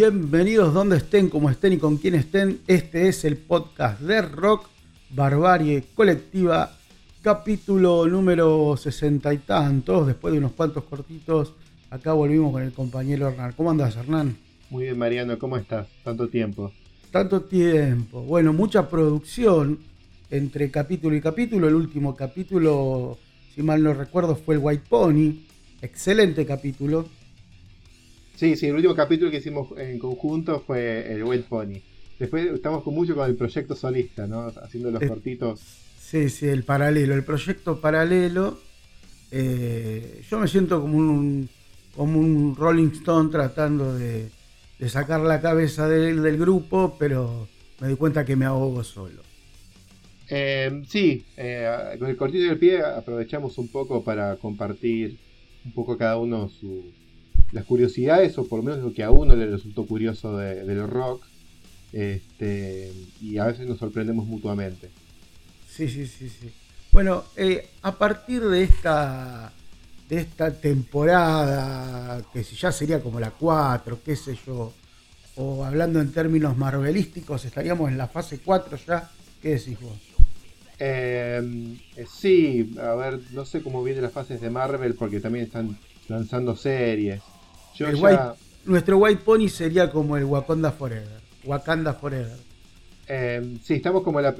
Bienvenidos 0.00 0.72
donde 0.72 0.98
estén, 0.98 1.28
como 1.28 1.50
estén 1.50 1.72
y 1.72 1.78
con 1.78 1.96
quien 1.96 2.14
estén. 2.14 2.60
Este 2.68 3.08
es 3.08 3.24
el 3.24 3.36
podcast 3.36 4.00
de 4.00 4.22
Rock 4.22 4.68
Barbarie 5.10 5.86
Colectiva, 5.92 6.70
capítulo 7.20 8.06
número 8.06 8.76
sesenta 8.76 9.34
y 9.34 9.38
tantos. 9.38 10.06
Después 10.06 10.30
de 10.30 10.38
unos 10.38 10.52
cuantos 10.52 10.84
cortitos, 10.84 11.52
acá 11.90 12.12
volvimos 12.12 12.52
con 12.52 12.62
el 12.62 12.72
compañero 12.72 13.26
Hernán. 13.26 13.54
¿Cómo 13.56 13.72
andas, 13.72 13.96
Hernán? 13.96 14.36
Muy 14.70 14.84
bien, 14.84 14.98
Mariano, 14.98 15.36
¿cómo 15.36 15.56
estás? 15.56 15.88
Tanto 16.04 16.28
tiempo. 16.28 16.70
Tanto 17.10 17.40
tiempo. 17.40 18.22
Bueno, 18.22 18.52
mucha 18.52 18.88
producción 18.88 19.80
entre 20.30 20.70
capítulo 20.70 21.16
y 21.16 21.20
capítulo. 21.20 21.66
El 21.66 21.74
último 21.74 22.14
capítulo, 22.14 23.18
si 23.52 23.64
mal 23.64 23.82
no 23.82 23.92
recuerdo, 23.94 24.36
fue 24.36 24.54
el 24.54 24.60
White 24.62 24.84
Pony. 24.88 25.40
Excelente 25.82 26.46
capítulo 26.46 27.04
Sí, 28.38 28.54
sí, 28.54 28.66
el 28.66 28.76
último 28.76 28.94
capítulo 28.94 29.32
que 29.32 29.38
hicimos 29.38 29.76
en 29.76 29.98
conjunto 29.98 30.60
fue 30.64 31.12
el 31.12 31.24
White 31.24 31.46
Pony. 31.48 31.80
Después 32.20 32.46
estamos 32.54 32.84
con 32.84 32.94
mucho 32.94 33.16
con 33.16 33.28
el 33.28 33.34
proyecto 33.34 33.74
solista, 33.74 34.28
¿no? 34.28 34.52
Haciendo 34.62 34.92
los 34.92 35.02
cortitos. 35.02 35.60
Sí, 35.98 36.30
sí, 36.30 36.46
el 36.46 36.62
paralelo, 36.62 37.14
el 37.14 37.24
proyecto 37.24 37.80
paralelo. 37.80 38.60
Eh, 39.32 40.22
yo 40.30 40.38
me 40.38 40.46
siento 40.46 40.80
como 40.80 40.98
un, 40.98 41.48
como 41.96 42.20
un 42.20 42.54
Rolling 42.54 42.92
Stone 42.92 43.28
tratando 43.32 43.98
de, 43.98 44.28
sacar 44.86 45.18
la 45.18 45.40
cabeza 45.40 45.88
del, 45.88 46.22
del, 46.22 46.38
grupo, 46.38 46.94
pero 46.96 47.48
me 47.80 47.88
doy 47.88 47.96
cuenta 47.96 48.24
que 48.24 48.36
me 48.36 48.44
ahogo 48.44 48.84
solo. 48.84 49.20
Eh, 50.28 50.84
sí, 50.88 51.24
eh, 51.36 51.96
con 51.98 52.08
el 52.08 52.16
cortito 52.16 52.44
del 52.44 52.58
pie 52.58 52.82
aprovechamos 52.82 53.58
un 53.58 53.66
poco 53.66 54.04
para 54.04 54.36
compartir 54.36 55.18
un 55.64 55.72
poco 55.72 55.98
cada 55.98 56.18
uno 56.18 56.48
su, 56.48 56.84
las 57.52 57.64
curiosidades, 57.64 58.36
o 58.38 58.46
por 58.46 58.58
lo 58.58 58.64
menos 58.64 58.80
lo 58.80 58.92
que 58.92 59.02
a 59.02 59.10
uno 59.10 59.34
le 59.34 59.46
resultó 59.46 59.86
curioso 59.86 60.36
de, 60.36 60.64
del 60.64 60.86
rock, 60.88 61.24
este, 61.92 62.92
y 63.20 63.38
a 63.38 63.46
veces 63.46 63.66
nos 63.66 63.78
sorprendemos 63.78 64.26
mutuamente. 64.26 64.90
Sí, 65.68 65.88
sí, 65.88 66.06
sí, 66.06 66.28
sí. 66.28 66.52
Bueno, 66.92 67.24
eh, 67.36 67.68
a 67.82 67.92
partir 67.92 68.42
de 68.44 68.62
esta, 68.62 69.52
de 70.08 70.20
esta 70.20 70.52
temporada, 70.52 72.22
que 72.32 72.42
ya 72.42 72.72
sería 72.72 73.00
como 73.00 73.20
la 73.20 73.30
4, 73.30 74.00
qué 74.04 74.16
sé 74.16 74.38
yo, 74.46 74.72
o 75.36 75.64
hablando 75.64 76.00
en 76.00 76.12
términos 76.12 76.56
marvelísticos, 76.56 77.44
estaríamos 77.44 77.90
en 77.90 77.98
la 77.98 78.08
fase 78.08 78.40
4 78.44 78.78
ya, 78.86 79.10
¿qué 79.40 79.50
decís 79.50 79.80
vos? 79.80 79.96
Eh, 80.80 81.76
eh, 81.96 82.06
sí, 82.12 82.74
a 82.80 82.94
ver, 82.94 83.20
no 83.32 83.44
sé 83.44 83.62
cómo 83.62 83.82
vienen 83.82 84.02
las 84.02 84.12
fases 84.12 84.40
de 84.40 84.50
Marvel 84.50 84.94
porque 84.94 85.18
también 85.20 85.46
están 85.46 85.76
lanzando 86.08 86.54
series 86.54 87.20
nuestro 88.64 88.98
White 88.98 89.22
Pony 89.24 89.48
sería 89.48 89.90
como 89.90 90.16
el 90.16 90.24
Wakanda 90.24 90.72
Forever. 90.72 91.20
Wakanda 91.44 91.94
Forever. 91.94 92.36
Eh, 93.06 93.56
sí, 93.62 93.74
estamos 93.74 94.02
como 94.02 94.20
la. 94.20 94.34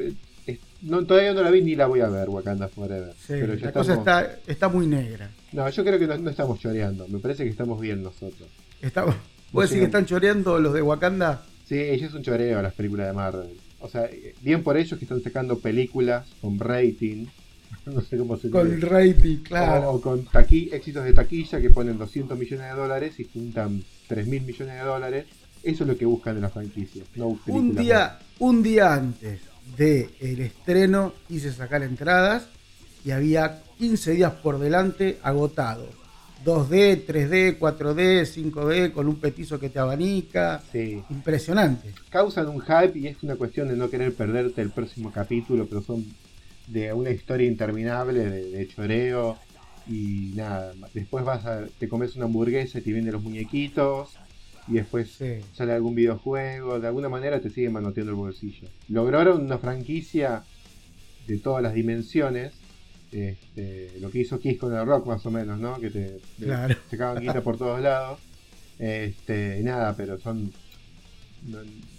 No, 0.82 1.04
todavía 1.04 1.34
no 1.34 1.42
la 1.42 1.50
vi 1.50 1.62
ni 1.62 1.74
la 1.74 1.86
voy 1.86 2.00
a 2.00 2.08
ver, 2.08 2.28
Wakanda 2.28 2.68
Forever. 2.68 3.14
pero 3.26 3.54
la 3.54 3.72
cosa 3.72 3.94
está, 3.94 4.38
está 4.46 4.68
muy 4.68 4.86
negra. 4.86 5.30
No, 5.52 5.68
yo 5.68 5.84
creo 5.84 5.98
que 5.98 6.06
no, 6.06 6.30
estamos 6.30 6.58
choreando. 6.60 7.06
Me 7.08 7.18
parece 7.18 7.44
que 7.44 7.50
estamos 7.50 7.80
bien 7.80 8.02
nosotros. 8.02 8.48
Estamos, 8.80 9.14
¿Vos 9.52 9.64
decís 9.64 9.80
que 9.80 9.86
están 9.86 10.06
choreando 10.06 10.58
los 10.58 10.74
de 10.74 10.82
Wakanda? 10.82 11.42
Sí, 11.66 11.78
ellos 11.78 12.12
son 12.12 12.22
choreo 12.22 12.62
las 12.62 12.74
películas 12.74 13.08
de 13.08 13.12
Marvel. 13.12 13.56
O 13.80 13.88
sea, 13.88 14.08
bien 14.40 14.62
por 14.62 14.76
ellos 14.76 14.98
que 14.98 15.04
están 15.04 15.22
sacando 15.22 15.58
películas 15.58 16.26
con 16.40 16.58
rating 16.58 17.26
no 17.88 18.00
sé 18.00 18.16
cómo 18.16 18.36
se 18.36 18.50
Con 18.50 18.80
rating, 18.80 19.38
claro. 19.38 19.92
O, 19.92 20.00
con 20.00 20.24
taqui, 20.26 20.70
éxitos 20.72 21.04
de 21.04 21.12
taquilla 21.12 21.60
que 21.60 21.70
ponen 21.70 21.98
200 21.98 22.38
millones 22.38 22.70
de 22.70 22.80
dólares 22.80 23.20
y 23.20 23.24
juntan 23.24 23.82
3 24.06 24.26
mil 24.26 24.42
millones 24.42 24.74
de 24.74 24.80
dólares. 24.80 25.26
Eso 25.62 25.84
es 25.84 25.88
lo 25.88 25.96
que 25.96 26.06
buscan 26.06 26.36
en 26.36 26.42
las 26.42 26.52
franquicias. 26.52 27.06
un, 27.46 27.74
día, 27.74 28.18
un 28.38 28.62
día 28.62 28.94
antes 28.94 29.40
del 29.76 30.10
el 30.20 30.40
estreno 30.40 31.12
hice 31.28 31.52
sacar 31.52 31.82
entradas 31.82 32.46
y 33.04 33.10
había 33.10 33.62
15 33.78 34.12
días 34.12 34.32
por 34.34 34.58
delante 34.58 35.18
agotados. 35.22 35.88
2D, 36.44 37.04
3D, 37.04 37.58
4D, 37.58 38.24
5D, 38.24 38.92
con 38.92 39.08
un 39.08 39.16
petizo 39.16 39.58
que 39.58 39.70
te 39.70 39.78
abanica. 39.78 40.62
Sí. 40.70 41.02
Impresionante. 41.10 41.92
Causan 42.10 42.48
un 42.48 42.60
hype 42.60 42.98
y 42.98 43.08
es 43.08 43.22
una 43.22 43.36
cuestión 43.36 43.68
de 43.68 43.76
no 43.76 43.90
querer 43.90 44.14
perderte 44.14 44.62
el 44.62 44.70
próximo 44.70 45.10
capítulo, 45.12 45.66
pero 45.66 45.82
son 45.82 46.06
de 46.68 46.92
una 46.92 47.10
historia 47.10 47.46
interminable 47.46 48.24
de, 48.24 48.68
choreo 48.68 49.38
y 49.88 50.32
nada, 50.34 50.72
después 50.92 51.24
vas 51.24 51.46
a, 51.46 51.66
te 51.78 51.88
comes 51.88 52.16
una 52.16 52.26
hamburguesa 52.26 52.78
y 52.78 52.82
te 52.82 52.92
vienen 52.92 53.12
los 53.12 53.22
muñequitos 53.22 54.16
y 54.66 54.74
después 54.74 55.18
sale 55.54 55.72
algún 55.72 55.94
videojuego, 55.94 56.78
de 56.78 56.88
alguna 56.88 57.08
manera 57.08 57.40
te 57.40 57.48
siguen 57.48 57.72
manoteando 57.72 58.12
el 58.12 58.16
bolsillo. 58.16 58.68
Lograron 58.88 59.42
una 59.42 59.56
franquicia 59.58 60.44
de 61.26 61.38
todas 61.38 61.62
las 61.62 61.72
dimensiones, 61.72 62.52
este, 63.10 63.92
lo 64.00 64.10
que 64.10 64.20
hizo 64.20 64.38
Kiss 64.38 64.58
con 64.58 64.74
el 64.76 64.84
rock 64.84 65.06
más 65.06 65.24
o 65.24 65.30
menos, 65.30 65.58
¿no? 65.58 65.80
Que 65.80 65.88
te, 65.88 66.18
claro. 66.38 66.76
sacaban 66.90 67.22
guita 67.22 67.40
por 67.40 67.56
todos 67.56 67.80
lados. 67.80 68.20
Este, 68.78 69.60
nada, 69.62 69.96
pero 69.96 70.18
son 70.18 70.52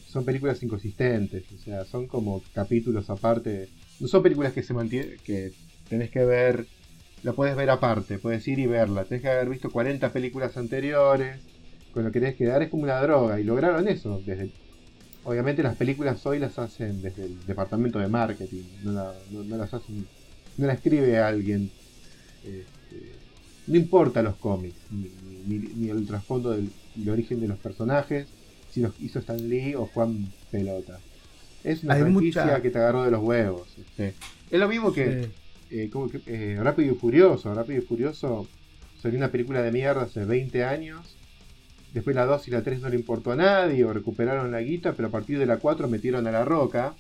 son 0.10 0.26
películas 0.26 0.62
inconsistentes, 0.64 1.44
o 1.52 1.58
sea, 1.60 1.86
son 1.86 2.08
como 2.08 2.42
capítulos 2.54 3.10
aparte 3.10 3.70
no 4.00 4.08
son 4.08 4.24
películas 4.24 4.54
que 4.54 4.64
se 4.64 4.74
mantienen, 4.74 5.18
que 5.24 5.52
tenés 5.88 6.10
que 6.10 6.24
ver, 6.24 6.66
la 7.24 7.34
puedes 7.34 7.56
ver 7.56 7.70
aparte, 7.70 8.18
puedes 8.18 8.48
ir 8.48 8.60
y 8.60 8.68
verla, 8.68 9.06
tenés 9.06 9.22
que 9.22 9.30
haber 9.30 9.50
visto 9.50 9.70
40 9.70 10.12
películas 10.14 10.56
anteriores, 10.58 11.40
con 11.94 12.04
lo 12.04 12.12
que 12.12 12.20
tenés 12.20 12.36
que 12.36 12.46
dar 12.46 12.62
es 12.62 12.70
como 12.70 12.84
una 12.84 13.02
droga, 13.02 13.40
y 13.40 13.44
lograron 13.44 13.88
eso, 13.88 14.22
desde 14.26 14.52
obviamente 15.24 15.64
las 15.64 15.76
películas 15.76 16.26
hoy 16.26 16.40
las 16.40 16.58
hacen 16.58 17.02
desde 17.02 17.26
el 17.26 17.46
departamento 17.46 18.00
de 18.00 18.08
marketing, 18.08 18.64
no, 18.84 19.14
las 19.58 19.74
hacen, 19.74 20.08
no 20.58 20.68
la 20.68 20.74
escribe 20.74 21.20
alguien, 21.20 21.70
este, 22.44 23.14
no 23.68 23.76
importa 23.76 24.22
los 24.22 24.36
cómics, 24.36 24.78
ni, 24.92 25.90
el 25.90 26.08
trasfondo 26.08 26.52
del 26.52 26.72
origen 27.10 27.40
de 27.42 27.48
los 27.48 27.58
personajes, 27.58 28.28
si 28.72 28.82
los 28.82 28.94
hizo 29.02 29.20
Stan 29.20 29.50
Lee 29.50 29.76
o 29.76 29.88
Juan 29.88 30.32
Pelota. 30.52 31.00
Es 31.64 31.84
una 31.84 31.96
franquicia 31.96 32.62
que 32.62 32.70
te 32.70 32.78
agarró 32.78 33.04
de 33.04 33.12
los 33.12 33.22
huevos. 33.22 33.68
Este. 33.78 34.14
Es 34.50 34.60
lo 34.60 34.68
mismo 34.68 34.94
que, 34.94 35.30
eh, 35.70 35.90
como 35.92 36.10
que 36.10 36.22
eh, 36.26 36.58
Rápido 36.62 36.94
y 36.94 36.96
Furioso. 36.96 37.54
Rápido 37.54 37.80
y 37.80 37.86
Furioso 37.86 38.48
salió 39.02 39.18
una 39.18 39.30
película 39.30 39.62
de 39.62 39.72
mierda 39.72 40.04
hace 40.04 40.26
20 40.26 40.64
años. 40.64 41.16
Después 41.94 42.16
la 42.16 42.26
2 42.26 42.48
y 42.48 42.52
la 42.52 42.62
3 42.62 42.82
no 42.82 42.90
le 42.90 42.96
importó 42.96 43.32
a 43.32 43.36
nadie 43.36 43.84
o 43.84 43.94
recuperaron 43.94 44.52
la 44.52 44.62
guita, 44.62 44.94
pero 44.94 45.08
a 45.08 45.12
partir 45.12 45.40
de 45.40 45.46
la 45.46 45.58
4 45.58 45.88
metieron 45.88 46.28
a 46.28 46.32
la 46.32 46.46
roca. 46.46 46.96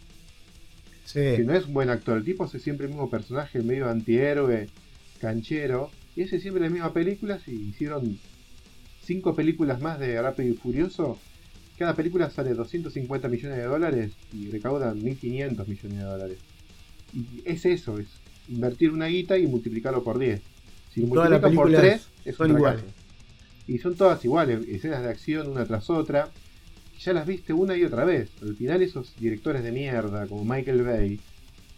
Que 1.13 1.43
no 1.43 1.55
es 1.55 1.65
un 1.65 1.73
buen 1.73 1.89
actor. 1.89 2.17
El 2.17 2.23
tipo 2.23 2.43
hace 2.43 2.59
siempre 2.59 2.85
el 2.85 2.91
mismo 2.93 3.09
personaje, 3.09 3.61
medio 3.61 3.89
antihéroe, 3.89 4.67
canchero. 5.19 5.89
Y 6.15 6.23
ese 6.23 6.39
siempre 6.39 6.61
las 6.61 6.71
mismas 6.71 6.91
películas 6.91 7.47
y 7.47 7.69
hicieron 7.69 8.19
5 9.05 9.35
películas 9.35 9.81
más 9.81 9.99
de 9.99 10.21
Rápido 10.21 10.49
y 10.49 10.53
Furioso 10.53 11.17
cada 11.79 11.95
película 11.95 12.29
sale 12.29 12.53
250 12.53 13.29
millones 13.29 13.57
de 13.57 13.63
dólares 13.63 14.11
y 14.33 14.51
recaudan 14.51 14.99
1.500 14.99 15.65
millones 15.65 15.97
de 15.97 16.03
dólares. 16.03 16.37
Y 17.13 17.41
es 17.45 17.65
eso, 17.65 17.97
es 17.97 18.07
invertir 18.49 18.91
una 18.91 19.05
guita 19.05 19.37
y 19.37 19.47
multiplicarlo 19.47 20.03
por 20.03 20.19
10. 20.19 20.41
Si 20.93 20.99
lo 20.99 21.07
multiplicas 21.07 21.53
por 21.53 21.71
3, 21.71 22.07
es 22.25 22.35
son 22.35 22.51
iguales. 22.51 22.83
Y 23.65 23.77
son 23.77 23.95
todas 23.95 24.25
iguales, 24.25 24.67
escenas 24.67 25.03
de 25.03 25.09
acción 25.09 25.47
una 25.47 25.65
tras 25.65 25.89
otra. 25.89 26.29
Ya 26.99 27.13
las 27.13 27.25
viste 27.25 27.53
una 27.53 27.77
y 27.77 27.85
otra 27.85 28.03
vez. 28.03 28.29
Al 28.41 28.57
final 28.57 28.81
esos 28.81 29.15
directores 29.15 29.63
de 29.63 29.71
mierda 29.71 30.27
como 30.27 30.43
Michael 30.43 30.83
Bay, 30.83 31.21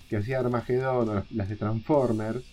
que 0.10 0.18
hacía 0.18 0.40
Armageddon 0.40 1.10
o 1.10 1.24
las 1.30 1.48
de 1.48 1.56
Transformers, 1.58 2.44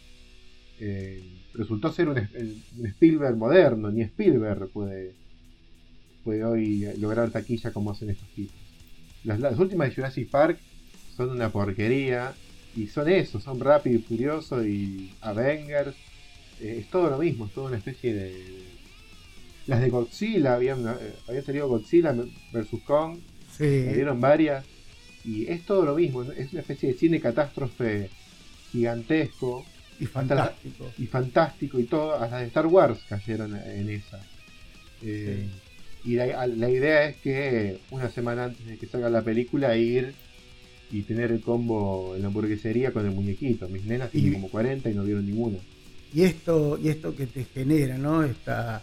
eh, 0.81 1.25
resultó 1.55 1.90
ser 1.94 2.11
un, 2.11 2.19
un 2.19 2.87
Spielberg 2.87 3.37
moderno. 3.38 3.90
Ni 3.90 4.02
Spielberg 4.02 4.69
puede 4.69 5.14
puede 6.28 6.44
hoy 6.44 6.86
lograr 6.98 7.30
taquilla 7.30 7.72
como 7.72 7.92
hacen 7.92 8.10
estos 8.10 8.28
tipos. 8.34 8.54
Las, 9.25 9.58
últimas 9.58 9.88
de 9.88 9.94
Jurassic 9.94 10.28
Park 10.28 10.58
son 11.16 11.30
una 11.30 11.48
porquería 11.48 12.34
y 12.76 12.86
son 12.86 13.08
eso, 13.08 13.40
son 13.40 13.58
Rápido 13.60 13.96
y 13.96 14.02
Furioso 14.02 14.62
y 14.62 15.14
Avengers. 15.22 15.96
Eh, 16.60 16.80
es 16.80 16.90
todo 16.90 17.08
lo 17.08 17.16
mismo, 17.16 17.46
es 17.46 17.52
toda 17.52 17.69
una 17.69 17.78
especie 17.78 18.12
de... 18.12 18.44
Las 19.69 19.80
de 19.80 19.88
Godzilla, 19.88 20.52
habían, 20.52 20.84
eh, 21.30 21.42
salido 21.46 21.66
Godzilla 21.66 22.12
vs. 22.12 22.69
Kong, 22.84 23.16
sí. 23.56 23.86
salieron 23.86 24.20
varias 24.20 24.66
y 25.24 25.46
es 25.46 25.64
todo 25.64 25.86
lo 25.86 25.94
mismo, 25.94 26.24
es 26.24 26.52
una 26.52 26.60
especie 26.60 26.92
de 26.92 26.98
cine 26.98 27.20
catástrofe 27.22 28.10
gigantesco 28.70 29.64
y 29.98 30.04
fantástico. 30.04 30.92
y 30.98 31.06
fantástico 31.06 31.78
y 31.78 31.84
todo, 31.84 32.12
hasta 32.16 32.28
las 32.32 32.40
de 32.40 32.46
Star 32.48 32.66
Wars 32.66 32.98
cayeron 33.08 33.56
en 33.56 33.88
esa. 33.88 34.20
Eh, 35.00 35.48
y 36.04 36.14
la, 36.14 36.70
idea 36.70 37.08
es 37.08 37.16
que 37.16 37.80
una 37.90 38.08
semana 38.08 38.44
antes 38.44 38.66
de 38.66 38.76
que 38.76 38.86
salga 38.86 39.10
la 39.10 39.22
película 39.22 39.76
ir 39.76 40.14
y 40.90 41.02
tener 41.02 41.32
el 41.32 41.40
combo 41.40 42.14
en 42.14 42.22
la 42.22 42.28
hamburguesería 42.28 42.92
con 42.92 43.04
el 43.04 43.12
muñequito. 43.12 43.68
Mis 43.68 43.84
nenas 43.84 44.10
tienen 44.10 44.34
como 44.34 44.48
40 44.48 44.88
y 44.88 44.94
no 44.94 45.04
vieron 45.04 45.26
ninguna. 45.26 45.58
Y 46.14 46.22
esto, 46.22 46.78
y 46.82 46.88
esto 46.88 47.14
que 47.14 47.26
te 47.26 47.44
genera, 47.44 47.98
¿no? 47.98 48.24
Esta, 48.24 48.82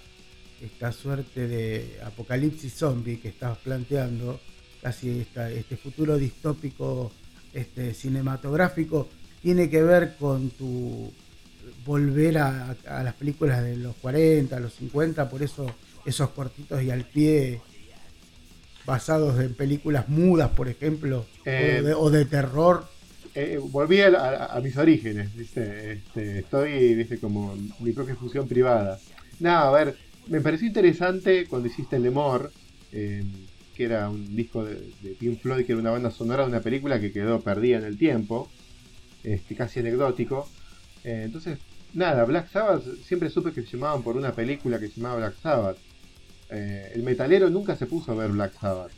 esta 0.61 0.91
suerte 0.91 1.47
de 1.47 1.99
apocalipsis 2.03 2.73
zombie 2.73 3.19
que 3.19 3.29
estabas 3.29 3.57
planteando, 3.59 4.39
casi 4.81 5.19
este 5.19 5.77
futuro 5.77 6.17
distópico 6.17 7.11
este, 7.53 7.93
cinematográfico, 7.93 9.09
tiene 9.41 9.69
que 9.69 9.81
ver 9.81 10.15
con 10.19 10.49
tu 10.51 11.11
volver 11.85 12.37
a, 12.37 12.75
las 13.03 13.13
películas 13.15 13.63
de 13.63 13.77
los 13.77 13.95
40, 13.97 14.59
los 14.59 14.73
50, 14.73 15.29
por 15.29 15.43
eso 15.43 15.67
esos 16.05 16.29
cortitos 16.29 16.81
y 16.83 16.91
al 16.91 17.05
pie 17.05 17.61
basados 18.85 19.39
en 19.39 19.53
películas 19.55 20.07
mudas, 20.09 20.51
por 20.51 20.69
ejemplo, 20.69 21.25
o, 21.97 22.09
de, 22.09 22.21
eh, 22.21 22.25
terror. 22.25 22.87
Eh, 23.33 23.59
volví 23.61 23.99
a, 24.01 24.59
mis 24.63 24.77
orígenes, 24.77 25.35
¿viste? 25.35 25.93
Este, 25.93 26.39
estoy 26.39 26.95
¿viste? 26.95 27.17
como 27.17 27.55
mi 27.79 27.91
propia 27.91 28.15
función 28.15 28.47
privada. 28.47 28.99
Nada, 29.39 29.67
a 29.67 29.71
ver, 29.71 29.97
me 30.27 30.41
pareció 30.41 30.67
interesante 30.67 31.45
cuando 31.47 31.67
hiciste 31.67 31.97
El 31.97 32.03
Lemor, 32.03 32.51
em, 32.91 33.25
que 33.75 33.83
era 33.83 34.09
un 34.09 34.35
disco 34.35 34.63
de, 34.63 34.75
de, 35.01 35.09
Pink 35.19 35.41
Floyd, 35.41 35.65
que 35.65 35.73
era 35.73 35.81
una 35.81 35.91
banda 35.91 36.11
sonora 36.11 36.43
de 36.43 36.49
una 36.49 36.61
película 36.61 36.99
que 37.01 37.11
quedó 37.11 37.41
perdida 37.41 37.77
en 37.77 37.83
el 37.83 37.97
tiempo, 37.97 38.49
este, 39.23 39.55
casi 39.55 39.79
anecdótico. 39.79 40.47
Eh, 41.03 41.23
entonces, 41.25 41.59
nada, 41.93 42.23
Black 42.25 42.49
Sabbath 42.49 42.83
siempre 43.03 43.29
supe 43.29 43.51
que 43.51 43.63
se 43.63 43.77
llamaban 43.77 44.03
por 44.03 44.15
una 44.15 44.33
película 44.33 44.79
que 44.79 44.87
se 44.87 45.01
llamaba 45.01 45.17
Black 45.17 45.35
Sabbath. 45.41 45.77
Eh, 46.49 46.91
el 46.93 47.03
metalero 47.03 47.49
nunca 47.49 47.75
se 47.75 47.85
puso 47.85 48.11
a 48.11 48.15
ver 48.15 48.31
Black 48.31 48.53
Sabbath. 48.53 48.91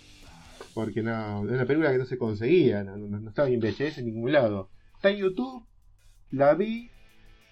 Porque 0.73 1.01
no, 1.01 1.43
era 1.43 1.55
una 1.55 1.65
película 1.65 1.91
que 1.91 1.97
no 1.97 2.05
se 2.05 2.17
conseguía, 2.17 2.83
no, 2.83 3.29
estaba 3.29 3.49
en 3.49 3.59
VHS 3.59 3.99
en 3.99 4.05
ningún 4.05 4.31
lado. 4.31 4.69
Está 4.95 5.09
en 5.09 5.17
YouTube, 5.17 5.65
la 6.31 6.53
vi, 6.53 6.91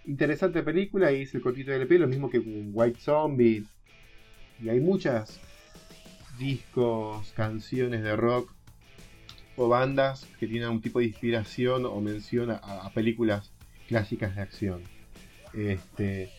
interesante 0.06 0.62
película, 0.64 1.12
y 1.12 1.22
hice 1.22 1.38
el 1.38 1.44
cortito 1.44 1.72
del 1.72 1.82
LP, 1.82 2.00
lo 2.00 2.08
mismo 2.08 2.30
que 2.30 2.40
White 2.40 3.00
Zombie. 3.00 3.66
Y 4.62 4.70
hay 4.70 4.80
muchas 4.80 5.40
discos, 6.38 7.32
canciones 7.36 8.04
de 8.04 8.16
rock 8.16 8.54
o 9.58 9.70
bandas 9.70 10.28
que 10.40 10.48
tienen 10.48 10.70
un 10.70 10.82
tipo 10.82 11.00
de 11.00 11.06
inspiración 11.06 11.86
o 11.86 12.00
mención 12.02 12.52
a 12.52 12.90
películas 12.94 13.52
clásicas 13.88 14.36
de 14.36 14.42
acción. 14.42 14.84
Este, 15.54 16.32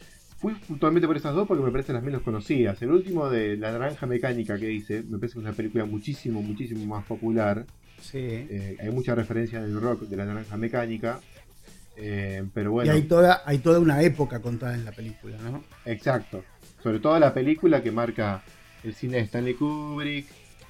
fui 0.47 0.55
puntualmente 0.55 1.09
por 1.09 1.17
esas 1.17 1.35
dos 1.35 1.49
porque 1.49 1.65
me 1.65 1.73
parecen 1.73 1.97
las 1.97 2.05
menos 2.05 2.23
conocidas. 2.23 2.81
El 2.81 2.93
último 2.93 3.29
de 3.29 3.57
La 3.57 3.73
Naranja 3.73 4.07
Mecánica 4.07 4.57
que 4.57 4.71
hice, 4.71 5.03
me 5.03 5.19
parece 5.19 5.35
que 5.35 5.41
es 5.41 5.45
una 5.45 5.53
película 5.53 5.85
muchísimo, 5.85 6.41
muchísimo 6.41 6.87
más 6.87 7.05
popular. 7.05 7.67
Sí. 8.01 8.19
Eh, 8.21 8.77
hay 8.81 8.91
mucha 8.91 9.17
referencia 9.17 9.59
en 9.59 9.65
el 9.65 9.81
rock 9.81 10.03
de 10.03 10.17
La 10.17 10.25
Naranja 10.25 10.57
Mecánica. 10.57 11.19
Eh, 11.97 12.45
pero 12.55 12.71
bueno. 12.71 12.93
Y 12.93 12.95
hay 12.95 13.03
toda, 13.03 13.43
hay 13.45 13.59
toda 13.59 13.81
una 13.81 14.03
época 14.03 14.41
contada 14.41 14.75
en 14.75 14.85
la 14.85 14.93
película, 14.93 15.37
¿no? 15.39 15.65
Exacto. 15.85 16.45
Sobre 16.81 17.01
todo 17.01 17.19
la 17.19 17.35
película 17.35 17.83
que 17.83 17.91
marca 17.91 18.45
el 18.85 18.95
cine 18.95 19.17
de 19.17 19.23
Stanley 19.25 19.55
Kubrick 19.55 20.27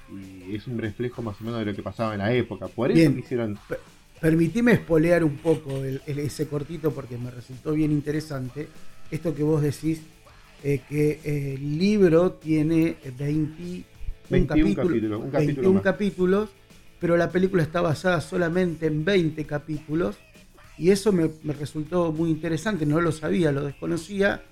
y 0.09 0.55
es 0.55 0.65
un 0.65 0.79
reflejo 0.79 1.21
más 1.21 1.39
o 1.39 1.43
menos 1.43 1.59
de 1.59 1.65
lo 1.65 1.75
que 1.75 1.83
pasaba 1.83 2.13
en 2.13 2.19
la 2.19 2.33
época. 2.33 2.67
Por 2.67 2.91
eso 2.91 3.11
hicieron. 3.11 3.59
Permitime 4.19 4.71
espolear 4.71 5.23
un 5.23 5.37
poco 5.37 5.83
ese 5.83 6.47
cortito 6.47 6.91
porque 6.91 7.17
me 7.19 7.29
resultó 7.29 7.73
bien 7.73 7.91
interesante. 7.91 8.67
Esto 9.11 9.33
que 9.33 9.43
vos 9.43 9.61
decís, 9.61 10.01
eh, 10.63 10.81
que 10.87 11.19
el 11.23 11.77
libro 11.77 12.33
tiene 12.33 12.97
20, 13.17 13.83
21 14.29 15.81
capítulos, 15.81 16.49
pero 16.99 17.15
la 17.15 17.29
película 17.29 17.63
está 17.63 17.81
basada 17.81 18.21
solamente 18.21 18.87
en 18.87 19.05
20 19.05 19.45
capítulos. 19.45 20.17
Y 20.77 20.91
eso 20.91 21.11
me, 21.11 21.29
resultó 21.53 22.11
muy 22.11 22.29
interesante, 22.29 22.85
no 22.85 23.01
lo 23.01 23.11
sabía, 23.11 23.51
lo 23.51 23.63
desconocía. 23.63 24.43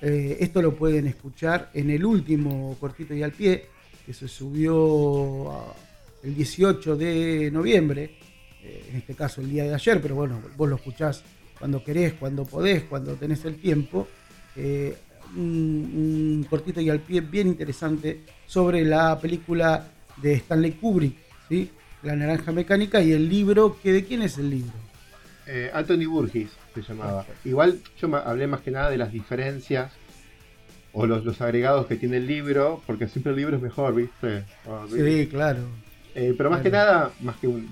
Eh, 0.00 0.36
esto 0.40 0.62
lo 0.62 0.74
pueden 0.74 1.06
escuchar 1.06 1.70
en 1.74 1.90
el 1.90 2.04
último 2.04 2.76
cortito 2.78 3.14
y 3.14 3.22
al 3.22 3.32
pie, 3.32 3.66
que 4.04 4.12
se 4.12 4.28
subió 4.28 5.74
el 6.22 6.34
18 6.34 6.96
de 6.96 7.50
noviembre 7.52 8.18
eh, 8.62 8.84
en 8.90 8.96
este 8.96 9.14
caso 9.14 9.40
el 9.40 9.50
día 9.50 9.64
de 9.64 9.74
ayer, 9.74 10.00
pero 10.00 10.14
bueno, 10.14 10.40
vos 10.56 10.68
lo 10.68 10.76
escuchás 10.76 11.24
cuando 11.62 11.84
querés, 11.84 12.14
cuando 12.14 12.44
podés, 12.44 12.82
cuando 12.82 13.14
tenés 13.14 13.44
el 13.44 13.54
tiempo. 13.54 14.08
Eh, 14.56 14.96
un, 15.36 16.44
cortito 16.50 16.80
y 16.80 16.90
al 16.90 16.98
pie 16.98 17.20
bien 17.20 17.46
interesante 17.46 18.22
sobre 18.48 18.84
la 18.84 19.16
película 19.20 19.86
de 20.16 20.32
Stanley 20.32 20.72
Kubrick, 20.72 21.16
¿sí? 21.48 21.70
La 22.02 22.16
Naranja 22.16 22.50
Mecánica 22.50 23.00
y 23.00 23.12
el 23.12 23.28
libro, 23.28 23.78
que 23.80 23.92
¿de 23.92 24.04
quién 24.04 24.22
es 24.22 24.38
el 24.38 24.50
libro? 24.50 24.72
Eh, 25.46 25.70
Anthony 25.72 26.06
Burgess 26.10 26.50
se 26.74 26.82
llamaba. 26.82 27.24
Igual 27.44 27.78
yo 27.96 28.12
hablé 28.16 28.48
más 28.48 28.62
que 28.62 28.72
nada 28.72 28.90
de 28.90 28.98
las 28.98 29.12
diferencias 29.12 29.92
o 30.92 31.06
los, 31.06 31.40
agregados 31.40 31.86
que 31.86 31.94
tiene 31.94 32.16
el 32.16 32.26
libro, 32.26 32.82
porque 32.88 33.06
siempre 33.06 33.30
el 33.30 33.38
libro 33.38 33.54
es 33.54 33.62
mejor, 33.62 33.94
¿viste? 33.94 34.42
Sí, 34.90 35.28
claro. 35.28 35.60
pero 36.12 36.50
más 36.50 36.60
que 36.60 36.70
nada, 36.70 37.12
más 37.20 37.36
que 37.36 37.46
un, 37.46 37.70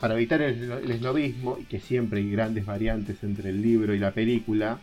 para 0.00 0.14
evitar 0.14 0.42
el, 0.42 0.90
esnovismo, 0.90 1.58
y 1.60 1.64
que 1.64 1.80
siempre 1.80 2.20
hay 2.20 2.30
grandes 2.30 2.64
variantes 2.64 3.22
entre 3.22 3.50
el 3.50 3.60
libro 3.60 3.94
y 3.94 3.98
la 3.98 4.12
película, 4.12 4.78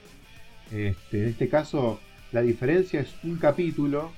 este, 0.71 1.23
en 1.23 1.29
este 1.29 1.49
caso 1.49 1.99
la 2.31 2.41
diferencia 2.41 2.99
es 2.99 3.13
un 3.23 3.37
capítulo 3.37 4.11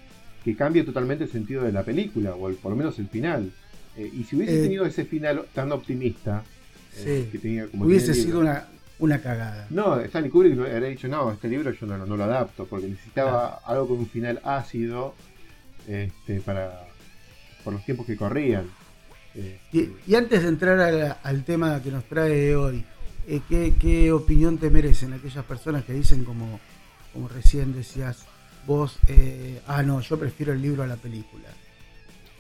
que 0.43 0.55
cambia 0.55 0.85
totalmente 0.85 1.25
el 1.25 1.29
sentido 1.29 1.63
de 1.63 1.71
la 1.71 1.83
película, 1.83 2.35
o 2.35 2.51
por 2.53 2.71
lo 2.71 2.77
menos 2.77 2.97
el 2.99 3.07
final. 3.07 3.51
Eh, 3.97 4.09
y 4.13 4.23
si 4.23 4.35
hubiese 4.35 4.59
eh, 4.59 4.63
tenido 4.63 4.85
ese 4.85 5.05
final 5.05 5.45
tan 5.53 5.71
optimista, 5.71 6.43
eh, 6.97 7.27
que 7.31 7.39
tenía 7.39 7.67
como 7.67 7.85
hubiese 7.85 8.13
sido 8.13 8.39
una, 8.39 8.67
una 8.99 9.21
cagada. 9.21 9.67
No, 9.69 9.99
Stanley 9.99 10.29
Kubrick 10.29 10.57
habría 10.59 10.89
dicho, 10.89 11.07
no, 11.07 11.31
este 11.31 11.47
libro 11.47 11.71
yo 11.71 11.85
no, 11.85 12.05
lo 12.05 12.23
adapto, 12.23 12.65
porque 12.65 12.87
necesitaba 12.87 13.59
algo 13.65 13.87
con 13.87 13.99
un 13.99 14.07
final 14.07 14.39
ácido 14.43 15.15
este, 15.87 16.39
para 16.41 16.87
por 17.63 17.73
los 17.73 17.83
tiempos 17.83 18.05
que 18.05 18.15
corrían. 18.15 18.69
Y, 19.73 20.15
antes 20.15 20.43
de 20.43 20.49
entrar 20.49 21.19
al 21.21 21.43
tema 21.43 21.81
que 21.81 21.91
nos 21.91 22.05
trae 22.05 22.55
hoy, 22.55 22.83
eh, 23.27 23.41
¿qué, 23.79 24.11
opinión 24.11 24.57
te 24.57 24.69
merecen 24.69 25.13
aquellas 25.13 25.43
personas 25.45 25.83
que 25.83 25.93
dicen, 25.93 26.23
como, 26.23 26.59
recién 27.33 27.73
decías 27.73 28.25
vos, 28.65 28.97
eh, 29.07 29.61
ah, 29.67 29.83
no, 29.83 30.01
yo 30.01 30.17
prefiero 30.17 30.53
el 30.53 30.61
libro 30.61 30.83
a 30.83 30.87
la 30.87 30.95
película? 30.95 31.49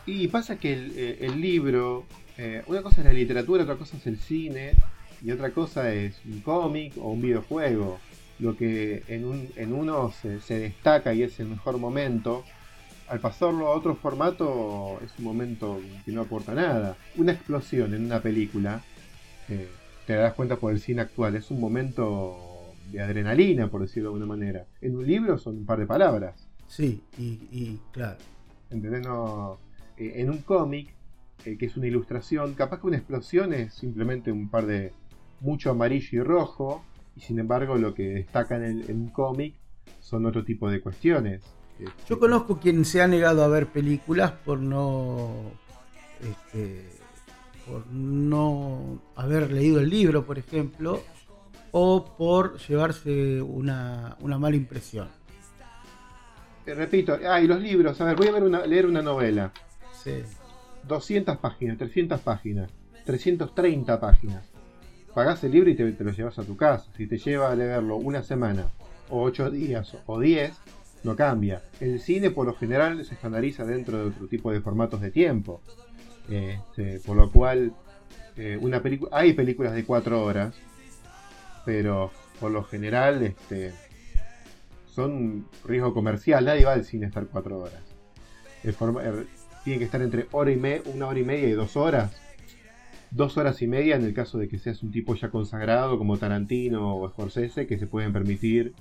Y 0.05 0.27
pasa 0.27 0.57
que 0.57 0.73
el, 0.73 0.93
eh, 0.95 1.29
libro, 1.35 2.05
una 2.67 2.81
cosa 2.81 3.01
es 3.01 3.05
la 3.05 3.13
literatura, 3.13 3.63
otra 3.63 3.75
cosa 3.75 3.97
es 3.97 4.07
el 4.07 4.17
cine, 4.17 4.71
y 5.21 5.31
otra 5.31 5.49
cosa 5.51 5.91
es 5.91 6.21
un 6.25 6.39
cómic 6.41 6.93
o 6.97 7.11
un 7.11 7.21
videojuego. 7.21 7.99
Lo 8.37 8.55
que 8.55 9.03
en, 9.07 9.25
un, 9.25 9.49
en 9.55 9.73
uno 9.73 10.11
se 10.11 10.59
destaca 10.59 11.13
y 11.13 11.23
es 11.23 11.39
el 11.39 11.47
mejor 11.47 11.77
momento, 11.77 12.43
al 13.07 13.19
pasarlo 13.19 13.67
a 13.67 13.75
otro 13.75 13.95
formato 13.95 14.99
es 15.03 15.11
un 15.19 15.25
momento 15.25 15.79
que 16.03 16.11
no 16.11 16.21
aporta 16.21 16.53
nada. 16.53 16.97
Una 17.17 17.33
explosión 17.33 17.93
en 17.93 18.05
una 18.05 18.21
película, 18.21 18.81
eh, 19.49 19.69
te 20.07 20.13
das 20.13 20.33
cuenta 20.33 20.55
por 20.57 20.71
el 20.71 20.79
cine 20.79 21.01
actual, 21.01 21.35
es 21.35 21.51
un 21.51 21.59
momento 21.59 22.73
de 22.91 23.01
adrenalina, 23.01 23.69
por 23.69 23.81
decirlo 23.81 24.09
de 24.09 24.15
alguna 24.15 24.35
manera. 24.35 24.65
En 24.81 24.95
un 24.95 25.05
libro 25.05 25.37
son 25.37 25.57
un 25.57 25.65
par 25.65 25.79
de 25.79 25.85
palabras. 25.85 26.47
Sí, 26.67 27.03
y, 27.17 27.79
claro. 27.91 28.17
¿Entendés? 28.71 29.05
Eh, 29.97 30.13
en 30.15 30.29
un 30.29 30.39
cómic, 30.39 30.93
eh, 31.45 31.57
que 31.57 31.67
es 31.67 31.77
una 31.77 31.87
ilustración, 31.87 32.53
capaz 32.55 32.81
que 32.81 32.87
una 32.87 32.97
explosión 32.97 33.53
es 33.53 33.73
simplemente 33.73 34.31
un 34.31 34.49
par 34.49 34.65
de 34.65 34.93
mucho 35.41 35.69
amarillo 35.71 36.21
y 36.21 36.23
rojo, 36.23 36.83
y 37.15 37.21
sin 37.21 37.39
embargo 37.39 37.75
lo 37.77 37.93
que 37.93 38.09
destaca 38.09 38.55
en, 38.55 38.83
en 38.89 39.01
un 39.01 39.09
cómic 39.09 39.55
son 39.99 40.25
otro 40.25 40.43
tipo 40.43 40.69
de 40.69 40.81
cuestiones. 40.81 41.43
Yo 42.07 42.19
conozco 42.19 42.59
quien 42.59 42.85
se 42.85 43.01
ha 43.01 43.07
negado 43.07 43.43
a 43.43 43.47
ver 43.47 43.67
películas 43.67 44.31
por 44.31 44.59
no. 44.59 45.51
Este, 46.21 46.89
por 47.67 47.87
no 47.87 49.01
haber 49.15 49.51
leído 49.51 49.79
el 49.79 49.89
libro, 49.89 50.25
por 50.25 50.37
ejemplo, 50.37 51.01
o 51.71 52.05
por 52.17 52.57
llevarse 52.59 53.41
una, 53.41 54.15
mala 54.21 54.55
impresión. 54.55 55.07
Te 56.63 56.73
repito, 56.73 57.17
ah, 57.27 57.41
y 57.41 57.47
los 57.47 57.59
libros, 57.61 57.99
a 58.01 58.05
ver, 58.05 58.15
voy 58.15 58.27
a 58.27 58.31
ver 58.31 58.43
una, 58.43 58.65
leer 58.65 58.85
una 58.85 59.01
novela. 59.01 59.51
Sí. 60.03 60.23
200 60.87 61.37
páginas, 61.37 61.77
300 61.77 62.21
páginas, 62.21 62.71
330 63.05 63.99
páginas. 63.99 64.45
Pagás 65.13 65.43
el 65.43 65.51
libro 65.51 65.69
y 65.69 65.75
te, 65.75 65.91
te 65.91 66.03
lo 66.03 66.11
llevas 66.11 66.37
a 66.39 66.43
tu 66.43 66.55
casa. 66.55 66.91
Si 66.95 67.07
te 67.07 67.17
lleva 67.17 67.51
a 67.51 67.55
leerlo 67.55 67.97
una 67.97 68.21
semana, 68.23 68.67
o 69.09 69.23
8 69.23 69.49
días, 69.51 69.97
o 70.05 70.19
10, 70.19 70.53
no 71.05 71.15
cambia. 71.15 71.61
El 71.79 72.01
cine 72.01 72.31
por 72.31 72.45
lo 72.45 72.53
general 72.55 73.05
se 73.05 73.13
estandariza 73.13 73.63
dentro 73.63 73.97
de 73.97 74.05
otro 74.09 74.27
tipo 74.27 74.51
de 74.51 74.59
formatos 74.59 74.99
de 74.99 75.11
tiempo. 75.11 75.61
Este, 76.29 76.99
por 77.05 77.15
lo 77.15 77.31
cual, 77.31 77.73
eh. 78.35 78.59
Hay 79.11 79.33
películas 79.33 79.73
de 79.73 79.85
cuatro 79.85 80.23
horas, 80.23 80.55
pero 81.63 82.11
por 82.39 82.51
lo 82.51 82.63
general 82.63 83.23
este, 83.23 83.73
son 84.87 85.47
riesgo 85.63 85.93
comercial. 85.93 86.43
Nadie 86.43 86.65
va 86.65 86.73
al 86.73 86.83
cine 86.83 87.05
a 87.05 87.09
estar 87.09 87.27
cuatro 87.27 87.59
horas. 87.59 87.81
tiene 89.63 89.79
que 89.79 89.85
estar 89.85 90.01
entre 90.01 90.27
hora 90.31 90.51
y 90.51 90.81
una 90.93 91.07
hora 91.07 91.19
y 91.19 91.23
media 91.23 91.47
y 91.47 91.53
dos 91.53 91.77
horas. 91.77 92.11
Dos 93.11 93.37
horas 93.37 93.61
y 93.61 93.67
media 93.67 93.95
en 93.95 94.03
el 94.03 94.13
caso 94.13 94.37
de 94.37 94.49
que 94.49 94.59
seas 94.59 94.83
un 94.83 94.91
tipo 94.91 95.15
ya 95.15 95.29
consagrado 95.29 95.97
como 95.97 96.17
Tarantino 96.17 96.97
o 96.97 97.07
Scorsese 97.07 97.67
que 97.67 97.77
se 97.77 97.87
pueden 97.87 98.11
permitir 98.11 98.73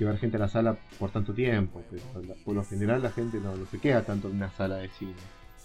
llevar 0.00 0.18
gente 0.18 0.36
a 0.38 0.40
la 0.40 0.48
sala 0.48 0.76
por 0.98 1.10
tanto 1.10 1.32
tiempo, 1.34 1.82
pero 1.90 2.02
por 2.44 2.54
lo 2.54 2.64
general 2.64 3.02
la 3.02 3.10
gente 3.10 3.38
no, 3.38 3.54
se 3.70 3.78
queda 3.78 4.02
tanto 4.02 4.28
en 4.28 4.36
una 4.36 4.50
sala 4.50 4.76
de 4.76 4.88
cine. 4.88 5.14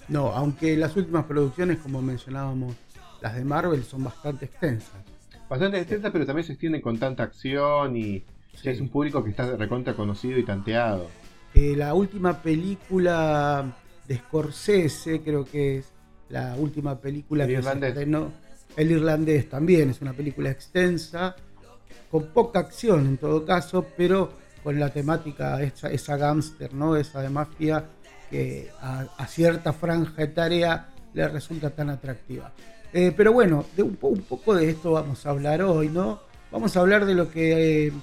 No, 0.07 0.27
aunque 0.27 0.77
las 0.77 0.95
últimas 0.95 1.25
producciones, 1.25 1.79
como 1.79 2.01
mencionábamos, 2.01 2.75
las 3.21 3.35
de 3.35 3.45
Marvel 3.45 3.83
son 3.83 4.03
bastante 4.03 4.45
extensas. 4.45 5.01
Bastante 5.49 5.79
extensas, 5.79 6.11
pero 6.11 6.25
también 6.25 6.45
se 6.45 6.53
extienden 6.53 6.81
con 6.81 6.99
tanta 6.99 7.23
acción 7.23 7.95
y 7.95 8.23
es 8.63 8.81
un 8.81 8.89
público 8.89 9.23
que 9.23 9.31
está 9.31 9.55
recontra 9.55 9.95
conocido 9.95 10.37
y 10.37 10.43
tanteado. 10.43 11.07
Eh, 11.53 11.75
la 11.75 11.93
última 11.93 12.41
película 12.41 13.73
de 14.07 14.17
Scorsese, 14.17 15.21
creo 15.21 15.45
que 15.45 15.77
es 15.77 15.93
la 16.29 16.55
última 16.57 16.99
película 16.99 17.45
el 17.45 17.49
que 17.49 17.57
irlandés. 17.57 17.93
se 17.93 17.99
estrenó. 18.01 18.31
El 18.75 18.91
irlandés 18.91 19.49
también 19.49 19.89
es 19.89 20.01
una 20.01 20.11
película 20.11 20.49
extensa, 20.51 21.35
con 22.09 22.27
poca 22.27 22.59
acción 22.59 23.05
en 23.05 23.17
todo 23.17 23.45
caso, 23.45 23.85
pero 23.97 24.31
con 24.63 24.79
la 24.79 24.89
temática 24.89 25.61
esa, 25.61 25.89
esa 25.89 26.17
gángster, 26.17 26.73
¿no? 26.73 26.95
Esa 26.95 27.21
de 27.21 27.29
mafia 27.29 27.85
que 28.29 28.71
a, 28.81 29.27
cierta 29.27 29.73
franja 29.73 30.23
etaria 30.23 30.87
le 31.13 31.27
resulta 31.27 31.69
tan 31.69 31.89
atractiva. 31.89 32.51
Eh, 32.93 33.13
pero 33.15 33.33
bueno, 33.33 33.65
un, 33.77 33.95
poco 33.95 34.55
de 34.55 34.69
esto 34.69 34.91
vamos 34.93 35.25
a 35.25 35.29
hablar 35.29 35.61
hoy, 35.61 35.89
¿no? 35.89 36.21
Vamos 36.51 36.75
a 36.77 36.79
hablar 36.79 37.05
de 37.05 37.13
lo 37.13 37.29
que 37.29 37.87
eh, 37.87 37.93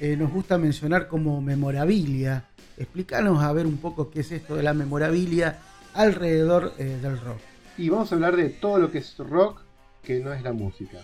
eh, 0.00 0.16
nos 0.16 0.32
gusta 0.32 0.58
mencionar 0.58 1.08
como 1.08 1.40
memorabilia. 1.40 2.44
Explícanos 2.76 3.42
a 3.42 3.52
ver 3.52 3.66
un 3.66 3.76
poco 3.76 4.10
qué 4.10 4.20
es 4.20 4.32
esto 4.32 4.56
de 4.56 4.62
la 4.62 4.72
memorabilia 4.72 5.58
alrededor 5.92 6.74
del 6.76 7.20
rock. 7.20 7.38
Y 7.76 7.88
vamos 7.88 8.10
a 8.10 8.14
hablar 8.14 8.36
de 8.36 8.48
todo 8.48 8.78
lo 8.78 8.90
que 8.90 8.98
es 8.98 9.18
rock 9.18 9.60
que 10.02 10.20
no 10.20 10.32
es 10.32 10.42
la 10.42 10.52
música. 10.52 10.98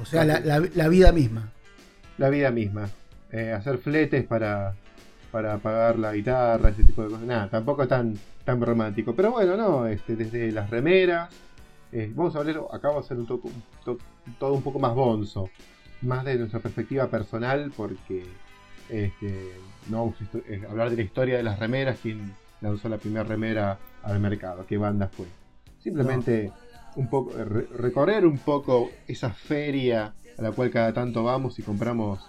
O 0.00 0.04
sea, 0.04 0.24
la, 0.24 0.88
vida 0.88 1.12
misma. 1.12 1.50
La 2.16 2.30
vida 2.30 2.50
misma. 2.50 2.88
Eh, 3.32 3.52
hacer 3.52 3.78
fletes 3.78 4.24
para, 4.24 4.74
para 5.30 5.58
pagar 5.58 5.98
la 5.98 6.12
guitarra, 6.12 6.70
ese 6.70 6.84
tipo 6.84 7.02
de 7.02 7.10
cosas. 7.10 7.26
Nada, 7.26 7.48
tampoco 7.48 7.86
tan, 7.86 8.14
tan 8.44 8.60
romántico. 8.60 9.14
Pero 9.14 9.32
bueno, 9.32 9.56
no, 9.56 9.86
este, 9.86 10.16
desde 10.16 10.50
las 10.52 10.70
remeras. 10.70 11.30
Eh, 11.90 12.12
vamos 12.14 12.36
a 12.36 12.40
hablar, 12.40 12.60
acá 12.70 12.88
vamos 12.88 13.04
a 13.04 13.06
hacer 13.06 13.18
un 13.18 13.26
todo 14.38 14.52
un 14.52 14.62
poco 14.62 14.78
más 14.78 14.94
bonzo. 14.94 15.50
Más 16.02 16.24
de 16.24 16.36
nuestra 16.36 16.60
perspectiva 16.60 17.08
personal, 17.08 17.72
porque 17.76 18.24
este, 18.88 19.52
no 19.90 19.98
vamos 19.98 20.14
a 20.20 20.52
eh, 20.52 20.62
hablar 20.68 20.90
de 20.90 20.96
la 20.96 21.02
historia 21.02 21.36
de 21.36 21.42
las 21.42 21.58
remeras, 21.58 21.98
quién 22.00 22.32
lanzó 22.60 22.88
la 22.88 22.98
primera 22.98 23.24
remera 23.24 23.78
al 24.02 24.20
mercado, 24.20 24.64
qué 24.66 24.78
banda 24.78 25.08
fue. 25.08 25.26
Simplemente 25.78 26.52
un 26.96 27.08
poco, 27.08 27.32
recorrer 27.32 28.26
un 28.26 28.38
poco 28.38 28.90
esa 29.06 29.30
feria 29.30 30.14
a 30.36 30.42
la 30.42 30.52
cual 30.52 30.70
cada 30.70 30.92
tanto 30.92 31.24
vamos 31.24 31.58
y 31.58 31.62
compramos 31.62 32.20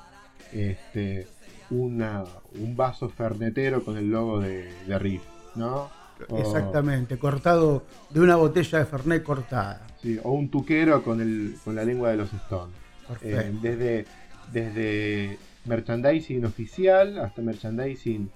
este, 0.52 1.28
una, 1.70 2.24
un 2.56 2.76
vaso 2.76 3.10
fernetero 3.10 3.84
con 3.84 3.98
el 3.98 4.10
logo 4.10 4.40
de, 4.40 4.72
de 4.86 5.00
Riff, 5.00 5.24
¿no? 5.56 5.90
Exactamente, 6.38 7.18
cortado 7.18 7.84
de 8.10 8.20
una 8.20 8.36
botella 8.36 8.80
de 8.80 8.86
Fernet 8.86 9.24
cortada. 9.24 9.88
Sí, 10.02 10.20
o 10.24 10.32
un 10.32 10.50
tuquero 10.50 11.04
con, 11.04 11.22
el, 11.22 11.56
con 11.64 11.76
la 11.76 11.86
lengua 11.86 12.10
de 12.10 12.18
los 12.18 12.34
Stones. 12.34 12.76
Eh, 13.22 13.52
desde, 13.62 14.06
desde 14.52 15.40
merchandising 15.66 16.46
oficial 16.46 17.20
hasta 17.20 17.42
merchandising 17.42 18.30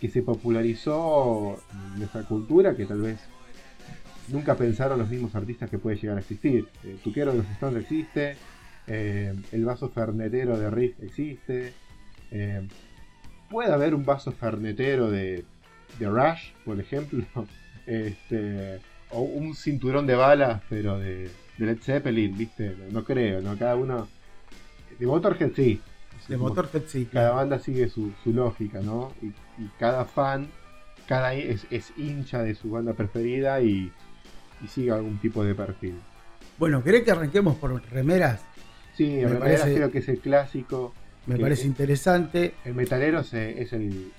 que 0.00 0.08
se 0.08 0.22
popularizó 0.22 1.56
en 1.72 1.98
nuestra 1.98 2.22
cultura, 2.22 2.76
que 2.76 2.86
tal 2.86 3.00
vez 3.00 3.20
nunca 4.30 4.56
pensaron 4.56 4.98
los 4.98 5.08
mismos 5.08 5.34
artistas 5.34 5.70
que 5.70 5.78
puede 5.78 5.96
llegar 5.96 6.16
a 6.16 6.20
existir. 6.20 6.68
El 6.84 6.98
Tuquero 6.98 7.32
de 7.32 7.38
los 7.38 7.50
Stones 7.50 7.82
existe, 7.82 8.36
eh, 8.86 9.34
el 9.52 9.64
vaso 9.64 9.88
fernetero 9.90 10.58
de 10.58 10.70
Riff 10.70 11.00
existe, 11.02 11.72
eh, 12.30 12.66
puede 13.48 13.72
haber 13.72 13.94
un 13.94 14.04
vaso 14.04 14.32
fernetero 14.32 15.10
de, 15.10 15.44
de 15.98 16.08
Rush, 16.08 16.52
por 16.64 16.80
ejemplo, 16.80 17.24
este, 17.86 18.80
o 19.10 19.20
un 19.20 19.54
cinturón 19.54 20.06
de 20.06 20.14
balas, 20.14 20.62
pero 20.68 20.98
de, 20.98 21.30
Led 21.58 21.78
Zeppelin, 21.82 22.36
¿viste? 22.36 22.74
No 22.90 23.04
creo, 23.04 23.42
¿no? 23.42 23.56
Cada 23.56 23.76
uno... 23.76 24.08
De 24.98 25.06
Motorhead 25.06 25.52
sí. 25.54 25.80
De 26.28 26.36
Motorhead 26.36 26.84
sí. 26.86 27.06
Cada 27.10 27.32
banda 27.32 27.58
sigue 27.58 27.88
su, 27.88 28.12
lógica, 28.24 28.80
¿no? 28.80 29.12
Y, 29.22 29.32
cada 29.78 30.06
fan 30.06 30.48
cada 31.06 31.34
es, 31.34 31.66
es, 31.70 31.92
hincha 31.98 32.42
de 32.42 32.54
su 32.54 32.70
banda 32.70 32.94
preferida 32.94 33.60
y, 33.60 33.92
y 34.62 34.68
siga 34.68 34.96
algún 34.96 35.18
tipo 35.18 35.44
de 35.44 35.54
perfil. 35.54 35.94
Bueno, 36.58 36.84
¿querés 36.84 37.04
que 37.04 37.10
arranquemos 37.10 37.56
por 37.56 37.82
remeras? 37.90 38.42
Sí, 38.96 39.24
remeras 39.24 39.62
creo 39.62 39.90
que 39.90 39.98
es 39.98 40.08
el 40.08 40.18
clásico. 40.18 40.92
Me 41.26 41.38
parece 41.38 41.66
interesante. 41.66 42.54
El 42.64 42.74
metalero 42.74 43.20
es, 43.20 43.32
el, 43.32 44.12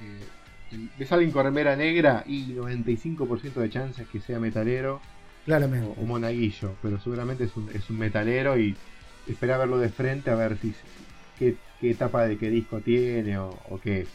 eh, 0.00 0.88
¿Ves 0.98 1.12
alguien 1.12 1.30
con 1.30 1.44
remera 1.44 1.76
negra? 1.76 2.24
Y 2.26 2.54
95% 2.54 3.54
de 3.54 3.70
chances 3.70 4.06
que 4.08 4.20
sea 4.20 4.38
metalero. 4.38 5.00
Claramente. 5.44 5.92
O, 6.00 6.04
monaguillo, 6.04 6.76
pero 6.82 7.00
seguramente 7.00 7.44
es 7.44 7.56
un, 7.56 7.68
es 7.74 7.88
un 7.90 7.98
metalero 7.98 8.56
y 8.58 8.76
espera 9.26 9.58
verlo 9.58 9.78
de 9.78 9.88
frente 9.88 10.30
a 10.30 10.36
ver 10.36 10.56
si 10.58 10.74
qué, 11.38 11.56
etapa 11.82 12.24
de 12.26 12.38
qué 12.38 12.48
disco 12.48 12.80
tiene 12.80 13.38
o, 13.38 13.48
o 13.68 13.80
qué 13.80 14.02
es. 14.02 14.08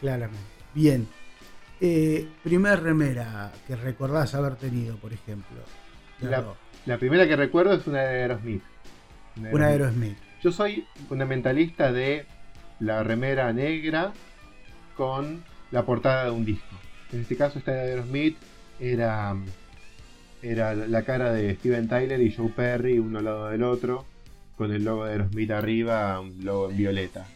Claramente. 0.00 0.42
Bien, 0.74 1.06
eh, 1.86 2.26
primer 2.42 2.82
remera 2.82 3.52
que 3.66 3.76
recordás 3.76 4.34
haber 4.34 4.56
tenido, 4.56 4.96
por 4.96 5.12
ejemplo. 5.12 5.58
La, 6.86 6.96
primera 6.96 7.28
que 7.28 7.36
recuerdo 7.36 7.74
es 7.74 7.86
una 7.86 8.00
de 8.00 8.22
Aerosmith. 8.22 8.62
Una 9.36 9.66
de 9.66 9.72
Aerosmith. 9.72 10.16
Yo 10.42 10.50
soy 10.50 10.86
fundamentalista 11.10 11.92
de 11.92 12.24
la 12.80 13.02
remera 13.02 13.52
negra 13.52 14.14
con 14.96 15.44
la 15.72 15.84
portada 15.84 16.24
de 16.24 16.30
un 16.30 16.46
disco. 16.46 16.74
En 17.12 17.20
este 17.20 17.36
caso, 17.36 17.58
esta 17.58 17.72
de 17.72 17.90
Aerosmith 17.90 18.38
era, 18.80 19.36
era 20.40 20.74
la 20.74 21.02
cara 21.02 21.34
de 21.34 21.54
Steven 21.56 21.86
Tyler 21.86 22.20
y 22.22 22.32
Joe 22.32 22.48
Perry, 22.48 22.98
uno 22.98 23.18
al 23.18 23.26
lado 23.26 23.48
del 23.50 23.62
otro, 23.62 24.06
con 24.56 24.72
el 24.72 24.84
logo 24.84 25.04
de 25.04 25.12
Aerosmith 25.12 25.50
arriba, 25.50 26.18
un 26.18 26.46
logo 26.46 26.70
en 26.70 26.78
violeta. 26.78 27.26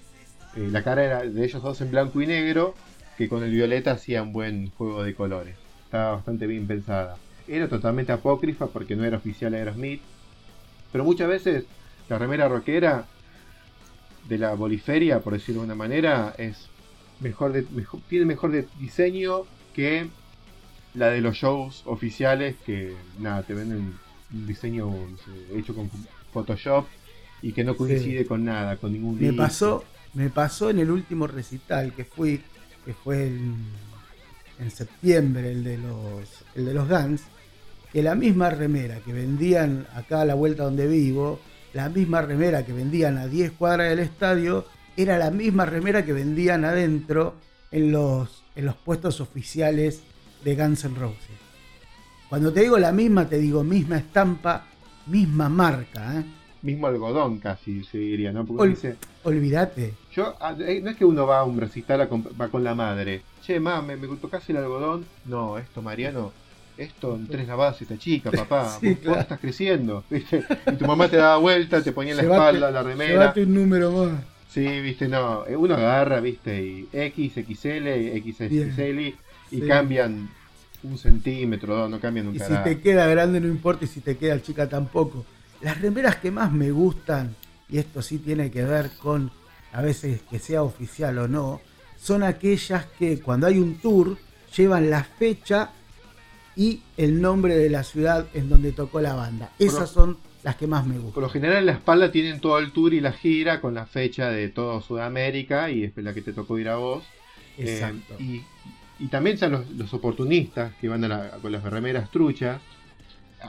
Eh, 0.56 0.68
la 0.70 0.82
cara 0.82 1.04
era 1.04 1.22
de 1.22 1.44
ellos 1.44 1.62
dos 1.62 1.82
en 1.82 1.90
blanco 1.90 2.22
y 2.22 2.26
negro 2.26 2.74
que 3.18 3.28
con 3.28 3.42
el 3.42 3.50
violeta 3.50 3.90
hacía 3.90 4.22
un 4.22 4.32
buen 4.32 4.70
juego 4.70 5.02
de 5.02 5.12
colores. 5.12 5.56
Estaba 5.84 6.12
bastante 6.12 6.46
bien 6.46 6.68
pensada. 6.68 7.16
Era 7.48 7.68
totalmente 7.68 8.12
apócrifa 8.12 8.68
porque 8.68 8.94
no 8.94 9.04
era 9.04 9.16
oficial 9.16 9.54
Aerosmith. 9.54 10.00
Pero 10.92 11.02
muchas 11.02 11.28
veces 11.28 11.64
la 12.08 12.16
remera 12.16 12.48
rockera 12.48 13.06
de 14.28 14.38
la 14.38 14.54
boliferia, 14.54 15.18
por 15.18 15.32
decirlo 15.32 15.62
de 15.62 15.66
una 15.66 15.74
manera, 15.74 16.32
es 16.38 16.68
mejor, 17.18 17.52
de, 17.52 17.66
tiene 18.08 18.24
mejor 18.24 18.52
de 18.52 18.68
diseño 18.78 19.42
que 19.74 20.06
la 20.94 21.08
de 21.08 21.20
los 21.20 21.34
shows 21.34 21.82
oficiales 21.86 22.54
que 22.64 22.94
nada, 23.18 23.42
te 23.42 23.54
venden 23.54 23.98
un 24.32 24.46
diseño 24.46 24.94
hecho 25.56 25.74
con 25.74 25.90
Photoshop 26.32 26.86
y 27.42 27.52
que 27.52 27.64
no 27.64 27.76
coincide 27.76 28.26
con 28.26 28.44
nada, 28.44 28.76
con 28.76 28.92
ningún 28.92 29.20
Me 29.20 29.32
pasó, 29.32 29.84
me 30.14 30.30
pasó 30.30 30.70
en 30.70 30.78
el 30.78 30.90
último 30.90 31.26
recital 31.26 31.92
que 31.92 32.04
fui 32.04 32.40
que 32.84 32.94
fue 32.94 33.26
en 34.58 34.70
septiembre, 34.70 35.52
el 35.52 35.64
de 35.64 35.78
los, 35.78 36.28
el 36.54 36.66
de 36.66 36.74
los 36.74 36.88
Guns, 36.88 37.22
que 37.92 38.02
la 38.02 38.14
misma 38.14 38.50
remera 38.50 39.00
que 39.00 39.12
vendían 39.12 39.86
acá 39.94 40.22
a 40.22 40.24
la 40.24 40.34
vuelta 40.34 40.64
donde 40.64 40.86
vivo, 40.86 41.40
la 41.72 41.88
misma 41.88 42.22
remera 42.22 42.64
que 42.64 42.72
vendían 42.72 43.18
a 43.18 43.26
10 43.26 43.52
cuadras 43.52 43.90
del 43.90 44.00
estadio, 44.00 44.66
era 44.96 45.16
la 45.16 45.30
misma 45.30 45.64
remera 45.64 46.04
que 46.04 46.12
vendían 46.12 46.64
adentro 46.64 47.36
en 47.70 47.92
los, 47.92 48.42
en 48.56 48.66
los 48.66 48.74
puestos 48.74 49.20
oficiales 49.20 50.02
de 50.44 50.56
Guns 50.56 50.84
N' 50.84 50.96
Roses. 50.96 51.38
Cuando 52.28 52.52
te 52.52 52.60
digo 52.60 52.78
la 52.78 52.92
misma, 52.92 53.28
te 53.28 53.38
digo 53.38 53.62
misma 53.64 53.98
estampa, 53.98 54.66
misma 55.06 55.48
marca. 55.48 56.18
¿eh? 56.18 56.24
Mismo 56.62 56.86
algodón 56.86 57.38
casi 57.38 57.84
se 57.84 57.98
diría, 57.98 58.32
¿no? 58.32 58.46
olvídate. 59.24 59.94
Yo, 60.12 60.34
ah, 60.40 60.56
eh, 60.58 60.80
no 60.82 60.90
es 60.90 60.96
que 60.96 61.04
uno 61.04 61.26
va 61.26 61.40
a 61.40 61.44
un 61.44 61.60
recital, 61.60 62.00
a 62.00 62.08
va 62.08 62.48
con 62.48 62.64
la 62.64 62.74
madre. 62.74 63.22
Che, 63.42 63.60
ma, 63.60 63.80
me, 63.82 63.96
me 63.96 64.08
casi 64.30 64.52
el 64.52 64.58
algodón. 64.58 65.04
No, 65.26 65.58
esto, 65.58 65.82
Mariano, 65.82 66.32
esto 66.76 67.14
en 67.14 67.26
tres 67.26 67.46
lavadas 67.46 67.80
esta 67.82 67.98
chica, 67.98 68.30
papá. 68.30 68.78
vos, 69.04 69.18
estás 69.18 69.40
creciendo, 69.40 70.04
¿viste? 70.10 70.44
Y 70.70 70.76
tu 70.76 70.86
mamá 70.86 71.08
te 71.08 71.16
daba 71.16 71.36
vuelta, 71.38 71.82
te 71.82 71.92
ponía 71.92 72.12
en 72.12 72.18
la 72.18 72.22
espalda 72.24 72.70
la 72.70 72.82
remera. 72.82 73.12
Llevate 73.12 73.42
un 73.42 73.54
número 73.54 73.90
más. 73.92 74.20
Sí, 74.48 74.80
viste, 74.80 75.08
no. 75.08 75.46
Eh, 75.46 75.56
uno 75.56 75.74
agarra, 75.74 76.20
viste, 76.20 76.62
y 76.62 76.88
X, 76.92 77.34
XL, 77.34 77.86
XXL, 78.18 79.14
y 79.50 79.60
cambian 79.66 80.28
un 80.82 80.98
centímetro, 80.98 81.88
no 81.88 82.00
cambian 82.00 82.28
un 82.28 82.36
Y 82.36 82.38
si 82.38 82.54
te 82.64 82.80
queda 82.80 83.06
grande 83.06 83.40
no 83.40 83.48
importa, 83.48 83.84
y 83.84 83.88
si 83.88 84.00
te 84.00 84.16
queda 84.16 84.40
chica 84.40 84.68
tampoco. 84.68 85.24
Las 85.60 85.80
remeras 85.80 86.16
que 86.16 86.30
más 86.30 86.52
me 86.52 86.70
gustan, 86.70 87.34
y 87.68 87.78
esto 87.78 88.02
sí 88.02 88.18
tiene 88.18 88.50
que 88.50 88.64
ver 88.64 88.90
con 89.02 89.30
a 89.72 89.82
veces 89.82 90.22
que 90.30 90.38
sea 90.38 90.62
oficial 90.62 91.18
o 91.18 91.28
no, 91.28 91.60
son 91.98 92.22
aquellas 92.22 92.86
que 92.98 93.20
cuando 93.20 93.46
hay 93.46 93.58
un 93.58 93.78
tour 93.78 94.16
llevan 94.56 94.88
la 94.88 95.04
fecha 95.04 95.70
y 96.56 96.80
el 96.96 97.20
nombre 97.20 97.56
de 97.56 97.70
la 97.70 97.84
ciudad 97.84 98.26
en 98.34 98.48
donde 98.48 98.72
tocó 98.72 99.00
la 99.00 99.14
banda. 99.14 99.52
Esas 99.58 99.90
son 99.90 100.18
las 100.42 100.56
que 100.56 100.66
más 100.66 100.86
me 100.86 100.94
gustan. 100.94 101.12
Por 101.12 101.22
lo 101.24 101.28
general 101.28 101.58
en 101.58 101.66
la 101.66 101.72
espalda 101.72 102.10
tienen 102.10 102.40
todo 102.40 102.58
el 102.58 102.72
tour 102.72 102.94
y 102.94 103.00
la 103.00 103.12
gira 103.12 103.60
con 103.60 103.74
la 103.74 103.86
fecha 103.86 104.30
de 104.30 104.48
todo 104.48 104.80
Sudamérica 104.80 105.70
y 105.70 105.84
es 105.84 105.96
la 105.96 106.14
que 106.14 106.22
te 106.22 106.32
tocó 106.32 106.58
ir 106.58 106.68
a 106.68 106.76
vos. 106.76 107.04
Exacto. 107.56 108.14
Eh, 108.18 108.42
y, 108.98 109.06
también 109.08 109.34
están 109.34 109.52
los, 109.52 109.94
oportunistas 109.94 110.74
que 110.80 110.88
van 110.88 111.08
con 111.40 111.52
las 111.52 111.62
remeras 111.62 112.10
truchas 112.10 112.60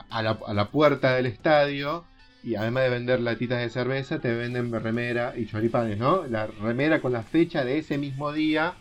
a 0.10 0.22
la, 0.22 0.66
puerta 0.70 1.16
del 1.16 1.26
estadio 1.26 2.06
y 2.44 2.56
además 2.56 2.84
de 2.84 2.90
vender 2.90 3.20
latitas 3.20 3.60
de 3.60 3.70
cerveza 3.70 4.20
te 4.20 4.34
venden 4.34 4.72
remera 4.72 5.34
y 5.36 5.46
choripanes, 5.46 5.98
¿no? 5.98 6.26
La 6.28 6.48
remera 6.48 7.02
con 7.02 7.14
la 7.14 7.24
fecha 7.24 7.64
de 7.64 7.80
ese 7.80 7.98
mismo 7.98 8.32
día, 8.32 8.76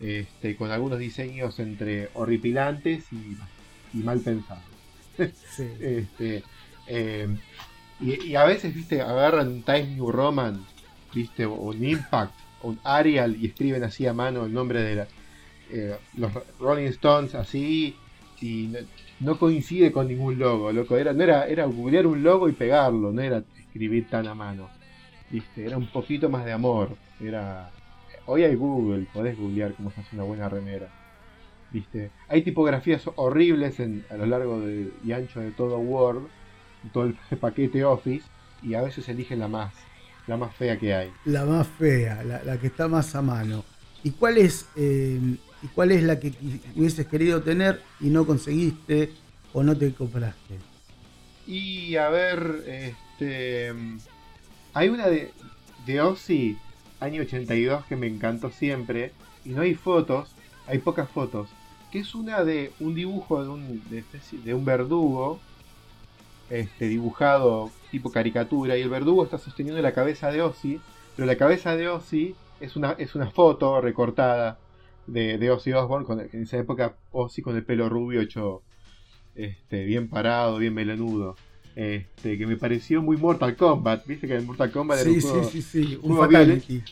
este, 0.00 0.56
con 0.56 0.70
algunos 0.70 0.98
diseños 0.98 1.58
entre 1.58 2.10
horripilantes 2.14 3.04
y, 3.12 3.36
mal 3.98 4.20
pensados. 4.20 4.64
este, 5.18 6.42
eh, 6.86 7.28
y, 8.00 8.34
a 8.34 8.44
veces, 8.44 8.74
viste, 8.74 9.00
agarran 9.00 9.62
Times 9.62 9.96
New 9.96 10.10
Roman, 10.10 10.64
viste, 11.14 11.46
o 11.46 11.54
un 11.54 11.84
Impact, 11.84 12.34
o 12.62 12.68
un 12.68 12.80
Arial 12.82 13.36
y 13.36 13.46
escriben 13.46 13.84
así 13.84 14.06
a 14.06 14.12
mano 14.12 14.46
el 14.46 14.52
nombre 14.52 14.82
de 14.82 14.94
la, 14.96 15.06
eh, 15.70 15.96
los 16.16 16.32
Rolling 16.58 16.88
Stones, 16.88 17.34
así, 17.34 17.96
y 18.40 18.72
no, 19.20 19.38
coincide 19.38 19.92
con 19.92 20.08
ningún 20.08 20.38
logo, 20.38 20.72
loco. 20.72 20.96
Era, 20.96 21.12
no 21.12 21.22
era, 21.22 21.46
era 21.46 21.64
googlear 21.66 22.06
un 22.06 22.22
logo 22.22 22.48
y 22.48 22.52
pegarlo, 22.52 23.12
no 23.12 23.20
era 23.20 23.42
escribir 23.58 24.08
tan 24.08 24.26
a 24.26 24.34
mano. 24.34 24.68
Viste, 25.30 25.66
era 25.66 25.76
un 25.76 25.86
poquito 25.86 26.28
más 26.28 26.44
de 26.44 26.52
amor. 26.52 26.90
Era. 27.20 27.70
Hoy 28.26 28.44
hay 28.44 28.54
Google, 28.54 29.06
podés 29.12 29.36
googlear 29.36 29.74
cómo 29.74 29.90
se 29.90 30.00
hace 30.00 30.16
una 30.16 30.24
buena 30.24 30.48
remera. 30.48 30.88
¿Viste? 31.70 32.10
Hay 32.28 32.42
tipografías 32.42 33.02
horribles 33.16 33.80
a 33.80 34.16
lo 34.16 34.26
largo 34.26 34.62
y 35.04 35.12
ancho 35.12 35.40
de 35.40 35.50
todo 35.50 35.78
Word 35.78 36.22
todo 36.92 37.04
el 37.04 37.14
paquete 37.40 37.84
Office 37.84 38.26
y 38.62 38.74
a 38.74 38.82
veces 38.82 39.08
eligen 39.08 39.38
la 39.38 39.48
más, 39.48 39.74
la 40.26 40.36
más 40.36 40.54
fea 40.54 40.78
que 40.78 40.94
hay. 40.94 41.12
La 41.24 41.44
más 41.44 41.66
fea, 41.66 42.22
la, 42.24 42.58
que 42.58 42.68
está 42.68 42.88
más 42.88 43.14
a 43.14 43.22
mano. 43.22 43.64
¿Y 44.02 44.10
cuál 44.12 44.38
es, 44.38 44.68
eh, 44.76 45.18
¿y 45.64 45.68
cuál 45.68 45.92
es 45.92 46.02
la 46.02 46.20
que 46.20 46.32
hubieses 46.76 47.06
querido 47.06 47.42
tener 47.42 47.80
y 47.98 48.10
no 48.10 48.26
conseguiste 48.26 49.12
o 49.54 49.62
no 49.62 49.74
te 49.74 49.94
compraste? 49.94 50.58
Y 51.46 51.96
a 51.96 52.10
ver, 52.10 52.64
este, 52.66 53.72
hay 54.74 54.88
una 54.90 55.08
de, 55.08 55.32
de 55.86 56.00
Ozzy, 56.02 56.58
año 57.00 57.22
82, 57.22 57.86
que 57.86 57.96
me 57.96 58.06
encantó 58.06 58.50
siempre, 58.50 59.12
y 59.44 59.50
no 59.50 59.62
hay 59.62 59.74
fotos, 59.74 60.34
hay 60.66 60.78
pocas 60.78 61.08
fotos, 61.08 61.48
que 61.90 62.00
es 62.00 62.14
una 62.14 62.44
de 62.44 62.72
un 62.78 62.94
dibujo 62.94 63.42
de 63.42 63.48
un, 63.48 63.82
de, 64.44 64.54
un 64.54 64.64
verdugo 64.66 65.40
este, 66.50 66.88
dibujado 66.88 67.70
tipo 67.90 68.10
caricatura 68.10 68.76
y 68.76 68.82
el 68.82 68.90
verdugo 68.90 69.24
está 69.24 69.38
sosteniendo 69.38 69.80
la 69.80 69.92
cabeza 69.92 70.30
de 70.30 70.42
Ozzy, 70.42 70.78
pero 71.16 71.24
la 71.24 71.36
cabeza 71.36 71.74
de 71.74 71.88
Ozzy 71.88 72.34
es 72.60 72.76
una, 72.76 72.92
es 72.98 73.14
una 73.14 73.30
foto 73.30 73.80
recortada 73.80 74.58
de, 75.06 75.38
de 75.38 75.50
Ozzy 75.50 75.72
Osbourne, 75.72 76.06
con, 76.06 76.20
en 76.20 76.42
esa 76.42 76.58
época 76.58 76.96
Ozzy 77.12 77.42
con 77.42 77.56
el 77.56 77.64
pelo 77.64 77.88
rubio 77.88 78.20
hecho 78.20 78.62
este, 79.34 79.84
bien 79.84 80.08
parado, 80.08 80.58
bien 80.58 80.74
melanudo. 80.74 81.36
Este, 81.76 82.38
que 82.38 82.46
me 82.46 82.56
pareció 82.56 83.02
muy 83.02 83.16
Mortal 83.16 83.56
Kombat. 83.56 84.06
Viste 84.06 84.28
que 84.28 84.36
en 84.36 84.46
Mortal 84.46 84.70
Kombat 84.70 85.00
era 85.00 85.10
un 85.10 85.20
juego, 85.20 85.50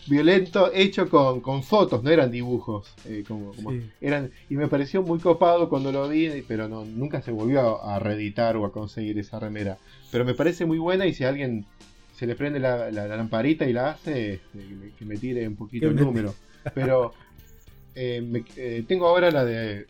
violento, 0.08 0.72
hecho 0.74 1.08
con, 1.08 1.62
fotos, 1.62 2.02
no 2.02 2.10
eran 2.10 2.32
dibujos. 2.32 2.92
Eh, 3.06 3.22
como, 3.26 3.52
eran, 4.00 4.32
y 4.50 4.56
me 4.56 4.66
pareció 4.66 5.02
muy 5.02 5.20
copado 5.20 5.68
cuando 5.68 5.92
lo 5.92 6.08
vi, 6.08 6.42
pero 6.48 6.68
no, 6.68 6.84
nunca 6.84 7.22
se 7.22 7.30
volvió 7.30 7.82
a, 7.84 8.00
reeditar 8.00 8.56
o 8.56 8.66
a 8.66 8.72
conseguir 8.72 9.18
esa 9.18 9.38
remera. 9.38 9.78
Pero 10.10 10.24
me 10.24 10.34
parece 10.34 10.66
muy 10.66 10.78
buena 10.78 11.06
y 11.06 11.14
si 11.14 11.22
a 11.22 11.28
alguien 11.28 11.64
se 12.16 12.26
le 12.26 12.34
prende 12.34 12.58
la, 12.58 12.90
lamparita 12.90 13.66
y 13.66 13.72
la 13.72 13.90
hace, 13.90 14.34
este, 14.34 14.92
que, 14.98 15.04
me, 15.04 15.16
tire 15.16 15.46
un 15.46 15.54
poquito 15.54 15.88
el 15.88 15.96
número. 15.96 16.34
Pero 16.74 17.12
eh, 17.94 18.44
eh, 18.56 18.84
tengo 18.86 19.06
ahora 19.06 19.30
la 19.30 19.44
de. 19.44 19.86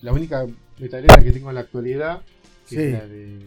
La 0.00 0.12
única 0.12 0.46
metalera 0.78 1.22
que 1.22 1.30
tengo 1.30 1.48
en 1.50 1.54
la 1.54 1.60
actualidad, 1.60 2.22
que 2.68 2.86
es 2.86 2.92
la 2.92 3.06
de 3.06 3.38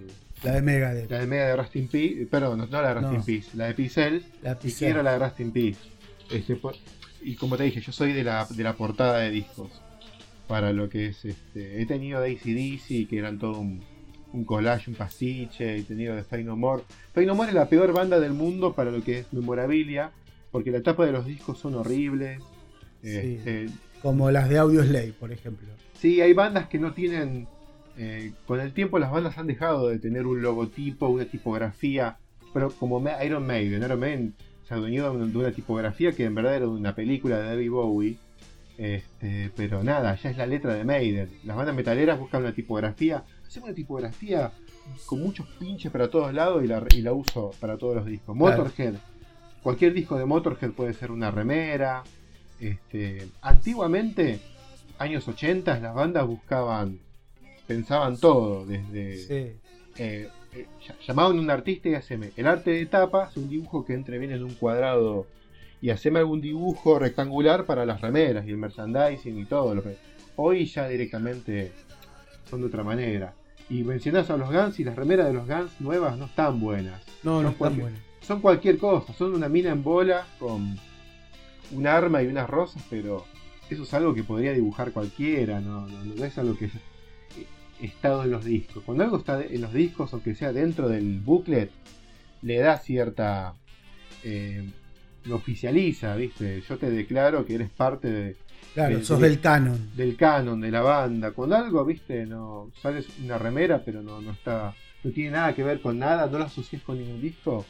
la 0.45 0.53
de 0.53 0.61
Megadeth. 0.61 1.09
La 1.09 1.19
de 1.19 1.27
Megadeth 1.27 1.57
de 1.57 1.63
Rustin 1.63 1.87
Peace. 1.87 2.27
Perdón, 2.29 2.67
no, 2.69 2.81
la 2.81 2.87
de 2.89 2.93
Rustin 2.93 3.23
Peace. 3.23 3.57
La 3.57 3.65
de 3.67 3.73
Pixel. 3.73 4.23
La 4.43 4.57
Y 4.63 4.71
quiero 4.71 5.01
la 5.01 5.13
de 5.13 5.19
Rustin 5.25 5.51
Peace. 5.51 5.79
Este, 6.29 6.57
y 7.21 7.35
como 7.35 7.57
te 7.57 7.63
dije, 7.63 7.81
yo 7.81 7.91
soy 7.91 8.13
de 8.13 8.23
la, 8.23 8.45
de 8.49 8.63
la 8.63 8.73
portada 8.73 9.19
de 9.19 9.31
discos. 9.31 9.71
Para 10.47 10.71
lo 10.73 10.89
que 10.89 11.07
es 11.07 11.25
este. 11.25 11.81
He 11.81 11.85
tenido 11.87 12.21
de 12.21 12.31
ACDC, 12.31 13.09
que 13.09 13.17
eran 13.17 13.39
todo 13.39 13.59
un, 13.59 13.81
un 14.33 14.45
collage, 14.45 14.91
un 14.91 14.95
pastiche. 14.95 15.77
He 15.77 15.83
tenido 15.83 16.15
de 16.15 16.23
Fey 16.23 16.43
No 16.43 16.55
More. 16.55 16.83
Fey 17.13 17.25
No 17.25 17.33
More 17.33 17.49
es 17.49 17.55
la 17.55 17.67
peor 17.67 17.93
banda 17.93 18.19
del 18.19 18.33
mundo 18.33 18.73
para 18.73 18.91
lo 18.91 19.03
que 19.03 19.19
es 19.19 19.33
memorabilia. 19.33 20.11
Porque 20.51 20.69
la 20.69 20.83
tapa 20.83 21.05
de 21.05 21.11
los 21.11 21.25
discos 21.25 21.57
son 21.57 21.73
horribles. 21.73 22.41
Este, 23.01 23.67
como 24.01 24.31
las 24.31 24.49
de 24.49 24.57
Audio 24.57 24.83
Slave, 24.83 25.13
por 25.19 25.31
ejemplo. 25.31 25.67
Sí, 25.93 26.21
hay 26.21 26.33
bandas 26.33 26.67
que 26.67 26.79
no 26.79 26.93
tienen 26.93 27.47
eh, 27.97 28.33
con 28.45 28.59
el 28.59 28.73
tiempo 28.73 28.99
las 28.99 29.11
bandas 29.11 29.37
han 29.37 29.47
dejado 29.47 29.87
de 29.87 29.99
tener 29.99 30.25
un 30.27 30.41
logotipo, 30.41 31.07
una 31.07 31.25
tipografía, 31.25 32.17
pero 32.53 32.69
como 32.71 33.01
Iron 33.23 33.47
Maiden, 33.47 33.83
Iron 33.83 33.99
Maiden 33.99 34.33
se 34.67 34.73
adueñó 34.73 35.13
de 35.13 35.37
una 35.37 35.51
tipografía 35.51 36.11
que 36.11 36.25
en 36.25 36.35
verdad 36.35 36.55
era 36.55 36.65
de 36.65 36.71
una 36.71 36.95
película 36.95 37.39
de 37.39 37.47
David 37.47 37.71
Bowie, 37.71 38.17
este, 38.77 39.51
pero 39.55 39.83
nada, 39.83 40.15
ya 40.15 40.29
es 40.29 40.37
la 40.37 40.45
letra 40.45 40.73
de 40.73 40.83
Maiden. 40.83 41.29
Las 41.45 41.55
bandas 41.55 41.75
metaleras 41.75 42.19
buscan 42.19 42.41
una 42.41 42.53
tipografía, 42.53 43.23
hacemos 43.47 43.69
una 43.69 43.75
tipografía 43.75 44.51
con 45.05 45.21
muchos 45.21 45.47
pinches 45.57 45.91
para 45.91 46.09
todos 46.09 46.33
lados 46.33 46.63
y 46.63 46.67
la, 46.67 46.83
y 46.93 47.01
la 47.01 47.13
uso 47.13 47.51
para 47.61 47.77
todos 47.77 47.95
los 47.95 48.05
discos. 48.05 48.35
Motorhead, 48.35 48.95
cualquier 49.63 49.93
disco 49.93 50.17
de 50.17 50.25
Motorhead 50.25 50.71
puede 50.71 50.93
ser 50.93 51.11
una 51.11 51.31
remera. 51.31 52.03
Este, 52.59 53.27
antiguamente, 53.41 54.39
años 54.97 55.27
80, 55.27 55.79
las 55.79 55.93
bandas 55.93 56.25
buscaban 56.25 56.99
pensaban 57.67 58.17
todo, 58.17 58.65
desde... 58.65 59.55
Eh, 59.97 60.29
eh, 60.53 60.67
llamaban 61.05 61.37
a 61.37 61.41
un 61.41 61.49
artista 61.49 61.89
y 61.89 61.95
haceme 61.95 62.31
el 62.37 62.47
arte 62.47 62.71
de 62.71 62.85
tapas, 62.85 63.35
un 63.37 63.49
dibujo 63.49 63.85
que 63.85 63.93
entre 63.93 64.17
bien 64.17 64.31
en 64.31 64.43
un 64.43 64.53
cuadrado 64.53 65.27
y 65.81 65.89
haceme 65.89 66.19
algún 66.19 66.41
dibujo 66.41 66.97
rectangular 66.97 67.65
para 67.65 67.85
las 67.85 68.01
remeras 68.01 68.45
y 68.47 68.51
el 68.51 68.57
merchandising 68.57 69.37
y 69.37 69.45
todo. 69.45 69.75
Lo 69.75 69.83
que... 69.83 69.97
Hoy 70.37 70.65
ya 70.65 70.87
directamente 70.87 71.71
son 72.49 72.61
de 72.61 72.67
otra 72.67 72.83
manera. 72.83 73.33
Y 73.69 73.83
mencionás 73.83 74.29
a 74.29 74.37
los 74.37 74.51
Guns 74.51 74.79
y 74.79 74.83
las 74.83 74.95
remeras 74.95 75.27
de 75.27 75.33
los 75.33 75.47
Guns 75.47 75.79
nuevas 75.79 76.17
no 76.17 76.25
están 76.25 76.59
buenas. 76.59 77.01
No, 77.23 77.41
no 77.41 77.49
están 77.49 77.77
buenas. 77.77 77.99
Son 78.21 78.41
cualquier 78.41 78.77
cosa, 78.77 79.13
son 79.13 79.33
una 79.33 79.49
mina 79.49 79.71
en 79.71 79.83
bola 79.83 80.25
con 80.39 80.77
un 81.71 81.87
arma 81.87 82.21
y 82.23 82.27
unas 82.27 82.49
rosas, 82.49 82.83
pero 82.89 83.25
eso 83.69 83.83
es 83.83 83.93
algo 83.93 84.13
que 84.13 84.23
podría 84.23 84.53
dibujar 84.53 84.91
cualquiera, 84.91 85.59
no, 85.59 85.87
no, 85.87 86.05
no 86.05 86.25
es 86.25 86.37
algo 86.37 86.57
que 86.57 86.69
estado 87.81 88.23
en 88.23 88.31
los 88.31 88.45
discos. 88.45 88.83
Cuando 88.83 89.03
algo 89.03 89.17
está 89.17 89.43
en 89.43 89.61
los 89.61 89.73
discos, 89.73 90.13
aunque 90.13 90.35
sea 90.35 90.53
dentro 90.53 90.87
del 90.87 91.19
booklet, 91.19 91.71
le 92.41 92.57
da 92.57 92.77
cierta... 92.77 93.55
Eh, 94.23 94.67
lo 95.25 95.35
oficializa, 95.35 96.15
¿viste? 96.15 96.61
Yo 96.61 96.77
te 96.77 96.89
declaro 96.89 97.45
que 97.45 97.55
eres 97.55 97.69
parte 97.69 98.11
de... 98.11 98.35
Claro, 98.73 99.03
sos 99.03 99.19
del 99.19 99.39
canon. 99.39 99.95
Del 99.95 100.15
canon, 100.15 100.59
de 100.61 100.71
la 100.71 100.81
banda. 100.81 101.31
Cuando 101.31 101.55
algo, 101.55 101.85
¿viste? 101.85 102.25
No, 102.25 102.71
sales 102.81 103.07
una 103.23 103.37
remera, 103.37 103.83
pero 103.83 104.01
no, 104.01 104.21
no 104.21 104.31
está... 104.31 104.75
No 105.03 105.11
tiene 105.11 105.31
nada 105.31 105.53
que 105.53 105.63
ver 105.63 105.81
con 105.81 105.99
nada, 105.99 106.27
no 106.27 106.39
lo 106.39 106.45
asocias 106.45 106.81
con 106.81 106.97
ningún 106.97 107.21
disco. 107.21 107.65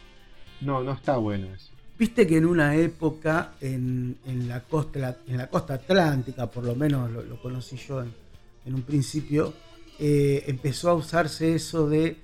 No, 0.61 0.83
no 0.83 0.93
está 0.93 1.17
bueno 1.17 1.47
eso. 1.53 1.71
Viste 1.97 2.27
que 2.27 2.37
en 2.37 2.45
una 2.45 2.75
época 2.75 3.53
en, 3.61 4.17
en 4.25 4.47
la, 4.47 4.61
costa, 4.61 5.17
en 5.27 5.37
la 5.37 5.47
costa 5.47 5.75
atlántica, 5.75 6.47
por 6.47 6.65
lo 6.65 6.75
menos 6.75 7.09
lo, 7.09 7.41
conocí 7.41 7.77
yo 7.77 8.01
en, 8.01 8.73
un 8.73 8.81
principio, 8.81 9.53
eh, 9.97 10.43
empezó 10.47 10.89
a 10.89 10.95
usarse 10.95 11.55
eso 11.55 11.87
de 11.87 12.17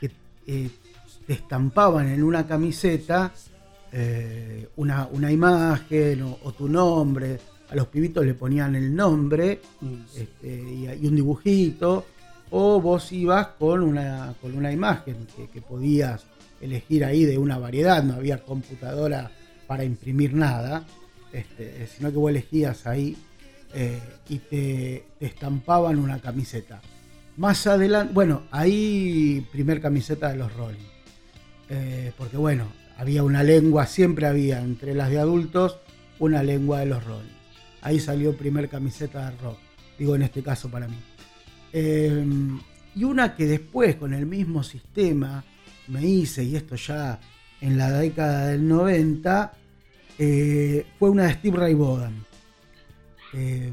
que 0.00 0.10
eh, 0.46 0.70
te 1.26 1.32
estampaban 1.34 2.08
en 2.08 2.22
una 2.22 2.46
camiseta 2.46 3.32
eh, 3.94 4.68
una, 4.76 5.30
imagen 5.30 6.22
o, 6.22 6.52
tu 6.52 6.68
nombre. 6.68 7.38
A 7.68 7.74
los 7.74 7.88
pibitos 7.88 8.24
le 8.24 8.34
ponían 8.34 8.74
el 8.74 8.94
nombre 8.94 9.60
este, 10.16 10.48
y, 10.48 11.06
un 11.06 11.14
dibujito. 11.14 12.06
O 12.50 12.80
vos 12.80 13.12
ibas 13.12 13.48
con 13.58 13.82
una, 13.82 14.34
con 14.40 14.54
una 14.54 14.70
imagen 14.72 15.26
que, 15.52 15.62
podías 15.62 16.24
elegir 16.62 17.04
ahí 17.04 17.24
de 17.24 17.36
una 17.36 17.58
variedad. 17.58 18.02
No 18.02 18.14
había 18.14 18.38
computadora 18.38 19.30
para 19.66 19.84
imprimir 19.84 20.32
nada. 20.34 20.84
Este, 21.32 21.86
sino 21.86 22.10
que 22.10 22.16
vos 22.16 22.30
elegías 22.30 22.86
ahí 22.86 23.16
y 24.28 24.38
te, 24.38 25.04
estampaban 25.20 25.98
una 25.98 26.20
camiseta. 26.20 26.80
Más 27.36 27.66
adelante, 27.66 28.12
bueno, 28.12 28.42
ahí 28.50 29.46
primer 29.50 29.80
camiseta 29.80 30.30
de 30.30 30.36
los 30.36 30.52
Rolling. 30.54 30.92
Eh, 31.70 32.12
porque 32.18 32.36
bueno, 32.36 32.66
había 32.98 33.22
una 33.22 33.42
lengua, 33.42 33.86
siempre 33.86 34.26
había 34.26 34.60
entre 34.60 34.94
las 34.94 35.10
de 35.10 35.18
adultos 35.18 35.78
una 36.18 36.42
lengua 36.42 36.80
de 36.80 36.86
los 36.86 37.02
Rolling. 37.04 37.32
Ahí 37.80 37.98
salió 37.98 38.36
primer 38.36 38.68
camiseta 38.68 39.30
de 39.30 39.36
rock, 39.38 39.58
digo 39.98 40.14
en 40.14 40.22
este 40.22 40.42
caso 40.42 40.70
para 40.70 40.86
mí. 40.86 40.96
Eh, 41.72 42.24
y 42.94 43.04
una 43.04 43.34
que 43.34 43.46
después, 43.46 43.96
con 43.96 44.12
el 44.12 44.26
mismo 44.26 44.62
sistema, 44.62 45.42
me 45.92 46.04
hice, 46.04 46.42
y 46.42 46.56
esto 46.56 46.74
ya 46.74 47.20
en 47.60 47.76
la 47.76 47.90
década 47.92 48.48
del 48.48 48.66
90, 48.66 49.52
eh, 50.18 50.86
fue 50.98 51.10
una 51.10 51.24
de 51.24 51.34
Steve 51.34 51.58
Ray 51.58 51.74
Vaughan. 51.74 52.24
Eh, 53.34 53.70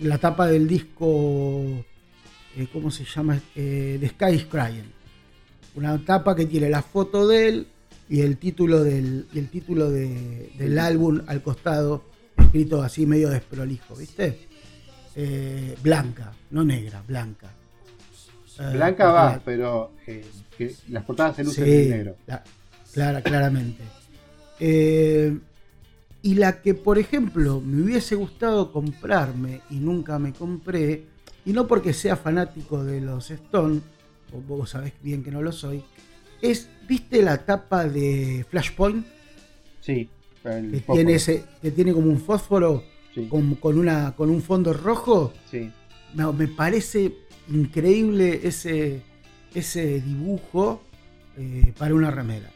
la 0.00 0.18
tapa 0.18 0.48
del 0.48 0.66
disco, 0.66 1.84
¿cómo 2.72 2.90
se 2.90 3.04
llama? 3.04 3.40
The 3.54 4.08
Sky 4.08 4.34
is 4.34 4.44
Crying. 4.46 4.92
Una 5.76 6.04
tapa 6.04 6.34
que 6.34 6.46
tiene 6.46 6.68
la 6.68 6.82
foto 6.82 7.26
de 7.26 7.48
él 7.48 7.66
y 8.08 8.20
el 8.20 8.36
título 8.36 8.82
del, 8.82 9.26
el 9.34 9.48
título 9.48 9.90
del 9.90 10.78
álbum 10.78 11.22
al 11.26 11.42
costado, 11.42 12.04
escrito 12.36 12.82
así 12.82 13.06
medio 13.06 13.30
desprolijo, 13.30 13.94
¿viste? 13.94 14.48
blanca, 15.82 16.32
no 16.50 16.62
negra, 16.64 17.02
blanca. 17.06 17.50
Eh, 18.58 18.70
Blanca 18.72 19.12
va, 19.12 19.40
pero 19.44 19.92
las 20.88 21.04
portadas 21.04 21.36
se 21.36 21.44
lucen 21.44 21.66
en 21.66 21.90
negro. 21.90 22.16
clara, 22.92 23.22
claramente. 23.22 23.82
Eh, 24.60 25.38
y 26.22 26.34
la 26.34 26.60
que, 26.60 26.74
por 26.74 26.98
ejemplo, 26.98 27.60
me 27.60 27.82
hubiese 27.82 28.14
gustado 28.14 28.72
comprarme 28.72 29.60
y 29.70 29.76
nunca 29.76 30.18
me 30.18 30.32
compré, 30.32 31.04
y 31.44 31.52
no 31.52 31.66
porque 31.66 31.92
sea 31.92 32.16
fanático 32.16 32.84
de 32.84 33.00
los 33.00 33.30
Stone, 33.30 33.80
o 34.32 34.40
vos 34.40 34.70
sabés 34.70 34.92
bien 35.02 35.22
que 35.22 35.30
no 35.30 35.42
lo 35.42 35.52
soy, 35.52 35.82
es, 36.42 36.68
¿viste 36.88 37.22
la 37.22 37.44
tapa 37.44 37.84
de 37.84 38.44
Flashpoint? 38.50 39.06
Sí. 39.80 40.08
Que 40.42 40.82
tiene, 40.92 41.14
ese, 41.14 41.44
que 41.60 41.70
tiene 41.70 41.92
como 41.92 42.08
un 42.08 42.20
fósforo 42.20 42.84
con, 43.28 43.78
una, 43.78 44.14
con 44.16 44.30
un 44.30 44.42
fondo 44.42 44.72
rojo. 44.72 45.32
Sí. 45.50 45.70
me 46.14 46.48
parece 46.48 47.12
increíble 47.48 48.40
ese, 48.44 49.02
ese 49.54 50.00
dibujo 50.00 50.82
eh, 51.36 51.72
para 51.76 51.94
una 51.94 52.10
remera. 52.10 52.50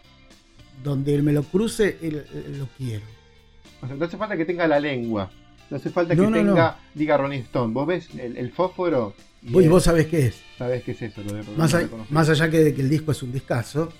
Donde 0.82 1.14
él 1.14 1.22
me 1.22 1.32
lo 1.32 1.44
cruce, 1.44 1.96
lo 2.58 2.66
quiero. 2.76 3.04
no 3.96 4.04
hace 4.04 4.16
falta 4.16 4.36
que 4.36 4.44
tenga 4.44 4.66
la 4.66 4.80
lengua. 4.80 5.30
No 5.70 5.76
hace 5.76 5.90
falta 5.90 6.14
que 6.16 6.22
tenga, 6.22 6.78
diga 6.92 7.16
Ronnie 7.16 7.38
Stone. 7.40 7.72
Vos 7.72 7.86
ves 7.86 8.08
el, 8.18 8.50
fósforo. 8.52 9.14
Y 9.42 9.68
vos, 9.68 9.84
sabés 9.84 10.06
qué 10.06 10.26
es. 10.26 10.42
Sabés 10.58 10.82
qué 10.82 10.92
es 10.92 11.02
eso. 11.02 11.22
más, 12.10 12.28
allá 12.28 12.50
que 12.50 12.58
de 12.58 12.74
que 12.74 12.82
el 12.82 12.90
disco 12.90 13.12
es 13.12 13.22
un 13.22 13.32
discazo, 13.32 13.92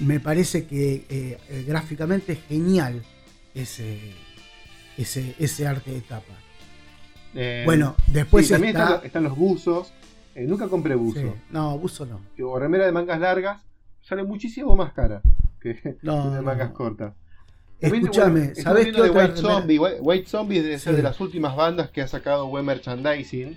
me 0.00 0.18
parece 0.18 0.66
que 0.66 1.06
eh, 1.08 1.38
eh, 1.48 1.64
gráficamente 1.66 2.32
es 2.32 2.38
genial 2.48 3.02
ese, 3.54 3.98
ese, 4.98 5.34
ese 5.38 5.66
arte 5.66 5.92
de 5.92 6.00
tapa. 6.00 6.34
bueno, 7.64 7.94
después 8.08 8.48
también 8.48 8.76
están, 9.04 9.22
los 9.22 9.36
buzos 9.36 9.92
eh, 10.40 10.46
nunca 10.46 10.68
compré 10.68 10.94
buzo. 10.94 11.34
No, 11.50 11.78
buzo 11.78 12.06
no. 12.06 12.20
O 12.44 12.58
remera 12.58 12.86
de 12.86 12.92
mangas 12.92 13.20
largas 13.20 13.62
sale 14.00 14.24
muchísimo 14.24 14.74
más 14.74 14.92
cara 14.92 15.20
que 15.60 15.74
de 16.02 16.40
mangas 16.42 16.70
cortas. 16.70 17.14
Escúchame, 17.78 18.54
¿sabés 18.54 18.86
qué 18.94 19.02
de 19.02 19.10
White 19.10 19.36
Zombie? 19.36 19.78
White 19.78 20.28
Zombie 20.28 20.60
debe 20.60 20.78
ser 20.78 20.96
de 20.96 21.02
las 21.02 21.18
últimas 21.20 21.56
bandas 21.56 21.90
que 21.90 22.02
ha 22.02 22.08
sacado 22.08 22.46
buen 22.46 22.66
merchandising, 22.66 23.56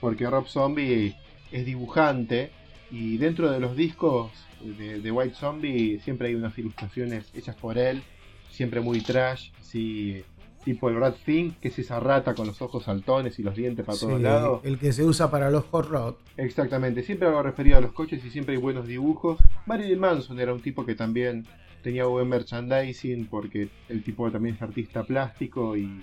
porque 0.00 0.28
Rob 0.28 0.48
Zombie 0.48 1.14
es 1.52 1.66
dibujante 1.66 2.50
y 2.90 3.16
dentro 3.18 3.50
de 3.50 3.60
los 3.60 3.76
discos 3.76 4.32
de, 4.60 5.00
de 5.00 5.10
White 5.12 5.36
Zombie 5.36 6.00
siempre 6.00 6.28
hay 6.28 6.34
unas 6.34 6.58
ilustraciones 6.58 7.30
hechas 7.32 7.54
por 7.54 7.78
él, 7.78 8.02
siempre 8.50 8.80
muy 8.80 9.02
trash, 9.02 9.50
así 9.60 10.24
tipo 10.64 10.88
el 10.88 10.96
Rat 10.96 11.16
Thing, 11.24 11.52
que 11.60 11.68
es 11.68 11.78
esa 11.78 12.00
rata 12.00 12.34
con 12.34 12.46
los 12.46 12.60
ojos 12.62 12.84
saltones 12.84 13.38
y 13.38 13.42
los 13.42 13.54
dientes 13.54 13.84
para 13.84 13.98
todos 13.98 14.20
lados. 14.20 14.60
El 14.64 14.78
que 14.78 14.92
se 14.92 15.04
usa 15.04 15.30
para 15.30 15.50
los 15.50 15.64
hot 15.66 15.88
rod. 15.88 16.14
Exactamente, 16.36 17.02
siempre 17.02 17.28
hago 17.28 17.42
referido 17.42 17.78
a 17.78 17.80
los 17.80 17.92
coches 17.92 18.24
y 18.24 18.30
siempre 18.30 18.54
hay 18.54 18.60
buenos 18.60 18.86
dibujos. 18.86 19.38
Marilyn 19.66 19.98
Manson 19.98 20.38
era 20.38 20.52
un 20.52 20.60
tipo 20.60 20.84
que 20.84 20.94
también 20.94 21.46
tenía 21.82 22.04
buen 22.04 22.28
merchandising 22.28 23.26
porque 23.26 23.68
el 23.88 24.02
tipo 24.02 24.30
también 24.30 24.56
es 24.56 24.62
artista 24.62 25.02
plástico 25.04 25.76
y, 25.76 26.02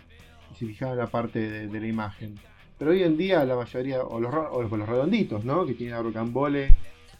se 0.57 0.65
fijaba 0.65 0.93
en 0.93 0.97
la 0.97 1.07
parte 1.07 1.67
de, 1.67 1.79
la 1.79 1.85
imagen. 1.85 2.33
Pero 2.79 2.91
hoy 2.91 3.03
en 3.03 3.15
día 3.15 3.45
la 3.45 3.55
mayoría, 3.55 4.01
o 4.01 4.19
los, 4.19 4.33
los 4.33 4.89
redonditos, 4.89 5.45
¿no? 5.45 5.67
Que 5.67 5.75
tienen 5.75 5.95
a 5.95 6.01
rocambole, 6.01 6.73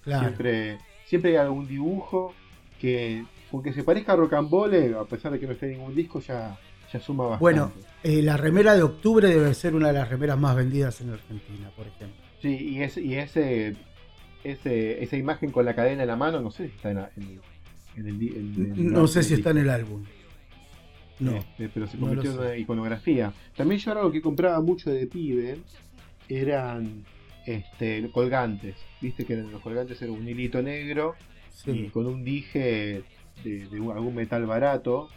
siempre, 0.04 0.80
siempre 1.06 1.32
hay 1.32 1.38
algún 1.38 1.68
dibujo 1.68 2.34
que, 2.80 3.26
aunque 3.52 3.74
se 3.74 3.84
parezca 3.84 4.14
a 4.14 4.16
rocambole, 4.16 4.96
a 4.96 5.04
pesar 5.04 5.34
de 5.34 5.40
que 5.40 5.46
no 5.46 5.52
esté 5.52 5.68
en 5.68 5.74
ningún 5.74 5.94
disco, 5.94 6.20
ya 6.20 6.58
ya 6.92 7.00
suma 7.00 7.24
bastante. 7.26 7.42
Bueno, 7.42 7.72
eh, 8.04 8.22
la 8.22 8.38
remera 8.38 8.76
de 8.76 8.84
octubre 8.84 9.28
debe 9.28 9.54
ser 9.54 9.76
una 9.76 9.88
de 9.88 9.94
las 9.94 10.10
remeras 10.10 10.38
más 10.38 10.56
vendidas 10.56 11.02
en 11.02 11.12
Argentina, 11.12 11.70
por 11.76 11.88
ejemplo. 11.88 12.24
Sí, 12.42 12.56
y, 12.56 12.82
es, 12.82 12.98
y 12.98 13.16
ese, 13.16 13.76
ese, 14.44 15.04
esa 15.04 15.18
imagen 15.18 15.52
con 15.52 15.66
la 15.66 15.76
cadena 15.76 16.04
en 16.04 16.08
la 16.08 16.16
mano, 16.16 16.40
no 16.40 16.52
sé 16.52 16.70
si 16.70 16.76
está 16.76 16.92
en, 16.92 16.98
el, 17.96 18.94
No 18.94 19.08
sé 19.08 19.24
si 19.24 19.34
está 19.36 19.52
en 19.52 19.58
el 19.58 19.70
álbum. 19.70 20.04
No. 21.20 21.36
Este, 21.36 21.70
pero 21.70 21.88
se 21.88 21.98
convirtió 21.98 22.32
en 22.32 22.40
una 22.40 22.58
iconografía. 22.58 23.34
También 23.56 23.82
yo 23.82 23.92
algo 23.92 24.12
que 24.12 24.22
compraba 24.22 24.62
mucho 24.62 24.92
de 24.92 25.08
pibe 25.08 25.58
eran 26.30 27.04
este, 27.46 28.10
colgantes. 28.12 28.76
Viste 29.02 29.26
que 29.26 29.36
los 29.36 29.62
colgantes 29.62 30.00
eran 30.02 30.14
un 30.14 30.28
hilito 30.28 30.62
negro 30.62 31.16
y 31.66 31.88
con 31.88 32.06
un 32.06 32.24
dije 32.24 33.04
de, 33.44 33.68
de 33.68 33.78
algún 33.78 34.14
metal 34.14 34.46
barato 34.46 35.10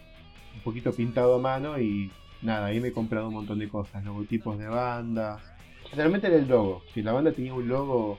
un 0.54 0.60
poquito 0.62 0.92
pintado 0.92 1.36
a 1.36 1.38
mano 1.38 1.78
y 1.78 2.10
nada, 2.42 2.66
ahí 2.66 2.80
me 2.80 2.88
he 2.88 2.92
comprado 2.92 3.28
un 3.28 3.34
montón 3.34 3.58
de 3.58 3.68
cosas, 3.68 4.04
logotipos 4.04 4.58
de 4.58 4.68
bandas. 4.68 5.42
Generalmente 5.90 6.28
era 6.28 6.36
el 6.36 6.48
logo, 6.48 6.82
si 6.92 7.02
la 7.02 7.12
banda 7.12 7.32
tenía 7.32 7.54
un 7.54 7.68
logo, 7.68 8.18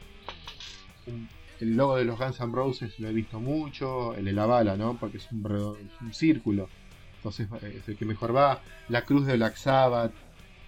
el 1.60 1.78
logo 1.78 1.96
de 1.96 2.06
los 2.06 2.20
Guns 2.20 2.40
N' 2.40 2.54
Roses 2.54 3.00
lo 3.00 3.08
he 3.08 3.14
visto 3.14 3.40
mucho, 3.40 4.14
el 4.16 4.26
de 4.26 4.34
la 4.34 4.46
bala, 4.46 4.76
¿no? 4.76 4.98
Porque 5.00 5.18
es 5.18 5.32
un, 5.32 5.46
un 6.02 6.14
círculo, 6.14 6.70
entonces 7.18 7.48
es 7.64 7.88
el 7.88 7.98
que 7.98 8.06
mejor 8.06 8.36
va. 8.36 8.62
La 8.90 9.04
cruz 9.04 9.26
de 9.26 9.36
Black 9.36 9.56
Sabbath, 9.56 10.12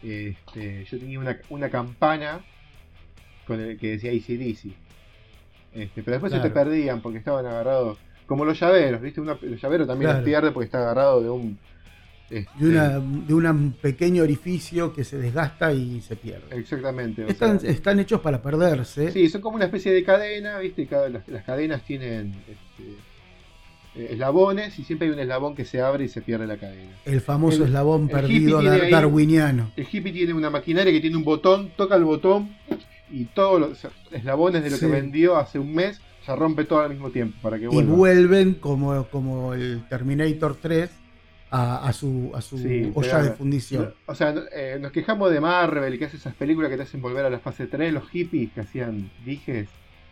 este, 0.02 0.86
yo 0.86 1.00
tenía 1.00 1.20
una, 1.20 1.38
una 1.50 1.70
campana 1.70 2.42
con 3.48 3.60
el 3.60 3.78
que 3.78 3.98
decía 3.98 4.12
ACDC. 4.12 4.74
Este, 5.74 6.04
pero 6.04 6.12
después 6.12 6.32
se 6.32 6.40
te 6.40 6.52
perdían 6.52 7.02
porque 7.02 7.18
estaban 7.18 7.46
agarrados 7.48 7.98
como 8.26 8.46
los 8.46 8.60
llaveros, 8.60 9.02
¿viste? 9.02 9.22
Una, 9.22 9.38
el 9.42 9.60
llavero 9.60 9.86
también 9.86 10.14
los 10.14 10.24
pierde 10.24 10.52
porque 10.52 10.66
está 10.66 10.80
agarrado 10.80 11.22
de 11.22 11.30
un. 11.30 11.58
Este, 12.30 12.66
de, 12.66 13.34
un 13.34 13.76
pequeño 13.80 14.24
orificio 14.24 14.92
que 14.92 15.04
se 15.04 15.18
desgasta 15.18 15.72
y 15.72 16.02
se 16.02 16.16
pierde. 16.16 16.58
Exactamente. 16.58 17.26
Están, 17.30 17.60
están 17.64 18.00
hechos 18.00 18.22
para 18.22 18.42
perderse. 18.42 19.12
Sí, 19.12 19.30
son 19.30 19.42
como 19.42 19.58
una 19.58 19.66
especie 19.66 19.94
de 19.94 20.04
cadena, 20.04 20.58
¿viste? 20.58 20.88
Cada, 20.88 21.10
las, 21.10 21.44
cadenas 21.46 21.84
tienen 21.84 22.34
este, 22.48 22.96
eh, 23.96 24.14
eslabones 24.14 24.80
y 24.80 24.84
siempre 24.84 25.08
hay 25.08 25.14
un 25.14 25.20
eslabón 25.20 25.54
que 25.54 25.66
se 25.66 25.82
abre 25.82 26.06
y 26.06 26.08
se 26.08 26.22
pierde 26.22 26.48
la 26.48 26.58
cadena. 26.58 26.94
El 27.06 27.22
famoso 27.22 27.66
eslabón 27.66 28.08
perdido 28.08 28.62
darwiniano. 28.64 29.72
el 29.76 29.86
hippie 29.92 30.12
tiene 30.12 30.34
una 30.34 30.50
maquinaria 30.50 30.92
que 30.92 31.02
tiene 31.02 31.18
un 31.18 31.24
botón, 31.24 31.72
toca 31.76 31.96
el 31.96 32.04
botón 32.04 32.56
y 33.12 33.26
todos 33.26 33.60
los 33.60 33.88
eslabones 34.12 34.64
de 34.64 34.72
lo 34.72 34.80
que 34.80 34.88
vendió 34.88 35.38
hace 35.38 35.60
un 35.60 35.76
mes 35.76 36.02
se 36.26 36.36
rompe 36.36 36.66
todo 36.66 36.80
al 36.80 36.90
mismo 36.90 37.10
tiempo 37.10 37.38
para 37.42 37.58
que. 37.60 37.66
Y 37.66 37.84
vuelven 37.84 38.56
como, 38.56 39.08
como 39.10 39.54
el 39.54 39.86
Terminator 39.90 40.56
3 40.56 40.90
a, 41.56 41.94
su, 41.94 42.32
a 42.34 42.42
su 42.42 42.92
olla 42.96 43.22
de 43.22 43.32
fundición. 43.32 43.94
O 44.08 44.16
sea, 44.16 44.34
eh, 44.52 44.78
nos 44.82 44.92
quejamos 44.92 45.32
de 45.32 45.40
Marvel 45.40 46.00
que 46.00 46.06
hace 46.06 46.18
esas 46.18 46.34
películas 46.34 46.72
que 46.72 46.78
te 46.78 46.84
hacen 46.84 47.02
volver 47.02 47.26
a 47.26 47.30
la 47.30 47.40
fase 47.40 47.68
3, 47.68 47.94
los 47.94 48.10
hippies 48.10 48.52
que 48.54 48.62
hacían 48.62 49.12
dijes 49.24 49.70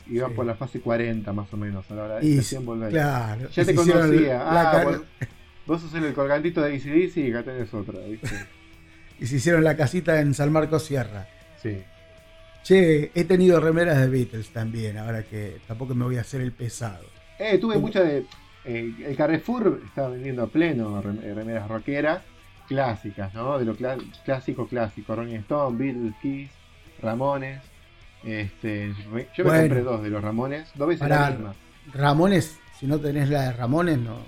iban 0.08 0.34
por 0.34 0.46
la 0.46 0.56
fase 0.56 0.82
40 0.82 1.32
más 1.34 1.52
o 1.54 1.58
menos 1.58 1.90
a 1.90 1.96
la 1.96 2.04
hora 2.04 2.20
de 2.20 2.40
hacían 2.40 2.66
volver. 2.66 2.92
Claro, 2.92 3.50
ya 3.50 3.66
te 3.66 3.74
conocía. 3.74 4.42
ah, 4.44 4.84
vos, 4.84 5.02
vos, 5.66 5.82
sos 5.82 5.94
el 5.96 6.14
colgantito 6.14 6.62
de 6.62 6.76
ACDC 6.76 7.18
y 7.18 7.32
acá 7.32 7.44
tenés 7.44 7.74
otra, 7.74 8.00
¿viste? 8.02 8.30
y 9.20 9.26
se 9.26 9.38
hicieron 9.38 9.64
la 9.64 9.76
casita 9.76 10.20
en 10.20 10.36
San 10.36 10.52
Marcos 10.52 10.84
Sierra. 10.84 11.28
Sí. 11.62 11.82
Che, 12.64 13.12
he 13.14 13.24
tenido 13.26 13.60
remeras 13.60 14.00
de 14.00 14.08
Beatles 14.08 14.50
también, 14.50 14.98
ahora 14.98 15.24
que 15.24 15.58
tampoco 15.68 15.96
me 15.96 16.06
voy 16.06 16.18
a 16.18 16.22
hacer 16.22 16.42
el 16.42 16.52
pesado. 16.52 17.06
Eh, 17.40 17.58
tuve 17.58 17.78
muchas 17.78 18.04
de. 18.06 18.26
Eh, 18.66 18.94
el 19.06 19.16
Carrefour 19.16 19.82
estaba 19.84 20.10
vendiendo 20.10 20.44
a 20.44 20.48
pleno 20.48 21.00
eh, 21.00 21.34
remeras 21.34 21.68
rockeras 21.68 22.22
clásicas, 22.68 23.34
¿no? 23.34 23.58
De 23.58 23.66
lo 23.66 23.76
clásico, 23.76 24.68
clásico. 24.68 25.16
Ronnie 25.16 25.38
Stone, 25.38 25.78
Beatles, 25.78 26.14
Kiss, 26.22 26.50
Ramones. 27.02 27.62
Este, 28.24 28.94
yo 29.36 29.44
me 29.46 29.60
compré 29.60 29.82
dos 29.82 30.04
de 30.04 30.10
los 30.10 30.24
Ramones, 30.24 30.72
dos 30.76 30.88
veces 30.88 31.10
la 31.10 31.32
misma. 31.32 31.56
Ramones, 31.94 32.60
si 32.80 32.86
no 32.86 33.00
tenés 33.00 33.30
la 33.30 33.42
de 33.42 33.54
Ramones, 33.54 33.98
no, 33.98 34.20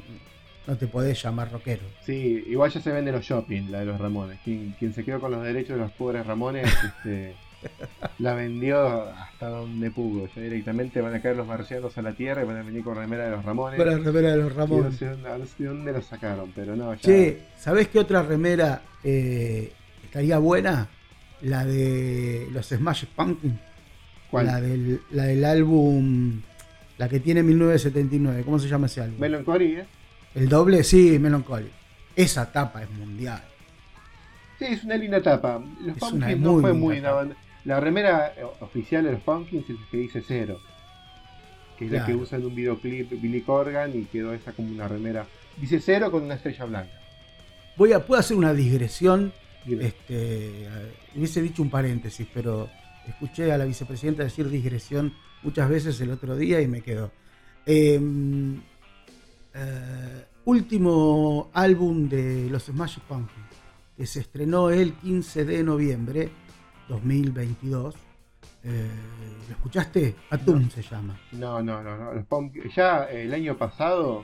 no 0.65 0.76
te 0.76 0.88
podés 0.88 1.22
llamar 1.22 1.52
rockero. 1.52 1.84
Sí, 2.02 2.43
igual 2.48 2.72
ya 2.72 2.82
se 2.82 2.91
vende 2.91 3.12
los 3.12 3.24
shopping, 3.24 3.69
la 3.69 3.80
de 3.80 3.86
los 3.86 4.00
Ramones. 4.00 4.39
Quien, 4.43 4.76
quien 4.80 4.93
se 4.93 5.04
quedó 5.04 5.19
con 5.19 5.32
los 5.32 5.43
derechos 5.43 5.78
de 5.78 5.84
los 5.84 5.91
pobres 5.91 6.26
Ramones, 6.26 6.65
este, 6.84 7.36
la 8.19 8.34
vendió 8.34 9.04
hasta 9.04 9.49
donde 9.49 9.91
pudo. 9.91 10.28
Ya 10.36 10.41
directamente 10.41 11.02
van 11.02 11.15
a 11.15 11.21
caer 11.21 11.36
los 11.36 11.47
marcianos 11.47 11.97
a 11.97 12.02
la 12.02 12.13
tierra 12.13 12.43
y 12.43 12.45
van 12.45 12.58
a 12.58 12.63
venir 12.63 12.84
con 12.84 12.95
remera 12.95 13.26
de 13.26 13.32
los 13.32 13.45
Ramones. 13.45 13.78
Con 13.78 13.89
la 13.89 13.97
remera 13.97 14.32
de 14.32 14.38
los 14.38 14.56
Ramones. 14.56 15.02
No 15.02 15.45
sé, 15.45 15.63
dónde, 15.63 15.93
lo 15.93 16.02
sacaron, 16.02 16.52
pero 16.56 16.76
no. 16.76 16.93
Ya... 16.93 17.02
Che, 17.02 17.41
¿sabés 17.58 17.88
qué 17.89 17.99
otra 17.99 18.23
remera 18.23 18.82
eh, 19.04 19.71
estaría 20.04 20.38
buena? 20.38 20.88
La 21.41 21.65
de 21.65 22.47
los 22.52 22.67
Smash 22.67 23.06
Pumpkins. 23.15 23.60
La 24.32 24.60
del, 24.60 25.02
la 25.12 25.26
del 25.26 25.45
álbum, 25.45 26.41
la 26.97 27.08
que 27.08 27.19
tiene 27.19 27.43
1979. 27.43 28.43
¿Cómo 28.43 28.58
se 28.58 28.67
llama 28.67 28.88
ese 28.88 29.02
álbum? 29.02 29.19
Melancholy, 29.19 29.76
¿eh? 29.76 29.86
El 30.34 30.49
doble, 30.49 30.84
sí, 30.84 31.19
Melancholy. 31.19 31.69
Esa 32.15 32.52
tapa 32.52 32.82
es 32.82 32.89
mundial. 32.89 33.43
Sí, 34.58 34.65
es 34.65 34.84
una 34.84 34.95
linda 34.95 35.21
tapa. 35.21 35.62
Los 35.82 35.97
Pumpkins 35.97 36.39
no 36.39 36.60
fue 36.60 36.73
muy 36.73 36.99
La 37.65 37.80
remera 37.80 38.34
eh, 38.36 38.43
oficial 38.60 39.04
de 39.06 39.13
los 39.13 39.21
Pumpkins 39.21 39.69
es 39.69 39.80
la 39.80 39.86
que 39.89 39.97
dice 39.97 40.23
cero. 40.26 40.60
Que 41.78 41.86
es 41.86 41.91
la 41.91 42.06
que 42.06 42.13
usa 42.13 42.38
en 42.38 42.45
un 42.45 42.56
videoclip 42.56 43.10
Billy 43.21 43.41
Corgan 43.41 43.97
y 43.97 44.04
quedó 44.06 44.34
esa 44.34 44.52
como 44.54 44.69
una 44.69 44.88
remera. 44.88 45.26
Dice 45.58 45.80
cero 45.80 46.12
con 46.12 46.23
una 46.23 46.36
estrella 46.36 46.65
blanca. 46.65 46.93
Voy 47.78 47.93
a, 47.93 48.06
puedo 48.06 48.19
hacer 48.19 48.38
una 48.38 48.54
digresión. 48.54 49.34
Este, 49.65 50.67
hubiese 51.15 51.41
dicho 51.41 51.62
un 51.62 51.69
paréntesis, 51.69 52.28
pero 52.34 52.69
escuché 53.08 53.52
a 53.52 53.58
la 53.58 53.65
vicepresidenta 53.65 54.23
decir 54.23 54.49
digresión 54.49 55.13
muchas 55.41 55.69
veces 55.69 55.99
el 56.02 56.12
otro 56.12 56.36
día 56.36 56.62
y 56.62 56.67
me 56.67 56.82
quedó. 56.82 57.12
Em, 57.65 58.62
eh, 59.54 60.26
último 60.45 61.49
álbum 61.54 62.10
de 62.10 62.49
los 62.49 62.63
Smash 62.63 62.99
Pumpkins, 63.08 63.47
que 63.95 64.06
se 64.06 64.19
estrenó 64.19 64.69
el 64.69 64.93
15 64.93 65.45
de 65.45 65.63
noviembre 65.63 66.30
2022. 66.89 67.96
Eh, 68.65 68.89
¿Lo 69.48 69.56
escuchaste? 69.56 70.15
Atum 70.30 70.69
se 70.69 70.82
llama. 70.82 71.19
No, 71.34 71.62
no, 71.62 71.84
no. 71.84 71.98
no. 71.98 72.13
Los 72.13 72.74
ya 72.76 73.06
el 73.06 73.34
año 73.34 73.58
pasado 73.58 74.24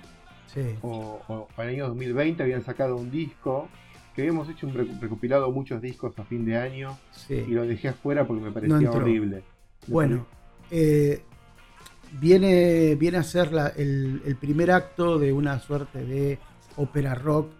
o, 0.82 1.22
o, 1.28 1.48
el 1.62 1.69
año 1.69 1.88
2020 1.89 2.43
habían 2.43 2.63
sacado 2.63 2.95
un 2.95 3.12
disco 3.12 3.69
que 4.15 4.24
habíamos 4.24 4.50
hecho 4.50 4.67
un 4.67 5.00
recopilado 5.00 5.52
muchos 5.52 5.82
discos 5.82 6.17
a 6.17 6.24
fin 6.24 6.45
de 6.45 6.58
año 6.58 6.98
y 7.30 7.52
lo 7.52 7.65
dejé 7.65 7.89
afuera 7.89 8.26
porque 8.26 8.43
me 8.43 8.52
parecía 8.52 8.91
horrible. 8.91 9.43
Bueno, 9.88 10.26
eh, 10.72 11.24
viene, 12.19 12.95
viene 12.95 13.17
a 13.17 13.24
ser 13.24 13.52
el, 13.78 14.38
primer 14.39 14.72
acto 14.72 15.19
de 15.19 15.32
una 15.32 15.60
suerte 15.60 16.04
de 16.04 16.39
ópera 16.76 17.15
rock 17.15 17.52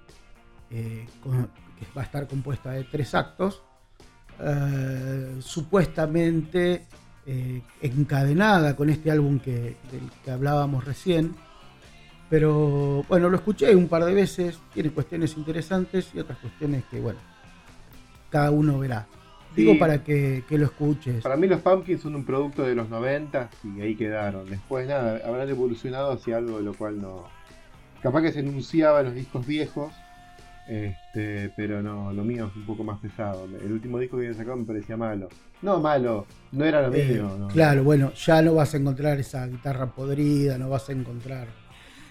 eh, 0.72 1.06
que 1.24 1.86
va 1.96 2.02
a 2.02 2.06
estar 2.06 2.28
compuesta 2.28 2.72
de 2.72 2.84
tres 2.84 3.16
actos, 3.16 3.64
eh, 4.42 5.36
supuestamente 5.40 6.86
encadenada 7.82 8.76
con 8.76 8.90
este 8.90 9.12
álbum 9.12 9.38
que, 9.38 9.52
del 9.52 10.10
que 10.26 10.32
hablábamos 10.32 10.84
recién 10.84 11.36
pero 12.30 13.04
bueno, 13.10 13.30
lo 13.30 13.38
escuché 13.38 13.76
un 13.76 13.88
par 13.88 14.06
de 14.06 14.14
veces, 14.14 14.60
tiene 14.74 14.92
cuestiones 14.92 15.36
interesantes 15.36 16.12
y 16.14 16.20
otras 16.20 16.38
cuestiones 16.38 16.84
que, 16.90 17.00
bueno, 17.00 17.20
cada 18.30 18.52
uno 18.52 18.78
verá. 18.78 19.08
Digo 19.56 19.80
para 19.80 20.04
que, 20.04 20.44
lo 20.48 20.66
escuches. 20.66 21.24
Para 21.24 21.36
mí 21.36 21.48
los 21.48 21.60
Pumpkins 21.62 22.02
son 22.02 22.16
un 22.16 22.24
producto 22.24 22.62
de 22.62 22.76
los 22.76 22.88
90 22.88 23.50
y 23.76 23.82
ahí 23.82 23.96
quedaron. 23.96 24.48
Después 24.48 24.88
nada, 24.88 25.20
habrán 25.26 25.50
evolucionado 25.50 26.12
hacia 26.12 26.38
algo 26.38 26.58
de 26.58 26.64
lo 26.64 26.76
cual 26.76 27.02
no... 27.02 27.24
Capaz 28.04 28.22
que 28.22 28.32
se 28.32 28.40
enunciaba 28.42 29.00
en 29.00 29.08
los 29.08 29.16
discos 29.16 29.46
viejos, 29.48 29.92
este, 30.70 31.52
pero 31.58 31.82
no, 31.82 32.14
lo 32.14 32.24
mío 32.24 32.48
es 32.48 32.56
un 32.56 32.66
poco 32.66 32.84
más 32.84 33.00
pesado. 33.00 33.46
El 33.46 33.72
último 33.72 33.98
disco 33.98 34.18
que 34.18 34.28
habían 34.28 34.38
sacado 34.38 34.56
me 34.58 34.66
parecía 34.66 34.96
malo. 34.96 35.28
No 35.64 35.80
malo, 35.80 36.28
no 36.52 36.64
era 36.64 36.88
lo 36.88 36.94
eh, 36.94 37.06
mío. 37.06 37.48
Claro, 37.52 37.84
bueno, 37.84 38.14
ya 38.14 38.42
no 38.44 38.54
vas 38.54 38.76
a 38.76 38.78
encontrar 38.78 39.20
esa 39.20 39.48
guitarra 39.48 39.88
podrida, 39.88 40.60
no 40.60 40.70
vas 40.70 40.88
a 40.90 40.92
encontrar 40.92 41.48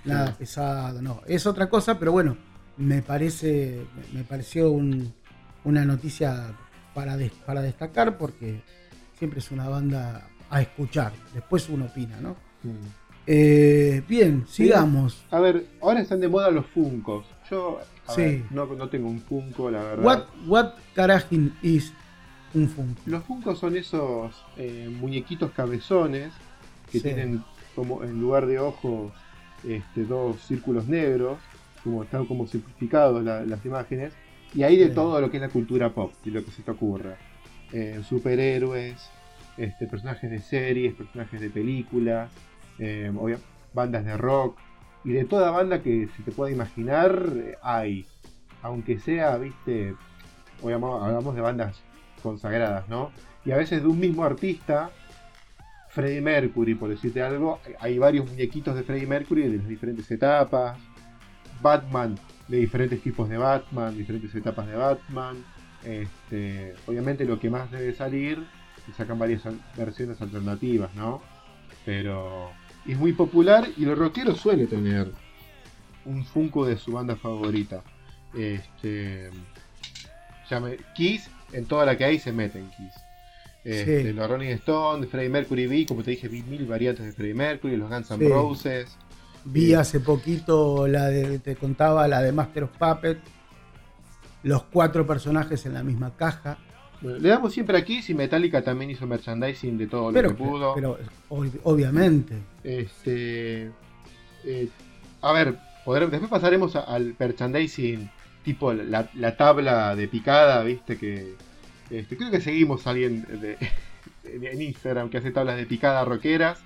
nada 0.05 0.35
pesado, 0.37 1.01
no. 1.01 1.21
Es 1.27 1.47
otra 1.47 1.69
cosa, 1.69 2.01
pero 2.01 2.11
bueno, 2.11 2.37
me 2.77 3.01
parece, 3.01 3.87
me 4.13 4.25
pareció 4.25 4.73
una 4.73 5.85
noticia 5.85 6.53
para, 6.95 7.17
para 7.47 7.63
destacar 7.63 8.19
porque 8.19 8.61
siempre 9.17 9.39
es 9.39 9.53
una 9.53 9.69
banda 9.69 10.29
a 10.51 10.61
escuchar. 10.61 11.13
Después 11.33 11.69
uno 11.69 11.85
opina, 11.85 12.21
¿no? 12.21 12.37
Eh, 13.25 14.03
bien, 14.09 14.47
sigamos. 14.49 15.25
A 15.31 15.39
ver, 15.39 15.67
ahora 15.81 16.01
están 16.01 16.19
de 16.19 16.29
moda 16.29 16.51
los 16.51 16.67
Funcos. 16.67 17.27
Yo 17.51 17.81
no, 18.51 18.89
tengo 18.89 19.09
un 19.09 19.21
Funko, 19.21 19.71
la 19.71 19.83
verdad. 19.83 20.05
What, 20.05 20.25
what 20.47 20.73
carajin 20.95 21.55
is 21.63 21.93
un 22.55 22.69
Funko? 22.69 23.01
Los 23.07 23.25
Funcos 23.25 23.59
son 23.59 23.77
esos 23.77 24.45
eh, 24.57 24.89
muñequitos 25.01 25.51
cabezones 25.53 26.33
que 26.91 27.01
tienen 27.01 27.43
como 27.75 28.03
en 28.03 28.21
lugar 28.21 28.47
de 28.47 28.59
ojos 28.59 29.13
este, 29.65 30.05
dos 30.05 30.41
círculos 30.43 30.89
negros, 30.89 31.39
como 31.85 32.03
están 32.03 32.27
como 32.27 32.47
simplificados 32.47 33.23
las 33.25 33.65
imágenes, 33.65 34.13
y 34.55 34.63
hay 34.63 34.77
de 34.77 34.89
todo 34.89 35.21
lo 35.21 35.31
que 35.31 35.37
es 35.37 35.43
la 35.43 35.49
cultura 35.49 35.91
pop, 35.91 36.13
y 36.25 36.31
lo 36.31 36.45
que 36.45 36.51
se 36.51 36.63
te 36.63 36.71
ocurra. 36.71 37.17
Eh, 37.73 38.01
superhéroes, 38.09 39.11
este, 39.57 39.87
personajes 39.87 40.31
de 40.31 40.41
series, 40.41 40.95
personajes 40.95 41.41
de 41.41 41.51
películas, 41.51 42.31
eh, 42.79 43.13
bandas 43.75 44.05
de 44.05 44.17
rock, 44.17 44.59
y 45.05 45.13
de 45.13 45.25
toda 45.25 45.51
banda 45.51 45.83
que 45.83 46.09
se 46.17 46.23
te 46.23 46.33
pueda 46.33 46.53
imaginar 46.53 47.33
hay. 47.63 48.07
Aunque 48.63 48.99
sea, 48.99 49.37
viste, 49.37 49.95
hablamos 50.63 51.35
de 51.35 51.41
bandas 51.41 51.81
consagradas, 52.23 52.89
¿no? 52.89 53.13
Y 53.45 53.53
a 53.53 53.57
veces 53.57 53.83
de 53.83 53.89
un 53.89 54.01
mismo 54.01 54.25
artista 54.25 54.91
Freddie 55.91 56.21
Mercury, 56.21 56.75
por 56.75 56.91
decirte 56.91 57.23
algo, 57.23 57.61
hay 57.81 57.99
varios 57.99 58.29
muñequitos 58.29 58.75
de 58.75 58.83
Freddie 58.83 59.07
Mercury 59.07 59.49
de 59.49 59.59
las 59.59 59.69
diferentes 59.69 60.11
etapas. 60.11 60.79
Batman, 61.61 62.17
de 62.47 62.59
diferentes 62.59 63.03
tipos 63.03 63.29
de 63.29 63.37
Batman, 63.37 63.97
diferentes 63.97 64.35
etapas 64.35 64.67
de 64.67 64.77
Batman. 64.77 65.45
Este, 65.85 66.75
obviamente 66.87 67.25
lo 67.25 67.39
que 67.39 67.51
más 67.51 67.71
debe 67.71 67.95
salir, 67.95 68.45
y 68.89 68.93
sacan 68.93 69.19
varias 69.19 69.43
versiones 69.77 70.21
alternativas, 70.21 70.95
¿no? 70.95 71.21
Pero 71.85 72.51
es 72.87 72.97
muy 72.99 73.13
popular 73.13 73.69
y 73.77 73.85
los 73.85 73.99
rockeros 73.99 74.41
suele 74.41 74.67
tener 74.67 75.11
un 76.05 76.25
Funko 76.25 76.67
de 76.67 76.77
su 76.77 76.93
banda 76.93 77.17
favorita. 77.17 77.83
Este, 78.35 79.31
llame, 80.51 80.79
Kiss, 80.95 81.31
en 81.53 81.67
toda 81.67 81.85
la 81.85 81.97
que 81.97 82.05
hay 82.05 82.19
se 82.19 82.33
meten 82.33 82.71
Kiss. 82.71 82.95
Este, 83.65 84.13
los 84.15 84.29
Rolling 84.29 84.49
Stones, 84.51 85.11
Freddie 85.11 85.29
Mercury 85.29 85.67
vi, 85.67 85.85
como 85.85 86.03
te 86.03 86.13
dije, 86.13 86.29
vi 86.29 86.43
mil 86.43 86.65
variantes 86.67 87.05
de 87.05 87.13
Freddie 87.13 87.35
Mercury, 87.35 87.77
los 87.77 87.91
Guns 87.91 88.11
N' 88.11 88.29
Roses. 88.29 88.97
Vi 89.45 89.75
hace 89.75 90.01
poquito 90.01 90.87
la 90.89 91.07
de, 91.07 91.39
te 91.39 91.57
contaba, 91.57 92.09
la 92.09 92.23
de 92.23 92.33
Master 92.33 92.65
of 92.65 92.71
Puppet, 92.79 93.19
los 94.43 94.63
cuatro 94.65 95.07
personajes 95.07 95.67
en 95.67 95.75
la 95.75 95.83
misma 95.83 96.17
caja. 96.17 96.59
Le 97.03 97.29
damos 97.29 97.53
siempre 97.53 97.79
aquí 97.79 98.03
si 98.03 98.15
Metallica 98.15 98.63
también 98.63 98.91
hizo 98.91 99.07
merchandising 99.07 99.79
de 99.79 99.87
todo 99.87 100.11
lo 100.11 100.23
que 100.23 100.35
pudo. 100.35 100.75
Pero 100.75 100.99
obviamente. 101.65 102.35
Este, 102.65 103.71
eh, 104.45 104.69
a 105.23 105.33
ver, 105.33 105.59
después 106.11 106.31
pasaremos 106.31 106.77
al 106.77 107.15
merchandising 107.19 108.11
tipo 108.45 108.73
la, 108.73 109.09
la, 109.15 109.37
tabla 109.37 109.95
de 109.95 110.09
picada, 110.09 110.63
viste 110.63 110.97
que 110.97 111.35
este, 111.91 112.17
creo 112.17 112.31
que 112.31 112.41
seguimos 112.41 112.87
a 112.87 112.91
alguien 112.91 113.27
en 114.25 114.63
Instagram 114.63 115.11
que 115.11 115.19
hace 115.19 115.31
tablas 115.31 115.57
de 115.57 115.67
picada 115.67 116.05
roqueras. 116.05 116.59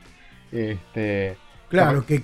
Este, 0.50 1.36
claro, 1.68 2.04
que, 2.04 2.22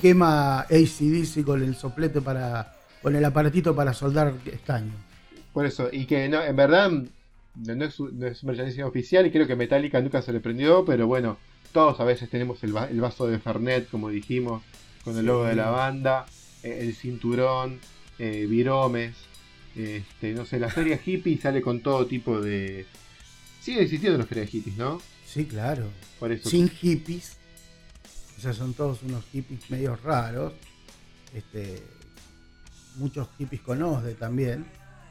quema 0.00 0.60
ACDC 0.60 1.44
con 1.44 1.62
el 1.62 1.74
soplete 1.74 2.20
para. 2.20 2.74
con 3.02 3.14
el 3.14 3.24
aparatito 3.24 3.74
para 3.74 3.92
soldar 3.92 4.34
estaño. 4.46 4.92
Por 5.52 5.66
eso, 5.66 5.88
y 5.90 6.06
que 6.06 6.28
no, 6.28 6.42
en 6.42 6.56
verdad 6.56 6.90
no 7.64 7.84
es, 7.84 8.44
no 8.44 8.86
oficial 8.86 9.26
y 9.26 9.30
creo 9.30 9.46
que 9.46 9.56
Metallica 9.56 10.00
nunca 10.00 10.22
se 10.22 10.32
le 10.32 10.40
prendió, 10.40 10.84
pero 10.84 11.06
bueno, 11.06 11.38
todos 11.72 12.00
a 12.00 12.04
veces 12.04 12.30
tenemos 12.30 12.62
el, 12.64 12.72
vaso 12.72 13.26
de 13.26 13.38
Fernet, 13.38 13.88
como 13.90 14.08
dijimos, 14.08 14.62
con 15.04 15.16
el 15.18 15.26
logo 15.26 15.44
de 15.44 15.56
la 15.56 15.70
banda, 15.70 16.26
eh, 16.62 16.78
el 16.82 16.94
cinturón, 16.94 17.80
eh, 18.18 18.46
viromes, 18.48 19.14
este, 19.78 20.32
no 20.32 20.44
sé, 20.44 20.58
la 20.58 20.70
feria 20.70 21.00
hippie 21.04 21.38
sale 21.38 21.62
con 21.62 21.80
todo 21.80 22.06
tipo 22.06 22.40
de. 22.40 22.86
Sigue 23.60 23.82
existiendo 23.82 24.18
la 24.18 24.26
feria 24.26 24.44
hippies, 24.46 24.76
¿no? 24.76 25.00
Sí, 25.24 25.44
claro. 25.44 25.86
Por 26.18 26.32
eso. 26.32 26.48
Sin 26.48 26.68
hippies. 26.68 27.36
O 28.36 28.40
sea, 28.40 28.52
son 28.52 28.74
todos 28.74 29.02
unos 29.02 29.24
hippies 29.26 29.70
medio 29.70 29.94
raros. 29.96 30.54
Este, 31.32 31.82
muchos 32.96 33.28
hippies 33.38 33.62
con 33.62 33.78
también. 34.18 34.66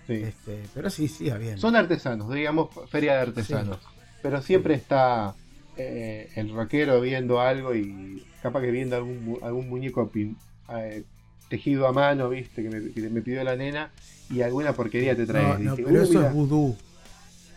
Este, 0.07 0.63
pero 0.73 0.89
sí, 0.89 1.07
sí, 1.07 1.29
bien. 1.39 1.57
Son 1.57 1.75
artesanos, 1.75 2.33
digamos, 2.33 2.69
feria 2.89 3.15
de 3.15 3.21
artesanos. 3.21 3.79
Pero 4.21 4.41
siempre 4.41 4.73
está 4.73 5.35
eh, 5.75 6.29
el 6.35 6.53
rockero 6.53 7.01
viendo 7.01 7.39
algo 7.41 7.75
y 7.75 8.25
capaz 8.41 8.61
que 8.61 8.71
viendo 8.71 8.95
algún, 8.95 9.37
algún 9.41 9.69
muñeco 9.69 10.11
eh, 10.15 11.03
tejido 11.49 11.87
a 11.87 11.93
mano, 11.93 12.29
viste, 12.29 12.63
que 12.63 13.09
me, 13.09 13.21
pidió 13.21 13.43
la 13.43 13.55
nena, 13.55 13.91
y 14.29 14.41
alguna 14.41 14.73
porquería 14.73 15.15
te 15.15 15.25
trae. 15.25 15.59
No, 15.59 15.75
pero 15.75 16.01
eso 16.01 16.25
es 16.25 16.33
vudú. 16.33 16.75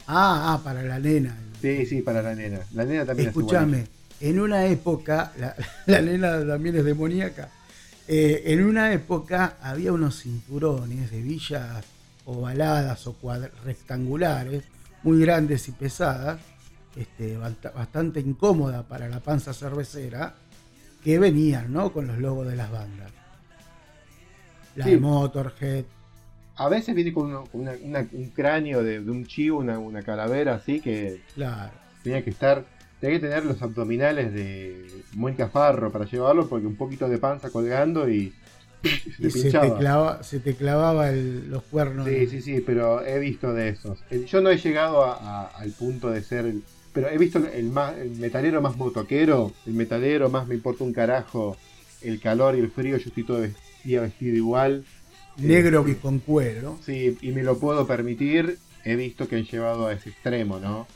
Ah, 0.06 0.54
ah, 0.54 0.60
para 0.64 0.82
la 0.82 0.98
nena. 0.98 1.36
Sí, 1.60 1.86
sí, 1.86 2.02
para 2.02 2.22
la 2.22 2.34
nena. 2.34 2.60
La 2.74 2.84
nena 2.84 3.04
también 3.06 3.28
Escúchame, 3.28 3.86
en 4.20 4.40
una 4.40 4.66
época, 4.66 5.32
la, 5.86 6.02
nena 6.02 6.44
también 6.46 6.76
es 6.76 6.84
demoníaca. 6.84 7.48
Eh, 8.08 8.42
en 8.46 8.64
una 8.64 8.92
época 8.92 9.56
había 9.62 9.92
unos 9.92 10.22
cinturones 10.22 11.10
de 11.12 11.22
villas 11.22 11.84
ovaladas 12.30 13.06
o 13.06 13.16
rectangulares, 13.64 14.64
muy 15.02 15.20
grandes 15.20 15.68
y 15.68 15.72
pesadas, 15.72 16.40
este, 16.96 17.36
bastante 17.36 18.20
incómoda 18.20 18.82
para 18.82 19.08
la 19.08 19.20
panza 19.20 19.52
cervecera, 19.52 20.34
que 21.02 21.18
venían, 21.18 21.72
¿no? 21.72 21.92
Con 21.92 22.06
los 22.06 22.18
logos 22.18 22.46
de 22.46 22.56
las 22.56 22.70
bandas. 22.70 23.10
La 24.76 24.86
de 24.86 24.98
Motorhead. 24.98 25.84
A 26.56 26.68
veces 26.68 26.94
viene 26.94 27.12
con, 27.12 27.32
un 27.52 28.32
cráneo 28.34 28.82
de, 28.82 29.00
un 29.00 29.24
chivo, 29.26 29.60
una, 29.60 30.02
calavera 30.02 30.56
así 30.56 30.80
que 30.80 31.22
claro. 31.34 31.72
tenía 32.04 32.22
que 32.22 32.30
estar, 32.30 32.66
tenía 33.00 33.18
que 33.18 33.28
tener 33.28 33.46
los 33.46 33.62
abdominales 33.62 34.32
de 34.34 34.86
Mónica 35.14 35.48
Farro 35.48 35.90
para 35.90 36.04
llevarlo 36.04 36.48
porque 36.48 36.66
un 36.66 36.76
poquito 36.76 37.08
de 37.08 37.16
panza 37.16 37.50
colgando 37.50 38.10
y 38.10 38.34
se, 38.82 39.50
te 39.50 39.74
clava, 39.78 40.22
se 40.22 40.40
te 40.40 40.54
clavaba 40.54 41.10
los 41.12 41.62
cuernos. 41.64 42.08
Sí, 42.08 42.26
sí, 42.26 42.42
sí, 42.42 42.60
pero 42.64 43.04
he 43.04 43.18
visto 43.18 43.52
de 43.52 43.70
esos. 43.70 43.98
Yo 44.26 44.40
no 44.40 44.50
he 44.50 44.56
llegado 44.56 45.04
al 45.04 45.70
punto 45.72 46.10
de 46.10 46.22
ser 46.22 46.46
el, 46.46 46.62
pero 46.92 47.08
he 47.08 47.18
visto 47.18 47.38
el, 47.38 47.70
más, 47.70 47.96
el 47.98 48.10
metalero 48.12 48.60
más 48.60 48.76
motoquero, 48.76 49.52
el 49.66 49.74
metalero 49.74 50.28
más 50.30 50.46
me 50.46 50.54
importa 50.54 50.84
un 50.84 50.92
carajo 50.92 51.56
el 52.02 52.20
calor 52.20 52.56
y 52.56 52.60
el 52.60 52.70
frío, 52.70 52.96
yo 52.96 53.08
estoy 53.08 53.24
todo 53.24 53.40
vestido, 53.40 54.02
vestido 54.02 54.36
igual. 54.36 54.84
Negro 55.36 55.84
que 55.84 55.96
con 55.96 56.18
cuero. 56.18 56.78
Sí, 56.84 57.16
y 57.20 57.32
me 57.32 57.42
lo 57.42 57.58
puedo 57.58 57.86
permitir. 57.86 58.58
He 58.84 58.96
visto 58.96 59.28
que 59.28 59.36
han 59.36 59.44
llevado 59.44 59.86
a 59.86 59.92
ese 59.92 60.10
extremo, 60.10 60.58
¿no? 60.58 60.86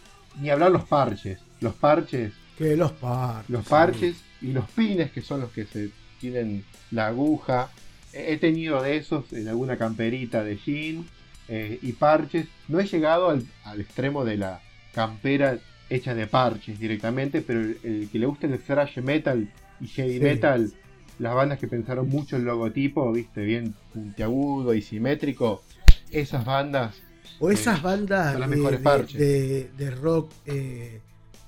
Ni 0.41 0.51
hablar 0.51 0.71
los 0.71 0.85
parches. 0.85 1.39
Los 1.61 1.75
parches. 1.75 2.33
Que 2.59 2.77
los 2.77 2.93
parches. 2.93 3.51
Los 3.51 3.67
parches 3.67 4.17
y 4.41 4.49
los 4.49 4.69
pines, 4.71 5.11
que 5.13 5.23
son 5.23 5.41
los 5.41 5.51
que 5.51 5.67
se 5.67 5.91
tienen 6.21 6.65
la 6.91 7.09
aguja. 7.09 7.71
He 8.15 8.37
tenido 8.39 8.83
de 8.83 8.97
esos 8.97 9.33
en 9.33 9.49
alguna 9.49 9.77
camperita 9.77 10.45
de 10.45 10.57
jean 10.57 11.07
eh, 11.49 11.79
y 11.83 11.93
parches. 11.93 12.47
No 12.69 12.81
he 12.81 12.87
llegado 12.87 13.31
al, 13.31 13.45
al 13.65 13.81
extremo 13.81 14.25
de 14.25 14.37
la 14.37 14.61
campera 14.95 15.59
hecha 15.91 16.15
de 16.15 16.27
parches 16.27 16.79
directamente, 16.79 17.43
pero 17.43 17.61
el, 17.61 18.09
que 18.11 18.19
le 18.19 18.27
guste 18.27 18.47
el 18.47 18.59
thrash 18.59 18.99
metal 18.99 19.49
y 19.81 19.87
heavy 19.89 20.21
metal, 20.21 20.73
las 21.19 21.35
bandas 21.35 21.59
que 21.59 21.69
pensaron 21.69 22.09
mucho 22.09 22.37
el 22.37 22.45
logotipo, 22.45 23.13
viste, 23.13 23.43
bien 23.43 23.75
puntiagudo 23.93 24.75
y 24.75 24.83
simétrico, 24.83 25.63
esas 26.11 26.45
bandas. 26.45 26.97
O 27.41 27.51
esas 27.51 27.79
eh, 27.79 27.83
bandas 27.83 28.39
las 28.39 28.49
mejores 28.49 28.83
de, 29.13 29.71
de, 29.77 29.91
rock, 29.91 30.33
eh, 30.47 31.01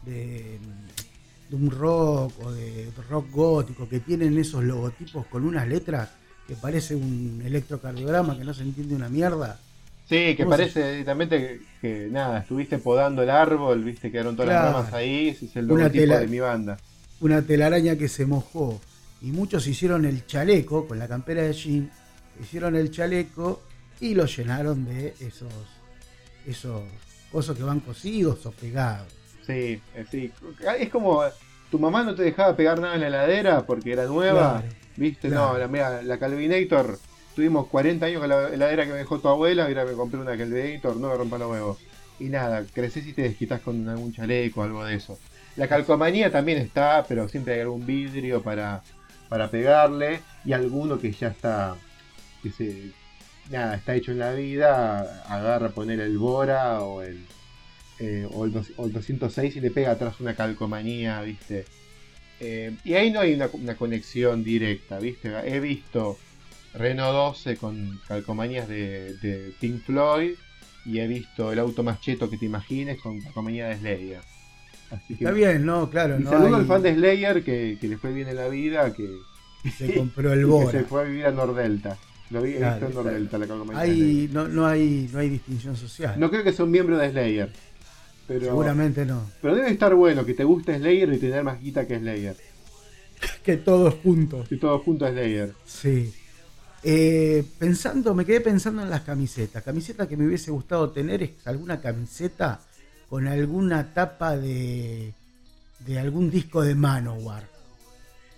de, 0.04 0.58
de, 1.48 1.56
un 1.56 1.70
rock 1.70 2.32
o 2.42 2.52
de 2.52 2.90
rock 3.08 3.30
gótico, 3.30 3.88
que 3.88 4.00
tienen 4.00 4.36
esos 4.38 4.64
logotipos 4.64 5.26
con 5.26 5.46
unas 5.46 5.66
letras 5.66 6.10
que 6.46 6.54
parece 6.54 6.94
un 6.94 7.42
electrocardiograma 7.44 8.36
que 8.38 8.44
no 8.44 8.54
se 8.54 8.62
entiende 8.62 8.94
una 8.94 9.08
mierda. 9.08 9.58
Sí, 10.08 10.36
que 10.36 10.46
parece 10.46 10.92
directamente 10.92 11.60
que, 11.80 12.08
nada, 12.10 12.38
estuviste 12.38 12.78
podando 12.78 13.22
el 13.22 13.30
árbol, 13.30 13.82
viste, 13.82 14.12
quedaron 14.12 14.36
todas 14.36 14.52
las 14.52 14.72
ramas 14.72 14.92
ahí, 14.92 15.30
ese 15.30 15.46
es 15.46 15.56
el 15.56 15.66
logotipo 15.66 16.14
de 16.14 16.28
mi 16.28 16.38
banda. 16.38 16.78
Una 17.20 17.42
telaraña 17.42 17.96
que 17.96 18.08
se 18.08 18.24
mojó. 18.24 18.80
Y 19.20 19.32
muchos 19.32 19.66
hicieron 19.66 20.04
el 20.04 20.26
chaleco 20.26 20.86
con 20.86 20.98
la 20.98 21.08
campera 21.08 21.42
de 21.42 21.52
jean, 21.52 21.90
hicieron 22.40 22.76
el 22.76 22.90
chaleco 22.90 23.62
y 23.98 24.14
lo 24.14 24.26
llenaron 24.26 24.84
de 24.84 25.14
esos, 25.18 25.52
esos 26.46 26.82
cosas 27.32 27.56
que 27.56 27.64
van 27.64 27.80
cosidos 27.80 28.44
o 28.46 28.52
pegados. 28.52 29.08
Sí, 29.44 29.80
eh, 29.94 30.04
sí. 30.10 30.30
Es 30.78 30.90
como 30.90 31.22
tu 31.70 31.78
mamá 31.78 32.04
no 32.04 32.14
te 32.14 32.22
dejaba 32.22 32.54
pegar 32.54 32.78
nada 32.78 32.94
en 32.94 33.00
la 33.00 33.06
heladera 33.08 33.66
porque 33.66 33.92
era 33.92 34.04
nueva. 34.04 34.62
¿Viste? 34.96 35.28
No, 35.28 35.56
la, 35.58 35.68
mira, 35.68 36.02
la 36.02 36.18
Calvinator 36.18 36.98
Tuvimos 37.36 37.66
40 37.66 38.06
años 38.06 38.20
con 38.20 38.30
la 38.30 38.48
heladera 38.48 38.86
que 38.86 38.92
me 38.92 38.98
dejó 38.98 39.18
tu 39.18 39.28
abuela, 39.28 39.66
ahora 39.66 39.84
me 39.84 39.92
compré 39.92 40.18
una 40.18 40.32
el 40.32 40.56
editor 40.56 40.96
no 40.96 41.10
me 41.10 41.16
rompa 41.16 41.36
los 41.36 41.50
huevos. 41.50 41.78
Y 42.18 42.30
nada, 42.30 42.64
creces 42.72 43.06
y 43.06 43.12
te 43.12 43.20
desquitas 43.20 43.60
con 43.60 43.86
algún 43.90 44.10
chaleco 44.14 44.60
o 44.60 44.64
algo 44.64 44.82
de 44.86 44.94
eso. 44.94 45.18
La 45.56 45.68
calcomanía 45.68 46.32
también 46.32 46.56
está, 46.56 47.04
pero 47.06 47.28
siempre 47.28 47.52
hay 47.52 47.60
algún 47.60 47.84
vidrio 47.84 48.42
para, 48.42 48.82
para 49.28 49.50
pegarle 49.50 50.20
y 50.46 50.54
alguno 50.54 50.98
que 50.98 51.12
ya 51.12 51.28
está, 51.28 51.76
que 52.42 52.52
se, 52.52 52.92
nada, 53.50 53.74
está 53.74 53.94
hecho 53.94 54.12
en 54.12 54.20
la 54.20 54.32
vida, 54.32 55.22
agarra 55.28 55.68
poner 55.68 56.00
el 56.00 56.16
Bora 56.16 56.80
o 56.80 57.02
el, 57.02 57.22
eh, 57.98 58.26
o, 58.32 58.46
el 58.46 58.52
206 58.92 59.56
y 59.56 59.60
le 59.60 59.70
pega 59.70 59.90
atrás 59.90 60.20
una 60.20 60.34
calcomanía, 60.34 61.20
¿viste? 61.20 61.66
Eh, 62.40 62.74
y 62.84 62.94
ahí 62.94 63.10
no 63.10 63.20
hay 63.20 63.34
una, 63.34 63.48
una, 63.52 63.76
conexión 63.76 64.44
directa, 64.44 64.98
¿viste? 64.98 65.32
He 65.44 65.58
visto 65.58 66.18
Renault 66.74 67.14
12 67.34 67.56
con 67.56 68.00
calcomanías 68.06 68.68
de, 68.68 69.52
Pink 69.58 69.82
Floyd 69.82 70.32
y 70.84 71.00
he 71.00 71.06
visto 71.06 71.52
el 71.52 71.58
auto 71.58 71.82
más 71.82 72.00
cheto 72.00 72.28
que 72.28 72.36
te 72.36 72.46
imagines 72.46 73.00
con 73.00 73.20
calcomanía 73.20 73.68
de 73.68 73.78
Slayer. 73.78 74.20
Está 75.08 75.32
bien, 75.32 75.64
no, 75.64 75.90
claro. 75.90 76.20
Y 76.20 76.24
saludo 76.24 76.56
al 76.56 76.66
fan 76.66 76.82
de 76.82 76.94
Slayer 76.94 77.42
que, 77.42 77.78
que 77.80 77.88
le 77.88 77.96
fue 77.96 78.12
bien 78.12 78.28
en 78.28 78.36
la 78.36 78.48
vida, 78.48 78.92
que 78.92 79.08
se 79.70 79.94
compró 79.94 80.32
el 80.32 80.46
Bora. 80.46 80.66
Que 80.70 80.78
se 80.78 80.84
fue 80.84 81.00
a 81.00 81.04
vivir 81.04 81.26
a 81.26 81.32
Nordelta. 81.32 81.96
Lo 82.30 82.42
vi 82.42 82.54
en 82.54 82.60
Nordelta, 82.60 83.38
la 83.38 83.46
calcomanía. 83.46 83.82
Hay, 83.82 84.28
no, 84.32 84.46
no, 84.46 84.66
hay, 84.66 85.08
no 85.12 85.18
hay 85.18 85.28
distinción 85.28 85.76
social. 85.76 86.18
No 86.18 86.30
creo 86.30 86.44
que 86.44 86.52
sea 86.52 86.64
un 86.64 86.70
miembro 86.70 86.98
de 86.98 87.10
Slayer. 87.10 87.52
Pero, 88.26 88.46
Seguramente 88.46 89.06
no. 89.06 89.30
Pero 89.40 89.54
debe 89.54 89.70
estar 89.70 89.94
bueno 89.94 90.24
que 90.24 90.34
te 90.34 90.44
guste 90.44 90.76
Slayer 90.76 91.12
y 91.12 91.18
tener 91.18 91.44
más 91.44 91.60
guita 91.60 91.86
que 91.86 91.98
Slayer. 91.98 92.36
que 93.44 93.56
todos 93.56 93.94
juntos. 94.02 94.48
Que 94.48 94.56
todos 94.56 94.82
juntos 94.82 95.10
Slayer. 95.10 95.54
Sí. 95.64 96.12
Eh, 96.82 97.44
pensando, 97.58 98.14
me 98.14 98.24
quedé 98.24 98.40
pensando 98.40 98.82
en 98.82 98.90
las 98.90 99.02
camisetas. 99.02 99.62
Camiseta 99.62 100.08
que 100.08 100.16
me 100.16 100.26
hubiese 100.26 100.50
gustado 100.50 100.90
tener 100.90 101.22
es 101.22 101.30
alguna 101.44 101.80
camiseta 101.80 102.60
con 103.08 103.28
alguna 103.28 103.92
tapa 103.94 104.36
de, 104.36 105.14
de 105.80 105.98
algún 105.98 106.30
disco 106.30 106.62
de 106.62 106.74
Manowar. 106.74 107.48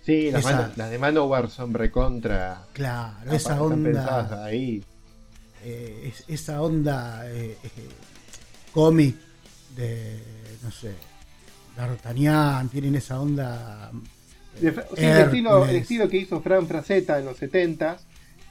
Sí, 0.03 0.31
las, 0.31 0.75
de 0.75 0.97
Manowar 0.97 1.49
son 1.49 1.73
recontra. 1.73 2.65
Claro, 2.73 3.31
esa 3.31 3.61
onda. 3.61 4.43
Ahí. 4.45 4.83
Eh, 5.63 6.13
esa 6.27 6.61
onda 6.61 7.23
eh, 7.29 7.57
cómic 8.71 9.15
de, 9.75 10.19
no 10.63 10.71
sé, 10.71 10.93
D'Artagnan, 11.75 12.69
tienen 12.69 12.95
esa 12.95 13.19
onda. 13.19 13.91
el, 14.61 14.67
estilo, 14.67 15.65
el, 15.65 15.75
estilo, 15.75 16.09
que 16.09 16.17
hizo 16.17 16.41
Fran 16.41 16.67
Frazetta 16.67 17.19
en 17.19 17.25
los 17.25 17.37
70 17.37 17.97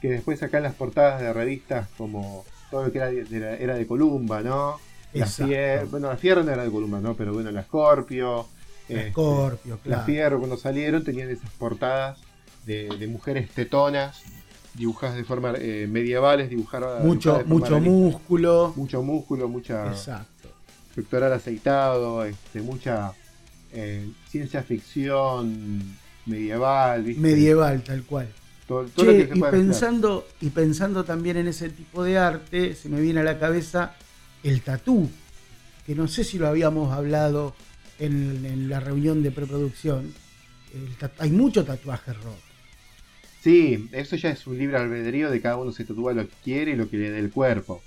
que 0.01 0.09
después 0.09 0.41
acá 0.43 0.57
en 0.57 0.63
las 0.63 0.75
portadas 0.75 1.21
de 1.21 1.31
revistas 1.33 1.87
como 1.97 2.45
todo 2.71 2.85
lo 2.85 2.91
que 2.91 2.99
era 2.99 3.09
de, 3.09 3.57
era 3.59 3.75
de 3.75 3.87
Columba, 3.87 4.41
¿no? 4.41 4.79
La 5.13 5.25
Fier, 5.25 5.85
bueno, 5.87 6.07
la 6.07 6.17
Fierro 6.17 6.43
no 6.43 6.51
era 6.51 6.63
de 6.63 6.69
Columba, 6.69 6.99
¿no? 6.99 7.15
Pero 7.15 7.33
bueno, 7.33 7.51
la 7.51 7.63
Scorpio. 7.63 8.47
La 8.87 8.97
este, 8.97 9.11
Scorpio, 9.11 9.79
claro. 9.79 9.99
La 9.99 10.05
Fierro 10.05 10.37
cuando 10.37 10.55
salieron 10.55 11.03
tenían 11.03 11.29
esas 11.29 11.49
portadas 11.51 12.19
de, 12.65 13.07
mujeres 13.07 13.49
tetonas 13.49 14.21
dibujadas 14.75 15.15
de 15.15 15.23
forma 15.23 15.53
eh, 15.57 15.87
medievales, 15.89 16.49
dibujadas 16.49 17.03
mucho, 17.03 17.41
mucho 17.45 17.79
músculo. 17.79 18.73
Mucho 18.75 19.01
músculo, 19.01 19.49
mucha 19.49 19.87
Exacto. 19.87 20.38
Pectoral 21.01 21.33
aceitado, 21.33 22.25
este, 22.25 22.61
mucha 22.61 23.13
eh, 23.71 24.09
ciencia 24.29 24.63
ficción 24.63 25.97
medieval, 26.25 27.03
¿viste? 27.03 27.21
Medieval, 27.21 27.81
tal 27.83 28.03
cual 28.03 28.27
y, 28.97 29.41
pensando, 29.41 30.27
y 30.41 30.49
pensando 30.49 31.03
también 31.03 31.37
en 31.37 31.47
ese 31.47 31.69
tipo 31.69 32.03
de 32.03 32.17
arte, 32.17 32.75
se 32.75 32.89
me 32.89 33.01
viene 33.01 33.21
a 33.21 33.23
la 33.23 33.39
cabeza 33.39 33.95
el 34.43 34.61
tatú, 34.61 35.09
que 35.85 35.95
no 35.95 36.07
sé 36.07 36.23
si 36.23 36.37
lo 36.37 36.47
habíamos 36.47 36.93
hablado 36.93 37.55
en, 37.97 38.69
la 38.69 38.79
reunión 38.79 39.23
de 39.23 39.31
preproducción. 39.31 40.13
hay 41.17 41.31
mucho 41.31 41.65
tatuaje 41.65 42.13
rock. 42.13 42.37
Sí, 43.41 43.89
eso 43.91 44.15
ya 44.17 44.29
es 44.29 44.45
un 44.45 44.57
libre 44.57 44.77
albedrío 44.77 45.31
de 45.31 45.41
cada 45.41 45.57
uno 45.57 45.71
se 45.71 45.85
tatúa 45.85 46.13
lo 46.13 46.27
que 46.27 46.35
quiere 46.43 46.71
y 46.71 46.75
lo 46.75 46.89
que 46.89 46.97
le 46.97 47.09
dé 47.09 47.19
el 47.19 47.31
cuerpo. 47.31 47.81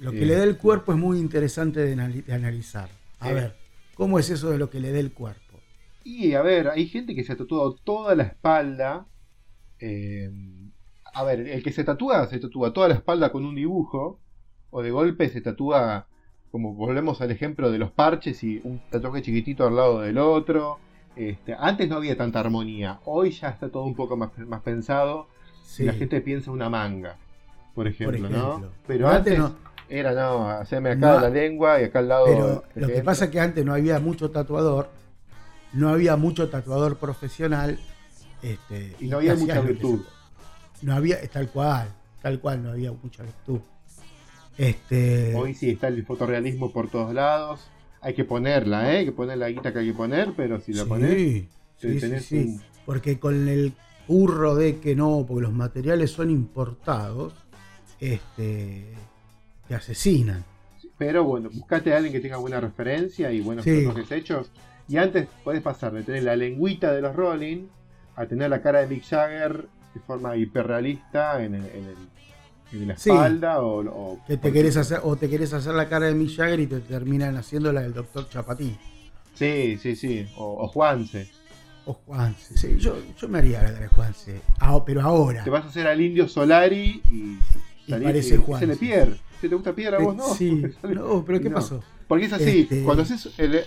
Lo 0.00 0.12
que 0.12 0.26
le 0.26 0.34
dé 0.34 0.42
el 0.42 0.58
cuerpo 0.58 0.92
es 0.92 0.98
muy 0.98 1.18
interesante 1.18 1.80
de, 1.80 1.92
analizar. 2.32 2.88
A 3.20 3.32
ver, 3.32 3.56
¿cómo 3.94 4.18
es 4.18 4.30
eso 4.30 4.50
de 4.50 4.58
lo 4.58 4.68
que 4.70 4.80
le 4.80 4.92
dé 4.92 5.00
el 5.00 5.12
cuerpo? 5.12 5.60
Y 6.04 6.34
a 6.34 6.42
ver, 6.42 6.68
hay 6.68 6.86
gente 6.86 7.14
que 7.14 7.24
se 7.24 7.32
ha 7.32 7.36
tatuado 7.36 7.74
toda 7.74 8.14
la 8.14 8.24
espalda 8.24 9.06
eh, 9.78 10.30
a 11.16 11.24
ver, 11.24 11.40
el 11.40 11.62
que 11.62 11.72
se 11.72 11.84
tatúa, 11.84 12.26
se 12.26 12.38
tatúa 12.38 12.72
toda 12.72 12.88
la 12.88 12.94
espalda 12.94 13.32
con 13.32 13.44
un 13.44 13.54
dibujo, 13.54 14.20
o 14.70 14.82
de 14.82 14.90
golpe 14.90 15.28
se 15.28 15.40
tatúa, 15.40 16.08
como 16.50 16.74
volvemos 16.74 17.20
al 17.20 17.30
ejemplo 17.30 17.70
de 17.70 17.78
los 17.78 17.90
parches 17.90 18.42
y 18.44 18.60
un 18.64 18.80
tatuaje 18.90 19.22
chiquitito 19.22 19.66
al 19.66 19.76
lado 19.76 20.00
del 20.00 20.18
otro. 20.18 20.78
Este, 21.16 21.54
antes 21.58 21.88
no 21.88 21.96
había 21.96 22.16
tanta 22.18 22.40
armonía, 22.40 23.00
hoy 23.06 23.30
ya 23.30 23.48
está 23.48 23.70
todo 23.70 23.84
un 23.84 23.94
poco 23.94 24.16
más, 24.18 24.36
más 24.38 24.60
pensado. 24.60 25.28
La 25.78 25.94
gente 25.94 26.20
piensa 26.20 26.50
una 26.50 26.68
manga, 26.68 27.16
por 27.74 27.88
ejemplo, 27.88 28.28
¿no? 28.28 28.70
Pero 28.86 29.08
antes, 29.08 29.40
era, 29.88 30.12
no, 30.12 30.48
hacerme 30.50 30.90
acá 30.90 31.20
la 31.20 31.30
lengua 31.30 31.80
y 31.80 31.84
acá 31.84 32.00
al 32.00 32.08
lado. 32.08 32.26
Pero 32.26 32.64
lo 32.74 32.86
que 32.88 33.02
pasa 33.02 33.26
es 33.26 33.30
que 33.30 33.40
antes 33.40 33.64
no 33.64 33.72
había 33.74 33.98
mucho 34.00 34.30
tatuador, 34.30 34.88
no 35.72 35.88
había 35.90 36.16
mucho 36.16 36.48
tatuador 36.48 36.96
profesional 36.96 37.78
este, 38.42 38.94
y 39.00 39.06
no 39.06 39.18
había 39.18 39.34
mucha 39.34 39.60
virtud. 39.60 40.00
No 40.82 40.94
había, 40.94 41.20
tal 41.28 41.48
cual, 41.50 41.88
tal 42.22 42.40
cual, 42.40 42.62
no 42.62 42.70
había 42.70 42.92
mucha 42.92 43.22
virtud. 43.22 43.60
Este... 44.58 45.34
Hoy 45.34 45.54
sí 45.54 45.70
está 45.70 45.88
el 45.88 46.04
fotorrealismo 46.04 46.72
por 46.72 46.88
todos 46.90 47.12
lados. 47.14 47.60
hay 48.00 48.14
que 48.14 48.24
ponerla, 48.24 48.92
¿eh? 48.92 48.98
Hay 48.98 49.04
que 49.06 49.12
poner 49.12 49.38
la 49.38 49.48
guita 49.48 49.72
que 49.72 49.80
hay 49.80 49.86
que 49.88 49.94
poner, 49.94 50.32
pero 50.36 50.60
si 50.60 50.72
la 50.72 50.82
Sí, 50.84 50.88
pones, 50.88 51.12
sí, 51.78 52.00
sí, 52.00 52.20
sí. 52.20 52.36
un- 52.38 52.62
Porque 52.86 53.18
con 53.18 53.48
el 53.48 53.74
curro 54.06 54.54
de 54.54 54.78
que 54.78 54.94
no, 54.94 55.24
porque 55.26 55.42
los 55.42 55.52
materiales 55.52 56.12
son 56.12 56.30
importados, 56.30 57.34
este, 57.98 58.92
te 59.68 59.74
asesinan. 59.74 60.44
Pero 60.98 61.24
bueno, 61.24 61.50
buscate 61.52 61.92
a 61.92 61.96
alguien 61.96 62.12
que 62.12 62.20
tenga 62.20 62.36
buena 62.38 62.60
referencia 62.60 63.30
y 63.30 63.40
buenos 63.40 63.64
Sí. 63.64 63.86
hechos. 64.10 64.50
Y 64.88 64.96
antes 64.96 65.26
podés 65.44 65.62
pasar 65.62 65.92
de 65.92 66.02
tener 66.02 66.22
la 66.22 66.36
lengüita 66.36 66.92
de 66.92 67.02
los 67.02 67.14
Rolling 67.14 67.66
a 68.14 68.26
tener 68.26 68.48
la 68.50 68.62
cara 68.62 68.80
de 68.80 68.86
Mick 68.86 69.04
Jagger 69.04 69.66
de 69.94 70.00
forma 70.00 70.36
hiperrealista 70.36 71.42
en, 71.44 71.54
el, 71.56 71.66
en, 71.66 71.84
el- 71.84 72.80
en 72.82 72.88
la 72.88 72.96
Sí. 72.96 73.10
espalda 73.10 73.60
o, 73.60 73.80
o- 73.84 74.24
Que 74.26 74.36
te 74.36 74.52
querés 74.52 74.76
hacer, 74.76 75.00
o 75.02 75.16
te 75.16 75.28
querés 75.28 75.52
hacer 75.52 75.74
la 75.74 75.88
cara 75.88 76.06
de 76.06 76.14
Mick 76.14 76.36
Jagger 76.36 76.60
y 76.60 76.66
te 76.66 76.80
terminan 76.80 77.36
haciendo 77.36 77.72
la 77.72 77.82
del 77.82 77.92
doctor 77.94 78.28
Chapatín. 78.28 78.76
Sí, 79.34 79.76
sí, 79.82 79.96
sí. 79.96 80.26
O, 80.36 80.64
o 80.64 80.68
Juanse. 80.68 81.28
O 81.84 81.92
Juanse. 81.92 82.56
Sí, 82.56 82.76
yo, 82.78 82.96
yo 83.20 83.28
me 83.28 83.38
haría 83.38 83.62
la 83.62 83.68
cara 83.68 83.80
de 83.80 83.88
Juanse. 83.88 84.40
Ah, 84.60 84.82
pero 84.84 85.02
ahora. 85.02 85.44
Te 85.44 85.50
vas 85.50 85.64
a 85.64 85.68
hacer 85.68 85.86
al 85.86 86.00
indio 86.00 86.26
Solari 86.26 87.02
y, 87.12 87.38
Y 87.86 87.92
parece 87.94 88.34
y 88.34 88.38
Juanse. 88.38 88.66
sale 88.66 88.78
Pierre. 88.78 89.16
¿Si 89.40 89.48
te 89.48 89.54
gusta 89.54 89.72
Pierre 89.74 89.96
a 89.96 90.00
vos? 90.00 90.14
Eh, 90.14 90.18
No. 90.18 90.34
Sí. 90.34 90.62
No, 90.94 91.24
pero 91.24 91.40
¿qué 91.40 91.48
no. 91.50 91.56
pasó? 91.56 91.82
Porque 92.08 92.26
es 92.26 92.32
así. 92.32 92.60
Este- 92.60 92.82
Cuando 92.82 93.02
haces 93.02 93.28
el- 93.38 93.64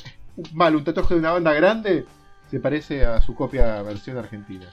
mal 0.54 0.76
un 0.76 0.84
tatuaje 0.84 1.14
de 1.16 1.20
una 1.20 1.32
banda 1.32 1.54
grande, 1.54 2.06
se 2.50 2.60
parece 2.60 3.06
a 3.06 3.22
su 3.22 3.36
copia 3.36 3.82
versión 3.82 4.18
argentina. 4.18 4.66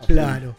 Así. 0.00 0.12
Claro. 0.12 0.54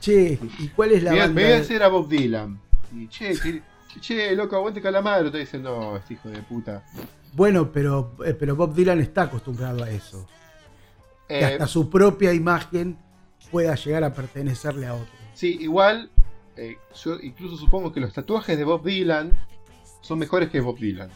Che, 0.00 0.38
¿y 0.58 0.68
cuál 0.68 0.92
es 0.92 1.02
la 1.02 1.12
Me, 1.12 1.18
banda? 1.18 1.34
me 1.34 1.44
voy 1.44 1.52
a 1.52 1.58
hacer 1.58 1.82
a 1.82 1.88
Bob 1.88 2.08
Dylan. 2.08 2.60
Y 2.94 3.08
che, 3.08 3.34
que- 3.38 3.62
che, 4.00 4.34
loco, 4.36 4.56
aguante 4.56 4.80
calamaro. 4.80 5.30
Te 5.30 5.38
dicen, 5.38 5.62
no, 5.62 5.96
este 5.96 6.14
hijo 6.14 6.28
de 6.28 6.42
puta. 6.42 6.84
Bueno, 7.34 7.72
pero, 7.72 8.14
eh, 8.24 8.34
pero 8.34 8.54
Bob 8.54 8.74
Dylan 8.74 9.00
está 9.00 9.22
acostumbrado 9.22 9.82
a 9.82 9.90
eso. 9.90 10.26
Que 11.28 11.40
Eh, 11.40 11.44
hasta 11.44 11.66
su 11.66 11.90
propia 11.90 12.32
imagen 12.32 12.96
pueda 13.50 13.74
llegar 13.74 14.04
a 14.04 14.12
pertenecerle 14.14 14.86
a 14.86 14.94
otro. 14.94 15.12
sí, 15.34 15.56
igual, 15.60 16.10
eh, 16.56 16.76
yo 17.02 17.18
incluso 17.20 17.56
supongo 17.56 17.92
que 17.92 18.00
los 18.00 18.12
tatuajes 18.12 18.56
de 18.58 18.64
Bob 18.64 18.84
Dylan 18.84 19.32
son 20.00 20.18
mejores 20.18 20.50
que 20.50 20.60
Bob 20.60 20.78
Dylan. 20.78 21.10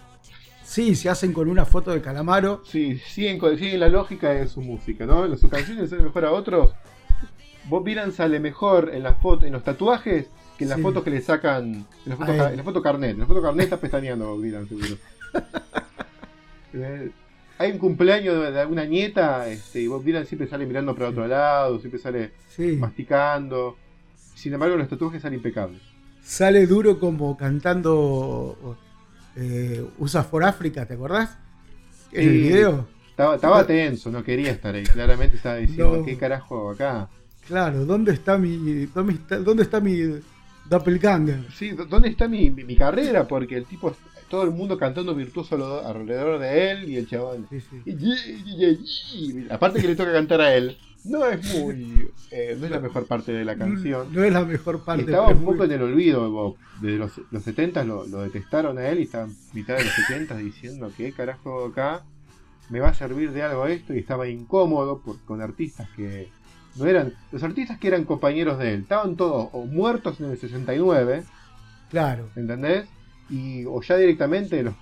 Sí, 0.65 0.95
se 0.97 1.09
hacen 1.09 1.33
con 1.33 1.49
una 1.49 1.65
foto 1.65 1.93
de 1.93 2.03
Calamaro. 2.03 2.63
Sí, 2.67 2.99
siguen, 2.99 3.41
la 3.81 3.89
lógica 3.89 4.31
de 4.31 4.47
su 4.49 4.61
música, 4.61 5.07
¿no? 5.07 5.35
Sus 5.37 5.51
canciones 5.51 5.89
sale 5.91 6.03
mejor 6.03 6.25
a 6.27 6.33
otros. 6.33 6.73
Bob 7.65 7.85
Dylan 7.85 8.13
sale 8.13 8.39
mejor 8.41 8.91
en 8.95 9.03
las 9.03 9.19
fotos, 9.21 9.45
en 9.45 9.53
los 9.53 9.65
tatuajes 9.65 10.27
que 10.59 10.65
en 10.65 10.71
las 10.71 10.77
Sí. 10.79 10.83
fotos 10.83 11.05
que 11.05 11.11
le 11.11 11.21
sacan. 11.21 11.65
En 11.75 11.87
la 12.07 12.17
foto, 12.17 12.33
en 12.33 12.57
la 12.57 12.63
foto 12.65 12.83
carnet. 12.83 13.11
En 13.13 13.21
la 13.21 13.27
foto 13.27 13.41
carnet 13.43 13.65
está 13.65 13.79
pestañeando 13.79 14.27
Bob 14.29 14.43
Dylan, 14.43 14.69
seguro. 14.69 14.97
Eh, 16.75 17.11
Hay 17.61 17.73
un 17.73 17.79
cumpleaños 17.79 18.41
de 18.41 18.53
de 18.53 18.61
alguna 18.61 18.85
nieta 18.85 19.49
este, 19.49 19.81
y 19.81 19.87
Bob 19.89 20.05
Dylan 20.05 20.27
siempre 20.27 20.47
sale 20.49 20.65
mirando 20.67 20.95
para 20.95 21.09
otro 21.09 21.27
lado, 21.27 21.79
siempre 21.81 21.99
sale 21.99 22.33
Sí. 22.49 22.77
masticando. 22.79 23.77
Sin 24.39 24.53
embargo, 24.55 24.77
los 24.77 24.89
tatuajes 24.89 25.21
salen 25.23 25.39
impecables. 25.39 25.81
Sale 26.23 26.67
duro 26.67 27.01
como 27.01 27.37
cantando 27.37 28.77
eh, 29.37 29.85
USA 29.99 30.23
for 30.23 30.45
Africa, 30.45 30.87
¿te 30.87 30.95
acordás? 30.95 31.37
En 32.13 32.29
el 32.29 32.35
video. 32.35 32.87
Estaba, 33.11 33.35
estaba 33.35 33.67
tenso, 33.67 34.11
no 34.11 34.23
quería 34.23 34.53
estar 34.53 34.75
ahí. 34.75 34.85
Claramente 34.85 35.37
estaba 35.37 35.57
diciendo, 35.57 35.97
No. 35.99 36.05
¿qué 36.05 36.17
carajo 36.17 36.57
hago 36.57 36.71
acá? 36.71 37.09
Claro, 37.49 37.85
¿dónde 37.85 38.13
está 38.13 38.39
mi. 38.39 38.87
dónde 38.87 39.15
está, 39.15 39.39
dónde 39.39 39.63
está 39.65 39.81
mi 39.81 39.99
doppelganger? 40.69 41.47
Sí, 41.53 41.71
¿dó- 41.73 41.87
¿dónde 41.87 42.11
está 42.11 42.29
mi, 42.29 42.51
mi- 42.51 42.63
mi 42.65 42.77
carrera? 42.77 43.27
Porque 43.27 43.57
el 43.57 43.65
tipo, 43.65 43.97
todo 44.31 44.45
el 44.45 44.51
mundo 44.51 44.79
cantando 44.79 45.15
virtuoso 45.15 45.85
alrededor 45.85 46.39
de 46.39 46.71
él 46.71 46.89
y 46.91 46.97
el 46.97 47.09
chabón. 47.09 47.47
Sí, 47.51 47.61
sí. 47.61 47.83
y- 47.87 47.91
y- 47.93 48.65
y- 48.65 49.41
y- 49.41 49.47
Aparte 49.51 49.81
que 49.81 49.89
le 49.89 49.97
toca 49.97 50.13
cantar 50.13 50.41
a 50.43 50.55
él, 50.55 50.77
no 51.05 51.27
es 51.27 51.55
muy. 51.59 52.09
eh, 52.31 52.57
no 52.59 52.65
es 52.67 52.71
la 52.71 52.81
mejor 52.81 53.07
parte 53.07 53.33
de 53.33 53.45
la 53.45 53.57
canción. 53.57 54.13
No 54.13 54.23
es 54.25 54.33
la 54.33 54.45
mejor 54.45 54.85
parte. 54.85 55.03
estaba 55.05 55.29
un 55.29 55.43
muy- 55.45 55.53
poco 55.55 55.65
en 55.65 55.73
el 55.73 55.83
olvido 55.83 56.23
de 56.25 56.29
Bob. 56.29 56.57
Desde 56.81 56.99
los, 56.99 57.13
los 57.31 57.43
70 57.43 57.85
lo, 57.85 58.07
lo 58.07 58.23
detestaron 58.23 58.79
a 58.79 58.89
él 58.89 59.01
y 59.01 59.03
estaban 59.03 59.35
mitad 59.55 59.77
de 59.77 59.85
los 59.85 59.93
70 59.95 60.37
diciendo 60.37 60.91
que 60.97 61.13
carajo 61.13 61.67
acá 61.67 62.03
me 62.71 62.81
va 62.81 62.89
a 62.89 62.95
servir 62.95 63.33
de 63.33 63.43
algo 63.43 63.67
esto 63.67 63.95
y 63.95 63.99
estaba 63.99 64.29
incómodo 64.29 65.01
por- 65.01 65.19
con 65.25 65.41
artistas 65.41 65.89
que 65.97 66.29
no 66.77 66.85
eran 66.87 67.15
los 67.33 67.43
artistas 67.43 67.79
que 67.79 67.89
eran 67.89 68.05
compañeros 68.05 68.59
de 68.59 68.75
él 68.75 68.81
estaban 68.83 69.17
todos 69.17 69.49
o 69.53 69.65
muertos 69.65 70.21
en 70.21 70.27
el 70.31 70.39
69 70.39 71.25
Claro. 71.91 72.29
¿entendés? 72.37 72.87
y 73.31 73.65
o 73.65 73.81
ya 73.83 73.97
directamente 73.97 74.63
los 74.63 74.75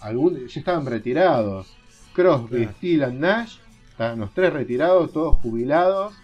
algunos 0.00 0.52
ya 0.54 0.60
estaban 0.60 0.86
retirados 0.86 1.76
Crosby, 2.14 2.68
Claro. 2.80 3.06
And 3.10 3.20
Nash 3.20 3.56
estaban 3.94 4.18
los 4.20 4.32
tres 4.34 4.52
retirados 4.52 5.12
todos 5.12 5.36
jubilados 5.36 6.14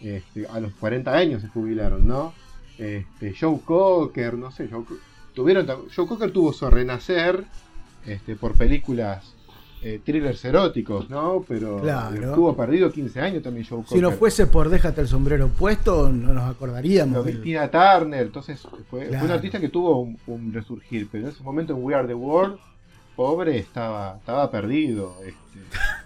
este, 0.00 0.46
a 0.48 0.60
los 0.60 0.72
40 0.74 1.12
años 1.12 1.42
se 1.42 1.48
jubilaron 1.48 2.06
¿no? 2.08 2.32
Este, 2.78 3.34
Joe 3.38 3.60
Cocker 3.64 4.34
no 4.34 4.50
sé 4.50 4.68
Joe, 4.70 4.84
tuvieron 5.34 5.66
Joe 5.94 6.06
Cocker 6.06 6.30
tuvo 6.30 6.52
su 6.52 6.68
renacer 6.70 7.44
este, 8.06 8.34
por 8.36 8.54
películas 8.54 9.34
eh, 9.80 10.00
thrillers 10.04 10.44
eróticos, 10.44 11.08
¿no? 11.08 11.44
Pero 11.46 11.80
Claro. 11.80 12.30
estuvo 12.30 12.56
perdido 12.56 12.90
15 12.90 13.20
años 13.20 13.42
también 13.44 13.64
Joe 13.64 13.78
Cocker. 13.82 13.96
Si 13.96 14.02
no 14.02 14.10
fuese 14.10 14.48
por 14.48 14.70
Déjate 14.70 15.02
el 15.02 15.06
sombrero 15.06 15.48
puesto, 15.50 16.08
no 16.10 16.34
nos 16.34 16.50
acordaríamos. 16.50 17.14
Lo 17.18 17.22
del- 17.22 17.40
Tina 17.42 17.70
Turner, 17.70 18.22
entonces 18.26 18.60
fue, 18.90 19.06
fue 19.06 19.22
un 19.22 19.30
artista 19.30 19.60
que 19.60 19.68
tuvo 19.68 20.00
un, 20.00 20.18
un 20.26 20.52
resurgir, 20.52 21.08
pero 21.12 21.24
en 21.28 21.30
ese 21.32 21.44
momento 21.44 21.74
en 21.76 21.84
We 21.84 21.94
Are 21.94 22.08
the 22.08 22.14
World, 22.14 22.58
pobre, 23.14 23.58
estaba, 23.58 24.16
estaba 24.18 24.50
perdido. 24.50 25.14
este. 25.24 25.36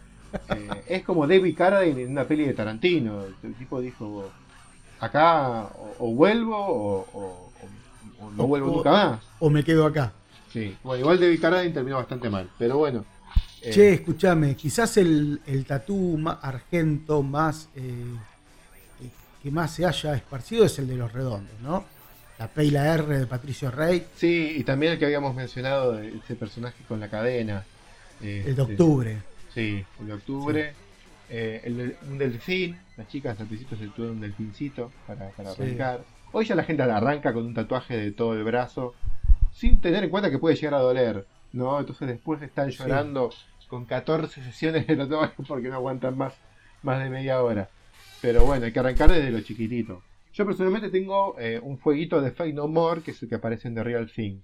Eh, 0.51 0.83
es 0.89 1.03
como 1.05 1.27
David 1.27 1.57
Carradine 1.57 2.03
en 2.03 2.11
una 2.13 2.25
peli 2.25 2.45
de 2.47 2.55
Tarantino. 2.55 3.25
El 3.43 3.55
tipo 3.55 3.81
dijo, 3.81 4.31
acá 5.01 5.65
o, 5.77 5.97
o 5.99 6.13
vuelvo 6.15 6.57
o, 6.57 7.07
o- 7.13 7.53
o- 8.21 8.25
o 8.27 8.31
no 8.31 8.47
vuelvo 8.47 8.69
nunca 8.77 8.91
más. 8.91 9.21
O 9.41 9.51
me 9.51 9.63
quedo 9.65 9.87
acá. 9.87 10.13
Sí, 10.53 10.77
bueno, 10.83 11.01
igual 11.01 11.19
David 11.21 11.41
Carradine 11.41 11.73
terminó 11.75 11.97
bastante 11.97 12.29
mal, 12.29 12.49
pero 12.59 12.79
bueno. 12.79 13.05
eh, 13.63 13.71
Che, 13.71 13.95
escúchame, 13.95 14.55
quizás 14.55 14.97
el, 14.99 15.41
el 15.47 15.65
tatú 15.65 16.19
argento 16.43 17.23
más 17.23 17.69
eh, 17.75 18.05
que 19.43 19.51
más 19.51 19.73
se 19.75 19.87
haya 19.87 20.15
esparcido 20.15 20.65
es 20.65 20.79
el 20.79 20.87
de 20.89 20.97
los 20.97 21.13
redondos, 21.13 21.59
¿no? 21.63 21.85
La 22.39 22.49
P 22.49 22.65
y 22.65 22.71
la 22.71 22.95
R 22.95 23.19
de 23.19 23.27
Patricio 23.27 23.71
Rey, 23.71 24.07
Sí, 24.17 24.55
y 24.59 24.65
también 24.65 24.93
el 24.93 24.99
que 24.99 25.05
habíamos 25.07 25.35
mencionado, 25.35 25.93
de 25.93 26.17
ese 26.17 26.35
personaje 26.37 26.77
con 26.89 27.01
la 27.01 27.09
cadena. 27.09 27.65
el 28.21 28.29
este, 28.29 28.55
de 28.55 28.63
octubre. 28.63 29.23
Sí, 29.55 29.85
el 30.01 30.07
de 30.07 30.13
octubre. 30.13 30.75
Eh, 31.29 31.61
el 31.65 31.97
un 32.11 32.19
delfín. 32.19 32.79
Las 32.97 33.09
chicas 33.09 33.39
al 33.41 33.47
principio 33.47 33.77
se 33.77 33.87
tuvieron 33.89 34.17
un 34.17 34.21
delfincito 34.21 34.91
para, 35.07 35.31
para 35.31 35.51
Sí. 35.55 35.63
arrancar. 35.63 36.05
Hoy 36.33 36.45
ya 36.45 36.55
la 36.55 36.65
gente 36.65 36.85
la 36.87 36.97
arranca 36.97 37.33
con 37.33 37.45
un 37.47 37.55
tatuaje 37.55 37.97
de 37.97 38.13
todo 38.13 38.35
el 38.35 38.45
brazo. 38.45 38.95
Sin 39.53 39.81
tener 39.81 40.05
en 40.05 40.11
cuenta 40.11 40.31
que 40.31 40.39
puede 40.39 40.57
llegar 40.57 40.75
a 40.75 40.79
doler. 40.79 41.27
¿no? 41.53 41.79
Entonces 41.79 42.09
después 42.09 42.41
están 42.41 42.73
Sí. 42.73 42.79
llorando 42.79 43.31
con 43.69 43.85
14 43.85 44.43
sesiones 44.43 44.87
de 44.87 44.97
tatuaje 44.97 45.35
porque 45.47 45.69
no 45.69 45.75
aguantan 45.75 46.17
más, 46.17 46.35
más 46.83 47.03
de 47.03 47.11
media 47.11 47.43
hora. 47.43 47.69
Pero 48.23 48.45
bueno, 48.47 48.65
hay 48.65 48.73
que 48.73 48.79
arrancar 48.81 49.11
desde 49.11 49.31
lo 49.31 49.41
chiquitito. 49.41 50.03
Yo 50.33 50.47
personalmente 50.47 50.89
tengo 50.89 51.39
eh, 51.39 51.61
un 51.63 51.77
fueguito 51.79 52.23
de 52.23 52.31
Fake 52.31 52.55
No 52.55 52.69
More, 52.69 53.03
que 53.03 53.11
es 53.11 53.23
el 53.23 53.29
que 53.29 53.35
aparece 53.35 53.69
en 53.69 53.75
The 53.75 53.83
Real 53.85 54.11
Thing. 54.11 54.39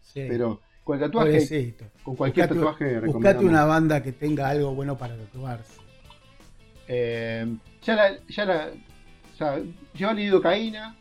Sí. 0.00 0.24
Pero 0.28 0.60
con 0.84 0.96
el 0.98 1.04
tatuaje, 1.04 1.30
Pobrecito. 1.32 1.84
con 2.02 2.16
cualquier 2.16 2.48
Buscate- 2.48 2.54
tatuaje 2.54 3.00
Buscate 3.00 3.44
una 3.44 3.64
banda 3.64 4.02
que 4.02 4.12
tenga 4.12 4.48
algo 4.48 4.74
bueno 4.74 4.96
para 4.98 5.16
tatuarse. 5.16 5.80
Eh, 6.88 7.46
ya 7.82 7.94
la, 7.94 8.10
ya 8.28 8.44
la, 8.44 8.70
o 9.32 9.36
sea, 9.36 9.60
lleva 9.94 10.12
lidocaína, 10.12 10.96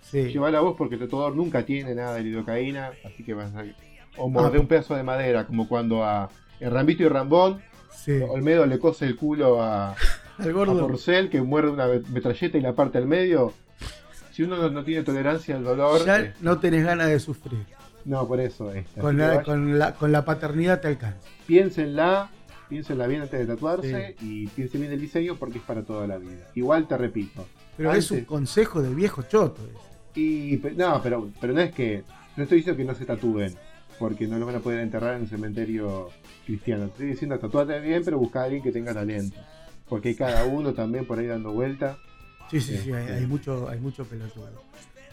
Sí. 0.00 0.24
lleva 0.32 0.50
la 0.50 0.60
voz 0.60 0.74
porque 0.76 0.94
el 0.94 1.02
tatuador 1.02 1.36
nunca 1.36 1.64
tiene 1.64 1.94
nada 1.94 2.14
de 2.14 2.22
lidocaína, 2.22 2.92
así 3.04 3.22
que 3.22 3.34
vas 3.34 3.54
a, 3.54 3.64
o 4.16 4.26
Ah. 4.26 4.28
morder 4.30 4.60
un 4.60 4.66
pedazo 4.66 4.94
de 4.96 5.02
madera, 5.02 5.46
como 5.46 5.68
cuando 5.68 6.02
a 6.04 6.30
Rambito 6.60 7.02
y 7.02 7.08
Rambón, 7.08 7.60
sí. 7.90 8.12
Olmedo 8.28 8.64
le 8.66 8.78
cose 8.78 9.04
el 9.04 9.16
culo 9.16 9.62
a, 9.62 9.90
Al 10.38 10.48
a 10.48 10.52
gordo. 10.52 10.86
Porcel 10.86 11.28
que 11.28 11.42
muerde 11.42 11.70
una 11.70 11.86
metralleta 12.10 12.56
y 12.56 12.60
la 12.62 12.72
parte 12.74 12.96
al 12.98 13.06
medio. 13.06 13.52
Si 14.32 14.42
uno 14.44 14.56
no, 14.56 14.70
no 14.70 14.84
tiene 14.84 15.02
tolerancia 15.02 15.56
al 15.56 15.64
dolor, 15.64 16.04
Ya 16.06 16.20
eh, 16.20 16.32
no 16.40 16.58
tenés 16.58 16.84
ganas 16.84 17.08
de 17.08 17.18
sufrir. 17.20 17.66
No, 18.08 18.26
por 18.26 18.40
eso. 18.40 18.72
este, 18.72 19.00
Con 19.00 19.20
así 19.20 19.30
que 19.30 19.36
la, 19.36 19.42
con, 19.44 19.78
la, 19.78 19.94
con 19.94 20.12
la 20.12 20.24
paternidad 20.24 20.80
te 20.80 20.88
alcanza. 20.88 21.18
Piénsenla, 21.46 22.30
piénsenla 22.68 23.06
bien 23.06 23.22
antes 23.22 23.38
de 23.40 23.46
tatuarse 23.46 24.16
y 24.20 24.46
piensen 24.48 24.80
bien 24.80 24.92
el 24.92 25.00
diseño 25.00 25.36
porque 25.36 25.58
es 25.58 25.64
para 25.64 25.82
toda 25.82 26.06
la 26.06 26.18
vida. 26.18 26.46
Igual 26.54 26.86
te 26.88 26.96
repito, 26.96 27.46
Pero 27.76 27.90
Antes- 27.90 28.04
es 28.06 28.10
un 28.12 28.24
consejo 28.24 28.80
del 28.82 28.94
viejo 28.94 29.22
choto. 29.22 29.62
ese. 29.62 30.20
Y 30.20 30.60
no, 30.76 31.00
pero, 31.02 31.30
pero 31.40 31.52
no 31.52 31.60
es 31.60 31.72
que. 31.72 32.02
No 32.36 32.44
estoy 32.44 32.58
diciendo 32.58 32.76
que 32.78 32.84
no 32.84 32.94
se 32.94 33.04
tatúen, 33.04 33.54
porque 33.98 34.26
no 34.26 34.38
lo 34.38 34.46
van 34.46 34.56
a 34.56 34.60
poder 34.60 34.80
enterrar 34.80 35.16
en 35.16 35.22
un 35.22 35.28
cementerio 35.28 36.08
cristiano. 36.46 36.84
Estoy 36.86 37.06
diciendo 37.08 37.38
tatuate 37.38 37.80
bien, 37.80 38.02
pero 38.04 38.18
busca 38.18 38.40
a 38.40 38.44
alguien 38.44 38.62
que 38.62 38.70
tenga 38.72 38.94
talento. 38.94 39.38
Porque 39.88 40.08
hay 40.10 40.14
cada 40.14 40.44
uno 40.44 40.72
también 40.72 41.04
por 41.04 41.18
ahí 41.18 41.26
dando 41.26 41.52
vuelta. 41.52 41.98
Sí, 42.50 42.60
sí, 42.60 42.76
sí, 42.78 42.92
hay, 42.92 43.02
Este. 43.02 43.14
hay 43.14 43.26
mucho, 43.26 43.68
hay 43.68 43.80
mucho 43.80 44.04
pelotudo. 44.04 44.50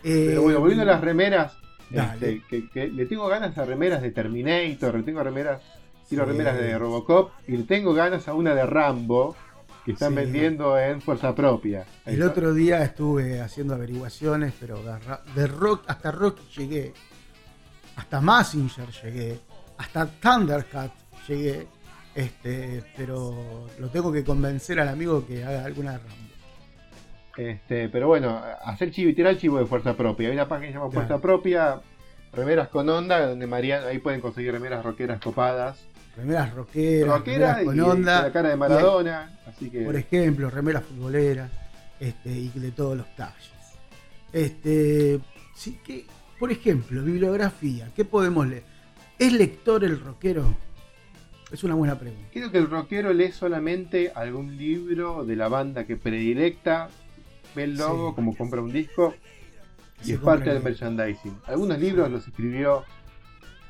Eh, 0.04 0.26
Pero 0.28 0.44
bueno, 0.44 0.60
volviendo 0.60 0.84
a 0.84 0.86
las 0.86 1.02
remeras. 1.02 1.58
Este, 1.92 2.42
que, 2.50 2.70
que 2.70 2.88
le 2.88 3.06
tengo 3.06 3.28
ganas 3.28 3.58
a 3.58 3.66
remeras 3.66 4.02
de 4.02 4.12
Terminator, 4.12 4.96
le 4.96 5.04
tengo 5.04 5.24
remeras 5.24 5.62
Quiero 6.08 6.26
remeras 6.26 6.58
de 6.60 6.78
Robocop 6.78 7.32
y 7.48 7.58
tengo 7.64 7.94
ganas 7.94 8.28
a 8.28 8.36
una 8.36 8.54
de 8.54 8.64
Rambo 8.66 9.36
que 9.84 9.94
están 9.94 10.14
vendiendo 10.14 10.78
en 10.78 11.02
Fuerza 11.02 11.34
Propia. 11.34 11.86
el 12.06 12.22
otro 12.22 12.54
día 12.54 12.84
estuve 12.84 13.42
haciendo 13.42 13.74
averiguaciones, 13.74 14.54
pero 14.60 14.80
de, 15.36 15.48
rock 15.48 15.84
hasta 15.88 16.12
rock 16.12 16.40
llegué, 16.56 16.94
hasta 17.96 18.22
Massinger 18.22 18.90
llegué, 19.04 19.40
hasta 19.78 20.06
Thundercat 20.06 20.92
llegué, 21.28 21.68
este, 22.14 22.84
pero 22.96 23.68
lo 23.80 23.90
tengo 23.90 24.12
que 24.12 24.24
convencer 24.24 24.80
al 24.80 24.90
amigo 24.90 25.26
que 25.26 25.44
haga 25.44 25.66
alguna 25.66 25.94
de 25.94 25.98
Rambo. 26.00 26.25
Este, 27.38 27.90
pero 27.90 28.08
bueno, 28.08 28.42
hacer 28.64 28.92
chivo 28.92 29.10
y 29.10 29.14
tirar 29.14 29.34
el 29.34 29.40
chivo 29.40 29.60
de 29.60 29.66
fuerza 29.66 29.96
propia. 29.96 30.30
Hay 30.30 30.34
una 30.34 30.48
página 30.48 30.68
que 30.68 30.74
se 30.74 30.80
llama 30.80 30.92
Fuerza 30.92 31.20
Propia, 31.20 31.82
remeras 32.32 32.70
con 32.70 32.90
onda, 32.90 33.28
donde 33.28 33.48
Mariano, 33.48 33.88
ahí 33.88 34.00
pueden 34.00 34.22
conseguir 34.22 34.54
remeras 34.54 34.84
rockeras 34.84 35.20
copadas. 35.20 35.86
Remeras 36.16 36.54
rockeras, 36.54 37.26
remeras 37.26 37.64
con 37.64 37.80
onda. 37.80 38.24
la 38.24 38.32
cara 38.32 38.50
de 38.50 38.56
Maradona. 38.56 39.38
así 39.48 39.70
que... 39.70 39.82
Por 39.82 39.96
ejemplo, 39.96 40.50
remeras 40.50 40.84
futboleras 40.84 41.52
este, 42.00 42.30
y 42.30 42.50
de 42.50 42.72
todos 42.72 42.96
los 42.96 43.16
talles. 43.16 43.52
Este, 44.32 45.20
sí 45.56 45.80
que, 45.84 46.06
por 46.40 46.52
ejemplo, 46.52 47.04
bibliografía, 47.04 47.90
¿qué 47.96 48.06
podemos 48.06 48.48
leer? 48.48 48.64
¿Es 49.20 49.34
lector 49.34 49.84
el 49.84 50.00
rockero? 50.00 50.56
Es 51.52 51.64
una 51.64 51.76
buena 51.76 51.98
pregunta. 51.98 52.28
Creo 52.34 52.52
que 52.52 52.58
el 52.58 52.70
rockero 52.70 53.14
lee 53.14 53.32
solamente 53.32 54.12
algún 54.14 54.58
libro 54.58 55.26
de 55.26 55.36
la 55.36 55.48
banda 55.48 55.86
que 55.86 55.96
predilecta, 55.96 56.90
ve 57.56 57.64
el 57.64 57.78
logo 57.78 58.16
como 58.16 58.36
compra 58.36 58.62
un 58.62 58.72
disco 58.72 59.14
y 60.04 60.14
es 60.14 60.20
parte 60.20 60.52
del 60.52 60.62
merchandising. 60.62 61.40
Algunos 61.48 61.80
libros 61.80 62.12
los 62.12 62.28
escribió 62.28 62.84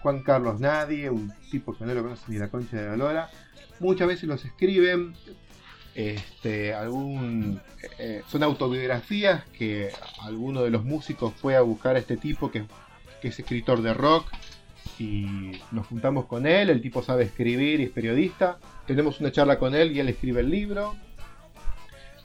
Juan 0.01 0.21
Carlos 0.21 0.59
Nadie, 0.59 1.09
un 1.09 1.31
tipo 1.49 1.75
que 1.75 1.85
no 1.85 1.93
lo 1.93 2.03
conoce 2.03 2.23
ni 2.27 2.37
la 2.37 2.49
concha 2.49 2.77
de 2.77 2.87
Valora. 2.87 3.29
Muchas 3.79 4.07
veces 4.07 4.23
los 4.23 4.43
escriben, 4.45 5.13
este, 5.93 6.73
algún, 6.73 7.61
eh, 7.99 8.21
son 8.27 8.43
autobiografías 8.43 9.45
que 9.57 9.91
alguno 10.21 10.63
de 10.63 10.69
los 10.69 10.83
músicos 10.83 11.33
fue 11.33 11.55
a 11.55 11.61
buscar 11.61 11.95
a 11.95 11.99
este 11.99 12.17
tipo 12.17 12.51
que, 12.51 12.65
que 13.21 13.29
es 13.29 13.39
escritor 13.39 13.81
de 13.81 13.93
rock 13.93 14.29
y 14.99 15.53
nos 15.71 15.87
juntamos 15.87 16.25
con 16.25 16.45
él, 16.45 16.69
el 16.69 16.81
tipo 16.81 17.01
sabe 17.03 17.23
escribir 17.23 17.79
y 17.79 17.83
es 17.83 17.89
periodista, 17.89 18.59
tenemos 18.85 19.19
una 19.19 19.31
charla 19.31 19.57
con 19.57 19.75
él 19.75 19.91
y 19.95 19.99
él 19.99 20.09
escribe 20.09 20.41
el 20.41 20.49
libro. 20.49 20.95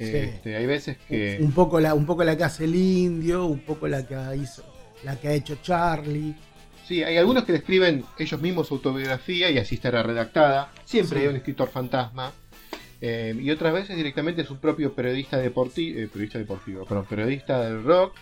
Este, 0.01 0.57
hay 0.57 0.67
veces 0.67 0.97
que. 1.09 1.39
Un 1.41 1.53
poco, 1.53 1.79
la, 1.79 1.95
un 1.95 2.07
poco 2.07 2.25
la 2.25 2.37
que 2.37 2.45
hace 2.45 2.65
el 2.65 2.75
indio, 2.75 3.47
un 3.47 3.61
poco 3.61 3.87
la 3.87 4.07
que 4.07 4.17
hizo, 4.37 4.65
la 5.05 5.17
que 5.21 5.29
ha 5.29 5.33
hecho 5.33 5.59
Charlie. 5.63 6.35
Sí, 6.87 7.03
hay 7.03 7.19
algunos 7.19 7.45
que 7.45 7.53
le 7.53 7.59
escriben 7.59 8.05
ellos 8.19 8.41
mismos 8.41 8.69
su 8.69 8.75
autobiografía 8.75 9.51
y 9.51 9.59
así 9.59 9.75
estará 9.77 10.03
redactada. 10.03 10.73
Siempre 10.85 11.21
hay 11.21 11.27
un 11.29 11.37
escritor 11.37 11.69
fantasma. 11.69 12.33
Eh, 13.03 13.35
y 13.41 13.51
otras 13.51 13.73
veces 13.73 13.97
directamente 13.97 14.43
es 14.43 14.51
un 14.51 14.59
propio 14.59 14.93
periodista 14.93 15.39
deportivo, 15.39 15.99
eh, 15.99 16.09
periodista 16.09 16.39
deportivo, 16.39 16.85
perdón, 16.85 17.07
periodista 17.07 17.63
del 17.63 17.83
rock 17.83 18.15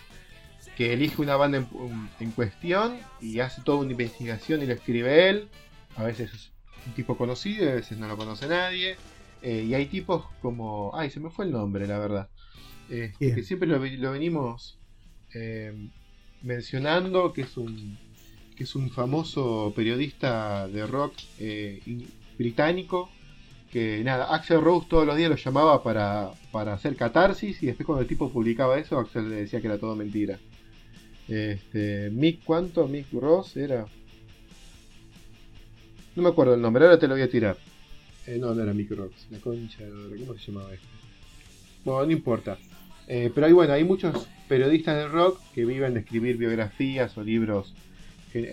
que 0.77 0.93
elige 0.93 1.21
una 1.21 1.35
banda 1.35 1.65
en, 2.19 2.31
cuestión 2.31 2.97
y 3.19 3.39
hace 3.39 3.61
toda 3.61 3.79
una 3.79 3.91
investigación 3.91 4.61
y 4.61 4.65
lo 4.65 4.73
escribe 4.73 5.29
él. 5.29 5.49
A 5.97 6.03
veces 6.03 6.33
es 6.33 6.51
un 6.85 6.93
tipo 6.93 7.17
conocido, 7.17 7.69
a 7.69 7.75
veces 7.75 7.97
no 7.97 8.07
lo 8.07 8.15
conoce 8.15 8.47
nadie. 8.47 8.95
Eh, 9.41 9.65
y 9.67 9.73
hay 9.73 9.87
tipos 9.87 10.25
como. 10.41 10.91
Ay, 10.93 11.09
se 11.09 11.19
me 11.19 11.29
fue 11.29 11.45
el 11.45 11.51
nombre, 11.51 11.87
la 11.87 11.99
verdad. 11.99 12.29
Este, 12.89 13.35
que 13.35 13.43
siempre 13.43 13.67
lo, 13.67 13.79
venimos 13.79 14.79
eh, 15.33 15.73
mencionando, 16.41 17.33
que 17.33 17.41
es 17.41 17.57
un 17.57 17.97
que 18.55 18.63
es 18.65 18.75
un 18.75 18.89
famoso 18.89 19.71
periodista 19.73 20.67
de 20.67 20.85
rock 20.85 21.13
eh, 21.39 21.81
británico 22.37 23.09
que 23.71 24.03
nada, 24.03 24.33
Axel 24.33 24.61
Rose 24.61 24.87
todos 24.89 25.05
los 25.05 25.15
días 25.15 25.29
lo 25.29 25.35
llamaba 25.35 25.83
para, 25.83 26.31
para 26.51 26.73
hacer 26.73 26.95
catarsis 26.95 27.61
y 27.61 27.67
después 27.67 27.85
cuando 27.85 28.01
el 28.01 28.07
tipo 28.07 28.31
publicaba 28.31 28.79
eso, 28.79 28.97
Axel 28.97 29.29
le 29.29 29.35
decía 29.35 29.61
que 29.61 29.67
era 29.67 29.77
todo 29.77 29.95
mentira. 29.95 30.39
Este, 31.27 32.09
Mick, 32.11 32.43
¿cuánto? 32.43 32.87
Mick 32.87 33.11
Ross 33.13 33.55
era. 33.55 33.85
No 36.15 36.23
me 36.23 36.29
acuerdo 36.29 36.55
el 36.55 36.61
nombre, 36.61 36.83
ahora 36.83 36.97
te 36.97 37.07
lo 37.07 37.13
voy 37.13 37.21
a 37.21 37.29
tirar. 37.29 37.57
Eh, 38.29 38.37
no, 38.37 38.53
no 38.53 38.61
era 38.61 38.73
Mick 38.73 38.91
Ross, 38.91 39.25
la 39.31 39.39
concha, 39.39 39.79
¿cómo 40.19 40.37
se 40.37 40.51
llamaba 40.51 40.71
este? 40.71 40.85
Bueno, 41.83 42.05
no 42.05 42.11
importa. 42.11 42.59
Eh, 43.07 43.31
pero 43.33 43.47
hay, 43.47 43.53
bueno, 43.53 43.73
hay 43.73 43.83
muchos 43.83 44.27
periodistas 44.47 44.97
de 44.97 45.07
rock 45.07 45.41
que 45.55 45.65
viven 45.65 45.95
de 45.95 46.01
escribir 46.01 46.37
biografías 46.37 47.17
o 47.17 47.23
libros 47.23 47.73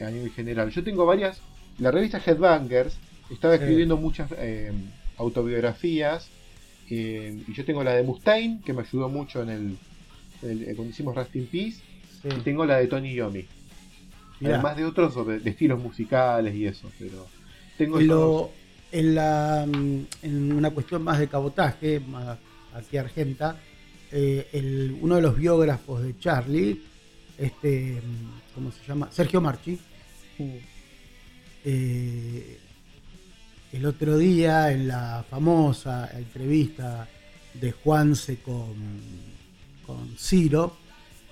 a 0.01 0.11
nivel 0.11 0.31
general. 0.31 0.71
Yo 0.71 0.83
tengo 0.83 1.05
varias. 1.05 1.43
La 1.79 1.91
revista 1.91 2.23
Headbangers 2.25 2.97
estaba 3.31 3.57
escribiendo 3.57 3.99
muchas 3.99 4.31
eh, 4.39 4.73
autobiografías. 5.19 6.31
y 6.89 7.53
yo 7.53 7.65
tengo 7.67 7.85
la 7.85 7.93
de 7.93 8.03
Mustaine, 8.03 8.63
que 8.65 8.73
me 8.73 8.81
ayudó 8.81 9.11
mucho 9.11 9.43
en 9.43 9.51
el, 9.51 10.75
cuando 10.75 10.85
hicimos 10.85 11.15
Rust 11.15 11.37
in 11.37 11.47
Peace. 11.49 11.83
Y 12.25 12.41
tengo 12.41 12.65
la 12.65 12.79
de 12.79 12.87
Tony 12.87 13.13
Yomi. 13.13 13.45
Además 14.43 14.75
de 14.79 14.87
otros 14.87 15.13
sobre, 15.13 15.39
de 15.41 15.51
estilos 15.51 15.79
musicales 15.79 16.55
y 16.55 16.65
eso, 16.65 16.91
pero 16.99 17.27
tengo 17.77 18.01
Lo, 18.01 18.51
en, 18.99 19.15
la, 19.15 19.65
en 19.65 20.53
una 20.53 20.71
cuestión 20.71 21.03
más 21.03 21.19
de 21.19 21.29
cabotaje, 21.29 22.01
más 22.01 22.39
aquí 22.75 22.97
argenta, 22.97 23.61
eh, 24.11 24.49
el, 24.53 24.99
uno 25.01 25.17
de 25.17 25.23
los 25.23 25.37
biógrafos 25.37 26.03
de 26.03 26.19
Charlie, 26.19 26.83
este, 27.37 28.01
¿cómo 28.55 28.73
se 28.73 28.87
llama? 28.87 29.09
Sergio 29.11 29.41
Marchi. 29.41 29.79
Eh, 31.65 32.59
el 33.73 33.87
otro 33.87 34.17
día 34.17 34.71
en 34.73 34.89
la 34.89 35.25
famosa 35.29 36.11
entrevista 36.17 37.09
de 37.55 37.73
Juanse 37.73 38.39
con, 38.39 38.75
con 39.85 40.17
Ciro, 40.17 40.77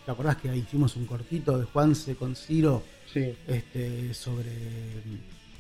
¿Te 0.05 0.11
acordás 0.11 0.37
que 0.37 0.55
hicimos 0.55 0.97
un 0.97 1.07
cortito 1.07 1.59
de 1.59 1.65
Juanse 1.65 2.15
con 2.15 2.37
Ciro? 2.37 2.83
Este, 3.15 4.13
sobre 4.13 4.51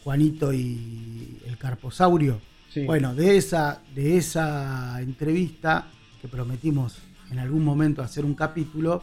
Juanito 0.04 0.52
y 0.52 1.40
el 1.46 1.56
carposaurio. 1.56 2.40
Bueno, 2.86 3.14
de 3.14 3.36
esa, 3.36 3.80
de 3.94 4.18
esa 4.18 5.00
entrevista 5.00 5.86
que 6.20 6.28
prometimos 6.28 6.98
en 7.30 7.38
algún 7.38 7.64
momento 7.64 8.02
hacer 8.02 8.24
un 8.24 8.34
capítulo, 8.34 9.02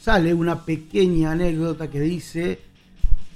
sale 0.00 0.34
una 0.34 0.64
pequeña 0.64 1.32
anécdota 1.32 1.88
que 1.88 2.00
dice 2.00 2.58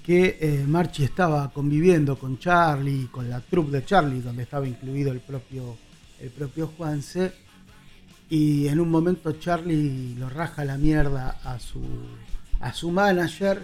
que 0.05 0.38
eh, 0.41 0.64
Marchi 0.66 1.05
estaba 1.05 1.53
conviviendo 1.53 2.18
con 2.18 2.38
Charlie, 2.38 3.09
con 3.09 3.28
la 3.28 3.41
troupe 3.41 3.70
de 3.70 3.84
Charlie, 3.84 4.20
donde 4.20 4.43
estaba 4.43 4.66
incluido 4.66 5.12
el 5.12 5.20
propio, 5.20 5.76
el 6.20 6.30
propio 6.30 6.68
Juanse, 6.76 7.32
y 8.30 8.66
en 8.66 8.80
un 8.80 8.91
momento 8.91 9.32
Charlie 9.32 10.14
lo 10.18 10.28
raja 10.28 10.64
la 10.64 10.78
mierda 10.78 11.38
a 11.45 11.59
su, 11.61 11.82
a 12.61 12.72
su 12.72 12.91
manager 12.91 13.62